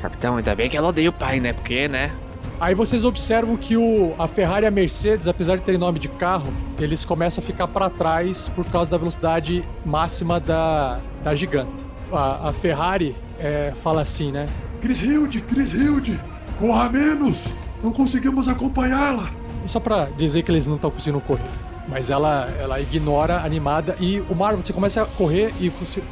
Capitão, 0.00 0.36
ainda 0.36 0.54
bem 0.54 0.68
que 0.68 0.76
ela 0.76 0.88
odeia 0.88 1.10
o 1.10 1.12
pai, 1.12 1.40
né? 1.40 1.52
Porque, 1.52 1.88
né? 1.88 2.12
Aí 2.60 2.74
vocês 2.74 3.04
observam 3.04 3.56
que 3.56 3.76
o, 3.76 4.14
a 4.18 4.26
Ferrari 4.26 4.64
e 4.64 4.68
a 4.68 4.70
Mercedes, 4.70 5.28
apesar 5.28 5.56
de 5.56 5.62
terem 5.62 5.78
nome 5.78 6.00
de 6.00 6.08
carro, 6.08 6.52
eles 6.78 7.04
começam 7.04 7.42
a 7.42 7.46
ficar 7.46 7.68
para 7.68 7.88
trás 7.88 8.48
por 8.48 8.64
causa 8.66 8.90
da 8.90 8.96
velocidade 8.96 9.64
máxima 9.84 10.40
da, 10.40 10.98
da 11.22 11.34
gigante. 11.36 11.86
A, 12.12 12.48
a 12.48 12.52
Ferrari 12.52 13.14
é, 13.38 13.72
fala 13.82 14.00
assim, 14.00 14.32
né? 14.32 14.48
Hilde, 14.82 15.40
Chris 15.42 15.72
Hilde, 15.72 16.18
corra 16.58 16.88
menos! 16.88 17.44
Não 17.82 17.92
conseguimos 17.92 18.48
acompanhá-la! 18.48 19.30
E 19.64 19.68
só 19.68 19.78
para 19.78 20.06
dizer 20.16 20.42
que 20.42 20.50
eles 20.50 20.66
não 20.66 20.76
estão 20.76 20.90
conseguindo 20.90 21.20
correr. 21.20 21.67
Mas 21.88 22.10
ela, 22.10 22.52
ela 22.58 22.80
ignora 22.80 23.38
animada 23.38 23.96
e 23.98 24.20
o 24.20 24.34
Marvel, 24.34 24.62
você 24.62 24.72
começa 24.72 25.02
a 25.02 25.06
correr 25.06 25.54
e 25.58 25.70
você, 25.70 26.02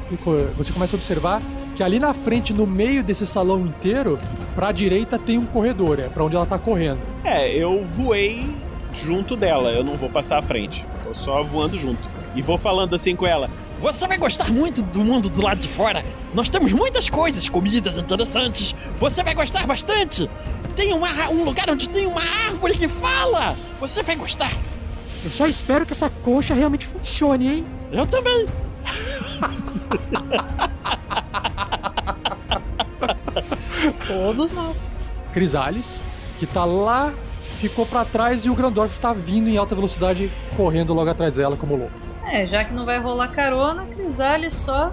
você 0.56 0.72
começa 0.72 0.96
a 0.96 0.98
observar 0.98 1.42
que 1.74 1.82
ali 1.82 1.98
na 1.98 2.14
frente, 2.14 2.54
no 2.54 2.66
meio 2.66 3.04
desse 3.04 3.26
salão 3.26 3.60
inteiro, 3.60 4.18
pra 4.54 4.72
direita 4.72 5.18
tem 5.18 5.36
um 5.36 5.44
corredor, 5.44 6.00
é 6.00 6.08
pra 6.08 6.24
onde 6.24 6.34
ela 6.34 6.46
tá 6.46 6.58
correndo. 6.58 6.98
É, 7.22 7.54
eu 7.54 7.84
voei 7.84 8.50
junto 8.94 9.36
dela, 9.36 9.70
eu 9.70 9.84
não 9.84 9.94
vou 9.96 10.08
passar 10.08 10.38
à 10.38 10.42
frente. 10.42 10.86
Tô 11.04 11.12
só 11.12 11.42
voando 11.42 11.76
junto. 11.76 12.08
E 12.34 12.40
vou 12.40 12.56
falando 12.56 12.94
assim 12.94 13.14
com 13.14 13.26
ela. 13.26 13.50
Você 13.78 14.08
vai 14.08 14.16
gostar 14.16 14.50
muito 14.50 14.80
do 14.80 15.00
mundo 15.00 15.28
do 15.28 15.42
lado 15.42 15.58
de 15.58 15.68
fora. 15.68 16.02
Nós 16.32 16.48
temos 16.48 16.72
muitas 16.72 17.10
coisas, 17.10 17.46
comidas 17.48 17.98
interessantes. 17.98 18.74
Você 18.98 19.22
vai 19.22 19.34
gostar 19.34 19.66
bastante. 19.66 20.30
Tem 20.74 20.94
uma, 20.94 21.28
um 21.28 21.44
lugar 21.44 21.68
onde 21.68 21.88
tem 21.88 22.06
uma 22.06 22.22
árvore 22.22 22.76
que 22.76 22.88
fala. 22.88 23.54
Você 23.78 24.02
vai 24.02 24.16
gostar. 24.16 24.52
Eu 25.26 25.30
só 25.30 25.44
espero 25.48 25.84
que 25.84 25.92
essa 25.92 26.08
coxa 26.08 26.54
realmente 26.54 26.86
funcione, 26.86 27.48
hein? 27.48 27.66
Eu 27.90 28.06
também. 28.06 28.46
Todos 34.06 34.52
nós. 34.52 34.94
Crisales, 35.32 36.00
que 36.38 36.46
tá 36.46 36.64
lá, 36.64 37.12
ficou 37.58 37.84
para 37.84 38.04
trás 38.04 38.44
e 38.44 38.50
o 38.50 38.54
Grandorf 38.54 39.00
tá 39.00 39.12
vindo 39.12 39.48
em 39.48 39.56
alta 39.56 39.74
velocidade, 39.74 40.30
correndo 40.56 40.94
logo 40.94 41.10
atrás 41.10 41.34
dela 41.34 41.56
como 41.56 41.74
louco. 41.74 41.92
É, 42.24 42.46
já 42.46 42.64
que 42.64 42.72
não 42.72 42.84
vai 42.84 43.00
rolar 43.00 43.26
carona, 43.32 43.84
Crisales 43.84 44.54
só. 44.54 44.92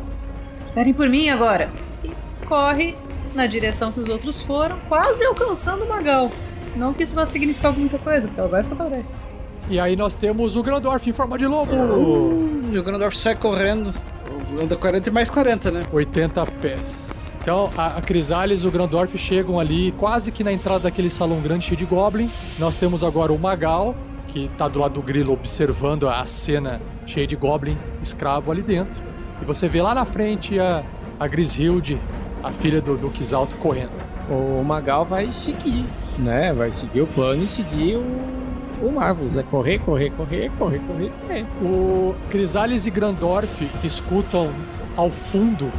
Esperem 0.63 0.95
por 0.95 1.07
mim 1.07 1.29
agora. 1.29 1.69
E 2.03 2.11
corre 2.47 2.95
na 3.35 3.45
direção 3.45 3.91
que 3.91 3.99
os 3.99 4.09
outros 4.09 4.41
foram, 4.41 4.79
quase 4.89 5.23
alcançando 5.23 5.85
o 5.85 5.89
Magal. 5.89 6.31
Não 6.75 6.91
que 6.91 7.03
isso 7.03 7.13
vá 7.13 7.23
significar 7.23 7.71
muita 7.71 7.99
coisa, 7.99 8.25
porque 8.25 8.39
ela 8.39 8.49
vai 8.49 8.63
ficar 8.63 8.75
para 8.77 8.89
trás. 8.89 9.23
E 9.69 9.79
aí 9.79 9.95
nós 9.95 10.13
temos 10.13 10.55
o 10.55 10.63
Grandorf 10.63 11.09
em 11.09 11.13
forma 11.13 11.37
de 11.37 11.47
lobo. 11.47 11.71
E 12.71 12.77
o 12.77 12.83
Grandorf 12.83 13.17
sai 13.17 13.35
correndo. 13.35 13.93
Anda 14.61 14.75
40 14.75 15.09
e 15.09 15.11
mais 15.11 15.29
40, 15.29 15.71
né? 15.71 15.85
80 15.91 16.45
pés. 16.61 17.11
Então, 17.41 17.71
a, 17.75 17.97
a 17.97 18.01
Crisales 18.01 18.63
e 18.63 18.67
o 18.67 18.71
Grandorf 18.71 19.17
chegam 19.17 19.59
ali 19.59 19.91
quase 19.93 20.31
que 20.31 20.43
na 20.43 20.51
entrada 20.51 20.81
daquele 20.81 21.09
salão 21.09 21.41
grande 21.41 21.65
cheio 21.65 21.77
de 21.77 21.85
Goblin. 21.85 22.31
Nós 22.57 22.75
temos 22.75 23.03
agora 23.03 23.33
o 23.33 23.39
Magal, 23.39 23.95
que 24.27 24.49
tá 24.57 24.67
do 24.67 24.79
lado 24.79 24.93
do 24.93 25.01
grilo 25.01 25.33
observando 25.33 26.07
a 26.07 26.25
cena 26.25 26.81
cheia 27.05 27.27
de 27.27 27.35
Goblin 27.35 27.77
escravo 28.01 28.51
ali 28.51 28.61
dentro. 28.61 29.03
E 29.41 29.45
você 29.45 29.67
vê 29.67 29.81
lá 29.81 29.93
na 29.93 30.05
frente 30.05 30.59
a, 30.59 30.83
a 31.19 31.27
Grishild, 31.27 31.99
a 32.43 32.51
filha 32.51 32.81
do 32.81 32.95
Duque 32.95 33.33
Alto, 33.33 33.57
correndo. 33.57 33.91
O 34.29 34.63
Magal 34.63 35.03
vai 35.03 35.31
seguir, 35.31 35.85
né? 36.17 36.53
Vai 36.53 36.71
seguir 36.71 37.01
o 37.01 37.07
plano 37.07 37.43
e 37.43 37.47
seguir 37.47 37.97
o, 37.97 38.42
o 38.87 38.91
Marvels. 38.91 39.35
É 39.37 39.43
correr, 39.43 39.79
correr, 39.79 40.09
correr, 40.11 40.51
correr, 40.57 40.79
correr, 40.87 41.11
correr. 41.27 41.45
O 41.61 42.15
Crisales 42.29 42.85
e 42.85 42.91
Grandorf 42.91 43.67
escutam 43.83 44.51
ao 44.95 45.09
fundo 45.09 45.71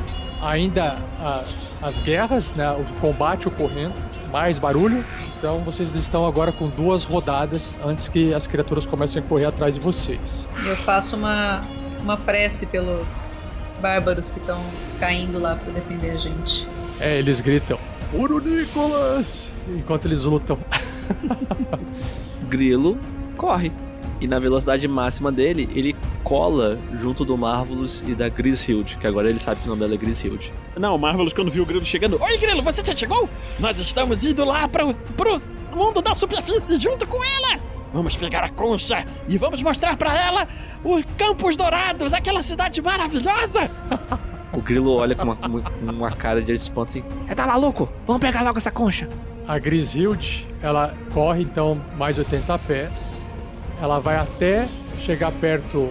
ainda 0.43 0.98
a- 1.20 1.43
as 1.82 1.98
guerras, 2.01 2.52
né, 2.55 2.70
o 2.72 2.85
combate 3.01 3.47
ocorrendo, 3.48 3.94
mais 4.32 4.59
barulho. 4.59 5.05
Então 5.39 5.59
vocês 5.60 5.94
estão 5.94 6.26
agora 6.26 6.51
com 6.52 6.68
duas 6.68 7.05
rodadas 7.05 7.78
antes 7.85 8.09
que 8.09 8.32
as 8.32 8.47
criaturas 8.47 8.86
comecem 8.86 9.22
a 9.22 9.24
correr 9.24 9.44
atrás 9.44 9.74
de 9.74 9.81
vocês. 9.81 10.48
Eu 10.64 10.76
faço 10.78 11.16
uma, 11.16 11.60
uma 12.02 12.16
prece 12.16 12.66
pelos 12.66 13.39
bárbaros 13.82 14.31
que 14.31 14.39
estão 14.39 14.60
caindo 14.98 15.39
lá 15.39 15.56
pra 15.56 15.72
defender 15.72 16.10
a 16.12 16.16
gente. 16.16 16.66
É, 16.98 17.18
eles 17.18 17.40
gritam: 17.43 17.78
Puro 18.10 18.39
Nicolas! 18.40 19.52
Enquanto 19.68 20.06
eles 20.06 20.24
lutam. 20.24 20.59
Grilo 22.44 22.98
corre. 23.36 23.72
E 24.20 24.26
na 24.28 24.38
velocidade 24.38 24.86
máxima 24.86 25.32
dele, 25.32 25.68
ele 25.74 25.94
cola 26.22 26.78
junto 26.94 27.24
do 27.24 27.36
Marvelous 27.36 28.02
e 28.06 28.14
da 28.14 28.28
Grishild, 28.28 28.96
que 28.96 29.06
agora 29.06 29.28
ele 29.28 29.40
sabe 29.40 29.60
que 29.60 29.66
o 29.66 29.70
nome 29.70 29.82
dela 29.82 29.94
é 29.94 29.96
Grishild. 29.96 30.52
Não, 30.76 30.94
o 30.94 30.98
Marvelous, 30.98 31.32
quando 31.32 31.50
viu 31.50 31.62
o 31.62 31.66
Grilo 31.66 31.84
chegando. 31.84 32.20
Oi, 32.22 32.38
Grilo, 32.38 32.62
você 32.62 32.82
já 32.84 32.96
chegou? 32.96 33.28
Nós 33.58 33.78
estamos 33.78 34.24
indo 34.24 34.44
lá 34.44 34.68
pro, 34.68 34.94
pro 35.16 35.42
mundo 35.74 36.00
da 36.00 36.14
superfície 36.14 36.78
junto 36.78 37.06
com 37.06 37.22
ela. 37.22 37.60
Vamos 37.92 38.16
pegar 38.16 38.42
a 38.44 38.48
concha 38.48 39.04
e 39.28 39.36
vamos 39.36 39.62
mostrar 39.62 39.96
pra 39.96 40.18
ela 40.18 40.48
os 40.82 41.04
Campos 41.16 41.56
Dourados, 41.56 42.12
aquela 42.12 42.42
cidade 42.42 42.80
maravilhosa. 42.80 43.70
O 44.54 44.62
Grilo 44.62 44.94
olha 44.94 45.16
com 45.16 45.24
uma, 45.24 45.36
com 45.36 45.50
uma 45.82 46.10
cara 46.12 46.40
de 46.40 46.52
espanto 46.54 46.90
assim: 46.90 47.04
Você 47.26 47.34
tá 47.34 47.44
maluco? 47.44 47.88
Vamos 48.06 48.20
pegar 48.20 48.42
logo 48.42 48.56
essa 48.56 48.70
concha. 48.70 49.08
A 49.46 49.58
Grishild, 49.58 50.46
ela 50.62 50.94
corre 51.12 51.42
então 51.42 51.78
mais 51.98 52.18
80 52.18 52.58
pés. 52.60 53.22
Ela 53.80 53.98
vai 53.98 54.16
até 54.16 54.68
chegar 54.98 55.32
perto 55.32 55.88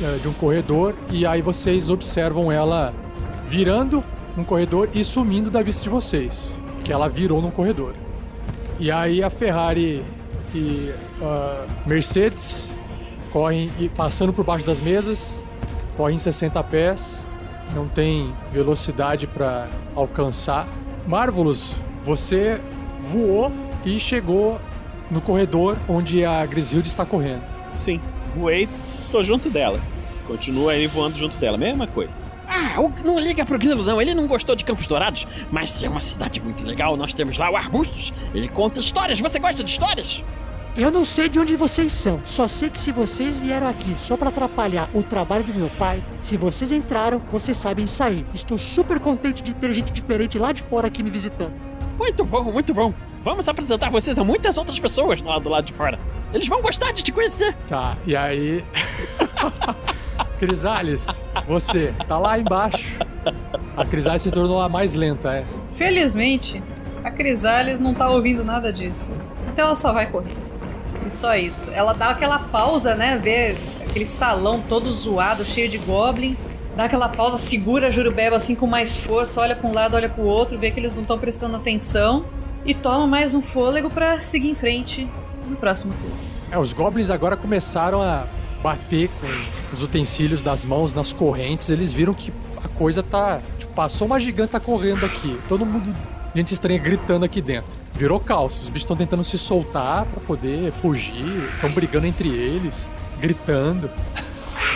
eh, 0.00 0.18
de 0.22 0.28
um 0.28 0.32
corredor 0.32 0.94
e 1.10 1.26
aí 1.26 1.42
vocês 1.42 1.90
observam 1.90 2.50
ela 2.50 2.94
virando 3.46 4.02
um 4.36 4.44
corredor 4.44 4.88
e 4.94 5.04
sumindo 5.04 5.50
da 5.50 5.62
vista 5.62 5.82
de 5.82 5.90
vocês, 5.90 6.48
que 6.84 6.92
ela 6.92 7.08
virou 7.08 7.42
num 7.42 7.50
corredor. 7.50 7.92
E 8.78 8.90
aí 8.90 9.22
a 9.22 9.28
Ferrari 9.30 10.02
e 10.54 10.92
a 11.20 11.66
Mercedes 11.86 12.70
correm 13.30 13.70
e 13.78 13.88
passando 13.88 14.32
por 14.32 14.44
baixo 14.44 14.64
das 14.64 14.80
mesas, 14.80 15.38
correm 15.96 16.18
60 16.18 16.62
pés, 16.64 17.22
não 17.74 17.88
tem 17.88 18.32
velocidade 18.52 19.26
para 19.26 19.68
alcançar. 19.94 20.66
Marvelous, 21.06 21.74
você 22.04 22.60
voou 23.10 23.52
e 23.84 23.98
chegou 23.98 24.60
no 25.10 25.20
corredor 25.20 25.76
onde 25.88 26.24
a 26.24 26.44
Grisilde 26.46 26.88
está 26.88 27.04
correndo. 27.04 27.42
Sim, 27.74 28.00
voei, 28.34 28.68
tô 29.10 29.22
junto 29.22 29.48
dela. 29.50 29.80
Continua 30.26 30.74
ele 30.74 30.88
voando 30.88 31.16
junto 31.16 31.36
dela, 31.38 31.56
mesma 31.56 31.86
coisa. 31.86 32.18
Ah, 32.48 32.80
o- 32.80 32.92
não 33.04 33.18
liga 33.18 33.44
pro 33.44 33.58
Grilo, 33.58 33.84
não. 33.84 34.00
Ele 34.00 34.14
não 34.14 34.26
gostou 34.26 34.54
de 34.56 34.64
Campos 34.64 34.86
Dourados, 34.86 35.26
mas 35.50 35.82
é 35.82 35.88
uma 35.88 36.00
cidade 36.00 36.40
muito 36.40 36.64
legal. 36.64 36.96
Nós 36.96 37.12
temos 37.14 37.36
lá 37.38 37.50
o 37.50 37.56
Arbustos. 37.56 38.12
Ele 38.34 38.48
conta 38.48 38.80
histórias. 38.80 39.20
Você 39.20 39.38
gosta 39.38 39.62
de 39.64 39.70
histórias? 39.70 40.22
Eu 40.76 40.90
não 40.90 41.04
sei 41.06 41.28
de 41.28 41.38
onde 41.38 41.56
vocês 41.56 41.90
são, 41.92 42.20
só 42.22 42.46
sei 42.46 42.68
que 42.68 42.78
se 42.78 42.92
vocês 42.92 43.38
vieram 43.38 43.66
aqui 43.66 43.94
só 43.96 44.14
pra 44.14 44.28
atrapalhar 44.28 44.90
o 44.92 45.02
trabalho 45.02 45.42
do 45.42 45.54
meu 45.54 45.70
pai, 45.70 46.04
se 46.20 46.36
vocês 46.36 46.70
entraram, 46.70 47.18
vocês 47.32 47.56
sabem 47.56 47.86
sair. 47.86 48.26
Estou 48.34 48.58
super 48.58 49.00
contente 49.00 49.42
de 49.42 49.54
ter 49.54 49.72
gente 49.72 49.90
diferente 49.90 50.38
lá 50.38 50.52
de 50.52 50.60
fora 50.62 50.88
aqui 50.88 51.02
me 51.02 51.08
visitando. 51.08 51.52
Muito 51.98 52.24
bom, 52.24 52.44
muito 52.44 52.74
bom. 52.74 52.92
Vamos 53.24 53.48
apresentar 53.48 53.90
vocês 53.90 54.18
a 54.18 54.24
muitas 54.24 54.56
outras 54.56 54.78
pessoas 54.78 55.20
lá 55.20 55.38
do 55.38 55.48
lado 55.48 55.64
de 55.64 55.72
fora. 55.72 55.98
Eles 56.32 56.46
vão 56.48 56.60
gostar 56.62 56.92
de 56.92 57.02
te 57.02 57.12
conhecer. 57.12 57.54
Tá, 57.68 57.96
e 58.06 58.14
aí. 58.14 58.64
Crisales, 60.38 61.06
você 61.46 61.94
tá 62.06 62.18
lá 62.18 62.38
embaixo. 62.38 62.98
A 63.76 63.84
Crisales 63.84 64.22
se 64.22 64.30
tornou 64.30 64.60
a 64.60 64.68
mais 64.68 64.94
lenta, 64.94 65.32
é. 65.32 65.44
Felizmente, 65.74 66.62
a 67.02 67.10
Crisales 67.10 67.80
não 67.80 67.94
tá 67.94 68.08
ouvindo 68.08 68.44
nada 68.44 68.72
disso. 68.72 69.12
Então 69.52 69.66
ela 69.66 69.74
só 69.74 69.92
vai 69.92 70.06
correr. 70.10 70.36
E 71.06 71.10
só 71.10 71.36
isso. 71.36 71.70
Ela 71.72 71.92
dá 71.92 72.10
aquela 72.10 72.38
pausa, 72.38 72.94
né? 72.94 73.18
Vê 73.22 73.56
aquele 73.88 74.04
salão 74.04 74.62
todo 74.68 74.90
zoado, 74.90 75.44
cheio 75.44 75.68
de 75.68 75.78
goblin. 75.78 76.36
Dá 76.76 76.84
aquela 76.84 77.08
pausa, 77.08 77.38
segura 77.38 77.86
a 77.86 77.90
Jurubeba 77.90 78.36
assim 78.36 78.54
com 78.54 78.66
mais 78.66 78.94
força, 78.94 79.40
olha 79.40 79.56
pra 79.56 79.66
um 79.66 79.72
lado, 79.72 79.96
olha 79.96 80.10
pro 80.10 80.22
outro, 80.24 80.58
vê 80.58 80.70
que 80.70 80.78
eles 80.78 80.94
não 80.94 81.02
estão 81.02 81.18
prestando 81.18 81.56
atenção. 81.56 82.26
E 82.66 82.74
toma 82.74 83.06
mais 83.06 83.32
um 83.32 83.40
fôlego 83.40 83.88
pra 83.88 84.20
seguir 84.20 84.50
em 84.50 84.54
frente 84.54 85.08
no 85.48 85.56
próximo 85.56 85.94
turno. 85.94 86.16
É, 86.50 86.58
os 86.58 86.74
goblins 86.74 87.10
agora 87.10 87.36
começaram 87.36 88.02
a 88.02 88.26
bater 88.62 89.08
com 89.20 89.74
os 89.74 89.82
utensílios 89.82 90.42
das 90.42 90.64
mãos 90.64 90.92
nas 90.92 91.12
correntes. 91.12 91.70
Eles 91.70 91.92
viram 91.92 92.12
que 92.12 92.32
a 92.62 92.68
coisa 92.68 93.02
tá. 93.02 93.40
Tipo, 93.58 93.72
passou 93.72 94.06
uma 94.06 94.20
giganta 94.20 94.60
correndo 94.60 95.06
aqui. 95.06 95.38
Todo 95.48 95.64
mundo, 95.64 95.94
gente 96.34 96.52
estranha 96.52 96.78
gritando 96.78 97.24
aqui 97.24 97.40
dentro. 97.40 97.72
Virou 97.94 98.20
caos. 98.20 98.54
Os 98.54 98.68
bichos 98.68 98.82
estão 98.82 98.96
tentando 98.96 99.24
se 99.24 99.38
soltar 99.38 100.04
pra 100.06 100.20
poder 100.20 100.72
fugir. 100.72 101.48
Estão 101.54 101.70
brigando 101.70 102.06
entre 102.06 102.28
eles, 102.28 102.88
gritando. 103.20 103.88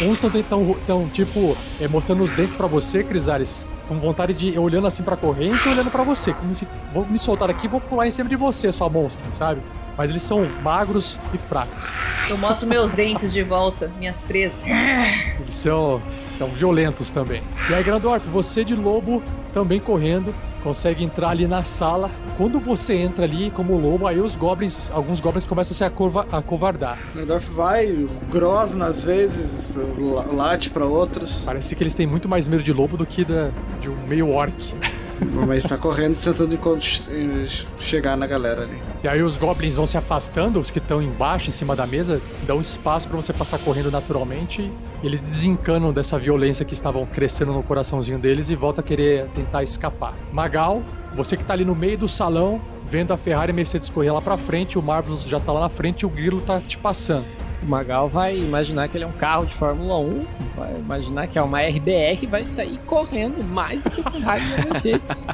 Uns 0.03 0.23
estão 0.25 1.09
tipo, 1.13 1.57
é, 1.79 1.87
mostrando 1.87 2.23
os 2.23 2.33
dentes 2.33 2.57
pra 2.57 2.67
você, 2.67 3.05
Crisales, 3.05 3.67
com 3.87 3.99
vontade 3.99 4.33
de 4.33 4.59
olhando 4.59 4.87
assim 4.87 5.03
pra 5.03 5.15
corrente 5.15 5.69
e 5.69 5.71
olhando 5.71 5.91
pra 5.91 6.03
você. 6.03 6.33
Como 6.33 6.55
se, 6.55 6.67
vou 6.93 7.07
me 7.07 7.19
soltar 7.19 7.49
daqui, 7.49 7.69
vou 7.69 7.81
pular 7.81 8.07
em 8.07 8.11
cima 8.11 8.29
de 8.29 8.37
você, 8.37 8.73
sua 8.73 8.89
monstra, 8.89 9.27
sabe? 9.35 9.61
Mas 10.01 10.09
eles 10.09 10.23
são 10.23 10.49
magros 10.63 11.19
e 11.35 11.37
fracos. 11.37 11.87
Eu 12.31 12.39
mostro 12.39 12.67
meus 12.67 12.91
dentes 12.91 13.35
de 13.35 13.43
volta, 13.43 13.93
minhas 13.99 14.23
presas. 14.23 14.65
Eles 14.67 15.55
são, 15.55 16.01
são 16.39 16.49
violentos 16.49 17.11
também. 17.11 17.43
E 17.69 17.75
aí, 17.75 17.83
Grandorf, 17.85 18.27
você 18.31 18.65
de 18.65 18.75
lobo 18.75 19.23
também 19.53 19.79
correndo, 19.79 20.35
consegue 20.63 21.05
entrar 21.05 21.29
ali 21.29 21.47
na 21.47 21.65
sala. 21.65 22.11
Quando 22.39 22.59
você 22.59 22.95
entra 22.95 23.25
ali 23.27 23.51
como 23.51 23.77
lobo, 23.77 24.07
aí 24.07 24.19
os 24.19 24.37
goblins, 24.37 24.91
alguns 24.91 25.21
goblins 25.21 25.45
começam 25.45 25.75
a 25.75 25.77
se 25.77 25.85
acova- 25.85 26.27
acovardar. 26.33 26.97
Gandalf 27.15 27.47
vai, 27.51 28.07
grosna 28.31 28.87
às 28.87 29.05
vezes, 29.05 29.77
la- 29.99 30.25
late 30.33 30.71
pra 30.71 30.87
outros. 30.87 31.43
Parece 31.45 31.77
que 31.77 31.83
eles 31.83 31.95
têm 31.95 32.07
muito 32.07 32.27
mais 32.27 32.49
medo 32.49 32.63
de 32.63 32.73
lobo 32.73 32.97
do 32.97 33.05
que 33.05 33.23
da, 33.23 33.51
de 33.83 33.91
um 33.91 33.97
meio 34.07 34.31
orc. 34.31 34.55
Mas 35.47 35.65
tá 35.65 35.77
correndo 35.77 36.17
tentando 36.19 36.59
che- 36.81 37.67
chegar 37.79 38.17
na 38.17 38.27
galera 38.27 38.63
ali. 38.63 38.79
E 39.05 39.09
aí 39.09 39.23
os 39.23 39.37
goblins 39.37 39.77
vão 39.77 39.87
se 39.87 39.97
afastando, 39.99 40.59
os 40.59 40.71
que 40.71 40.79
estão 40.79 41.03
embaixo, 41.03 41.49
em 41.49 41.53
cima 41.53 41.77
da 41.77 41.87
mesa, 41.87 42.21
dão 42.47 42.61
espaço 42.61 43.07
pra 43.09 43.17
você 43.17 43.33
passar 43.33 43.59
correndo 43.59 43.91
naturalmente. 43.91 44.71
Eles 45.03 45.21
desencanam 45.21 45.93
dessa 45.93 46.19
violência 46.19 46.65
que 46.65 46.75
estavam 46.75 47.05
crescendo 47.07 47.53
no 47.53 47.63
coraçãozinho 47.63 48.19
deles 48.19 48.51
e 48.51 48.55
voltam 48.55 48.83
a 48.83 48.87
querer 48.87 49.27
tentar 49.35 49.63
escapar. 49.63 50.15
Magal, 50.33 50.83
você 51.15 51.37
que 51.37 51.45
tá 51.45 51.53
ali 51.55 51.65
no 51.65 51.75
meio 51.75 51.99
do 51.99 52.09
salão, 52.09 52.61
vendo 52.87 53.13
a 53.13 53.17
Ferrari 53.17 53.51
e 53.51 53.53
a 53.53 53.57
Mercedes 53.57 53.89
correr 53.91 54.11
lá 54.11 54.21
pra 54.21 54.37
frente, 54.37 54.79
o 54.79 54.83
Marvelous 54.83 55.25
já 55.25 55.39
tá 55.41 55.53
lá 55.53 55.61
na 55.61 55.69
frente 55.69 56.01
e 56.03 56.07
o 56.07 56.09
Grilo 56.09 56.41
tá 56.41 56.61
te 56.61 56.77
passando. 56.79 57.25
O 57.63 57.67
Magal 57.67 58.09
vai 58.09 58.39
imaginar 58.39 58.89
que 58.89 58.97
ele 58.97 59.05
é 59.05 59.07
um 59.07 59.13
carro 59.13 59.45
de 59.45 59.53
Fórmula 59.53 59.99
1, 59.99 60.27
vai 60.57 60.79
imaginar 60.79 61.27
que 61.27 61.39
é 61.39 61.43
uma 61.43 61.61
RBR 61.61 62.19
e 62.23 62.27
vai 62.27 62.45
sair 62.45 62.79
correndo 62.87 63.45
mais 63.45 63.83
do 63.83 63.91
que 63.91 64.03
Ferrari 64.11 64.43
e 64.43 64.65
Mercedes. 64.65 65.27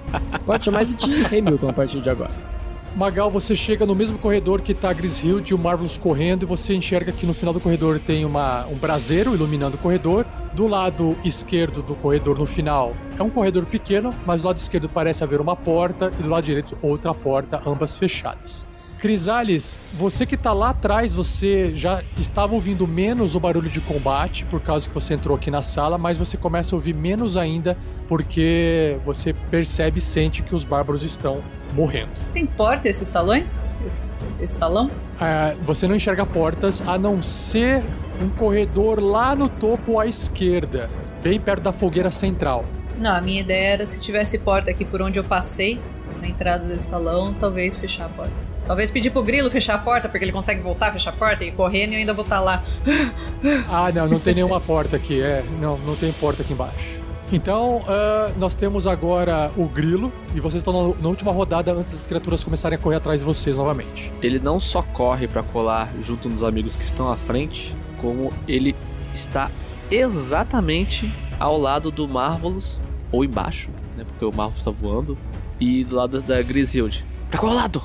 Pode 0.45 0.65
chamar 0.65 0.83
ele 0.83 0.95
de 0.95 1.25
Hamilton 1.25 1.69
a 1.69 1.73
partir 1.73 2.01
de 2.01 2.11
agora. 2.11 2.57
Magal, 2.97 3.31
você 3.31 3.55
chega 3.55 3.85
no 3.85 3.95
mesmo 3.95 4.17
corredor 4.19 4.63
que 4.63 4.73
tá 4.73 4.89
a 4.89 4.93
Grishild 4.93 5.51
e 5.51 5.55
o 5.55 5.59
Marvelous 5.59 5.99
correndo 5.99 6.45
e 6.45 6.47
você 6.47 6.75
enxerga 6.75 7.13
que 7.13 7.27
no 7.27 7.35
final 7.35 7.53
do 7.53 7.61
corredor 7.61 7.99
tem 7.99 8.25
uma, 8.25 8.67
um 8.69 8.75
braseiro 8.75 9.35
iluminando 9.35 9.77
o 9.77 9.79
corredor. 9.79 10.25
Do 10.55 10.67
lado 10.67 11.15
esquerdo 11.23 11.83
do 11.83 11.95
corredor, 11.95 12.39
no 12.39 12.47
final, 12.47 12.97
é 13.19 13.23
um 13.23 13.29
corredor 13.29 13.67
pequeno, 13.67 14.15
mas 14.25 14.41
do 14.41 14.47
lado 14.47 14.57
esquerdo 14.57 14.89
parece 14.89 15.23
haver 15.23 15.43
uma 15.43 15.55
porta 15.55 16.11
e 16.19 16.23
do 16.23 16.31
lado 16.31 16.45
direito 16.45 16.77
outra 16.81 17.13
porta, 17.13 17.61
ambas 17.67 17.95
fechadas. 17.95 18.67
Crisales, 18.99 19.79
você 19.93 20.25
que 20.25 20.37
tá 20.37 20.53
lá 20.53 20.71
atrás, 20.71 21.13
você 21.13 21.75
já 21.75 22.03
estava 22.19 22.55
ouvindo 22.55 22.87
menos 22.87 23.35
o 23.35 23.41
barulho 23.41 23.69
de 23.69 23.81
combate 23.81 24.45
por 24.47 24.61
causa 24.61 24.89
que 24.89 24.95
você 24.95 25.15
entrou 25.15 25.37
aqui 25.37 25.51
na 25.51 25.63
sala, 25.63 25.99
mas 25.99 26.17
você 26.17 26.37
começa 26.37 26.75
a 26.75 26.77
ouvir 26.77 26.95
menos 26.95 27.37
ainda 27.37 27.77
porque 28.09 28.99
você 29.05 29.33
percebe 29.33 29.99
e 29.99 30.01
sente 30.01 30.43
que 30.43 30.55
os 30.55 30.65
bárbaros 30.65 31.03
estão 31.03 31.43
morrendo. 31.75 32.11
Tem 32.33 32.47
porta 32.47 32.89
esses 32.89 33.09
salões? 33.09 33.67
Esse, 33.85 34.13
esse 34.41 34.55
salão? 34.55 34.91
Ah, 35.21 35.55
você 35.63 35.87
não 35.87 35.95
enxerga 35.95 36.25
portas 36.25 36.83
a 36.87 36.97
não 36.97 37.23
ser 37.23 37.83
um 38.23 38.29
corredor 38.31 39.01
lá 39.01 39.35
no 39.35 39.49
topo 39.49 39.99
à 39.99 40.07
esquerda, 40.07 40.89
bem 41.23 41.39
perto 41.39 41.65
da 41.65 41.73
fogueira 41.73 42.11
central. 42.11 42.65
Não, 42.99 43.15
a 43.15 43.21
minha 43.21 43.41
ideia 43.41 43.75
era 43.75 43.87
se 43.87 44.01
tivesse 44.01 44.39
porta 44.39 44.71
aqui 44.71 44.85
por 44.85 45.03
onde 45.03 45.19
eu 45.19 45.25
passei, 45.25 45.79
na 46.21 46.29
entrada 46.29 46.65
desse 46.65 46.87
salão, 46.87 47.35
talvez 47.35 47.77
fechar 47.77 48.07
a 48.07 48.09
porta. 48.09 48.56
Talvez 48.67 48.91
pedir 48.91 49.11
pro 49.11 49.23
Grilo 49.23 49.49
fechar 49.51 49.75
a 49.75 49.79
porta, 49.79 50.09
porque 50.09 50.25
ele 50.25 50.33
consegue 50.33 50.61
voltar, 50.61 50.93
fechar 50.93 51.11
a 51.11 51.13
porta 51.13 51.45
e 51.45 51.49
ir 51.49 51.53
correndo 51.53 51.93
e 51.93 51.95
eu 51.95 51.99
ainda 52.01 52.13
vou 52.13 52.25
estar 52.25 52.41
lá. 52.41 52.63
Ah, 53.69 53.93
não, 53.93 54.09
não 54.09 54.19
tem 54.19 54.35
nenhuma 54.35 54.61
porta 54.61 54.97
aqui. 54.97 55.21
É, 55.21 55.45
não, 55.61 55.79
não 55.79 55.95
tem 55.95 56.13
porta 56.13 56.43
aqui 56.43 56.53
embaixo. 56.53 56.99
Então, 57.33 57.85
ah, 57.87 58.31
nós 58.39 58.55
temos 58.55 58.87
agora 58.87 59.53
o 59.57 59.67
Grilo 59.67 60.13
e 60.35 60.41
vocês 60.41 60.61
estão 60.61 60.73
na, 60.73 61.03
na 61.03 61.09
última 61.09 61.33
rodada 61.33 61.73
antes 61.73 61.93
das 61.93 62.07
criaturas 62.07 62.43
começarem 62.43 62.77
a 62.77 62.81
correr 62.81 62.97
atrás 62.97 63.21
de 63.21 63.27
vocês 63.27 63.57
novamente. 63.57 64.13
Ele 64.23 64.39
não 64.39 64.59
só 64.59 64.83
corre 64.83 65.29
pra 65.29 65.43
colar 65.43 65.93
junto 66.01 66.29
nos 66.29 66.43
amigos 66.43 66.77
que 66.77 66.85
estão 66.85 67.11
à 67.11 67.17
frente, 67.17 67.75
como 68.01 68.33
ele 68.49 68.75
está 69.15 69.51
exatamente 69.91 71.13
ao 71.39 71.59
lado 71.59 71.91
do 71.91 72.09
Marvelous, 72.09 72.81
ou 73.13 73.25
embaixo, 73.25 73.71
né? 73.97 74.05
Porque 74.05 74.25
o 74.25 74.31
Marvelous 74.31 74.59
está 74.59 74.71
voando, 74.71 75.17
e 75.61 75.85
do 75.85 75.97
lado 75.97 76.21
da 76.23 76.41
Grisilde. 76.43 77.05
Pra 77.31 77.39
qual 77.39 77.55
lado? 77.55 77.83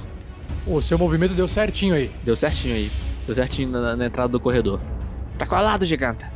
O 0.65 0.81
seu 0.81 0.97
movimento 0.97 1.33
deu 1.33 1.47
certinho 1.47 1.95
aí. 1.95 2.11
Deu 2.23 2.35
certinho 2.35 2.75
aí. 2.75 2.91
Deu 3.25 3.35
certinho 3.35 3.69
na, 3.69 3.95
na 3.95 4.05
entrada 4.05 4.29
do 4.29 4.39
corredor. 4.39 4.79
Pra 5.37 5.47
qual 5.47 5.63
lado, 5.63 5.85
giganta? 5.85 6.31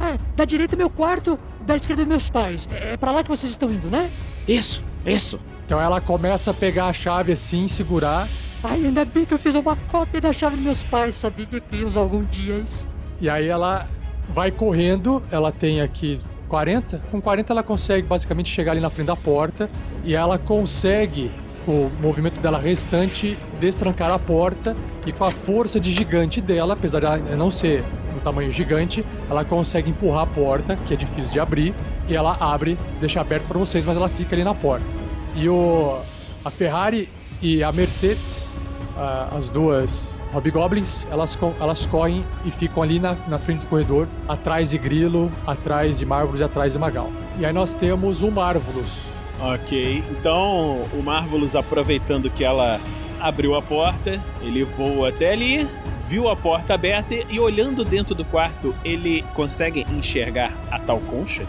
Ah, 0.00 0.16
da 0.36 0.44
direita 0.44 0.76
meu 0.76 0.88
quarto, 0.90 1.38
da 1.66 1.76
esquerda 1.76 2.04
meus 2.04 2.30
pais. 2.30 2.68
É 2.72 2.96
pra 2.96 3.10
lá 3.10 3.22
que 3.22 3.28
vocês 3.28 3.50
estão 3.50 3.70
indo, 3.70 3.88
né? 3.88 4.10
Isso, 4.46 4.84
isso. 5.04 5.40
Então 5.66 5.80
ela 5.80 6.00
começa 6.00 6.50
a 6.50 6.54
pegar 6.54 6.86
a 6.86 6.92
chave 6.92 7.32
assim, 7.32 7.68
segurar, 7.68 8.28
Ai, 8.62 8.86
ainda 8.86 9.04
bem 9.04 9.24
que 9.24 9.32
eu 9.32 9.38
fiz 9.38 9.54
uma 9.54 9.76
cópia 9.76 10.20
da 10.20 10.32
chave 10.32 10.56
dos 10.56 10.64
meus 10.64 10.82
pais. 10.84 11.14
Sabia 11.14 11.46
que 11.46 11.60
criamos 11.60 11.96
algum 11.96 12.24
dia 12.24 12.56
isso. 12.56 12.88
e 13.20 13.28
aí 13.30 13.46
ela 13.46 13.86
vai 14.30 14.50
correndo. 14.50 15.22
Ela 15.30 15.52
tem 15.52 15.80
aqui 15.80 16.18
40. 16.48 17.00
Com 17.10 17.20
40 17.20 17.52
ela 17.52 17.62
consegue 17.62 18.06
basicamente 18.06 18.50
chegar 18.50 18.72
ali 18.72 18.80
na 18.80 18.90
frente 18.90 19.06
da 19.06 19.16
porta 19.16 19.70
e 20.04 20.14
ela 20.14 20.38
consegue, 20.38 21.30
o 21.72 21.90
movimento 22.00 22.40
dela 22.40 22.58
restante, 22.58 23.38
destrancar 23.60 24.10
a 24.10 24.18
porta 24.18 24.74
e 25.06 25.12
com 25.12 25.24
a 25.24 25.30
força 25.30 25.78
de 25.78 25.92
gigante 25.92 26.40
dela, 26.40 26.74
apesar 26.74 27.18
de 27.18 27.36
não 27.36 27.50
ser 27.50 27.84
um 28.16 28.20
tamanho 28.20 28.50
gigante, 28.52 29.04
ela 29.30 29.44
consegue 29.44 29.90
empurrar 29.90 30.22
a 30.22 30.26
porta, 30.26 30.76
que 30.86 30.94
é 30.94 30.96
difícil 30.96 31.32
de 31.32 31.40
abrir, 31.40 31.74
e 32.08 32.16
ela 32.16 32.36
abre, 32.40 32.78
deixa 33.00 33.20
aberto 33.20 33.46
para 33.46 33.58
vocês, 33.58 33.84
mas 33.84 33.96
ela 33.96 34.08
fica 34.08 34.34
ali 34.34 34.44
na 34.44 34.54
porta. 34.54 34.86
E 35.36 35.48
o 35.48 36.00
a 36.44 36.50
Ferrari 36.50 37.08
e 37.42 37.62
a 37.62 37.70
Mercedes, 37.70 38.50
ah, 38.96 39.28
as 39.36 39.48
duas 39.50 40.20
Hobgoblins, 40.32 41.06
elas, 41.10 41.38
elas 41.60 41.86
correm 41.86 42.24
e 42.44 42.50
ficam 42.50 42.82
ali 42.82 42.98
na, 42.98 43.16
na 43.26 43.38
frente 43.38 43.60
do 43.60 43.66
corredor, 43.66 44.08
atrás 44.28 44.70
de 44.70 44.78
Grilo, 44.78 45.30
atrás 45.46 45.98
de 45.98 46.06
Marvelous 46.06 46.40
e 46.40 46.44
atrás 46.44 46.72
de 46.72 46.78
Magal. 46.78 47.10
E 47.38 47.46
aí 47.46 47.52
nós 47.52 47.72
temos 47.74 48.22
o 48.22 48.30
Marvelous. 48.30 49.17
Ok, 49.40 50.02
então 50.10 50.82
o 50.92 51.02
Marvelous, 51.02 51.54
aproveitando 51.54 52.28
que 52.28 52.42
ela 52.42 52.80
abriu 53.20 53.54
a 53.54 53.62
porta, 53.62 54.20
ele 54.42 54.64
voa 54.64 55.10
até 55.10 55.32
ali, 55.32 55.68
viu 56.08 56.28
a 56.28 56.34
porta 56.34 56.74
aberta 56.74 57.14
e 57.14 57.38
olhando 57.38 57.84
dentro 57.84 58.14
do 58.14 58.24
quarto, 58.24 58.74
ele 58.84 59.24
consegue 59.34 59.86
enxergar 59.92 60.52
a 60.70 60.78
tal 60.78 60.98
concha? 60.98 61.46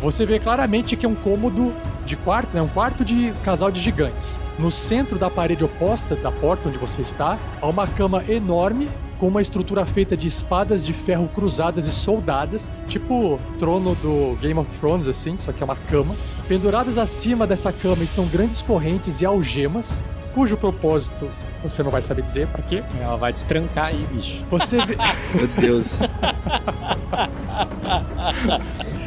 Você 0.00 0.24
vê 0.24 0.38
claramente 0.38 0.96
que 0.96 1.06
é 1.06 1.08
um 1.08 1.14
cômodo 1.14 1.72
de 2.04 2.14
quarto, 2.14 2.54
né? 2.54 2.62
Um 2.62 2.68
quarto 2.68 3.04
de 3.04 3.32
casal 3.42 3.70
de 3.70 3.80
gigantes. 3.80 4.38
No 4.58 4.70
centro 4.70 5.18
da 5.18 5.30
parede 5.30 5.64
oposta 5.64 6.14
da 6.14 6.30
porta 6.30 6.68
onde 6.68 6.78
você 6.78 7.02
está, 7.02 7.38
há 7.60 7.66
uma 7.66 7.86
cama 7.86 8.22
enorme 8.28 8.88
com 9.18 9.28
uma 9.28 9.42
estrutura 9.42 9.84
feita 9.86 10.16
de 10.16 10.28
espadas 10.28 10.84
de 10.84 10.92
ferro 10.92 11.28
cruzadas 11.34 11.86
e 11.86 11.92
soldadas, 11.92 12.70
tipo 12.88 13.38
trono 13.58 13.94
do 13.96 14.36
Game 14.40 14.58
of 14.58 14.70
Thrones, 14.78 15.08
assim, 15.08 15.36
só 15.36 15.52
que 15.52 15.62
é 15.62 15.64
uma 15.64 15.76
cama. 15.76 16.16
Penduradas 16.48 16.98
acima 16.98 17.46
dessa 17.46 17.72
cama 17.72 18.04
estão 18.04 18.26
grandes 18.26 18.62
correntes 18.62 19.20
e 19.20 19.26
algemas, 19.26 20.02
cujo 20.34 20.56
propósito 20.56 21.28
você 21.62 21.82
não 21.82 21.90
vai 21.90 22.02
saber 22.02 22.22
dizer 22.22 22.46
para 22.48 22.62
quê. 22.62 22.82
Ela 23.00 23.16
vai 23.16 23.32
te 23.32 23.42
trancar 23.46 23.86
aí, 23.86 24.06
bicho. 24.12 24.44
Você 24.50 24.84
vê. 24.84 24.96
Meu 25.34 25.48
Deus. 25.58 26.00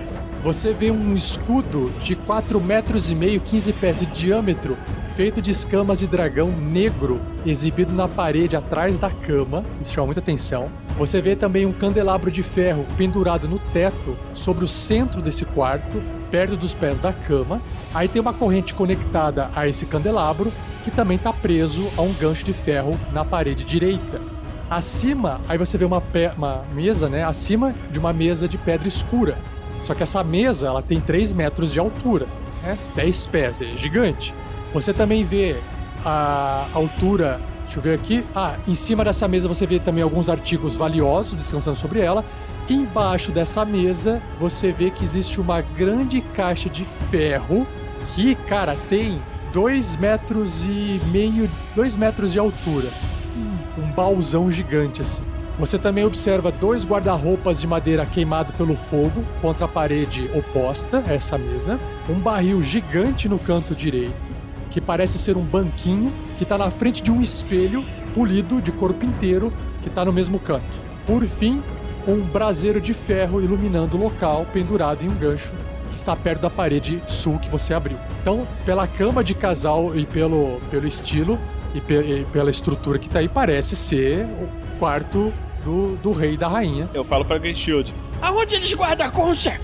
Você 0.47 0.71
vê 0.71 0.89
um 0.89 1.13
escudo 1.13 1.91
de 1.99 2.15
4 2.15 2.61
metros 2.61 3.09
e 3.09 3.15
meio, 3.15 3.41
15 3.41 3.73
pés 3.73 3.99
de 3.99 4.05
diâmetro, 4.05 4.77
feito 5.13 5.41
de 5.41 5.51
escamas 5.51 5.99
de 5.99 6.07
dragão 6.07 6.49
negro, 6.49 7.19
exibido 7.45 7.91
na 7.91 8.07
parede 8.07 8.55
atrás 8.55 8.97
da 8.97 9.09
cama. 9.09 9.61
Isso 9.81 9.91
chama 9.91 10.05
muita 10.05 10.21
atenção. 10.21 10.69
Você 10.97 11.21
vê 11.21 11.35
também 11.35 11.65
um 11.65 11.73
candelabro 11.73 12.31
de 12.31 12.41
ferro 12.41 12.85
pendurado 12.95 13.45
no 13.45 13.59
teto, 13.73 14.17
sobre 14.33 14.63
o 14.63 14.69
centro 14.69 15.21
desse 15.21 15.43
quarto, 15.43 16.01
perto 16.31 16.55
dos 16.55 16.73
pés 16.73 17.01
da 17.01 17.11
cama. 17.11 17.61
Aí 17.93 18.07
tem 18.07 18.21
uma 18.21 18.31
corrente 18.31 18.73
conectada 18.73 19.51
a 19.53 19.67
esse 19.67 19.85
candelabro, 19.85 20.53
que 20.81 20.89
também 20.89 21.17
está 21.17 21.33
preso 21.33 21.89
a 21.97 22.01
um 22.01 22.13
gancho 22.13 22.45
de 22.45 22.53
ferro 22.53 22.97
na 23.11 23.25
parede 23.25 23.65
direita. 23.65 24.21
Acima, 24.69 25.41
aí 25.49 25.57
você 25.57 25.77
vê 25.77 25.83
uma, 25.83 26.01
uma 26.37 26.63
mesa, 26.73 27.09
né? 27.09 27.25
Acima 27.25 27.75
de 27.91 27.99
uma 27.99 28.13
mesa 28.13 28.47
de 28.47 28.57
pedra 28.57 28.87
escura. 28.87 29.37
Só 29.87 29.95
que 29.95 30.03
essa 30.03 30.21
mesa, 30.21 30.67
ela 30.67 30.83
tem 30.83 30.99
3 30.99 31.31
metros 31.31 31.71
de 31.71 31.79
altura, 31.79 32.27
né? 32.61 32.77
10 32.93 33.25
pés, 33.27 33.61
é 33.61 33.67
gigante. 33.77 34.33
Você 34.73 34.91
também 34.91 35.23
vê 35.23 35.55
a 36.03 36.67
altura, 36.73 37.39
deixa 37.63 37.79
eu 37.79 37.83
ver 37.83 37.93
aqui. 37.93 38.21
Ah, 38.35 38.55
em 38.67 38.75
cima 38.75 39.05
dessa 39.05 39.29
mesa 39.29 39.47
você 39.47 39.65
vê 39.65 39.79
também 39.79 40.03
alguns 40.03 40.27
artigos 40.27 40.75
valiosos 40.75 41.37
descansando 41.37 41.77
sobre 41.77 42.01
ela. 42.01 42.25
Embaixo 42.69 43.31
dessa 43.31 43.63
mesa 43.63 44.21
você 44.37 44.73
vê 44.73 44.91
que 44.91 45.05
existe 45.05 45.39
uma 45.39 45.61
grande 45.61 46.19
caixa 46.19 46.69
de 46.69 46.83
ferro 46.83 47.65
que, 48.07 48.35
cara, 48.35 48.75
tem 48.89 49.21
2 49.53 49.95
metros 49.95 50.65
e 50.65 50.99
meio, 51.13 51.49
2 51.77 51.95
metros 51.95 52.33
de 52.33 52.39
altura. 52.39 52.89
Tipo 53.21 53.81
um 53.81 53.91
baúzão 53.93 54.51
gigante 54.51 55.01
assim. 55.01 55.23
Você 55.59 55.79
também 55.79 56.05
observa 56.05 56.51
dois 56.51 56.85
guarda-roupas 56.85 57.59
de 57.59 57.65
madeira 57.65 58.05
queimado 58.05 58.53
pelo 58.53 58.75
fogo 58.75 59.23
contra 59.41 59.65
a 59.65 59.67
parede 59.67 60.29
oposta 60.35 61.03
a 61.07 61.13
essa 61.13 61.35
mesa, 61.35 61.79
um 62.07 62.13
barril 62.19 62.61
gigante 62.61 63.27
no 63.27 63.39
canto 63.39 63.73
direito, 63.73 64.13
que 64.69 64.79
parece 64.79 65.17
ser 65.17 65.35
um 65.35 65.41
banquinho 65.41 66.13
que 66.37 66.43
está 66.43 66.59
na 66.59 66.69
frente 66.69 67.01
de 67.01 67.11
um 67.11 67.21
espelho 67.21 67.83
polido 68.13 68.61
de 68.61 68.71
corpo 68.71 69.03
inteiro 69.03 69.51
que 69.81 69.89
está 69.89 70.05
no 70.05 70.13
mesmo 70.13 70.37
canto. 70.39 70.77
Por 71.07 71.25
fim, 71.25 71.61
um 72.07 72.21
braseiro 72.21 72.79
de 72.79 72.93
ferro 72.93 73.41
iluminando 73.41 73.97
o 73.97 73.99
local 74.03 74.45
pendurado 74.53 75.03
em 75.03 75.09
um 75.09 75.15
gancho 75.15 75.51
que 75.89 75.97
está 75.97 76.15
perto 76.15 76.41
da 76.41 76.51
parede 76.51 77.01
sul 77.07 77.39
que 77.39 77.49
você 77.49 77.73
abriu. 77.73 77.97
Então, 78.21 78.47
pela 78.63 78.85
cama 78.85 79.23
de 79.23 79.33
casal 79.33 79.95
e 79.95 80.05
pelo, 80.05 80.61
pelo 80.69 80.85
estilo 80.87 81.39
e, 81.73 81.81
pe- 81.81 82.21
e 82.21 82.25
pela 82.31 82.51
estrutura 82.51 82.99
que 82.99 83.07
está 83.07 83.19
aí, 83.19 83.27
parece 83.27 83.75
ser 83.75 84.25
o 84.25 84.77
quarto 84.77 85.33
do, 85.67 85.97
do 85.97 86.11
rei 86.13 86.35
e 86.35 86.37
da 86.37 86.47
rainha. 86.47 86.89
Eu 86.93 87.03
falo 87.03 87.25
pra 87.25 87.37
Shield. 87.53 87.93
Aonde 88.21 88.55
eles 88.55 88.73
guardam 88.73 89.07
a 89.07 89.11
concha? 89.11 89.59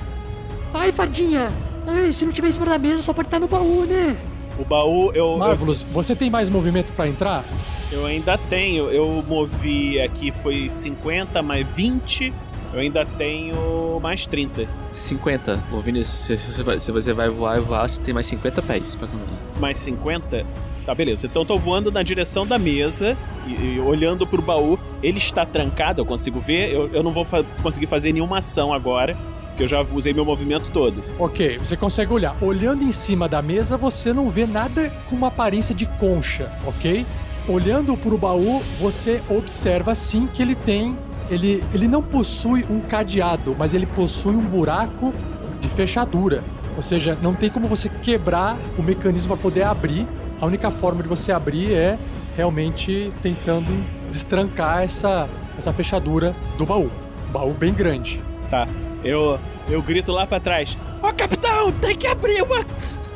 Ai, 0.73 0.91
fadinha. 0.91 1.49
Ai, 1.87 2.11
se 2.11 2.25
não 2.25 2.33
tiver 2.33 2.49
em 2.49 2.51
cima 2.51 2.65
da 2.65 2.77
mesa, 2.77 3.01
só 3.01 3.13
pode 3.13 3.27
estar 3.27 3.39
no 3.39 3.47
baú, 3.47 3.85
né? 3.85 4.17
O 4.59 4.65
baú, 4.65 5.11
eu, 5.13 5.31
eu, 5.31 5.37
Marvelous, 5.37 5.83
você 5.93 6.15
tem 6.15 6.29
mais 6.29 6.49
movimento 6.49 6.91
para 6.93 7.07
entrar? 7.07 7.45
eu 7.91 8.05
ainda 8.05 8.37
tenho. 8.37 8.89
Eu 8.89 9.23
movi 9.25 10.01
aqui, 10.01 10.31
foi 10.31 10.67
50 10.67 11.41
mais 11.41 11.65
20. 11.67 12.33
Eu 12.73 12.79
ainda 12.79 13.05
tenho 13.05 13.99
mais 14.01 14.25
30. 14.25 14.67
50. 14.91 15.63
Ô, 15.71 15.79
Vinícius, 15.79 16.39
se, 16.39 16.51
você 16.51 16.63
vai, 16.63 16.79
se 16.79 16.91
você 16.91 17.13
vai 17.13 17.29
voar 17.29 17.57
e 17.57 17.61
voar, 17.61 17.87
você 17.87 18.01
tem 18.01 18.13
mais 18.13 18.25
50 18.25 18.61
pés 18.63 18.95
pra 18.95 19.07
caminhar. 19.07 19.39
Mais 19.59 19.77
50? 19.77 20.45
Tá, 20.85 20.93
beleza. 20.93 21.25
Então 21.27 21.43
eu 21.43 21.45
tô 21.45 21.57
voando 21.57 21.91
na 21.91 22.03
direção 22.03 22.45
da 22.45 22.59
mesa 22.59 23.17
e, 23.47 23.75
e 23.75 23.79
olhando 23.79 24.27
pro 24.27 24.41
baú. 24.41 24.77
Ele 25.01 25.17
está 25.17 25.45
trancado, 25.45 26.01
eu 26.01 26.05
consigo 26.05 26.39
ver. 26.39 26.73
Eu, 26.73 26.89
eu 26.93 27.01
não 27.03 27.11
vou 27.11 27.23
fa- 27.25 27.43
conseguir 27.61 27.87
fazer 27.87 28.11
nenhuma 28.11 28.39
ação 28.39 28.73
agora, 28.73 29.15
porque 29.47 29.63
eu 29.63 29.67
já 29.67 29.81
usei 29.81 30.13
meu 30.13 30.25
movimento 30.25 30.69
todo. 30.71 31.01
Ok, 31.17 31.57
você 31.57 31.77
consegue 31.77 32.11
olhar. 32.11 32.35
Olhando 32.41 32.83
em 32.83 32.91
cima 32.91 33.29
da 33.29 33.41
mesa, 33.41 33.77
você 33.77 34.11
não 34.11 34.29
vê 34.29 34.45
nada 34.45 34.91
com 35.09 35.15
uma 35.15 35.27
aparência 35.27 35.73
de 35.73 35.85
concha, 35.85 36.51
ok? 36.65 37.05
Olhando 37.47 37.95
para 37.95 38.13
o 38.13 38.17
baú, 38.17 38.61
você 38.79 39.21
observa 39.29 39.95
sim 39.95 40.27
que 40.33 40.41
ele 40.41 40.55
tem. 40.55 40.97
Ele, 41.29 41.63
ele 41.73 41.87
não 41.87 42.01
possui 42.03 42.65
um 42.69 42.81
cadeado, 42.81 43.55
mas 43.57 43.73
ele 43.73 43.85
possui 43.85 44.35
um 44.35 44.41
buraco 44.41 45.13
de 45.61 45.69
fechadura. 45.69 46.43
Ou 46.75 46.81
seja, 46.81 47.17
não 47.21 47.33
tem 47.33 47.49
como 47.49 47.67
você 47.67 47.87
quebrar 47.87 48.57
o 48.77 48.81
mecanismo 48.83 49.33
para 49.33 49.41
poder 49.41 49.63
abrir. 49.63 50.05
A 50.43 50.45
única 50.45 50.69
forma 50.69 51.01
de 51.01 51.07
você 51.07 51.31
abrir 51.31 51.73
é 51.73 51.97
realmente 52.35 53.13
tentando 53.21 53.71
destrancar 54.11 54.83
essa, 54.83 55.29
essa 55.57 55.71
fechadura 55.71 56.35
do 56.57 56.65
baú. 56.65 56.91
Baú 57.31 57.53
bem 57.53 57.73
grande. 57.73 58.21
Tá. 58.49 58.67
Eu, 59.05 59.39
eu 59.69 59.81
grito 59.81 60.11
lá 60.11 60.27
pra 60.27 60.41
trás. 60.41 60.77
Ô 61.01 61.13
capitão, 61.13 61.71
tem 61.71 61.95
que 61.95 62.05
abrir 62.07 62.41
uma 62.41 62.61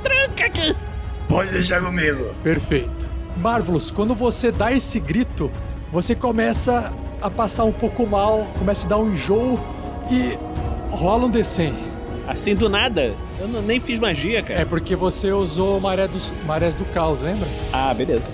tranca 0.01 0.45
aqui. 0.45 0.73
Pode 1.27 1.51
deixar 1.51 1.81
comigo. 1.81 2.33
Perfeito. 2.41 3.09
Marvelous, 3.35 3.91
quando 3.91 4.15
você 4.15 4.49
dá 4.49 4.71
esse 4.71 4.97
grito, 4.97 5.51
você 5.91 6.15
começa 6.15 6.93
a 7.21 7.29
passar 7.29 7.65
um 7.65 7.73
pouco 7.73 8.07
mal, 8.07 8.47
começa 8.57 8.85
a 8.85 8.89
dar 8.91 8.99
um 8.99 9.11
enjoo 9.11 9.59
e 10.09 10.37
rola 10.95 11.25
um 11.25 11.29
D100. 11.29 11.86
Assim 12.27 12.53
do 12.55 12.67
nada? 12.67 13.13
Eu 13.39 13.47
não- 13.47 13.61
nem 13.61 13.79
fiz 13.79 13.99
magia, 13.99 14.43
cara. 14.43 14.59
É 14.59 14.65
porque 14.65 14.95
você 14.95 15.31
usou 15.31 15.79
maré 15.79 16.07
dos, 16.07 16.33
marés 16.45 16.75
do 16.75 16.83
caos, 16.85 17.21
lembra? 17.21 17.47
Ah, 17.71 17.93
beleza. 17.93 18.31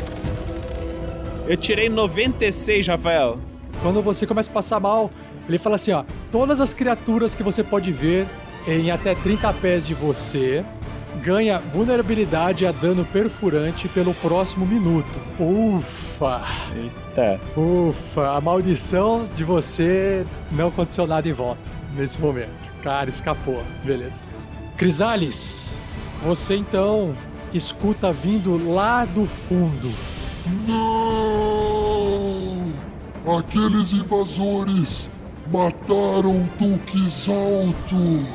Eu 1.47 1.55
tirei 1.55 1.89
96, 1.89 2.87
Rafael. 2.87 3.37
Quando 3.81 4.01
você 4.01 4.25
começa 4.25 4.49
a 4.49 4.53
passar 4.53 4.79
mal, 4.79 5.11
ele 5.47 5.59
fala 5.59 5.75
assim, 5.75 5.91
ó, 5.91 6.03
todas 6.31 6.59
as 6.59 6.73
criaturas 6.73 7.35
que 7.35 7.43
você 7.43 7.63
pode 7.63 7.91
ver 7.91 8.25
em 8.65 8.89
até 8.89 9.13
30 9.13 9.51
pés 9.53 9.85
de 9.85 9.93
você 9.93 10.63
ganha 11.21 11.59
vulnerabilidade 11.59 12.65
a 12.65 12.71
dano 12.71 13.05
perfurante 13.05 13.87
pelo 13.87 14.13
próximo 14.15 14.65
minuto. 14.65 15.19
Ufa! 15.39 16.41
Eita. 16.75 17.39
Ufa, 17.55 18.37
a 18.37 18.41
maldição 18.41 19.25
de 19.35 19.43
você 19.43 20.25
não 20.51 20.69
aconteceu 20.69 21.05
nada 21.05 21.27
em 21.29 21.33
volta 21.33 21.82
nesse 21.95 22.19
momento. 22.19 22.71
Cara, 22.81 23.09
escapou. 23.09 23.63
Beleza. 23.83 24.19
Crisales, 24.77 25.75
você 26.21 26.55
então 26.55 27.15
escuta 27.53 28.11
vindo 28.11 28.57
lá 28.73 29.05
do 29.05 29.25
fundo. 29.25 29.91
Não! 30.67 31.83
Aqueles 33.37 33.93
invasores 33.93 35.09
mataram 35.51 36.49
Duques 36.59 37.29
Alto. 37.29 38.25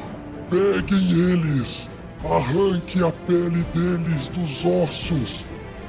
Peguem 0.48 1.10
eles. 1.10 1.88
Arranque 2.24 3.04
a 3.04 3.12
pele 3.26 3.64
deles 3.74 4.28
dos 4.30 4.64
ossos. 4.64 5.44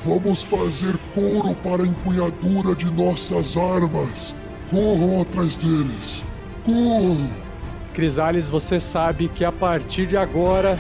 Vamos 0.05 0.41
fazer 0.41 0.97
couro 1.13 1.55
para 1.55 1.83
a 1.83 1.87
empunhadura 1.87 2.75
de 2.75 2.91
nossas 2.91 3.57
armas. 3.57 4.35
Corram 4.69 5.21
atrás 5.21 5.57
deles. 5.57 6.23
Corram! 6.63 7.48
Crisales, 7.99 8.49
você 8.49 8.80
sabe 8.80 9.27
que 9.27 9.43
a 9.43 9.51
partir 9.51 10.07
de 10.07 10.15
agora 10.15 10.80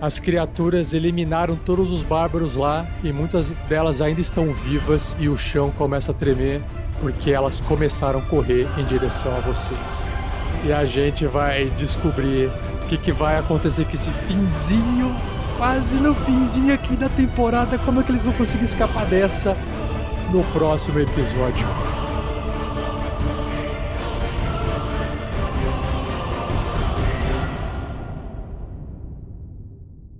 as 0.00 0.18
criaturas 0.18 0.92
eliminaram 0.92 1.54
todos 1.54 1.92
os 1.92 2.02
bárbaros 2.02 2.56
lá 2.56 2.84
e 3.04 3.12
muitas 3.12 3.52
delas 3.68 4.00
ainda 4.00 4.20
estão 4.20 4.52
vivas 4.52 5.14
e 5.16 5.28
o 5.28 5.38
chão 5.38 5.70
começa 5.70 6.10
a 6.10 6.14
tremer 6.14 6.60
porque 7.00 7.30
elas 7.30 7.60
começaram 7.60 8.18
a 8.18 8.22
correr 8.22 8.66
em 8.76 8.84
direção 8.84 9.32
a 9.36 9.38
vocês. 9.38 10.10
E 10.64 10.72
a 10.72 10.84
gente 10.84 11.24
vai 11.24 11.66
descobrir 11.76 12.50
o 12.82 12.86
que, 12.88 12.98
que 12.98 13.12
vai 13.12 13.38
acontecer 13.38 13.84
com 13.84 13.92
esse 13.92 14.10
finzinho, 14.10 15.14
quase 15.56 15.98
no 15.98 16.16
finzinho 16.16 16.74
aqui 16.74 16.96
da 16.96 17.08
temporada, 17.08 17.78
como 17.78 18.00
é 18.00 18.02
que 18.02 18.10
eles 18.10 18.24
vão 18.24 18.32
conseguir 18.32 18.64
escapar 18.64 19.06
dessa 19.06 19.56
no 20.32 20.42
próximo 20.46 20.98
episódio. 20.98 21.64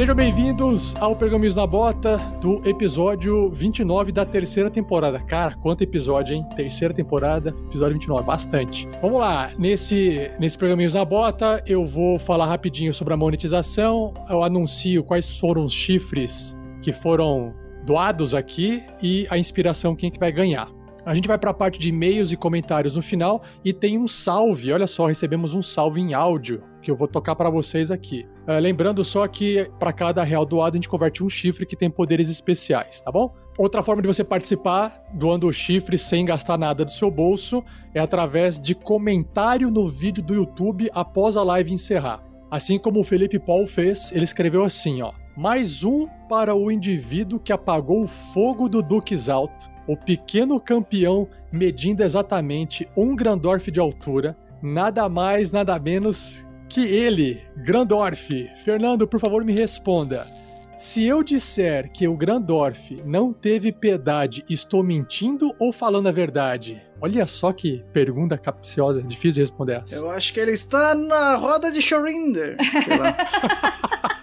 Sejam 0.00 0.14
bem-vindos 0.14 0.96
ao 0.96 1.14
Pergaminhos 1.14 1.56
na 1.56 1.66
Bota 1.66 2.16
do 2.40 2.66
episódio 2.66 3.50
29 3.50 4.10
da 4.10 4.24
terceira 4.24 4.70
temporada. 4.70 5.20
Cara, 5.20 5.54
quanto 5.56 5.82
episódio, 5.82 6.34
hein? 6.34 6.42
Terceira 6.56 6.94
temporada, 6.94 7.54
episódio 7.66 7.98
29, 7.98 8.24
bastante. 8.24 8.88
Vamos 9.02 9.20
lá, 9.20 9.52
nesse, 9.58 10.30
nesse 10.40 10.56
Pergaminhos 10.56 10.94
na 10.94 11.04
Bota, 11.04 11.62
eu 11.66 11.84
vou 11.84 12.18
falar 12.18 12.46
rapidinho 12.46 12.94
sobre 12.94 13.12
a 13.12 13.16
monetização. 13.18 14.14
Eu 14.26 14.42
anuncio 14.42 15.04
quais 15.04 15.38
foram 15.38 15.64
os 15.64 15.72
chifres 15.74 16.56
que 16.80 16.92
foram 16.92 17.54
doados 17.84 18.32
aqui 18.32 18.82
e 19.02 19.26
a 19.28 19.36
inspiração, 19.36 19.94
quem 19.94 20.10
que 20.10 20.18
vai 20.18 20.32
ganhar. 20.32 20.70
A 21.04 21.14
gente 21.14 21.28
vai 21.28 21.36
para 21.36 21.50
a 21.50 21.54
parte 21.54 21.78
de 21.78 21.90
e-mails 21.90 22.32
e 22.32 22.38
comentários 22.38 22.96
no 22.96 23.02
final 23.02 23.42
e 23.62 23.70
tem 23.70 23.98
um 23.98 24.08
salve. 24.08 24.72
Olha 24.72 24.86
só, 24.86 25.04
recebemos 25.04 25.52
um 25.52 25.60
salve 25.60 26.00
em 26.00 26.14
áudio 26.14 26.69
que 26.82 26.90
eu 26.90 26.96
vou 26.96 27.06
tocar 27.06 27.36
para 27.36 27.50
vocês 27.50 27.90
aqui. 27.90 28.26
Ah, 28.46 28.58
lembrando 28.58 29.04
só 29.04 29.26
que 29.26 29.70
para 29.78 29.92
cada 29.92 30.22
real 30.22 30.44
doado 30.44 30.74
a 30.74 30.78
gente 30.78 30.88
converte 30.88 31.22
um 31.22 31.28
chifre 31.28 31.66
que 31.66 31.76
tem 31.76 31.90
poderes 31.90 32.28
especiais, 32.28 33.00
tá 33.02 33.10
bom? 33.10 33.34
Outra 33.58 33.82
forma 33.82 34.00
de 34.00 34.08
você 34.08 34.24
participar 34.24 35.04
doando 35.12 35.46
o 35.46 35.52
chifre 35.52 35.98
sem 35.98 36.24
gastar 36.24 36.56
nada 36.56 36.84
do 36.84 36.90
seu 36.90 37.10
bolso 37.10 37.62
é 37.94 38.00
através 38.00 38.58
de 38.58 38.74
comentário 38.74 39.70
no 39.70 39.86
vídeo 39.86 40.22
do 40.22 40.34
YouTube 40.34 40.88
após 40.94 41.36
a 41.36 41.42
live 41.42 41.72
encerrar. 41.72 42.24
Assim 42.50 42.78
como 42.78 43.00
o 43.00 43.04
Felipe 43.04 43.38
Paul 43.38 43.66
fez, 43.66 44.10
ele 44.12 44.24
escreveu 44.24 44.64
assim, 44.64 45.02
ó: 45.02 45.12
"Mais 45.36 45.84
um 45.84 46.08
para 46.28 46.54
o 46.54 46.70
indivíduo 46.70 47.38
que 47.38 47.52
apagou 47.52 48.02
o 48.02 48.08
fogo 48.08 48.68
do 48.68 48.82
Duques 48.82 49.28
Alto, 49.28 49.70
o 49.86 49.96
pequeno 49.96 50.60
campeão 50.60 51.28
medindo 51.52 52.02
exatamente 52.02 52.88
um 52.96 53.14
Grandorf 53.14 53.70
de 53.70 53.80
altura, 53.80 54.36
nada 54.62 55.08
mais, 55.08 55.52
nada 55.52 55.78
menos 55.78 56.46
que 56.70 56.86
ele, 56.86 57.42
Grandorf. 57.56 58.28
Fernando, 58.64 59.06
por 59.06 59.18
favor, 59.18 59.44
me 59.44 59.52
responda. 59.52 60.24
Se 60.78 61.04
eu 61.04 61.22
disser 61.22 61.90
que 61.92 62.08
o 62.08 62.16
Grandorf 62.16 63.02
não 63.04 63.32
teve 63.32 63.70
piedade, 63.70 64.44
estou 64.48 64.82
mentindo 64.82 65.54
ou 65.58 65.72
falando 65.72 66.06
a 66.06 66.12
verdade? 66.12 66.80
Olha 67.02 67.26
só 67.26 67.52
que 67.52 67.84
pergunta 67.92 68.38
capciosa, 68.38 69.02
difícil 69.02 69.32
de 69.32 69.40
responder 69.40 69.82
essa. 69.82 69.96
Eu 69.96 70.08
acho 70.10 70.32
que 70.32 70.40
ele 70.40 70.52
está 70.52 70.94
na 70.94 71.34
roda 71.34 71.70
de 71.70 71.82
Shorinder. 71.82 72.56
Sei 72.84 72.96
lá. 72.96 73.16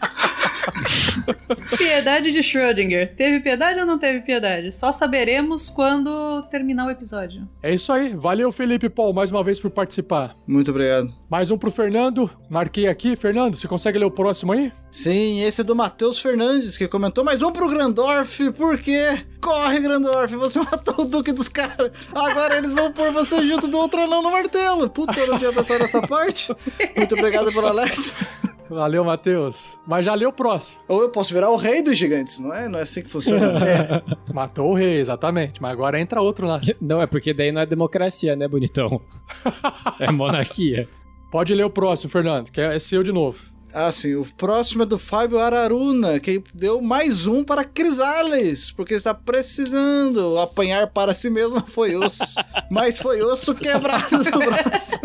Piedade 1.77 2.31
de 2.31 2.39
Schrödinger. 2.39 3.13
Teve 3.15 3.39
piedade 3.39 3.79
ou 3.79 3.85
não 3.85 3.97
teve 3.97 4.21
piedade? 4.21 4.71
Só 4.71 4.91
saberemos 4.91 5.69
quando 5.69 6.41
terminar 6.43 6.87
o 6.87 6.91
episódio. 6.91 7.47
É 7.61 7.73
isso 7.73 7.91
aí. 7.91 8.13
Valeu, 8.15 8.51
Felipe 8.51 8.89
Paul, 8.89 9.13
mais 9.13 9.31
uma 9.31 9.43
vez 9.43 9.59
por 9.59 9.69
participar. 9.69 10.35
Muito 10.47 10.71
obrigado. 10.71 11.13
Mais 11.29 11.51
um 11.51 11.57
pro 11.57 11.71
Fernando. 11.71 12.29
Marquei 12.49 12.87
aqui. 12.87 13.15
Fernando, 13.15 13.55
você 13.55 13.67
consegue 13.67 13.99
ler 13.99 14.05
o 14.05 14.11
próximo 14.11 14.53
aí? 14.53 14.71
Sim, 14.91 15.41
esse 15.43 15.61
é 15.61 15.63
do 15.63 15.75
Matheus 15.75 16.19
Fernandes, 16.19 16.77
que 16.77 16.87
comentou 16.87 17.23
mais 17.23 17.41
um 17.41 17.51
pro 17.51 17.69
Grandorf, 17.69 18.51
porque 18.53 19.17
corre, 19.41 19.79
Grandorf, 19.79 20.35
você 20.35 20.59
matou 20.71 21.05
o 21.05 21.05
Duque 21.05 21.31
dos 21.31 21.49
caras. 21.49 21.91
Agora 22.13 22.57
eles 22.57 22.71
vão 22.71 22.91
pôr 22.91 23.11
você 23.11 23.41
junto 23.47 23.67
do 23.67 23.77
outro 23.77 24.01
anão 24.01 24.21
no 24.21 24.31
martelo. 24.31 24.89
Puta, 24.89 25.19
eu 25.19 25.27
não 25.27 25.37
tinha 25.37 25.53
pensado 25.53 25.79
nessa 25.79 26.01
parte. 26.07 26.55
Muito 26.95 27.15
obrigado 27.15 27.51
pelo 27.51 27.67
alerta. 27.67 28.56
Valeu, 28.69 29.03
Matheus. 29.03 29.77
Mas 29.85 30.05
já 30.05 30.13
leu 30.13 30.29
o 30.29 30.33
próximo. 30.33 30.79
Ou 30.87 31.01
eu 31.01 31.09
posso 31.09 31.33
virar 31.33 31.49
o 31.49 31.55
rei 31.55 31.81
dos 31.81 31.97
gigantes, 31.97 32.39
não 32.39 32.53
é? 32.53 32.67
Não 32.67 32.79
é 32.79 32.83
assim 32.83 33.01
que 33.01 33.09
funciona. 33.09 33.47
É, 33.67 34.33
matou 34.33 34.71
o 34.71 34.73
rei, 34.73 34.97
exatamente. 34.99 35.61
Mas 35.61 35.71
agora 35.71 35.99
entra 35.99 36.21
outro 36.21 36.47
lá. 36.47 36.61
Não, 36.79 37.01
é 37.01 37.07
porque 37.07 37.33
daí 37.33 37.51
não 37.51 37.61
é 37.61 37.65
democracia, 37.65 38.35
né, 38.35 38.47
bonitão? 38.47 39.01
É 39.99 40.11
monarquia. 40.11 40.87
Pode 41.31 41.53
ler 41.53 41.63
o 41.63 41.69
próximo, 41.69 42.09
Fernando, 42.09 42.51
que 42.51 42.61
é 42.61 42.77
seu 42.79 43.03
de 43.03 43.11
novo. 43.11 43.39
Ah, 43.79 43.91
sim. 43.91 44.15
O 44.15 44.25
próximo 44.25 44.81
é 44.81 44.85
do 44.87 44.97
Fábio 44.97 45.37
Araruna, 45.37 46.19
que 46.19 46.43
deu 46.51 46.81
mais 46.81 47.27
um 47.27 47.43
para 47.43 47.63
Crisales, 47.63 48.71
porque 48.71 48.95
está 48.95 49.13
precisando 49.13 50.39
apanhar 50.39 50.87
para 50.87 51.13
si 51.13 51.29
mesmo 51.29 51.61
foi 51.61 51.95
osso. 51.95 52.23
Mas 52.71 52.97
foi 52.97 53.21
osso 53.21 53.53
quebrado 53.53 54.17
no 54.17 54.39
braço. 54.39 54.99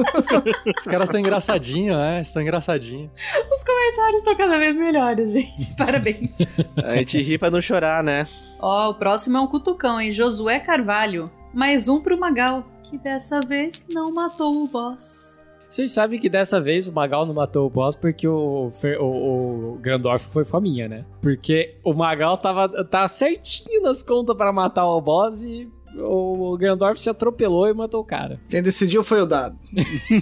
Os 0.78 0.84
caras 0.86 1.10
estão 1.10 1.20
engraçadinhos, 1.20 1.98
né? 1.98 2.22
Estão 2.22 2.40
engraçadinhos. 2.40 3.10
Os 3.52 3.62
comentários 3.62 4.22
estão 4.22 4.36
cada 4.36 4.56
vez 4.58 4.74
melhores, 4.74 5.32
gente. 5.32 5.70
Parabéns. 5.76 6.38
A 6.82 6.96
gente 6.96 7.20
ri 7.20 7.36
pra 7.36 7.50
não 7.50 7.60
chorar, 7.60 8.02
né? 8.02 8.26
Ó, 8.58 8.88
o 8.88 8.94
próximo 8.94 9.36
é 9.36 9.40
um 9.42 9.46
cutucão, 9.46 10.00
hein? 10.00 10.10
Josué 10.10 10.58
Carvalho. 10.58 11.30
Mais 11.52 11.88
um 11.88 12.00
pro 12.00 12.18
Magal, 12.18 12.64
que 12.88 12.96
dessa 12.96 13.38
vez 13.40 13.84
não 13.92 14.10
matou 14.10 14.64
o 14.64 14.66
boss. 14.66 15.41
Vocês 15.72 15.90
sabem 15.90 16.20
que 16.20 16.28
dessa 16.28 16.60
vez 16.60 16.86
o 16.86 16.92
Magal 16.92 17.24
não 17.24 17.32
matou 17.32 17.66
o 17.66 17.70
boss 17.70 17.96
porque 17.96 18.28
o, 18.28 18.70
Fer- 18.70 19.00
o, 19.00 19.72
o 19.74 19.78
Grandorf 19.80 20.22
foi 20.26 20.44
faminha, 20.44 20.86
né? 20.86 21.04
Porque 21.22 21.76
o 21.82 21.94
Magal 21.94 22.36
tava, 22.36 22.68
tá 22.84 23.08
certinho 23.08 23.80
nas 23.82 24.02
contas 24.02 24.36
pra 24.36 24.52
matar 24.52 24.84
o 24.86 25.00
boss 25.00 25.42
e 25.42 25.66
o, 25.96 26.52
o 26.52 26.58
Grandorf 26.58 27.00
se 27.00 27.08
atropelou 27.08 27.66
e 27.68 27.72
matou 27.72 28.02
o 28.02 28.04
cara. 28.04 28.38
Quem 28.50 28.62
decidiu 28.62 29.02
foi 29.02 29.22
o 29.22 29.26
dado. 29.26 29.58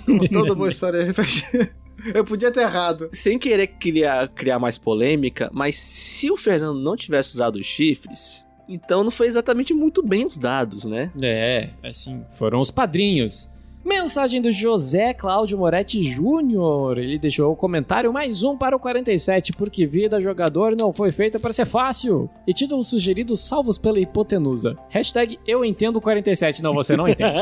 Como 0.07 0.21
toda 0.31 0.55
boa 0.55 0.69
história 0.69 1.01
RPG. 1.11 1.69
Eu 2.15 2.25
podia 2.25 2.53
ter 2.53 2.61
errado. 2.61 3.09
Sem 3.13 3.37
querer 3.37 3.67
criar, 3.67 4.29
criar 4.29 4.61
mais 4.61 4.79
polêmica, 4.79 5.51
mas 5.53 5.75
se 5.77 6.31
o 6.31 6.37
Fernando 6.37 6.79
não 6.79 6.95
tivesse 6.95 7.35
usado 7.35 7.57
os 7.57 7.67
chifres, 7.67 8.45
Então 8.69 9.03
não 9.03 9.11
foi 9.11 9.27
exatamente 9.27 9.75
muito 9.75 10.01
bem 10.01 10.25
os 10.25 10.39
dados, 10.39 10.85
né? 10.85 11.11
É, 11.21 11.71
assim, 11.85 12.23
foram 12.35 12.61
os 12.61 12.71
padrinhos. 12.71 13.51
Mensagem 13.85 14.43
do 14.43 14.51
José 14.51 15.15
Cláudio 15.15 15.57
Moretti 15.57 16.03
Júnior. 16.03 16.99
Ele 16.99 17.19
deixou 17.19 17.51
o 17.51 17.57
comentário 17.57 18.13
mais 18.13 18.43
um 18.43 18.57
para 18.57 18.77
o 18.77 18.81
47, 18.81 19.53
porque 19.53 19.87
vida 19.87 20.21
jogador 20.21 20.77
não 20.77 20.93
foi 20.93 21.11
feita 21.11 21.41
para 21.41 21.53
ser 21.53 21.65
fácil. 21.65 22.29
E 22.47 22.53
título 22.53 22.85
sugerido 22.85 23.37
salvos 23.37 23.79
pela 23.79 23.99
hipotenusa. 23.99 24.77
Hashtag 24.91 25.39
eu 25.47 25.65
entendo 25.65 26.01
47. 26.01 26.63
Não, 26.63 26.75
você 26.75 26.95
não 26.95 27.09
entende. 27.09 27.39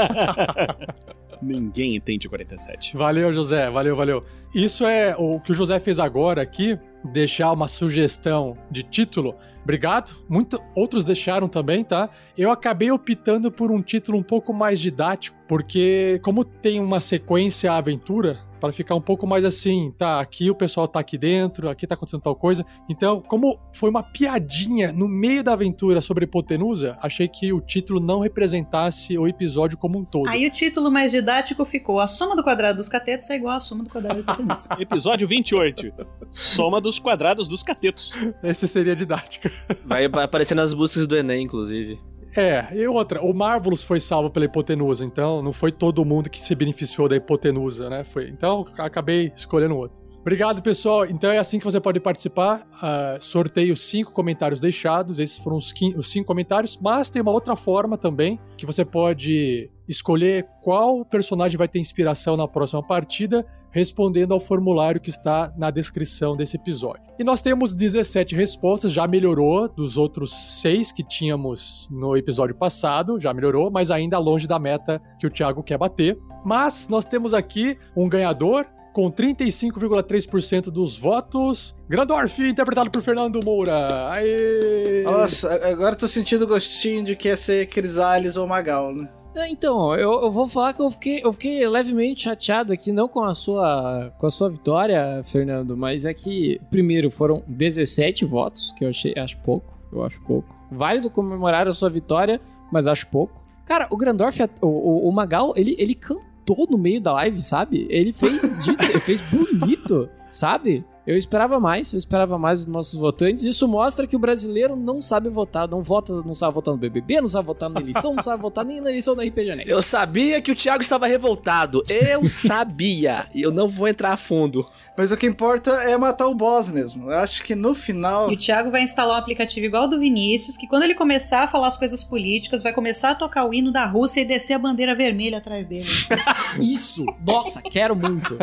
Ninguém 1.42 1.96
entende 1.96 2.28
47. 2.28 2.96
Valeu, 2.96 3.32
José. 3.32 3.68
Valeu, 3.70 3.96
valeu. 3.96 4.24
Isso 4.54 4.86
é 4.86 5.16
o 5.16 5.40
que 5.40 5.50
o 5.52 5.54
José 5.54 5.78
fez 5.80 5.98
agora 5.98 6.40
aqui, 6.40 6.78
deixar 7.04 7.52
uma 7.52 7.68
sugestão 7.68 8.56
de 8.70 8.82
título. 8.84 9.34
Obrigado. 9.68 10.12
Muito, 10.26 10.58
outros 10.74 11.04
deixaram 11.04 11.46
também, 11.46 11.84
tá? 11.84 12.08
Eu 12.38 12.50
acabei 12.50 12.90
optando 12.90 13.52
por 13.52 13.70
um 13.70 13.82
título 13.82 14.16
um 14.16 14.22
pouco 14.22 14.50
mais 14.54 14.80
didático, 14.80 15.36
porque 15.46 16.18
como 16.22 16.42
tem 16.42 16.80
uma 16.80 17.02
sequência 17.02 17.70
à 17.70 17.76
aventura, 17.76 18.38
para 18.58 18.72
ficar 18.72 18.94
um 18.94 19.00
pouco 19.00 19.26
mais 19.26 19.44
assim, 19.44 19.90
tá, 19.96 20.20
aqui 20.20 20.50
o 20.50 20.54
pessoal 20.54 20.86
tá 20.86 21.00
aqui 21.00 21.16
dentro, 21.16 21.68
aqui 21.68 21.86
tá 21.86 21.94
acontecendo 21.94 22.22
tal 22.22 22.34
coisa. 22.34 22.64
Então, 22.88 23.20
como 23.20 23.58
foi 23.72 23.90
uma 23.90 24.02
piadinha 24.02 24.92
no 24.92 25.08
meio 25.08 25.42
da 25.42 25.52
aventura 25.52 26.00
sobre 26.00 26.24
hipotenusa, 26.24 26.98
achei 27.00 27.28
que 27.28 27.52
o 27.52 27.60
título 27.60 28.00
não 28.00 28.20
representasse 28.20 29.16
o 29.16 29.26
episódio 29.26 29.78
como 29.78 29.98
um 29.98 30.04
todo. 30.04 30.28
Aí 30.28 30.46
o 30.46 30.50
título 30.50 30.90
mais 30.90 31.12
didático 31.12 31.64
ficou: 31.64 32.00
A 32.00 32.06
soma 32.06 32.34
do 32.34 32.42
quadrado 32.42 32.76
dos 32.78 32.88
catetos 32.88 33.28
é 33.30 33.36
igual 33.36 33.56
à 33.56 33.60
soma 33.60 33.84
do 33.84 33.90
quadrado 33.90 34.22
da 34.22 34.32
hipotenusa. 34.32 34.76
Episódio 34.80 35.28
28. 35.28 35.92
Soma 36.30 36.80
dos 36.80 36.98
quadrados 36.98 37.48
dos 37.48 37.62
catetos. 37.62 38.12
Esse 38.42 38.66
seria 38.66 38.94
didático. 38.94 39.50
Vai 39.84 40.04
aparecer 40.04 40.54
nas 40.54 40.74
buscas 40.74 41.06
do 41.06 41.16
Enem, 41.16 41.42
inclusive. 41.42 42.07
É, 42.38 42.68
e 42.72 42.86
outra, 42.86 43.20
o 43.20 43.34
Marvelous 43.34 43.82
foi 43.82 43.98
salvo 43.98 44.30
pela 44.30 44.44
hipotenusa, 44.44 45.04
então 45.04 45.42
não 45.42 45.52
foi 45.52 45.72
todo 45.72 46.04
mundo 46.04 46.30
que 46.30 46.40
se 46.40 46.54
beneficiou 46.54 47.08
da 47.08 47.16
hipotenusa, 47.16 47.90
né? 47.90 48.04
Foi, 48.04 48.28
então 48.28 48.64
acabei 48.78 49.32
escolhendo 49.34 49.76
outro. 49.76 50.06
Obrigado, 50.20 50.62
pessoal. 50.62 51.04
Então 51.04 51.32
é 51.32 51.38
assim 51.38 51.58
que 51.58 51.64
você 51.64 51.80
pode 51.80 51.98
participar. 51.98 52.60
Uh, 52.74 53.20
sorteio 53.20 53.74
cinco 53.74 54.12
comentários 54.12 54.60
deixados. 54.60 55.18
Esses 55.18 55.38
foram 55.38 55.56
os, 55.56 55.72
os 55.96 56.10
cinco 56.10 56.26
comentários. 56.26 56.78
Mas 56.80 57.08
tem 57.08 57.22
uma 57.22 57.30
outra 57.32 57.56
forma 57.56 57.96
também 57.96 58.38
que 58.56 58.66
você 58.66 58.84
pode 58.84 59.70
escolher 59.88 60.46
qual 60.62 61.04
personagem 61.04 61.56
vai 61.56 61.66
ter 61.66 61.78
inspiração 61.78 62.36
na 62.36 62.46
próxima 62.46 62.86
partida 62.86 63.46
respondendo 63.70 64.32
ao 64.32 64.40
formulário 64.40 65.00
que 65.00 65.10
está 65.10 65.52
na 65.56 65.70
descrição 65.70 66.36
desse 66.36 66.56
episódio. 66.56 67.02
E 67.18 67.24
nós 67.24 67.42
temos 67.42 67.74
17 67.74 68.34
respostas, 68.34 68.92
já 68.92 69.06
melhorou 69.06 69.68
dos 69.68 69.96
outros 69.96 70.60
seis 70.60 70.92
que 70.92 71.02
tínhamos 71.02 71.88
no 71.90 72.16
episódio 72.16 72.54
passado, 72.54 73.18
já 73.18 73.32
melhorou, 73.34 73.70
mas 73.70 73.90
ainda 73.90 74.18
longe 74.18 74.46
da 74.46 74.58
meta 74.58 75.00
que 75.18 75.26
o 75.26 75.30
Thiago 75.30 75.62
quer 75.62 75.78
bater. 75.78 76.18
Mas 76.44 76.88
nós 76.88 77.04
temos 77.04 77.34
aqui 77.34 77.76
um 77.96 78.08
ganhador 78.08 78.66
com 78.92 79.12
35,3% 79.12 80.70
dos 80.70 80.98
votos. 80.98 81.74
Grandorf, 81.88 82.42
interpretado 82.42 82.90
por 82.90 83.02
Fernando 83.02 83.40
Moura. 83.44 84.10
Aê! 84.10 85.02
Nossa, 85.04 85.54
agora 85.68 85.94
tô 85.94 86.08
sentindo 86.08 86.46
gostinho 86.46 87.04
de 87.04 87.14
que 87.14 87.28
ia 87.28 87.36
ser 87.36 87.68
Crisales 87.68 88.36
ou 88.36 88.46
Magal, 88.46 88.92
né? 88.92 89.08
É, 89.38 89.48
então, 89.48 89.94
eu, 89.94 90.22
eu, 90.22 90.32
vou 90.32 90.48
falar 90.48 90.72
que 90.72 90.82
eu 90.82 90.90
fiquei, 90.90 91.20
eu 91.22 91.32
fiquei 91.32 91.66
levemente 91.68 92.22
chateado 92.22 92.72
aqui, 92.72 92.90
não 92.90 93.06
com 93.06 93.22
a 93.22 93.32
sua 93.34 94.12
com 94.18 94.26
a 94.26 94.30
sua 94.30 94.50
vitória, 94.50 95.22
Fernando, 95.22 95.76
mas 95.76 96.04
é 96.04 96.12
que, 96.12 96.60
primeiro, 96.72 97.08
foram 97.08 97.44
17 97.46 98.24
votos, 98.24 98.72
que 98.72 98.84
eu 98.84 98.88
achei, 98.88 99.14
acho 99.16 99.38
pouco, 99.38 99.78
eu 99.92 100.02
acho 100.02 100.20
pouco. 100.22 100.52
Válido 100.72 101.08
comemorar 101.08 101.68
a 101.68 101.72
sua 101.72 101.88
vitória, 101.88 102.40
mas 102.72 102.88
acho 102.88 103.06
pouco. 103.06 103.40
Cara, 103.64 103.86
o 103.90 103.96
Grandorf, 103.96 104.42
o, 104.60 104.66
o, 104.66 105.08
o 105.08 105.12
Magal, 105.12 105.54
ele, 105.56 105.76
ele 105.78 105.94
cantou 105.94 106.66
no 106.68 106.76
meio 106.76 107.00
da 107.00 107.12
live, 107.12 107.38
sabe? 107.38 107.86
Ele 107.88 108.12
fez, 108.12 108.42
de, 108.64 108.70
ele 108.70 108.98
fez 109.00 109.20
bonito, 109.20 110.08
sabe? 110.32 110.84
Eu 111.08 111.16
esperava 111.16 111.58
mais, 111.58 111.90
eu 111.94 111.98
esperava 111.98 112.38
mais 112.38 112.58
dos 112.58 112.68
nossos 112.68 113.00
votantes. 113.00 113.42
Isso 113.42 113.66
mostra 113.66 114.06
que 114.06 114.14
o 114.14 114.18
brasileiro 114.18 114.76
não 114.76 115.00
sabe 115.00 115.30
votar, 115.30 115.66
não 115.66 115.80
vota, 115.82 116.12
não 116.12 116.34
sabe 116.34 116.52
votar 116.52 116.74
no 116.74 116.78
BBB, 116.78 117.22
não 117.22 117.28
sabe 117.28 117.46
votar 117.46 117.70
na 117.70 117.80
eleição, 117.80 118.12
não 118.14 118.22
sabe 118.22 118.42
votar 118.42 118.62
nem 118.62 118.78
na 118.78 118.90
eleição 118.90 119.16
da 119.16 119.24
RPG 119.24 119.56
Next. 119.56 119.70
Eu 119.70 119.82
sabia 119.82 120.42
que 120.42 120.52
o 120.52 120.54
Thiago 120.54 120.82
estava 120.82 121.06
revoltado. 121.06 121.82
Eu 121.88 122.26
sabia. 122.28 123.26
E 123.34 123.40
eu 123.40 123.50
não 123.50 123.66
vou 123.66 123.88
entrar 123.88 124.12
a 124.12 124.16
fundo. 124.18 124.66
Mas 124.98 125.10
o 125.10 125.16
que 125.16 125.26
importa 125.26 125.70
é 125.70 125.96
matar 125.96 126.26
o 126.26 126.34
boss 126.34 126.68
mesmo. 126.68 127.10
Eu 127.10 127.16
acho 127.16 127.42
que 127.42 127.54
no 127.54 127.74
final. 127.74 128.30
E 128.30 128.34
o 128.34 128.38
Thiago 128.38 128.70
vai 128.70 128.82
instalar 128.82 129.16
um 129.16 129.18
aplicativo 129.18 129.64
igual 129.64 129.84
ao 129.84 129.88
do 129.88 129.98
Vinícius, 129.98 130.58
que 130.58 130.66
quando 130.66 130.82
ele 130.82 130.94
começar 130.94 131.44
a 131.44 131.46
falar 131.46 131.68
as 131.68 131.78
coisas 131.78 132.04
políticas, 132.04 132.62
vai 132.62 132.74
começar 132.74 133.12
a 133.12 133.14
tocar 133.14 133.46
o 133.46 133.54
hino 133.54 133.72
da 133.72 133.86
Rússia 133.86 134.20
e 134.20 134.26
descer 134.26 134.52
a 134.52 134.58
bandeira 134.58 134.94
vermelha 134.94 135.38
atrás 135.38 135.66
dele. 135.66 135.88
Isso! 136.60 137.06
Nossa, 137.26 137.62
quero 137.62 137.96
muito. 137.96 138.36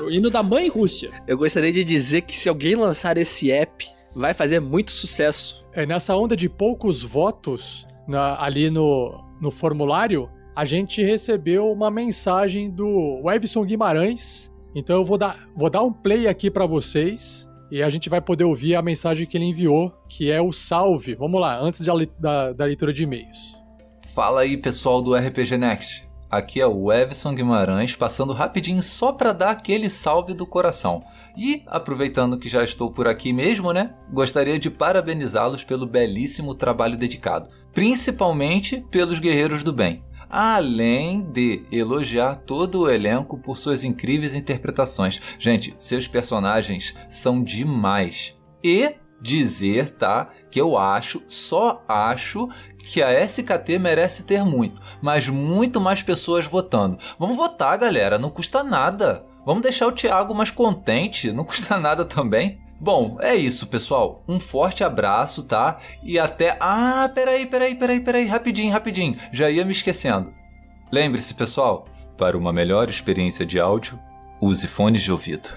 O 0.00 0.12
hino 0.12 0.30
da 0.30 0.44
mãe 0.44 0.68
Rússia. 0.68 1.10
Eu 1.26 1.36
gostaria 1.36 1.72
de 1.72 1.82
dizer 1.82 2.03
dizer 2.04 2.22
que 2.22 2.36
se 2.36 2.48
alguém 2.48 2.74
lançar 2.74 3.16
esse 3.16 3.50
app, 3.50 3.86
vai 4.14 4.34
fazer 4.34 4.60
muito 4.60 4.90
sucesso. 4.90 5.64
É, 5.72 5.86
nessa 5.86 6.14
onda 6.14 6.36
de 6.36 6.48
poucos 6.48 7.02
votos 7.02 7.86
na, 8.06 8.40
ali 8.42 8.68
no, 8.70 9.24
no 9.40 9.50
formulário, 9.50 10.30
a 10.54 10.64
gente 10.64 11.02
recebeu 11.02 11.72
uma 11.72 11.90
mensagem 11.90 12.70
do 12.70 13.22
Evson 13.32 13.64
Guimarães. 13.64 14.52
Então 14.74 14.96
eu 14.96 15.04
vou 15.04 15.16
dar, 15.16 15.48
vou 15.56 15.70
dar 15.70 15.82
um 15.82 15.92
play 15.92 16.28
aqui 16.28 16.50
para 16.50 16.66
vocês 16.66 17.48
e 17.70 17.82
a 17.82 17.88
gente 17.88 18.10
vai 18.10 18.20
poder 18.20 18.44
ouvir 18.44 18.76
a 18.76 18.82
mensagem 18.82 19.26
que 19.26 19.36
ele 19.36 19.46
enviou, 19.46 19.90
que 20.08 20.30
é 20.30 20.40
o 20.40 20.52
salve. 20.52 21.14
Vamos 21.14 21.40
lá, 21.40 21.58
antes 21.58 21.80
da, 21.80 21.94
da, 22.18 22.52
da 22.52 22.64
leitura 22.66 22.92
de 22.92 23.02
e-mails. 23.04 23.56
Fala 24.14 24.42
aí, 24.42 24.56
pessoal 24.56 25.00
do 25.00 25.14
RPG 25.14 25.56
Next. 25.56 26.08
Aqui 26.30 26.60
é 26.60 26.66
o 26.66 26.92
Evson 26.92 27.34
Guimarães, 27.34 27.96
passando 27.96 28.32
rapidinho 28.32 28.82
só 28.82 29.12
para 29.12 29.32
dar 29.32 29.50
aquele 29.50 29.88
salve 29.88 30.34
do 30.34 30.46
coração. 30.46 31.02
E, 31.36 31.62
aproveitando 31.66 32.38
que 32.38 32.48
já 32.48 32.62
estou 32.62 32.90
por 32.90 33.08
aqui 33.08 33.32
mesmo, 33.32 33.72
né? 33.72 33.94
Gostaria 34.10 34.58
de 34.58 34.70
parabenizá-los 34.70 35.64
pelo 35.64 35.86
belíssimo 35.86 36.54
trabalho 36.54 36.96
dedicado, 36.96 37.50
principalmente 37.72 38.84
pelos 38.90 39.18
Guerreiros 39.18 39.64
do 39.64 39.72
Bem. 39.72 40.04
Além 40.30 41.22
de 41.30 41.64
elogiar 41.70 42.36
todo 42.36 42.82
o 42.82 42.90
elenco 42.90 43.38
por 43.38 43.56
suas 43.56 43.84
incríveis 43.84 44.34
interpretações. 44.34 45.20
Gente, 45.38 45.74
seus 45.78 46.08
personagens 46.08 46.94
são 47.08 47.42
demais. 47.42 48.36
E 48.62 48.94
dizer, 49.20 49.90
tá, 49.90 50.30
que 50.50 50.60
eu 50.60 50.76
acho, 50.76 51.22
só 51.26 51.82
acho 51.88 52.48
que 52.78 53.02
a 53.02 53.24
SKT 53.24 53.78
merece 53.78 54.24
ter 54.24 54.44
muito, 54.44 54.82
mas 55.00 55.28
muito 55.28 55.80
mais 55.80 56.02
pessoas 56.02 56.46
votando. 56.46 56.98
Vamos 57.18 57.36
votar, 57.36 57.78
galera, 57.78 58.18
não 58.18 58.28
custa 58.28 58.62
nada. 58.62 59.24
Vamos 59.44 59.62
deixar 59.62 59.86
o 59.86 59.92
Thiago 59.92 60.34
mais 60.34 60.50
contente, 60.50 61.32
não 61.32 61.44
custa 61.46 61.78
nada 61.78 62.04
também. 62.04 62.58
Bom, 62.80 63.16
é 63.20 63.34
isso, 63.34 63.66
pessoal. 63.66 64.22
Um 64.28 64.38
forte 64.40 64.84
abraço, 64.84 65.42
tá? 65.42 65.78
E 66.02 66.18
até. 66.18 66.56
Ah, 66.60 67.10
peraí, 67.14 67.46
peraí, 67.46 67.74
peraí, 67.74 68.00
peraí, 68.00 68.26
rapidinho, 68.26 68.72
rapidinho. 68.72 69.16
Já 69.32 69.50
ia 69.50 69.64
me 69.64 69.72
esquecendo. 69.72 70.32
Lembre-se, 70.92 71.32
pessoal, 71.34 71.86
para 72.16 72.36
uma 72.36 72.52
melhor 72.52 72.88
experiência 72.90 73.46
de 73.46 73.58
áudio, 73.58 73.98
use 74.40 74.66
fones 74.66 75.02
de 75.02 75.10
ouvido. 75.10 75.48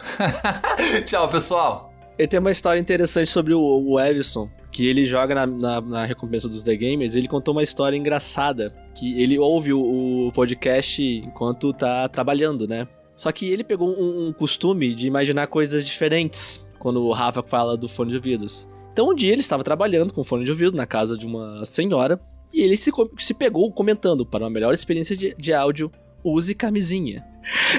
Tchau, 1.05 1.27
pessoal. 1.27 1.91
Ele 2.17 2.27
tem 2.27 2.39
uma 2.39 2.51
história 2.51 2.79
interessante 2.79 3.29
sobre 3.29 3.53
o, 3.53 3.61
o 3.61 3.99
Evison, 3.99 4.49
que 4.71 4.87
ele 4.87 5.05
joga 5.05 5.35
na, 5.35 5.45
na, 5.45 5.81
na, 5.81 6.05
recompensa 6.05 6.49
dos 6.49 6.63
The 6.63 6.75
Gamers. 6.75 7.15
Ele 7.15 7.27
contou 7.27 7.53
uma 7.53 7.61
história 7.61 7.95
engraçada, 7.95 8.73
que 8.95 9.21
ele 9.21 9.37
ouve 9.37 9.71
o, 9.71 10.27
o 10.27 10.31
podcast 10.31 11.03
enquanto 11.03 11.71
tá 11.73 12.07
trabalhando, 12.09 12.67
né? 12.67 12.87
Só 13.17 13.31
que 13.31 13.51
ele 13.51 13.63
pegou 13.63 13.89
um, 13.89 14.27
um 14.27 14.31
costume 14.31 14.93
de 14.93 15.07
imaginar 15.07 15.47
coisas 15.47 15.83
diferentes 15.83 16.65
quando 16.77 17.03
o 17.03 17.11
Rafa 17.11 17.41
fala 17.41 17.75
do 17.75 17.89
fone 17.89 18.11
de 18.11 18.17
ouvidos. 18.17 18.69
Então 18.93 19.09
um 19.09 19.15
dia 19.15 19.33
ele 19.33 19.41
estava 19.41 19.63
trabalhando 19.63 20.13
com 20.13 20.23
fone 20.23 20.45
de 20.45 20.51
ouvido 20.51 20.77
na 20.77 20.85
casa 20.85 21.17
de 21.17 21.25
uma 21.25 21.65
senhora 21.65 22.21
e 22.53 22.61
ele 22.61 22.77
se, 22.77 22.91
se 23.17 23.33
pegou 23.33 23.71
comentando 23.71 24.25
para 24.25 24.43
uma 24.43 24.49
melhor 24.49 24.73
experiência 24.73 25.17
de, 25.17 25.35
de 25.37 25.51
áudio, 25.51 25.91
use 26.31 26.53
camisinha. 26.55 27.25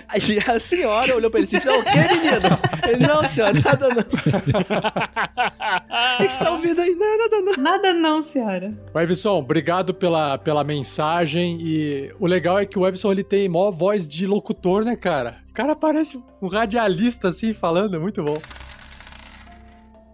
Aí 0.09 0.39
a 0.47 0.59
senhora 0.59 1.15
olhou 1.15 1.31
pra 1.31 1.41
ele 1.41 1.49
e 1.49 1.57
disse: 1.57 1.69
O 1.69 1.85
que, 1.85 1.99
menino? 1.99 2.59
Ele, 2.89 3.07
não, 3.07 3.25
senhora, 3.25 3.53
nada 3.53 3.89
não. 3.89 4.03
O 6.19 6.27
que 6.27 6.33
você 6.33 6.39
tá 6.39 6.51
ouvindo 6.53 6.81
aí? 6.81 6.95
Não, 6.95 7.19
nada 7.19 7.41
não. 7.41 7.53
Nada 7.62 7.95
não, 7.95 8.23
senhora. 8.23 8.73
O 8.95 8.99
Evson, 8.99 9.39
obrigado 9.39 9.93
pela, 9.93 10.39
pela 10.39 10.65
mensagem. 10.65 11.59
E 11.61 12.15
o 12.19 12.27
legal 12.27 12.59
é 12.59 12.65
que 12.65 12.79
o 12.79 12.87
Evson 12.87 13.12
ele 13.12 13.23
tem 13.23 13.49
maior 13.49 13.70
voz 13.70 14.09
de 14.09 14.27
locutor, 14.27 14.85
né, 14.85 14.97
cara? 14.97 15.39
O 15.49 15.53
cara 15.53 15.77
parece 15.77 16.19
um 16.41 16.49
radialista 16.49 17.29
assim 17.29 17.53
falando, 17.53 17.97
é 17.97 17.99
muito 17.99 18.23
bom. 18.23 18.39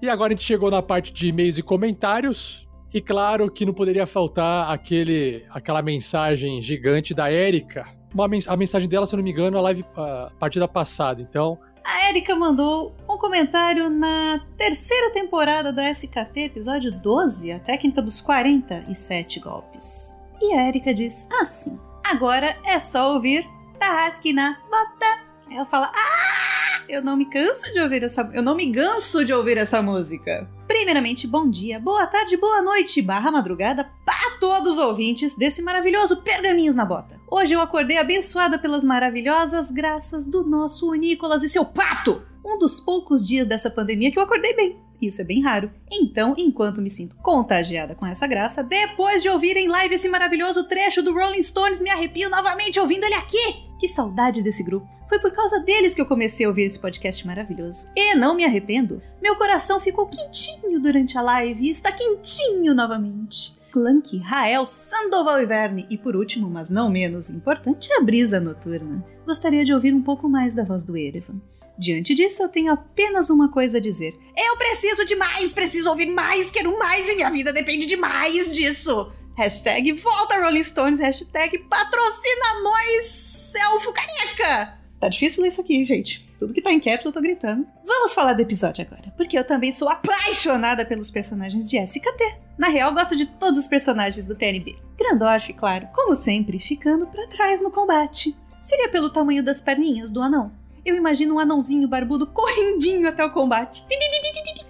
E 0.02 0.09
agora 0.09 0.32
a 0.32 0.36
gente 0.36 0.44
chegou 0.44 0.70
na 0.70 0.82
parte 0.82 1.12
de 1.12 1.28
e-mails 1.28 1.59
e 1.59 1.62
comentários. 1.62 2.66
E 2.93 3.01
claro 3.01 3.51
que 3.51 3.66
não 3.66 3.73
poderia 3.73 4.06
faltar 4.06 4.70
aquele, 4.70 5.44
aquela 5.51 5.82
mensagem 5.82 6.62
gigante 6.62 7.12
da 7.12 7.31
Érica 7.31 7.86
uma, 8.14 8.28
a 8.46 8.56
mensagem 8.56 8.88
dela, 8.88 9.06
se 9.06 9.14
eu 9.14 9.16
não 9.18 9.24
me 9.24 9.30
engano, 9.30 9.58
a 9.58 9.60
live 9.60 9.84
a 9.96 10.30
partida 10.38 10.68
passada. 10.68 11.20
Então, 11.20 11.58
A 11.84 12.08
Erika 12.08 12.34
mandou 12.34 12.94
um 13.08 13.18
comentário 13.18 13.90
na 13.90 14.40
terceira 14.56 15.10
temporada 15.12 15.72
da 15.72 15.90
SKT, 15.90 16.40
episódio 16.40 16.92
12, 16.92 17.52
a 17.52 17.58
técnica 17.58 18.00
dos 18.00 18.20
47 18.22 19.40
golpes. 19.40 20.18
E 20.40 20.54
a 20.54 20.68
Erika 20.68 20.94
diz 20.94 21.28
assim: 21.40 21.78
agora 22.04 22.56
é 22.64 22.78
só 22.78 23.12
ouvir 23.14 23.46
Tarrasque 23.78 24.32
na 24.32 24.56
bota. 24.70 25.23
Ela 25.55 25.64
fala: 25.64 25.93
Ah! 25.94 26.82
Eu 26.89 27.01
não 27.01 27.16
me 27.16 27.24
canso 27.26 27.72
de 27.72 27.81
ouvir 27.81 28.02
essa. 28.02 28.28
Eu 28.32 28.43
não 28.43 28.56
me 28.56 28.66
ganso 28.66 29.24
de 29.24 29.32
ouvir 29.32 29.56
essa 29.56 29.81
música. 29.81 30.51
Primeiramente, 30.66 31.26
bom 31.26 31.48
dia, 31.48 31.78
boa 31.78 32.06
tarde, 32.06 32.36
boa 32.36 32.60
noite, 32.60 33.01
barra 33.01 33.31
madrugada 33.31 33.89
para 34.05 34.36
todos 34.39 34.72
os 34.72 34.78
ouvintes 34.78 35.36
desse 35.36 35.62
maravilhoso 35.62 36.22
Pergaminhos 36.22 36.74
na 36.74 36.85
Bota. 36.85 37.20
Hoje 37.31 37.55
eu 37.55 37.60
acordei 37.60 37.98
abençoada 37.98 38.59
pelas 38.59 38.85
maravilhosas 38.85 39.70
graças 39.70 40.26
do 40.26 40.44
nosso 40.44 40.93
Nicolas 40.93 41.43
e 41.43 41.48
seu 41.48 41.64
pato! 41.64 42.22
Um 42.44 42.59
dos 42.59 42.81
poucos 42.81 43.26
dias 43.26 43.47
dessa 43.47 43.70
pandemia 43.70 44.10
que 44.10 44.18
eu 44.18 44.22
acordei 44.22 44.55
bem. 44.55 44.84
Isso 45.00 45.20
é 45.20 45.24
bem 45.24 45.42
raro. 45.42 45.70
Então, 45.90 46.34
enquanto 46.36 46.82
me 46.82 46.90
sinto 46.90 47.16
contagiada 47.16 47.94
com 47.94 48.06
essa 48.06 48.26
graça, 48.26 48.62
depois 48.62 49.22
de 49.22 49.28
ouvir 49.28 49.56
em 49.56 49.68
live 49.68 49.94
esse 49.94 50.08
maravilhoso 50.08 50.64
trecho 50.64 51.02
do 51.02 51.12
Rolling 51.12 51.42
Stones, 51.42 51.80
me 51.80 51.90
arrepio 51.90 52.30
novamente 52.30 52.80
ouvindo 52.80 53.04
ele 53.04 53.14
aqui! 53.14 53.64
Que 53.78 53.88
saudade 53.88 54.42
desse 54.42 54.62
grupo. 54.62 54.88
Foi 55.08 55.18
por 55.18 55.32
causa 55.32 55.60
deles 55.60 55.94
que 55.94 56.00
eu 56.00 56.06
comecei 56.06 56.46
a 56.46 56.48
ouvir 56.48 56.62
esse 56.62 56.78
podcast 56.78 57.26
maravilhoso. 57.26 57.88
E 57.94 58.14
não 58.14 58.34
me 58.34 58.44
arrependo. 58.44 59.02
Meu 59.22 59.36
coração 59.36 59.78
ficou 59.78 60.06
quentinho 60.06 60.80
durante 60.80 61.18
a 61.18 61.22
live 61.22 61.62
e 61.62 61.70
está 61.70 61.92
quentinho 61.92 62.74
novamente. 62.74 63.56
Clank, 63.74 64.16
Rael, 64.18 64.66
Sandoval 64.66 65.40
e 65.40 65.46
Verne 65.46 65.86
e 65.90 65.98
por 65.98 66.14
último, 66.14 66.48
mas 66.48 66.70
não 66.70 66.88
menos 66.88 67.28
importante, 67.28 67.92
a 67.92 68.00
brisa 68.00 68.38
noturna. 68.38 69.04
Gostaria 69.26 69.64
de 69.64 69.74
ouvir 69.74 69.92
um 69.92 70.00
pouco 70.00 70.28
mais 70.28 70.54
da 70.54 70.62
voz 70.62 70.84
do 70.84 70.96
Erevan. 70.96 71.40
Diante 71.78 72.14
disso, 72.14 72.42
eu 72.42 72.48
tenho 72.48 72.72
apenas 72.72 73.30
uma 73.30 73.51
coisa 73.51 73.78
a 73.78 73.80
dizer. 73.80 74.16
Eu 74.36 74.56
preciso 74.56 75.05
de 75.05 75.16
mais, 75.16 75.52
preciso 75.52 75.88
ouvir 75.88 76.06
mais, 76.06 76.51
quero 76.51 76.78
mais 76.78 77.09
e 77.09 77.16
minha 77.16 77.30
vida 77.30 77.52
depende 77.52 77.86
de 77.86 77.96
mais 77.96 78.55
disso. 78.55 79.12
Hashtag 79.36 79.92
volta 79.92 80.40
Rolling 80.40 80.62
Stones, 80.62 81.01
hashtag 81.01 81.59
patrocina 81.59 82.62
nós, 82.62 83.05
Selfo 83.52 83.92
Careca. 83.92 84.78
Tá 85.01 85.09
difícil 85.09 85.42
ler 85.42 85.48
isso 85.48 85.60
aqui, 85.60 85.82
gente. 85.84 86.24
Tudo 86.38 86.55
que 86.55 86.62
tá 86.62 86.72
em 86.72 86.80
caps 86.80 87.05
eu 87.05 87.12
tô 87.12 87.20
gritando. 87.20 87.66
Vamos 87.84 88.14
falar 88.14 88.34
do 88.34 88.42
episódio 88.42 88.86
agora, 88.86 89.12
porque 89.16 89.38
eu 89.38 89.44
também 89.44 89.72
sou 89.72 89.88
apaixonada 89.88 90.84
pelos 90.84 91.10
personagens 91.10 91.68
de 91.68 91.76
SKT. 91.76 92.38
Na 92.56 92.68
real, 92.68 92.94
gosto 92.94 93.16
de 93.16 93.26
todos 93.26 93.59
os 93.59 93.66
personagens 93.66 94.26
do 94.26 94.34
TNB. 94.34 94.76
Grandorf, 94.96 95.52
claro, 95.55 95.88
como 95.92 96.14
sempre, 96.14 96.59
ficando 96.59 97.06
para 97.06 97.26
trás 97.26 97.60
no 97.60 97.70
combate. 97.70 98.36
Seria 98.62 98.88
pelo 98.88 99.10
tamanho 99.10 99.42
das 99.42 99.60
perninhas 99.60 100.10
do 100.10 100.22
anão. 100.22 100.52
Eu 100.85 100.94
imagino 100.97 101.36
um 101.36 101.39
anãozinho 101.39 101.89
barbudo 101.89 102.27
correndinho 102.27 103.09
até 103.09 103.24
o 103.24 103.31
combate. 103.31 103.86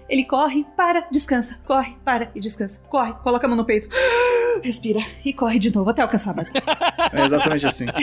Ele 0.07 0.23
corre, 0.23 0.65
para, 0.77 1.07
descansa, 1.11 1.59
corre, 1.65 1.97
para 2.05 2.31
e 2.33 2.39
descansa. 2.39 2.85
Corre, 2.87 3.13
coloca 3.23 3.45
a 3.45 3.49
mão 3.49 3.57
no 3.57 3.65
peito, 3.65 3.89
respira 4.63 5.01
e 5.25 5.33
corre 5.33 5.59
de 5.59 5.73
novo 5.73 5.89
até 5.89 6.01
alcançar 6.03 6.31
a 6.31 6.33
batalha. 6.35 6.63
É 7.11 7.25
exatamente 7.25 7.65
assim. 7.65 7.85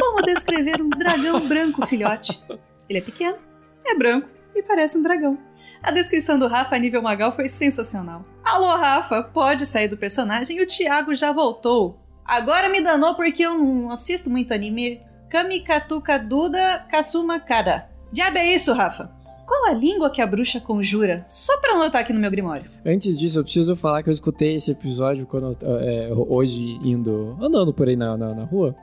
Como 0.00 0.22
descrever 0.22 0.80
um 0.80 0.88
dragão 0.90 1.46
branco, 1.46 1.84
filhote? 1.86 2.40
Ele 2.88 3.00
é 3.00 3.02
pequeno, 3.02 3.36
é 3.84 3.94
branco 3.94 4.28
e 4.54 4.62
parece 4.62 4.96
um 4.96 5.02
dragão. 5.02 5.38
A 5.82 5.90
descrição 5.90 6.38
do 6.38 6.46
Rafa 6.46 6.76
a 6.76 6.78
nível 6.78 7.02
Magal 7.02 7.32
foi 7.32 7.48
sensacional. 7.48 8.22
Alô, 8.44 8.74
Rafa, 8.76 9.22
pode 9.22 9.66
sair 9.66 9.88
do 9.88 9.96
personagem 9.96 10.58
e 10.58 10.62
o 10.62 10.66
Thiago 10.66 11.14
já 11.14 11.32
voltou. 11.32 11.98
Agora 12.24 12.68
me 12.68 12.80
danou 12.80 13.14
porque 13.14 13.42
eu 13.42 13.58
não 13.58 13.90
assisto 13.90 14.30
muito 14.30 14.54
anime. 14.54 15.00
Kamikatuka 15.30 16.18
Duda 16.18 16.84
Kasuma 16.90 17.38
Kada. 17.38 17.88
Diabo 18.12 18.38
é 18.38 18.52
isso, 18.52 18.72
Rafa? 18.72 19.12
Qual 19.46 19.66
a 19.66 19.72
língua 19.72 20.10
que 20.10 20.20
a 20.20 20.26
bruxa 20.26 20.60
conjura? 20.60 21.22
Só 21.24 21.56
pra 21.58 21.74
anotar 21.74 22.00
aqui 22.00 22.12
no 22.12 22.18
meu 22.18 22.32
grimório. 22.32 22.68
Antes 22.84 23.16
disso, 23.16 23.38
eu 23.38 23.44
preciso 23.44 23.76
falar 23.76 24.02
que 24.02 24.08
eu 24.08 24.12
escutei 24.12 24.56
esse 24.56 24.72
episódio 24.72 25.26
quando 25.26 25.56
é, 25.62 26.10
hoje 26.12 26.80
indo, 26.82 27.38
andando 27.40 27.72
por 27.72 27.88
aí 27.88 27.94
na, 27.94 28.16
na, 28.16 28.34
na 28.34 28.44
rua. 28.44 28.74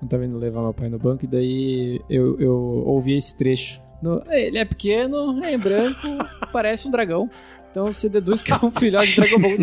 Eu 0.00 0.06
tava 0.06 0.24
indo 0.24 0.38
levar 0.38 0.62
meu 0.62 0.72
pai 0.72 0.88
no 0.88 0.98
banco 0.98 1.24
e 1.24 1.28
daí 1.28 2.00
eu, 2.08 2.38
eu 2.38 2.54
ouvi 2.86 3.16
esse 3.16 3.36
trecho. 3.36 3.82
No, 4.00 4.22
ele 4.28 4.58
é 4.58 4.64
pequeno, 4.64 5.44
é 5.44 5.54
em 5.54 5.58
branco, 5.58 6.06
parece 6.52 6.86
um 6.86 6.90
dragão. 6.92 7.28
Então 7.76 7.92
você 7.92 8.08
deduz 8.08 8.42
que 8.42 8.50
é 8.50 8.56
um 8.62 8.70
filhote 8.70 9.08
de 9.08 9.16
Dragon 9.16 9.38
Ball. 9.38 9.58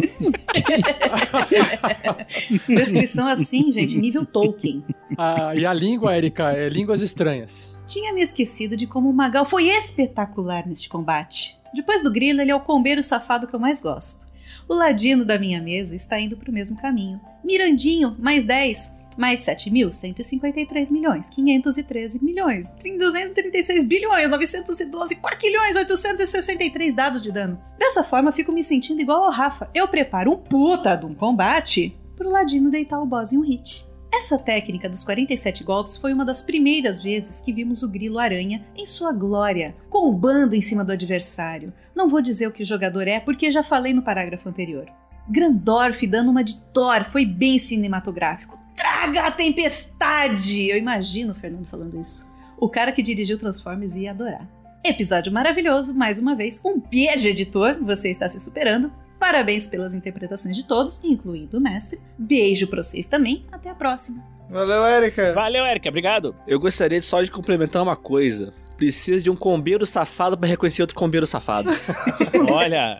Descrição 2.77 3.27
assim, 3.27 3.71
gente, 3.71 3.97
nível 3.97 4.23
Tolkien. 4.23 4.85
Ah, 5.17 5.55
e 5.55 5.65
a 5.65 5.73
língua, 5.73 6.15
Erika, 6.15 6.51
é 6.51 6.69
línguas 6.69 7.01
estranhas. 7.01 7.75
Tinha 7.87 8.13
me 8.13 8.21
esquecido 8.21 8.77
de 8.77 8.85
como 8.85 9.09
o 9.09 9.13
Magal 9.13 9.45
foi 9.45 9.67
espetacular 9.67 10.67
neste 10.67 10.89
combate. 10.89 11.57
Depois 11.73 12.03
do 12.03 12.11
grilo, 12.11 12.39
ele 12.39 12.51
é 12.51 12.55
o 12.55 12.59
combeiro 12.59 13.01
safado 13.01 13.47
que 13.47 13.55
eu 13.55 13.59
mais 13.59 13.81
gosto. 13.81 14.27
O 14.69 14.75
ladino 14.75 15.25
da 15.25 15.39
minha 15.39 15.59
mesa 15.59 15.95
está 15.95 16.19
indo 16.19 16.37
para 16.37 16.51
o 16.51 16.53
mesmo 16.53 16.77
caminho. 16.77 17.19
Mirandinho, 17.43 18.15
mais 18.19 18.43
10, 18.43 18.95
mais 19.17 19.41
7.153 19.41 20.91
milhões, 20.91 21.29
513 21.29 22.23
milhões, 22.23 22.75
236 22.97 23.83
bilhões, 23.83 24.29
912 24.29 25.15
quaquilhões, 25.15 25.75
863 25.75 26.93
dados 26.93 27.21
de 27.21 27.31
dano. 27.31 27.61
Dessa 27.77 28.03
forma, 28.03 28.31
fico 28.31 28.51
me 28.51 28.63
sentindo 28.63 29.01
igual 29.01 29.23
ao 29.23 29.31
Rafa. 29.31 29.69
Eu 29.73 29.87
preparo 29.87 30.31
um 30.31 30.37
puta 30.37 30.95
de 30.95 31.05
um 31.05 31.13
combate 31.13 31.97
pro 32.15 32.29
ladino 32.29 32.69
deitar 32.69 32.99
o 33.01 33.05
boss 33.05 33.33
em 33.33 33.37
um 33.37 33.41
hit. 33.41 33.85
Essa 34.13 34.37
técnica 34.37 34.87
dos 34.87 35.03
47 35.03 35.63
golpes 35.63 35.97
foi 35.97 36.13
uma 36.13 36.23
das 36.23 36.43
primeiras 36.43 37.01
vezes 37.01 37.41
que 37.41 37.51
vimos 37.51 37.81
o 37.81 37.89
Grilo 37.89 38.19
Aranha 38.19 38.63
em 38.75 38.85
sua 38.85 39.11
glória, 39.11 39.75
combando 39.89 40.55
em 40.55 40.61
cima 40.61 40.85
do 40.85 40.91
adversário. 40.91 41.73
Não 41.95 42.07
vou 42.07 42.21
dizer 42.21 42.45
o 42.45 42.51
que 42.51 42.61
o 42.61 42.65
jogador 42.65 43.07
é, 43.07 43.19
porque 43.19 43.49
já 43.49 43.63
falei 43.63 43.91
no 43.91 44.03
parágrafo 44.03 44.47
anterior. 44.47 44.85
Grandorf 45.27 46.05
dando 46.05 46.29
uma 46.29 46.43
de 46.43 46.63
Thor 46.65 47.05
foi 47.05 47.25
bem 47.25 47.57
cinematográfico. 47.57 48.59
Traga 48.75 49.27
a 49.27 49.31
tempestade! 49.31 50.69
Eu 50.69 50.77
imagino 50.77 51.31
o 51.31 51.35
Fernando 51.35 51.65
falando 51.65 51.99
isso. 51.99 52.25
O 52.57 52.69
cara 52.69 52.91
que 52.91 53.01
dirigiu 53.01 53.37
Transformers 53.37 53.95
ia 53.95 54.11
adorar. 54.11 54.47
Episódio 54.83 55.31
maravilhoso, 55.31 55.93
mais 55.93 56.19
uma 56.19 56.35
vez. 56.35 56.61
Um 56.65 56.79
beijo, 56.79 57.27
editor, 57.27 57.77
você 57.81 58.09
está 58.09 58.27
se 58.27 58.39
superando. 58.39 58.91
Parabéns 59.19 59.67
pelas 59.67 59.93
interpretações 59.93 60.55
de 60.55 60.65
todos, 60.65 61.01
incluindo 61.03 61.57
o 61.57 61.61
mestre. 61.61 62.01
Beijo 62.17 62.67
pra 62.67 62.83
vocês 62.83 63.07
também. 63.07 63.45
Até 63.51 63.69
a 63.69 63.75
próxima. 63.75 64.21
Valeu, 64.49 64.85
Erika. 64.85 65.31
Valeu, 65.33 65.65
Erika. 65.65 65.87
Obrigado. 65.87 66.35
Eu 66.45 66.59
gostaria 66.59 67.01
só 67.01 67.21
de 67.21 67.31
complementar 67.31 67.81
uma 67.81 67.95
coisa. 67.95 68.53
Precisa 68.83 69.21
de 69.21 69.29
um 69.29 69.35
combeiro 69.35 69.85
safado 69.85 70.37
pra 70.37 70.45
reconhecer 70.47 70.81
outro 70.81 70.95
combeiro 70.97 71.25
safado. 71.25 71.69
Olha, 72.51 72.99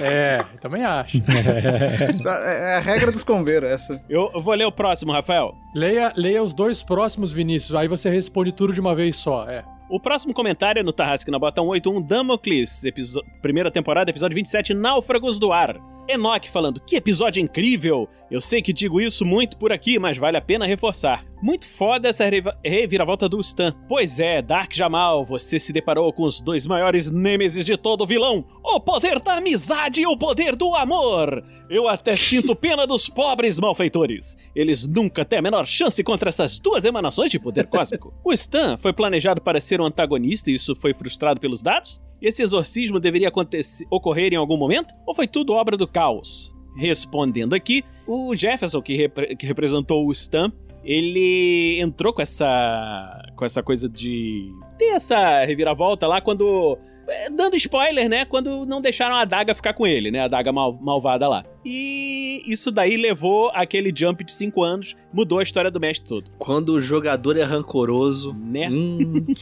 É, 0.00 0.44
também 0.60 0.84
acho. 0.84 1.18
É 1.18 2.72
é 2.72 2.76
a 2.76 2.80
regra 2.80 3.10
dos 3.10 3.24
combeiros, 3.24 3.68
essa. 3.68 4.00
eu 4.08 4.30
eu 4.32 4.40
vou 4.40 4.54
ler 4.54 4.64
o 4.66 4.72
próximo, 4.72 5.10
Rafael. 5.12 5.52
Leia, 5.74 6.12
leia 6.16 6.42
os 6.42 6.54
dois 6.54 6.80
próximos, 6.82 7.32
Vinícius, 7.32 7.74
aí 7.74 7.88
você 7.88 8.08
responde 8.08 8.52
tudo 8.52 8.72
de 8.72 8.80
uma 8.80 8.94
vez 8.94 9.16
só. 9.16 9.48
É. 9.48 9.64
O 9.90 9.98
próximo 10.00 10.32
comentário 10.32 10.78
é 10.80 10.82
no 10.82 10.92
Tarrasque 10.92 11.30
na 11.30 11.38
Bota 11.38 11.60
181 11.60 12.00
Damocles, 12.02 12.84
episo- 12.84 13.22
primeira 13.42 13.70
temporada, 13.70 14.10
episódio 14.10 14.34
27, 14.36 14.74
Náufragos 14.74 15.38
do 15.40 15.52
Ar. 15.52 15.76
Enoch 16.08 16.48
falando, 16.50 16.80
que 16.80 16.94
episódio 16.94 17.42
incrível! 17.42 18.08
Eu 18.30 18.40
sei 18.40 18.62
que 18.62 18.72
digo 18.72 19.00
isso 19.00 19.24
muito 19.24 19.56
por 19.56 19.72
aqui, 19.72 19.98
mas 19.98 20.16
vale 20.16 20.36
a 20.36 20.40
pena 20.40 20.64
reforçar. 20.64 21.24
Muito 21.42 21.66
foda 21.66 22.08
essa 22.08 22.24
reviravolta 22.64 23.28
do 23.28 23.38
Stan. 23.40 23.72
Pois 23.88 24.18
é, 24.18 24.40
Dark 24.40 24.72
Jamal, 24.74 25.24
você 25.24 25.58
se 25.58 25.72
deparou 25.72 26.12
com 26.12 26.22
os 26.22 26.40
dois 26.40 26.66
maiores 26.66 27.10
nêmesis 27.10 27.64
de 27.64 27.76
todo 27.76 28.06
vilão: 28.06 28.44
o 28.64 28.80
poder 28.80 29.20
da 29.20 29.36
amizade 29.36 30.00
e 30.00 30.06
o 30.06 30.16
poder 30.16 30.56
do 30.56 30.74
amor! 30.74 31.44
Eu 31.68 31.88
até 31.88 32.16
sinto 32.16 32.56
pena 32.56 32.86
dos 32.86 33.08
pobres 33.08 33.60
malfeitores. 33.60 34.36
Eles 34.54 34.86
nunca 34.86 35.24
têm 35.24 35.38
a 35.38 35.42
menor 35.42 35.66
chance 35.66 36.02
contra 36.02 36.30
essas 36.30 36.58
duas 36.58 36.84
emanações 36.84 37.30
de 37.30 37.38
poder 37.38 37.66
cósmico. 37.66 38.12
O 38.24 38.32
Stan 38.32 38.76
foi 38.76 38.92
planejado 38.92 39.40
para 39.40 39.60
ser 39.60 39.80
um 39.80 39.84
antagonista 39.86 40.50
e 40.50 40.54
isso 40.54 40.74
foi 40.74 40.92
frustrado 40.94 41.40
pelos 41.40 41.62
dados? 41.62 42.00
Esse 42.20 42.42
exorcismo 42.42 42.98
deveria 42.98 43.28
acontecer, 43.28 43.86
ocorrer 43.90 44.32
em 44.32 44.36
algum 44.36 44.56
momento? 44.56 44.94
Ou 45.06 45.14
foi 45.14 45.28
tudo 45.28 45.52
obra 45.52 45.76
do 45.76 45.86
caos? 45.86 46.52
Respondendo 46.76 47.54
aqui, 47.54 47.82
o 48.06 48.34
Jefferson, 48.34 48.82
que, 48.82 48.94
repre- 48.96 49.36
que 49.36 49.46
representou 49.46 50.06
o 50.06 50.12
Stan, 50.12 50.52
ele 50.86 51.80
entrou 51.80 52.12
com 52.12 52.22
essa 52.22 53.22
com 53.36 53.44
essa 53.44 53.62
coisa 53.62 53.88
de 53.88 54.50
ter 54.78 54.86
essa 54.94 55.44
reviravolta 55.44 56.06
lá 56.06 56.20
quando 56.20 56.78
é, 57.08 57.28
dando 57.30 57.56
spoiler, 57.56 58.08
né? 58.08 58.24
Quando 58.24 58.64
não 58.64 58.80
deixaram 58.80 59.16
a 59.16 59.20
adaga 59.20 59.54
ficar 59.54 59.72
com 59.74 59.86
ele, 59.86 60.10
né? 60.10 60.20
A 60.20 60.24
adaga 60.24 60.52
mal- 60.52 60.78
malvada 60.80 61.28
lá. 61.28 61.44
E 61.64 62.40
isso 62.46 62.70
daí 62.70 62.96
levou 62.96 63.50
aquele 63.52 63.92
jump 63.94 64.22
de 64.24 64.32
5 64.32 64.62
anos, 64.62 64.94
mudou 65.12 65.38
a 65.40 65.42
história 65.42 65.70
do 65.70 65.80
mestre 65.80 66.08
todo, 66.08 66.30
Quando 66.38 66.70
o 66.70 66.80
jogador 66.80 67.36
é 67.36 67.42
rancoroso. 67.42 68.32
né? 68.34 68.68
Hum, 68.70 69.26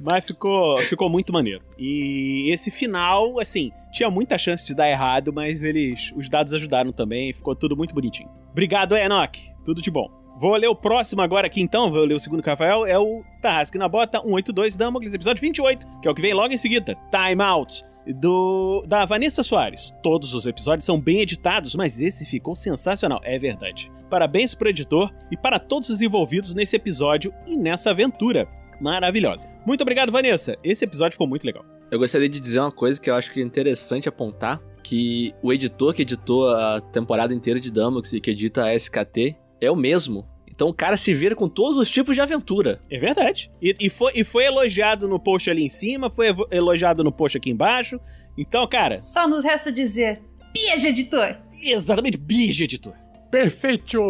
Mas 0.00 0.24
ficou, 0.26 0.78
ficou 0.78 1.10
muito 1.10 1.32
maneiro. 1.32 1.60
E 1.76 2.48
esse 2.52 2.70
final, 2.70 3.40
assim, 3.40 3.72
tinha 3.92 4.08
muita 4.08 4.38
chance 4.38 4.64
de 4.64 4.72
dar 4.72 4.88
errado, 4.88 5.32
mas 5.32 5.64
eles, 5.64 6.12
os 6.14 6.28
dados 6.28 6.54
ajudaram 6.54 6.92
também, 6.92 7.32
ficou 7.32 7.52
tudo 7.56 7.76
muito 7.76 7.92
bonitinho. 7.96 8.28
Obrigado, 8.52 8.96
Enoch. 8.96 9.40
Tudo 9.64 9.82
de 9.82 9.90
bom. 9.90 10.08
Vou 10.38 10.54
ler 10.54 10.68
o 10.68 10.74
próximo 10.74 11.20
agora 11.20 11.48
aqui 11.48 11.60
então, 11.60 11.90
vou 11.90 12.04
ler 12.04 12.14
o 12.14 12.20
segundo 12.20 12.44
Rafael, 12.46 12.86
é 12.86 12.96
o 12.96 13.24
Tarrasque 13.42 13.76
na 13.76 13.88
Bota 13.88 14.20
182 14.20 14.76
Damocles, 14.76 15.12
episódio 15.12 15.40
28, 15.40 15.84
que 16.00 16.06
é 16.06 16.10
o 16.12 16.14
que 16.14 16.22
vem 16.22 16.32
logo 16.32 16.54
em 16.54 16.56
seguida, 16.56 16.96
Time 17.10 17.42
Out, 17.42 17.82
do, 18.14 18.84
da 18.86 19.04
Vanessa 19.04 19.42
Soares. 19.42 19.92
Todos 20.00 20.34
os 20.34 20.46
episódios 20.46 20.84
são 20.84 21.00
bem 21.00 21.22
editados, 21.22 21.74
mas 21.74 22.00
esse 22.00 22.24
ficou 22.24 22.54
sensacional, 22.54 23.20
é 23.24 23.36
verdade. 23.36 23.90
Parabéns 24.08 24.54
pro 24.54 24.68
editor 24.68 25.12
e 25.28 25.36
para 25.36 25.58
todos 25.58 25.88
os 25.88 26.00
envolvidos 26.00 26.54
nesse 26.54 26.76
episódio 26.76 27.34
e 27.44 27.56
nessa 27.56 27.90
aventura 27.90 28.46
maravilhosa. 28.80 29.48
Muito 29.66 29.80
obrigado, 29.80 30.12
Vanessa. 30.12 30.56
Esse 30.62 30.84
episódio 30.84 31.14
ficou 31.14 31.26
muito 31.26 31.44
legal. 31.44 31.64
Eu 31.90 31.98
gostaria 31.98 32.28
de 32.28 32.38
dizer 32.38 32.60
uma 32.60 32.70
coisa 32.70 33.00
que 33.00 33.10
eu 33.10 33.16
acho 33.16 33.32
que 33.32 33.40
é 33.40 33.42
interessante 33.42 34.08
apontar, 34.08 34.62
que 34.84 35.34
o 35.42 35.52
editor 35.52 35.92
que 35.92 36.02
editou 36.02 36.48
a 36.48 36.80
temporada 36.80 37.34
inteira 37.34 37.58
de 37.58 37.72
Damocles 37.72 38.12
e 38.12 38.20
que 38.20 38.30
edita 38.30 38.62
a 38.62 38.72
SKT 38.76 39.36
é 39.60 39.70
o 39.70 39.76
mesmo. 39.76 40.26
Então 40.46 40.68
o 40.68 40.74
cara 40.74 40.96
se 40.96 41.14
vira 41.14 41.36
com 41.36 41.48
todos 41.48 41.76
os 41.76 41.88
tipos 41.88 42.16
de 42.16 42.20
aventura. 42.20 42.80
É 42.90 42.98
verdade. 42.98 43.48
E, 43.62 43.76
e 43.78 43.88
foi, 43.88 44.12
e 44.16 44.24
foi 44.24 44.44
elogiado 44.44 45.06
no 45.06 45.20
post 45.20 45.48
ali 45.48 45.64
em 45.64 45.68
cima, 45.68 46.10
foi 46.10 46.34
elogiado 46.50 47.04
no 47.04 47.12
post 47.12 47.38
aqui 47.38 47.50
embaixo. 47.50 48.00
Então, 48.36 48.66
cara, 48.66 48.98
Só 48.98 49.28
nos 49.28 49.44
resta 49.44 49.70
dizer: 49.70 50.20
beijo, 50.52 50.88
editor! 50.88 51.36
exatamente, 51.64 52.18
beijo, 52.18 52.64
editor. 52.64 52.92
Perfeito! 53.30 54.00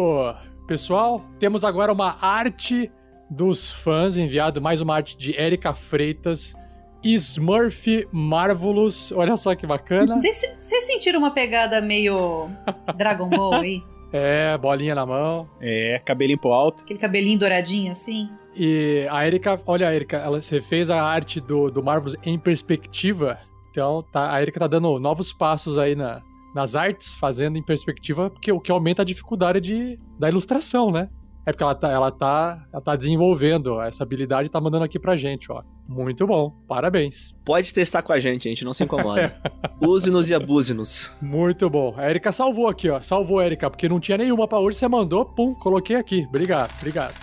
Pessoal, 0.67 1.23
temos 1.37 1.63
agora 1.63 1.91
uma 1.91 2.17
arte 2.19 2.91
dos 3.29 3.71
fãs, 3.71 4.17
enviado 4.17 4.59
mais 4.59 4.81
uma 4.81 4.95
arte 4.95 5.15
de 5.17 5.39
Erika 5.39 5.73
Freitas, 5.75 6.55
Smurf 7.03 8.07
Marvelous. 8.11 9.11
Olha 9.11 9.37
só 9.37 9.53
que 9.53 9.67
bacana. 9.67 10.15
Vocês 10.15 10.85
sentiram 10.85 11.19
uma 11.19 11.31
pegada 11.31 11.79
meio 11.79 12.49
Dragon 12.97 13.29
Ball 13.29 13.53
aí? 13.53 13.83
É, 14.11 14.57
bolinha 14.57 14.95
na 14.95 15.05
mão. 15.05 15.47
É, 15.59 16.01
cabelinho 16.03 16.39
pro 16.39 16.51
alto. 16.51 16.83
Aquele 16.83 16.99
cabelinho 16.99 17.39
douradinho 17.39 17.91
assim? 17.91 18.29
E 18.55 19.07
a 19.09 19.25
Erika, 19.25 19.59
olha, 19.65 19.93
Erika, 19.93 20.17
ela, 20.17 20.41
você 20.41 20.59
fez 20.59 20.89
a 20.89 21.01
arte 21.01 21.39
do, 21.39 21.69
do 21.69 21.83
Marvelous 21.83 22.15
em 22.23 22.37
perspectiva. 22.37 23.37
Então, 23.71 24.03
tá, 24.11 24.33
a 24.33 24.41
Erika 24.41 24.59
tá 24.59 24.67
dando 24.67 24.99
novos 24.99 25.31
passos 25.31 25.77
aí 25.77 25.95
na, 25.95 26.21
nas 26.53 26.75
artes, 26.75 27.15
fazendo 27.15 27.57
em 27.57 27.63
perspectiva, 27.63 28.29
porque 28.29 28.51
o 28.51 28.59
que 28.59 28.71
aumenta 28.71 29.03
a 29.03 29.05
dificuldade 29.05 29.61
de, 29.61 29.99
da 30.17 30.27
ilustração, 30.27 30.91
né? 30.91 31.09
É 31.45 31.51
porque 31.51 31.63
ela 31.63 31.75
tá, 31.75 31.89
ela, 31.89 32.11
tá, 32.11 32.67
ela 32.71 32.81
tá 32.81 32.95
desenvolvendo 32.95 33.81
essa 33.81 34.03
habilidade 34.03 34.47
e 34.47 34.51
tá 34.51 34.59
mandando 34.59 34.83
aqui 34.83 34.99
pra 34.99 35.15
gente, 35.15 35.51
ó. 35.51 35.63
Muito 35.89 36.27
bom, 36.27 36.51
parabéns. 36.67 37.33
Pode 37.43 37.73
testar 37.73 38.03
com 38.03 38.13
a 38.13 38.19
gente, 38.19 38.47
a 38.47 38.51
gente 38.51 38.63
não 38.63 38.75
se 38.75 38.83
incomoda. 38.83 39.35
Use-nos 39.81 40.29
e 40.29 40.35
abuse-nos. 40.35 41.17
Muito 41.19 41.67
bom. 41.67 41.95
A 41.97 42.07
Erika 42.07 42.31
salvou 42.31 42.67
aqui, 42.67 42.91
ó. 42.91 43.01
Salvou, 43.01 43.41
Erika, 43.41 43.71
porque 43.71 43.89
não 43.89 43.99
tinha 43.99 44.19
nenhuma 44.19 44.47
pra 44.47 44.59
hoje, 44.59 44.77
você 44.77 44.87
mandou, 44.87 45.25
pum, 45.25 45.55
coloquei 45.55 45.95
aqui. 45.95 46.27
Obrigado, 46.29 46.75
obrigado. 46.77 47.15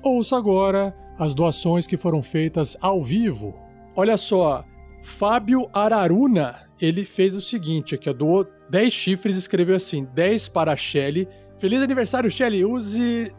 Ouça 0.00 0.36
agora 0.36 0.96
as 1.18 1.34
doações 1.34 1.84
que 1.84 1.96
foram 1.96 2.22
feitas 2.22 2.76
ao 2.80 3.00
vivo. 3.00 3.52
Olha 3.96 4.16
só, 4.16 4.64
Fábio 5.02 5.68
Araruna, 5.72 6.68
ele 6.80 7.04
fez 7.04 7.34
o 7.34 7.42
seguinte 7.42 7.96
aqui, 7.96 8.08
ó, 8.08 8.12
doou 8.12 8.46
10 8.70 8.92
chifres 8.92 9.34
e 9.34 9.40
escreveu 9.40 9.74
assim, 9.74 10.04
10 10.14 10.48
para 10.50 10.72
a 10.72 10.76
Shelly. 10.76 11.28
Feliz 11.58 11.82
aniversário, 11.82 12.30
Shelly, 12.30 12.64
use 12.64 13.32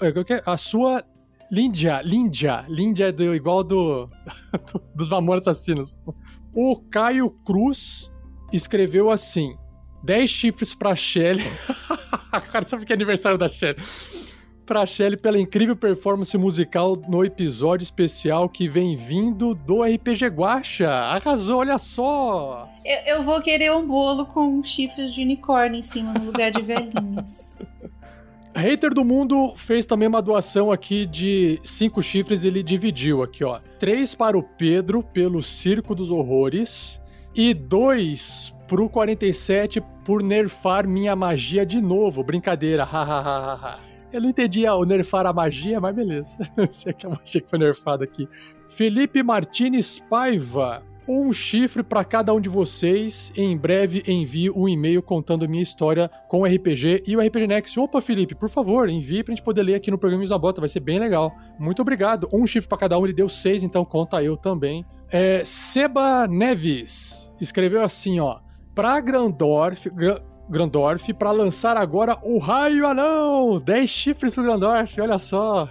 é, 0.00 0.34
é? 0.34 0.42
a 0.46 0.56
sua 0.56 1.02
Lindia, 1.50 2.00
Lindia, 2.02 2.64
Lindia 2.68 3.08
é 3.08 3.12
do, 3.12 3.34
igual 3.34 3.62
do, 3.62 4.08
dos 4.94 5.08
Mamonas 5.08 5.46
Assassinos. 5.46 5.98
O 6.54 6.76
Caio 6.90 7.30
Cruz 7.30 8.10
escreveu 8.52 9.10
assim: 9.10 9.56
10 10.02 10.30
chifres 10.30 10.74
pra 10.74 10.94
Shelly. 10.94 11.44
Cara, 12.52 12.64
sabe 12.64 12.84
que 12.84 12.92
é 12.92 12.96
aniversário 12.96 13.38
da 13.38 13.48
Shelly? 13.48 13.76
Pra 14.66 14.86
Shelly 14.86 15.16
pela 15.16 15.38
incrível 15.38 15.76
performance 15.76 16.36
musical 16.38 16.96
no 17.08 17.22
episódio 17.22 17.84
especial 17.84 18.48
que 18.48 18.66
vem 18.66 18.96
vindo 18.96 19.54
do 19.54 19.82
RPG 19.82 20.26
Guacha. 20.28 20.88
Arrasou, 20.88 21.58
olha 21.58 21.76
só! 21.76 22.68
Eu, 22.84 23.16
eu 23.16 23.22
vou 23.22 23.42
querer 23.42 23.72
um 23.72 23.86
bolo 23.86 24.24
com 24.24 24.62
chifres 24.64 25.12
de 25.12 25.22
unicórnio 25.22 25.78
em 25.78 25.82
cima 25.82 26.14
no 26.14 26.24
lugar 26.24 26.50
de 26.50 26.62
velhinhos. 26.62 27.58
Hater 28.54 28.94
do 28.94 29.04
Mundo 29.04 29.52
fez 29.56 29.84
também 29.84 30.06
uma 30.06 30.22
doação 30.22 30.70
aqui 30.70 31.04
de 31.06 31.60
cinco 31.64 32.00
chifres, 32.00 32.44
ele 32.44 32.62
dividiu 32.62 33.22
aqui, 33.22 33.42
ó. 33.42 33.58
Três 33.78 34.14
para 34.14 34.38
o 34.38 34.42
Pedro, 34.42 35.02
pelo 35.02 35.42
Circo 35.42 35.94
dos 35.94 36.10
Horrores, 36.12 37.02
e 37.34 37.52
dois 37.52 38.54
pro 38.68 38.88
47 38.88 39.82
por 40.04 40.22
nerfar 40.22 40.86
minha 40.86 41.16
magia 41.16 41.66
de 41.66 41.80
novo. 41.80 42.22
Brincadeira, 42.22 42.84
hahaha. 42.86 43.80
Eu 44.12 44.20
não 44.20 44.28
entendi 44.28 44.64
o 44.68 44.84
nerfar 44.84 45.26
a 45.26 45.32
magia, 45.32 45.80
mas 45.80 45.94
beleza. 45.94 46.38
Eu 46.56 46.68
sei 46.70 46.92
que 46.92 47.06
a 47.06 47.10
magia 47.10 47.40
que 47.40 47.50
foi 47.50 47.58
nerfada 47.58 48.04
aqui. 48.04 48.28
Felipe 48.68 49.22
Martinez 49.22 49.98
Paiva. 50.08 50.82
Um 51.06 51.32
chifre 51.32 51.82
para 51.82 52.02
cada 52.04 52.32
um 52.32 52.40
de 52.40 52.48
vocês. 52.48 53.30
Em 53.36 53.56
breve 53.56 54.02
envio 54.06 54.54
um 54.56 54.68
e-mail 54.68 55.02
contando 55.02 55.48
minha 55.48 55.62
história 55.62 56.10
com 56.28 56.40
o 56.40 56.44
RPG 56.46 57.04
e 57.06 57.16
o 57.16 57.20
RPG 57.20 57.46
Next. 57.46 57.78
Opa, 57.78 58.00
Felipe, 58.00 58.34
por 58.34 58.48
favor, 58.48 58.88
envie 58.88 59.22
pra 59.22 59.34
gente 59.34 59.44
poder 59.44 59.62
ler 59.62 59.74
aqui 59.74 59.90
no 59.90 59.98
programa 59.98 60.24
Isabota, 60.24 60.60
vai 60.60 60.68
ser 60.68 60.80
bem 60.80 60.98
legal. 60.98 61.32
Muito 61.58 61.82
obrigado. 61.82 62.28
Um 62.32 62.46
chifre 62.46 62.68
para 62.68 62.78
cada 62.78 62.98
um, 62.98 63.04
ele 63.04 63.12
deu 63.12 63.28
seis, 63.28 63.62
então 63.62 63.84
conta 63.84 64.22
eu 64.22 64.36
também. 64.36 64.84
É, 65.10 65.42
Seba 65.44 66.26
Neves 66.26 67.30
escreveu 67.40 67.82
assim, 67.82 68.18
ó. 68.20 68.38
Pra 68.74 69.00
Grandorf, 69.00 69.88
Gra- 69.90 70.20
Grandorf, 70.48 71.12
pra 71.14 71.30
lançar 71.30 71.76
agora 71.76 72.18
o 72.22 72.38
Raio 72.38 72.86
Anão. 72.86 73.60
10 73.60 73.88
chifres 73.90 74.34
pro 74.34 74.42
Grandorf, 74.42 75.00
olha 75.00 75.18
só. 75.18 75.68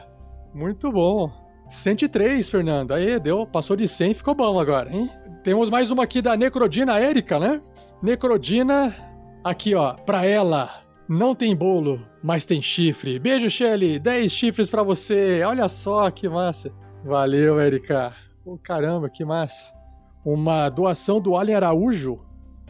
Muito 0.53 0.91
bom. 0.91 1.29
103, 1.69 2.49
Fernando. 2.49 2.91
Aí, 2.93 3.19
deu, 3.19 3.47
passou 3.47 3.75
de 3.75 3.87
100, 3.87 4.13
ficou 4.13 4.35
bom 4.35 4.59
agora, 4.59 4.95
hein? 4.95 5.09
Temos 5.43 5.69
mais 5.69 5.91
uma 5.91 6.03
aqui 6.03 6.21
da 6.21 6.37
Necrodina 6.37 6.97
Érica, 6.97 7.37
né? 7.37 7.61
Necrodina, 8.01 8.95
aqui 9.43 9.75
ó, 9.75 9.93
pra 9.93 10.25
ela. 10.25 10.69
Não 11.07 11.35
tem 11.35 11.53
bolo, 11.53 12.01
mas 12.23 12.45
tem 12.45 12.61
chifre. 12.61 13.19
Beijo, 13.19 13.49
Shelly. 13.49 13.99
10 13.99 14.31
chifres 14.31 14.69
pra 14.69 14.83
você. 14.83 15.43
Olha 15.43 15.67
só 15.67 16.09
que 16.09 16.29
massa. 16.29 16.71
Valeu, 17.03 17.59
Érica. 17.59 18.13
Oh, 18.45 18.57
caramba, 18.57 19.09
que 19.09 19.25
massa. 19.25 19.73
Uma 20.23 20.69
doação 20.69 21.19
do 21.19 21.35
Alien 21.35 21.57
Araújo. 21.57 22.21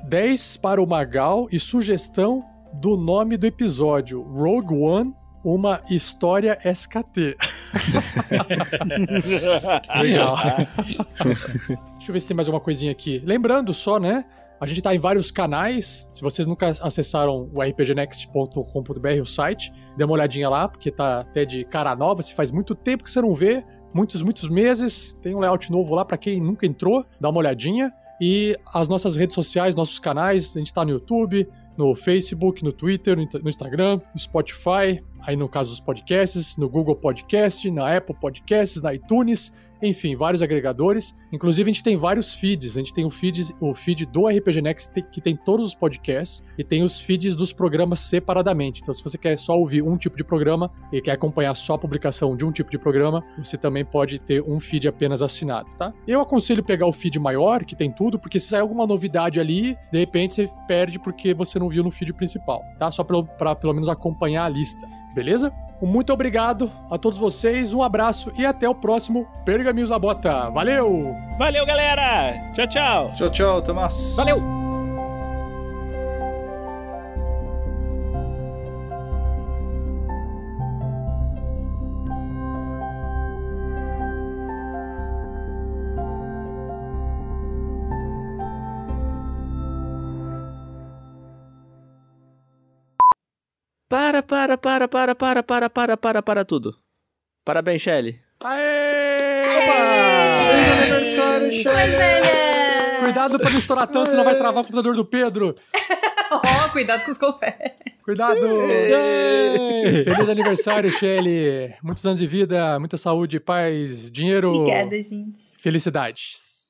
10 0.09 0.57
para 0.57 0.81
o 0.81 0.87
Magal 0.87 1.47
e 1.51 1.59
sugestão 1.59 2.43
do 2.73 2.97
nome 2.97 3.37
do 3.37 3.45
episódio: 3.45 4.23
Rogue 4.23 4.75
One, 4.75 5.13
uma 5.43 5.81
história 5.89 6.57
SKT. 6.63 7.35
Legal. 10.01 10.37
Deixa 11.97 12.09
eu 12.09 12.13
ver 12.13 12.21
se 12.21 12.27
tem 12.27 12.35
mais 12.35 12.47
uma 12.47 12.59
coisinha 12.59 12.91
aqui. 12.91 13.21
Lembrando 13.25 13.73
só, 13.73 13.99
né? 13.99 14.25
A 14.59 14.65
gente 14.65 14.81
tá 14.81 14.95
em 14.95 14.99
vários 14.99 15.29
canais. 15.29 16.07
Se 16.13 16.21
vocês 16.21 16.47
nunca 16.47 16.69
acessaram 16.81 17.49
o 17.53 17.61
rpgnext.com.br, 17.61 19.21
o 19.21 19.25
site, 19.25 19.73
dê 19.97 20.05
uma 20.05 20.13
olhadinha 20.13 20.49
lá, 20.49 20.69
porque 20.69 20.89
tá 20.89 21.19
até 21.19 21.43
de 21.43 21.65
cara 21.65 21.93
nova. 21.95 22.21
Se 22.21 22.33
faz 22.33 22.51
muito 22.51 22.73
tempo 22.73 23.03
que 23.03 23.11
você 23.11 23.21
não 23.21 23.35
vê, 23.35 23.63
muitos, 23.93 24.21
muitos 24.21 24.47
meses. 24.47 25.17
Tem 25.21 25.35
um 25.35 25.39
layout 25.39 25.69
novo 25.69 25.93
lá 25.93 26.05
para 26.05 26.17
quem 26.17 26.39
nunca 26.39 26.65
entrou, 26.65 27.05
dá 27.19 27.29
uma 27.29 27.39
olhadinha. 27.39 27.91
E 28.21 28.57
as 28.73 28.87
nossas 28.87 29.17
redes 29.17 29.35
sociais, 29.35 29.75
nossos 29.75 29.99
canais, 29.99 30.55
a 30.55 30.59
gente 30.59 30.73
tá 30.73 30.85
no 30.85 30.91
YouTube, 30.91 31.49
no 31.77 31.93
Facebook, 31.95 32.63
no 32.63 32.71
Twitter, 32.71 33.15
no 33.17 33.23
Insta- 33.23 33.41
no 33.41 33.49
Instagram, 33.49 33.99
no 34.13 34.19
Spotify, 34.19 35.03
aí 35.21 35.35
no 35.35 35.47
caso 35.49 35.69
dos 35.71 35.79
podcasts, 35.79 36.57
no 36.57 36.69
Google 36.69 36.95
Podcast, 36.95 37.69
na 37.71 37.95
Apple 37.95 38.15
Podcasts, 38.19 38.81
na 38.81 38.93
iTunes, 38.93 39.51
enfim, 39.83 40.15
vários 40.15 40.41
agregadores. 40.41 41.13
Inclusive, 41.31 41.69
a 41.69 41.73
gente 41.73 41.83
tem 41.83 41.97
vários 41.97 42.33
feeds. 42.33 42.77
A 42.77 42.79
gente 42.79 42.93
tem 42.93 43.05
o 43.05 43.09
feed, 43.09 43.53
o 43.59 43.73
feed 43.73 44.05
do 44.05 44.27
RPG 44.27 44.61
Next, 44.61 45.01
que 45.11 45.21
tem 45.21 45.35
todos 45.35 45.67
os 45.67 45.75
podcasts, 45.75 46.43
e 46.57 46.63
tem 46.63 46.81
os 46.81 46.99
feeds 46.99 47.35
dos 47.35 47.51
programas 47.51 47.99
separadamente. 47.99 48.81
Então, 48.81 48.93
se 48.93 49.03
você 49.03 49.17
quer 49.17 49.37
só 49.37 49.57
ouvir 49.57 49.81
um 49.83 49.97
tipo 49.97 50.15
de 50.15 50.23
programa 50.23 50.71
e 50.91 51.01
quer 51.01 51.11
acompanhar 51.11 51.53
só 51.55 51.73
a 51.73 51.77
publicação 51.77 52.35
de 52.35 52.45
um 52.45 52.51
tipo 52.51 52.71
de 52.71 52.77
programa, 52.77 53.23
você 53.37 53.57
também 53.57 53.83
pode 53.83 54.19
ter 54.19 54.41
um 54.41 54.59
feed 54.59 54.87
apenas 54.87 55.21
assinado, 55.21 55.69
tá? 55.77 55.93
Eu 56.07 56.21
aconselho 56.21 56.63
pegar 56.63 56.87
o 56.87 56.93
feed 56.93 57.19
maior, 57.19 57.65
que 57.65 57.75
tem 57.75 57.91
tudo, 57.91 58.17
porque 58.17 58.39
se 58.39 58.47
sair 58.47 58.61
alguma 58.61 58.87
novidade 58.87 59.39
ali, 59.39 59.75
de 59.91 59.99
repente 59.99 60.33
você 60.33 60.49
perde 60.67 60.97
porque 60.99 61.33
você 61.33 61.59
não 61.59 61.67
viu 61.67 61.83
no 61.83 61.91
feed 61.91 62.13
principal, 62.13 62.63
tá? 62.79 62.89
Só 62.89 63.03
para 63.03 63.55
pelo 63.55 63.73
menos 63.73 63.89
acompanhar 63.89 64.45
a 64.45 64.49
lista, 64.49 64.87
beleza? 65.13 65.51
Um 65.83 65.85
Muito 65.85 66.13
obrigado 66.13 66.71
a 66.89 66.97
todos 66.97 67.17
vocês, 67.17 67.73
um 67.73 67.83
abraço 67.83 68.31
e 68.37 68.45
até 68.45 68.69
o 68.69 68.73
próximo 68.73 69.27
Pergaminhos 69.43 69.89
na 69.89 69.99
Bota. 69.99 70.49
Valeu! 70.49 71.13
Valeu, 71.37 71.65
galera! 71.65 72.39
Tchau, 72.53 72.67
tchau! 72.67 73.11
Tchau, 73.11 73.29
tchau, 73.29 73.57
até 73.57 73.73
mais. 73.73 74.15
Valeu! 74.15 74.72
Para, 93.93 94.23
para, 94.23 94.57
para, 94.57 94.87
para, 94.87 95.13
para, 95.13 95.43
para, 95.43 95.69
para, 95.69 95.97
para, 95.97 96.23
para 96.23 96.43
tudo. 96.43 96.75
Parabéns, 97.45 97.79
Shelly. 97.79 98.19
Aê! 98.43 99.43
Feliz 99.45 101.19
aniversário, 101.19 101.51
Shelly! 101.51 102.99
Cuidado 103.03 103.37
pra 103.37 103.51
não 103.51 103.59
estourar 103.59 103.87
tanto, 103.87 104.09
senão 104.09 104.23
vai 104.23 104.35
travar 104.35 104.63
o 104.63 104.65
computador 104.65 104.95
do 104.95 105.05
Pedro. 105.05 105.53
Ó, 106.31 106.69
cuidado 106.69 107.05
com 107.05 107.11
os 107.11 107.19
confetes. 107.19 108.01
Cuidado! 108.03 108.39
Yay! 108.43 110.05
Feliz 110.05 110.27
aniversário, 110.27 110.89
Shelly. 110.89 111.75
Muitos 111.83 112.03
anos 112.03 112.17
de 112.17 112.25
vida, 112.25 112.79
muita 112.79 112.97
saúde, 112.97 113.39
paz, 113.39 114.11
dinheiro, 114.11 114.55
Obrigada, 114.55 115.03
gente. 115.03 115.55
felicidades. 115.59 116.65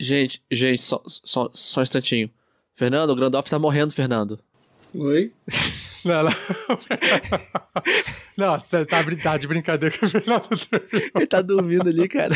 Gente, 0.00 0.42
gente, 0.50 0.82
só, 0.82 1.00
só, 1.06 1.48
só 1.52 1.78
um 1.78 1.82
instantinho. 1.84 2.28
Fernando, 2.74 3.10
o 3.10 3.14
Grandolph 3.14 3.48
tá 3.48 3.56
morrendo, 3.56 3.92
Fernando. 3.92 4.40
Oi? 4.94 5.32
Não, 6.04 6.22
não. 6.24 6.30
Não, 8.36 8.56
você 8.58 8.86
tá, 8.86 8.98
tá 9.22 9.36
de 9.36 9.48
brincadeira 9.48 9.96
com 9.98 10.06
o 10.06 10.08
Fernando. 10.08 10.48
Ele 11.14 11.26
tá 11.26 11.42
dormindo 11.42 11.88
ali, 11.88 12.06
cara. 12.08 12.34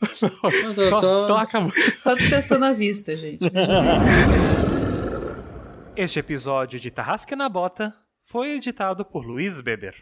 Tô 0.00 1.00
só- 1.00 1.26
Toca, 1.26 1.58
a 1.58 1.60
música. 1.60 1.98
Só 1.98 2.14
descansando 2.14 2.64
a 2.64 2.72
vista, 2.72 3.14
gente. 3.14 3.44
Este 5.94 6.18
episódio 6.18 6.80
de 6.80 6.90
Tarrasque 6.90 7.36
na 7.36 7.48
Bota 7.50 7.94
foi 8.22 8.52
editado 8.56 9.04
por 9.04 9.26
Luiz 9.26 9.60
Beber. 9.60 9.94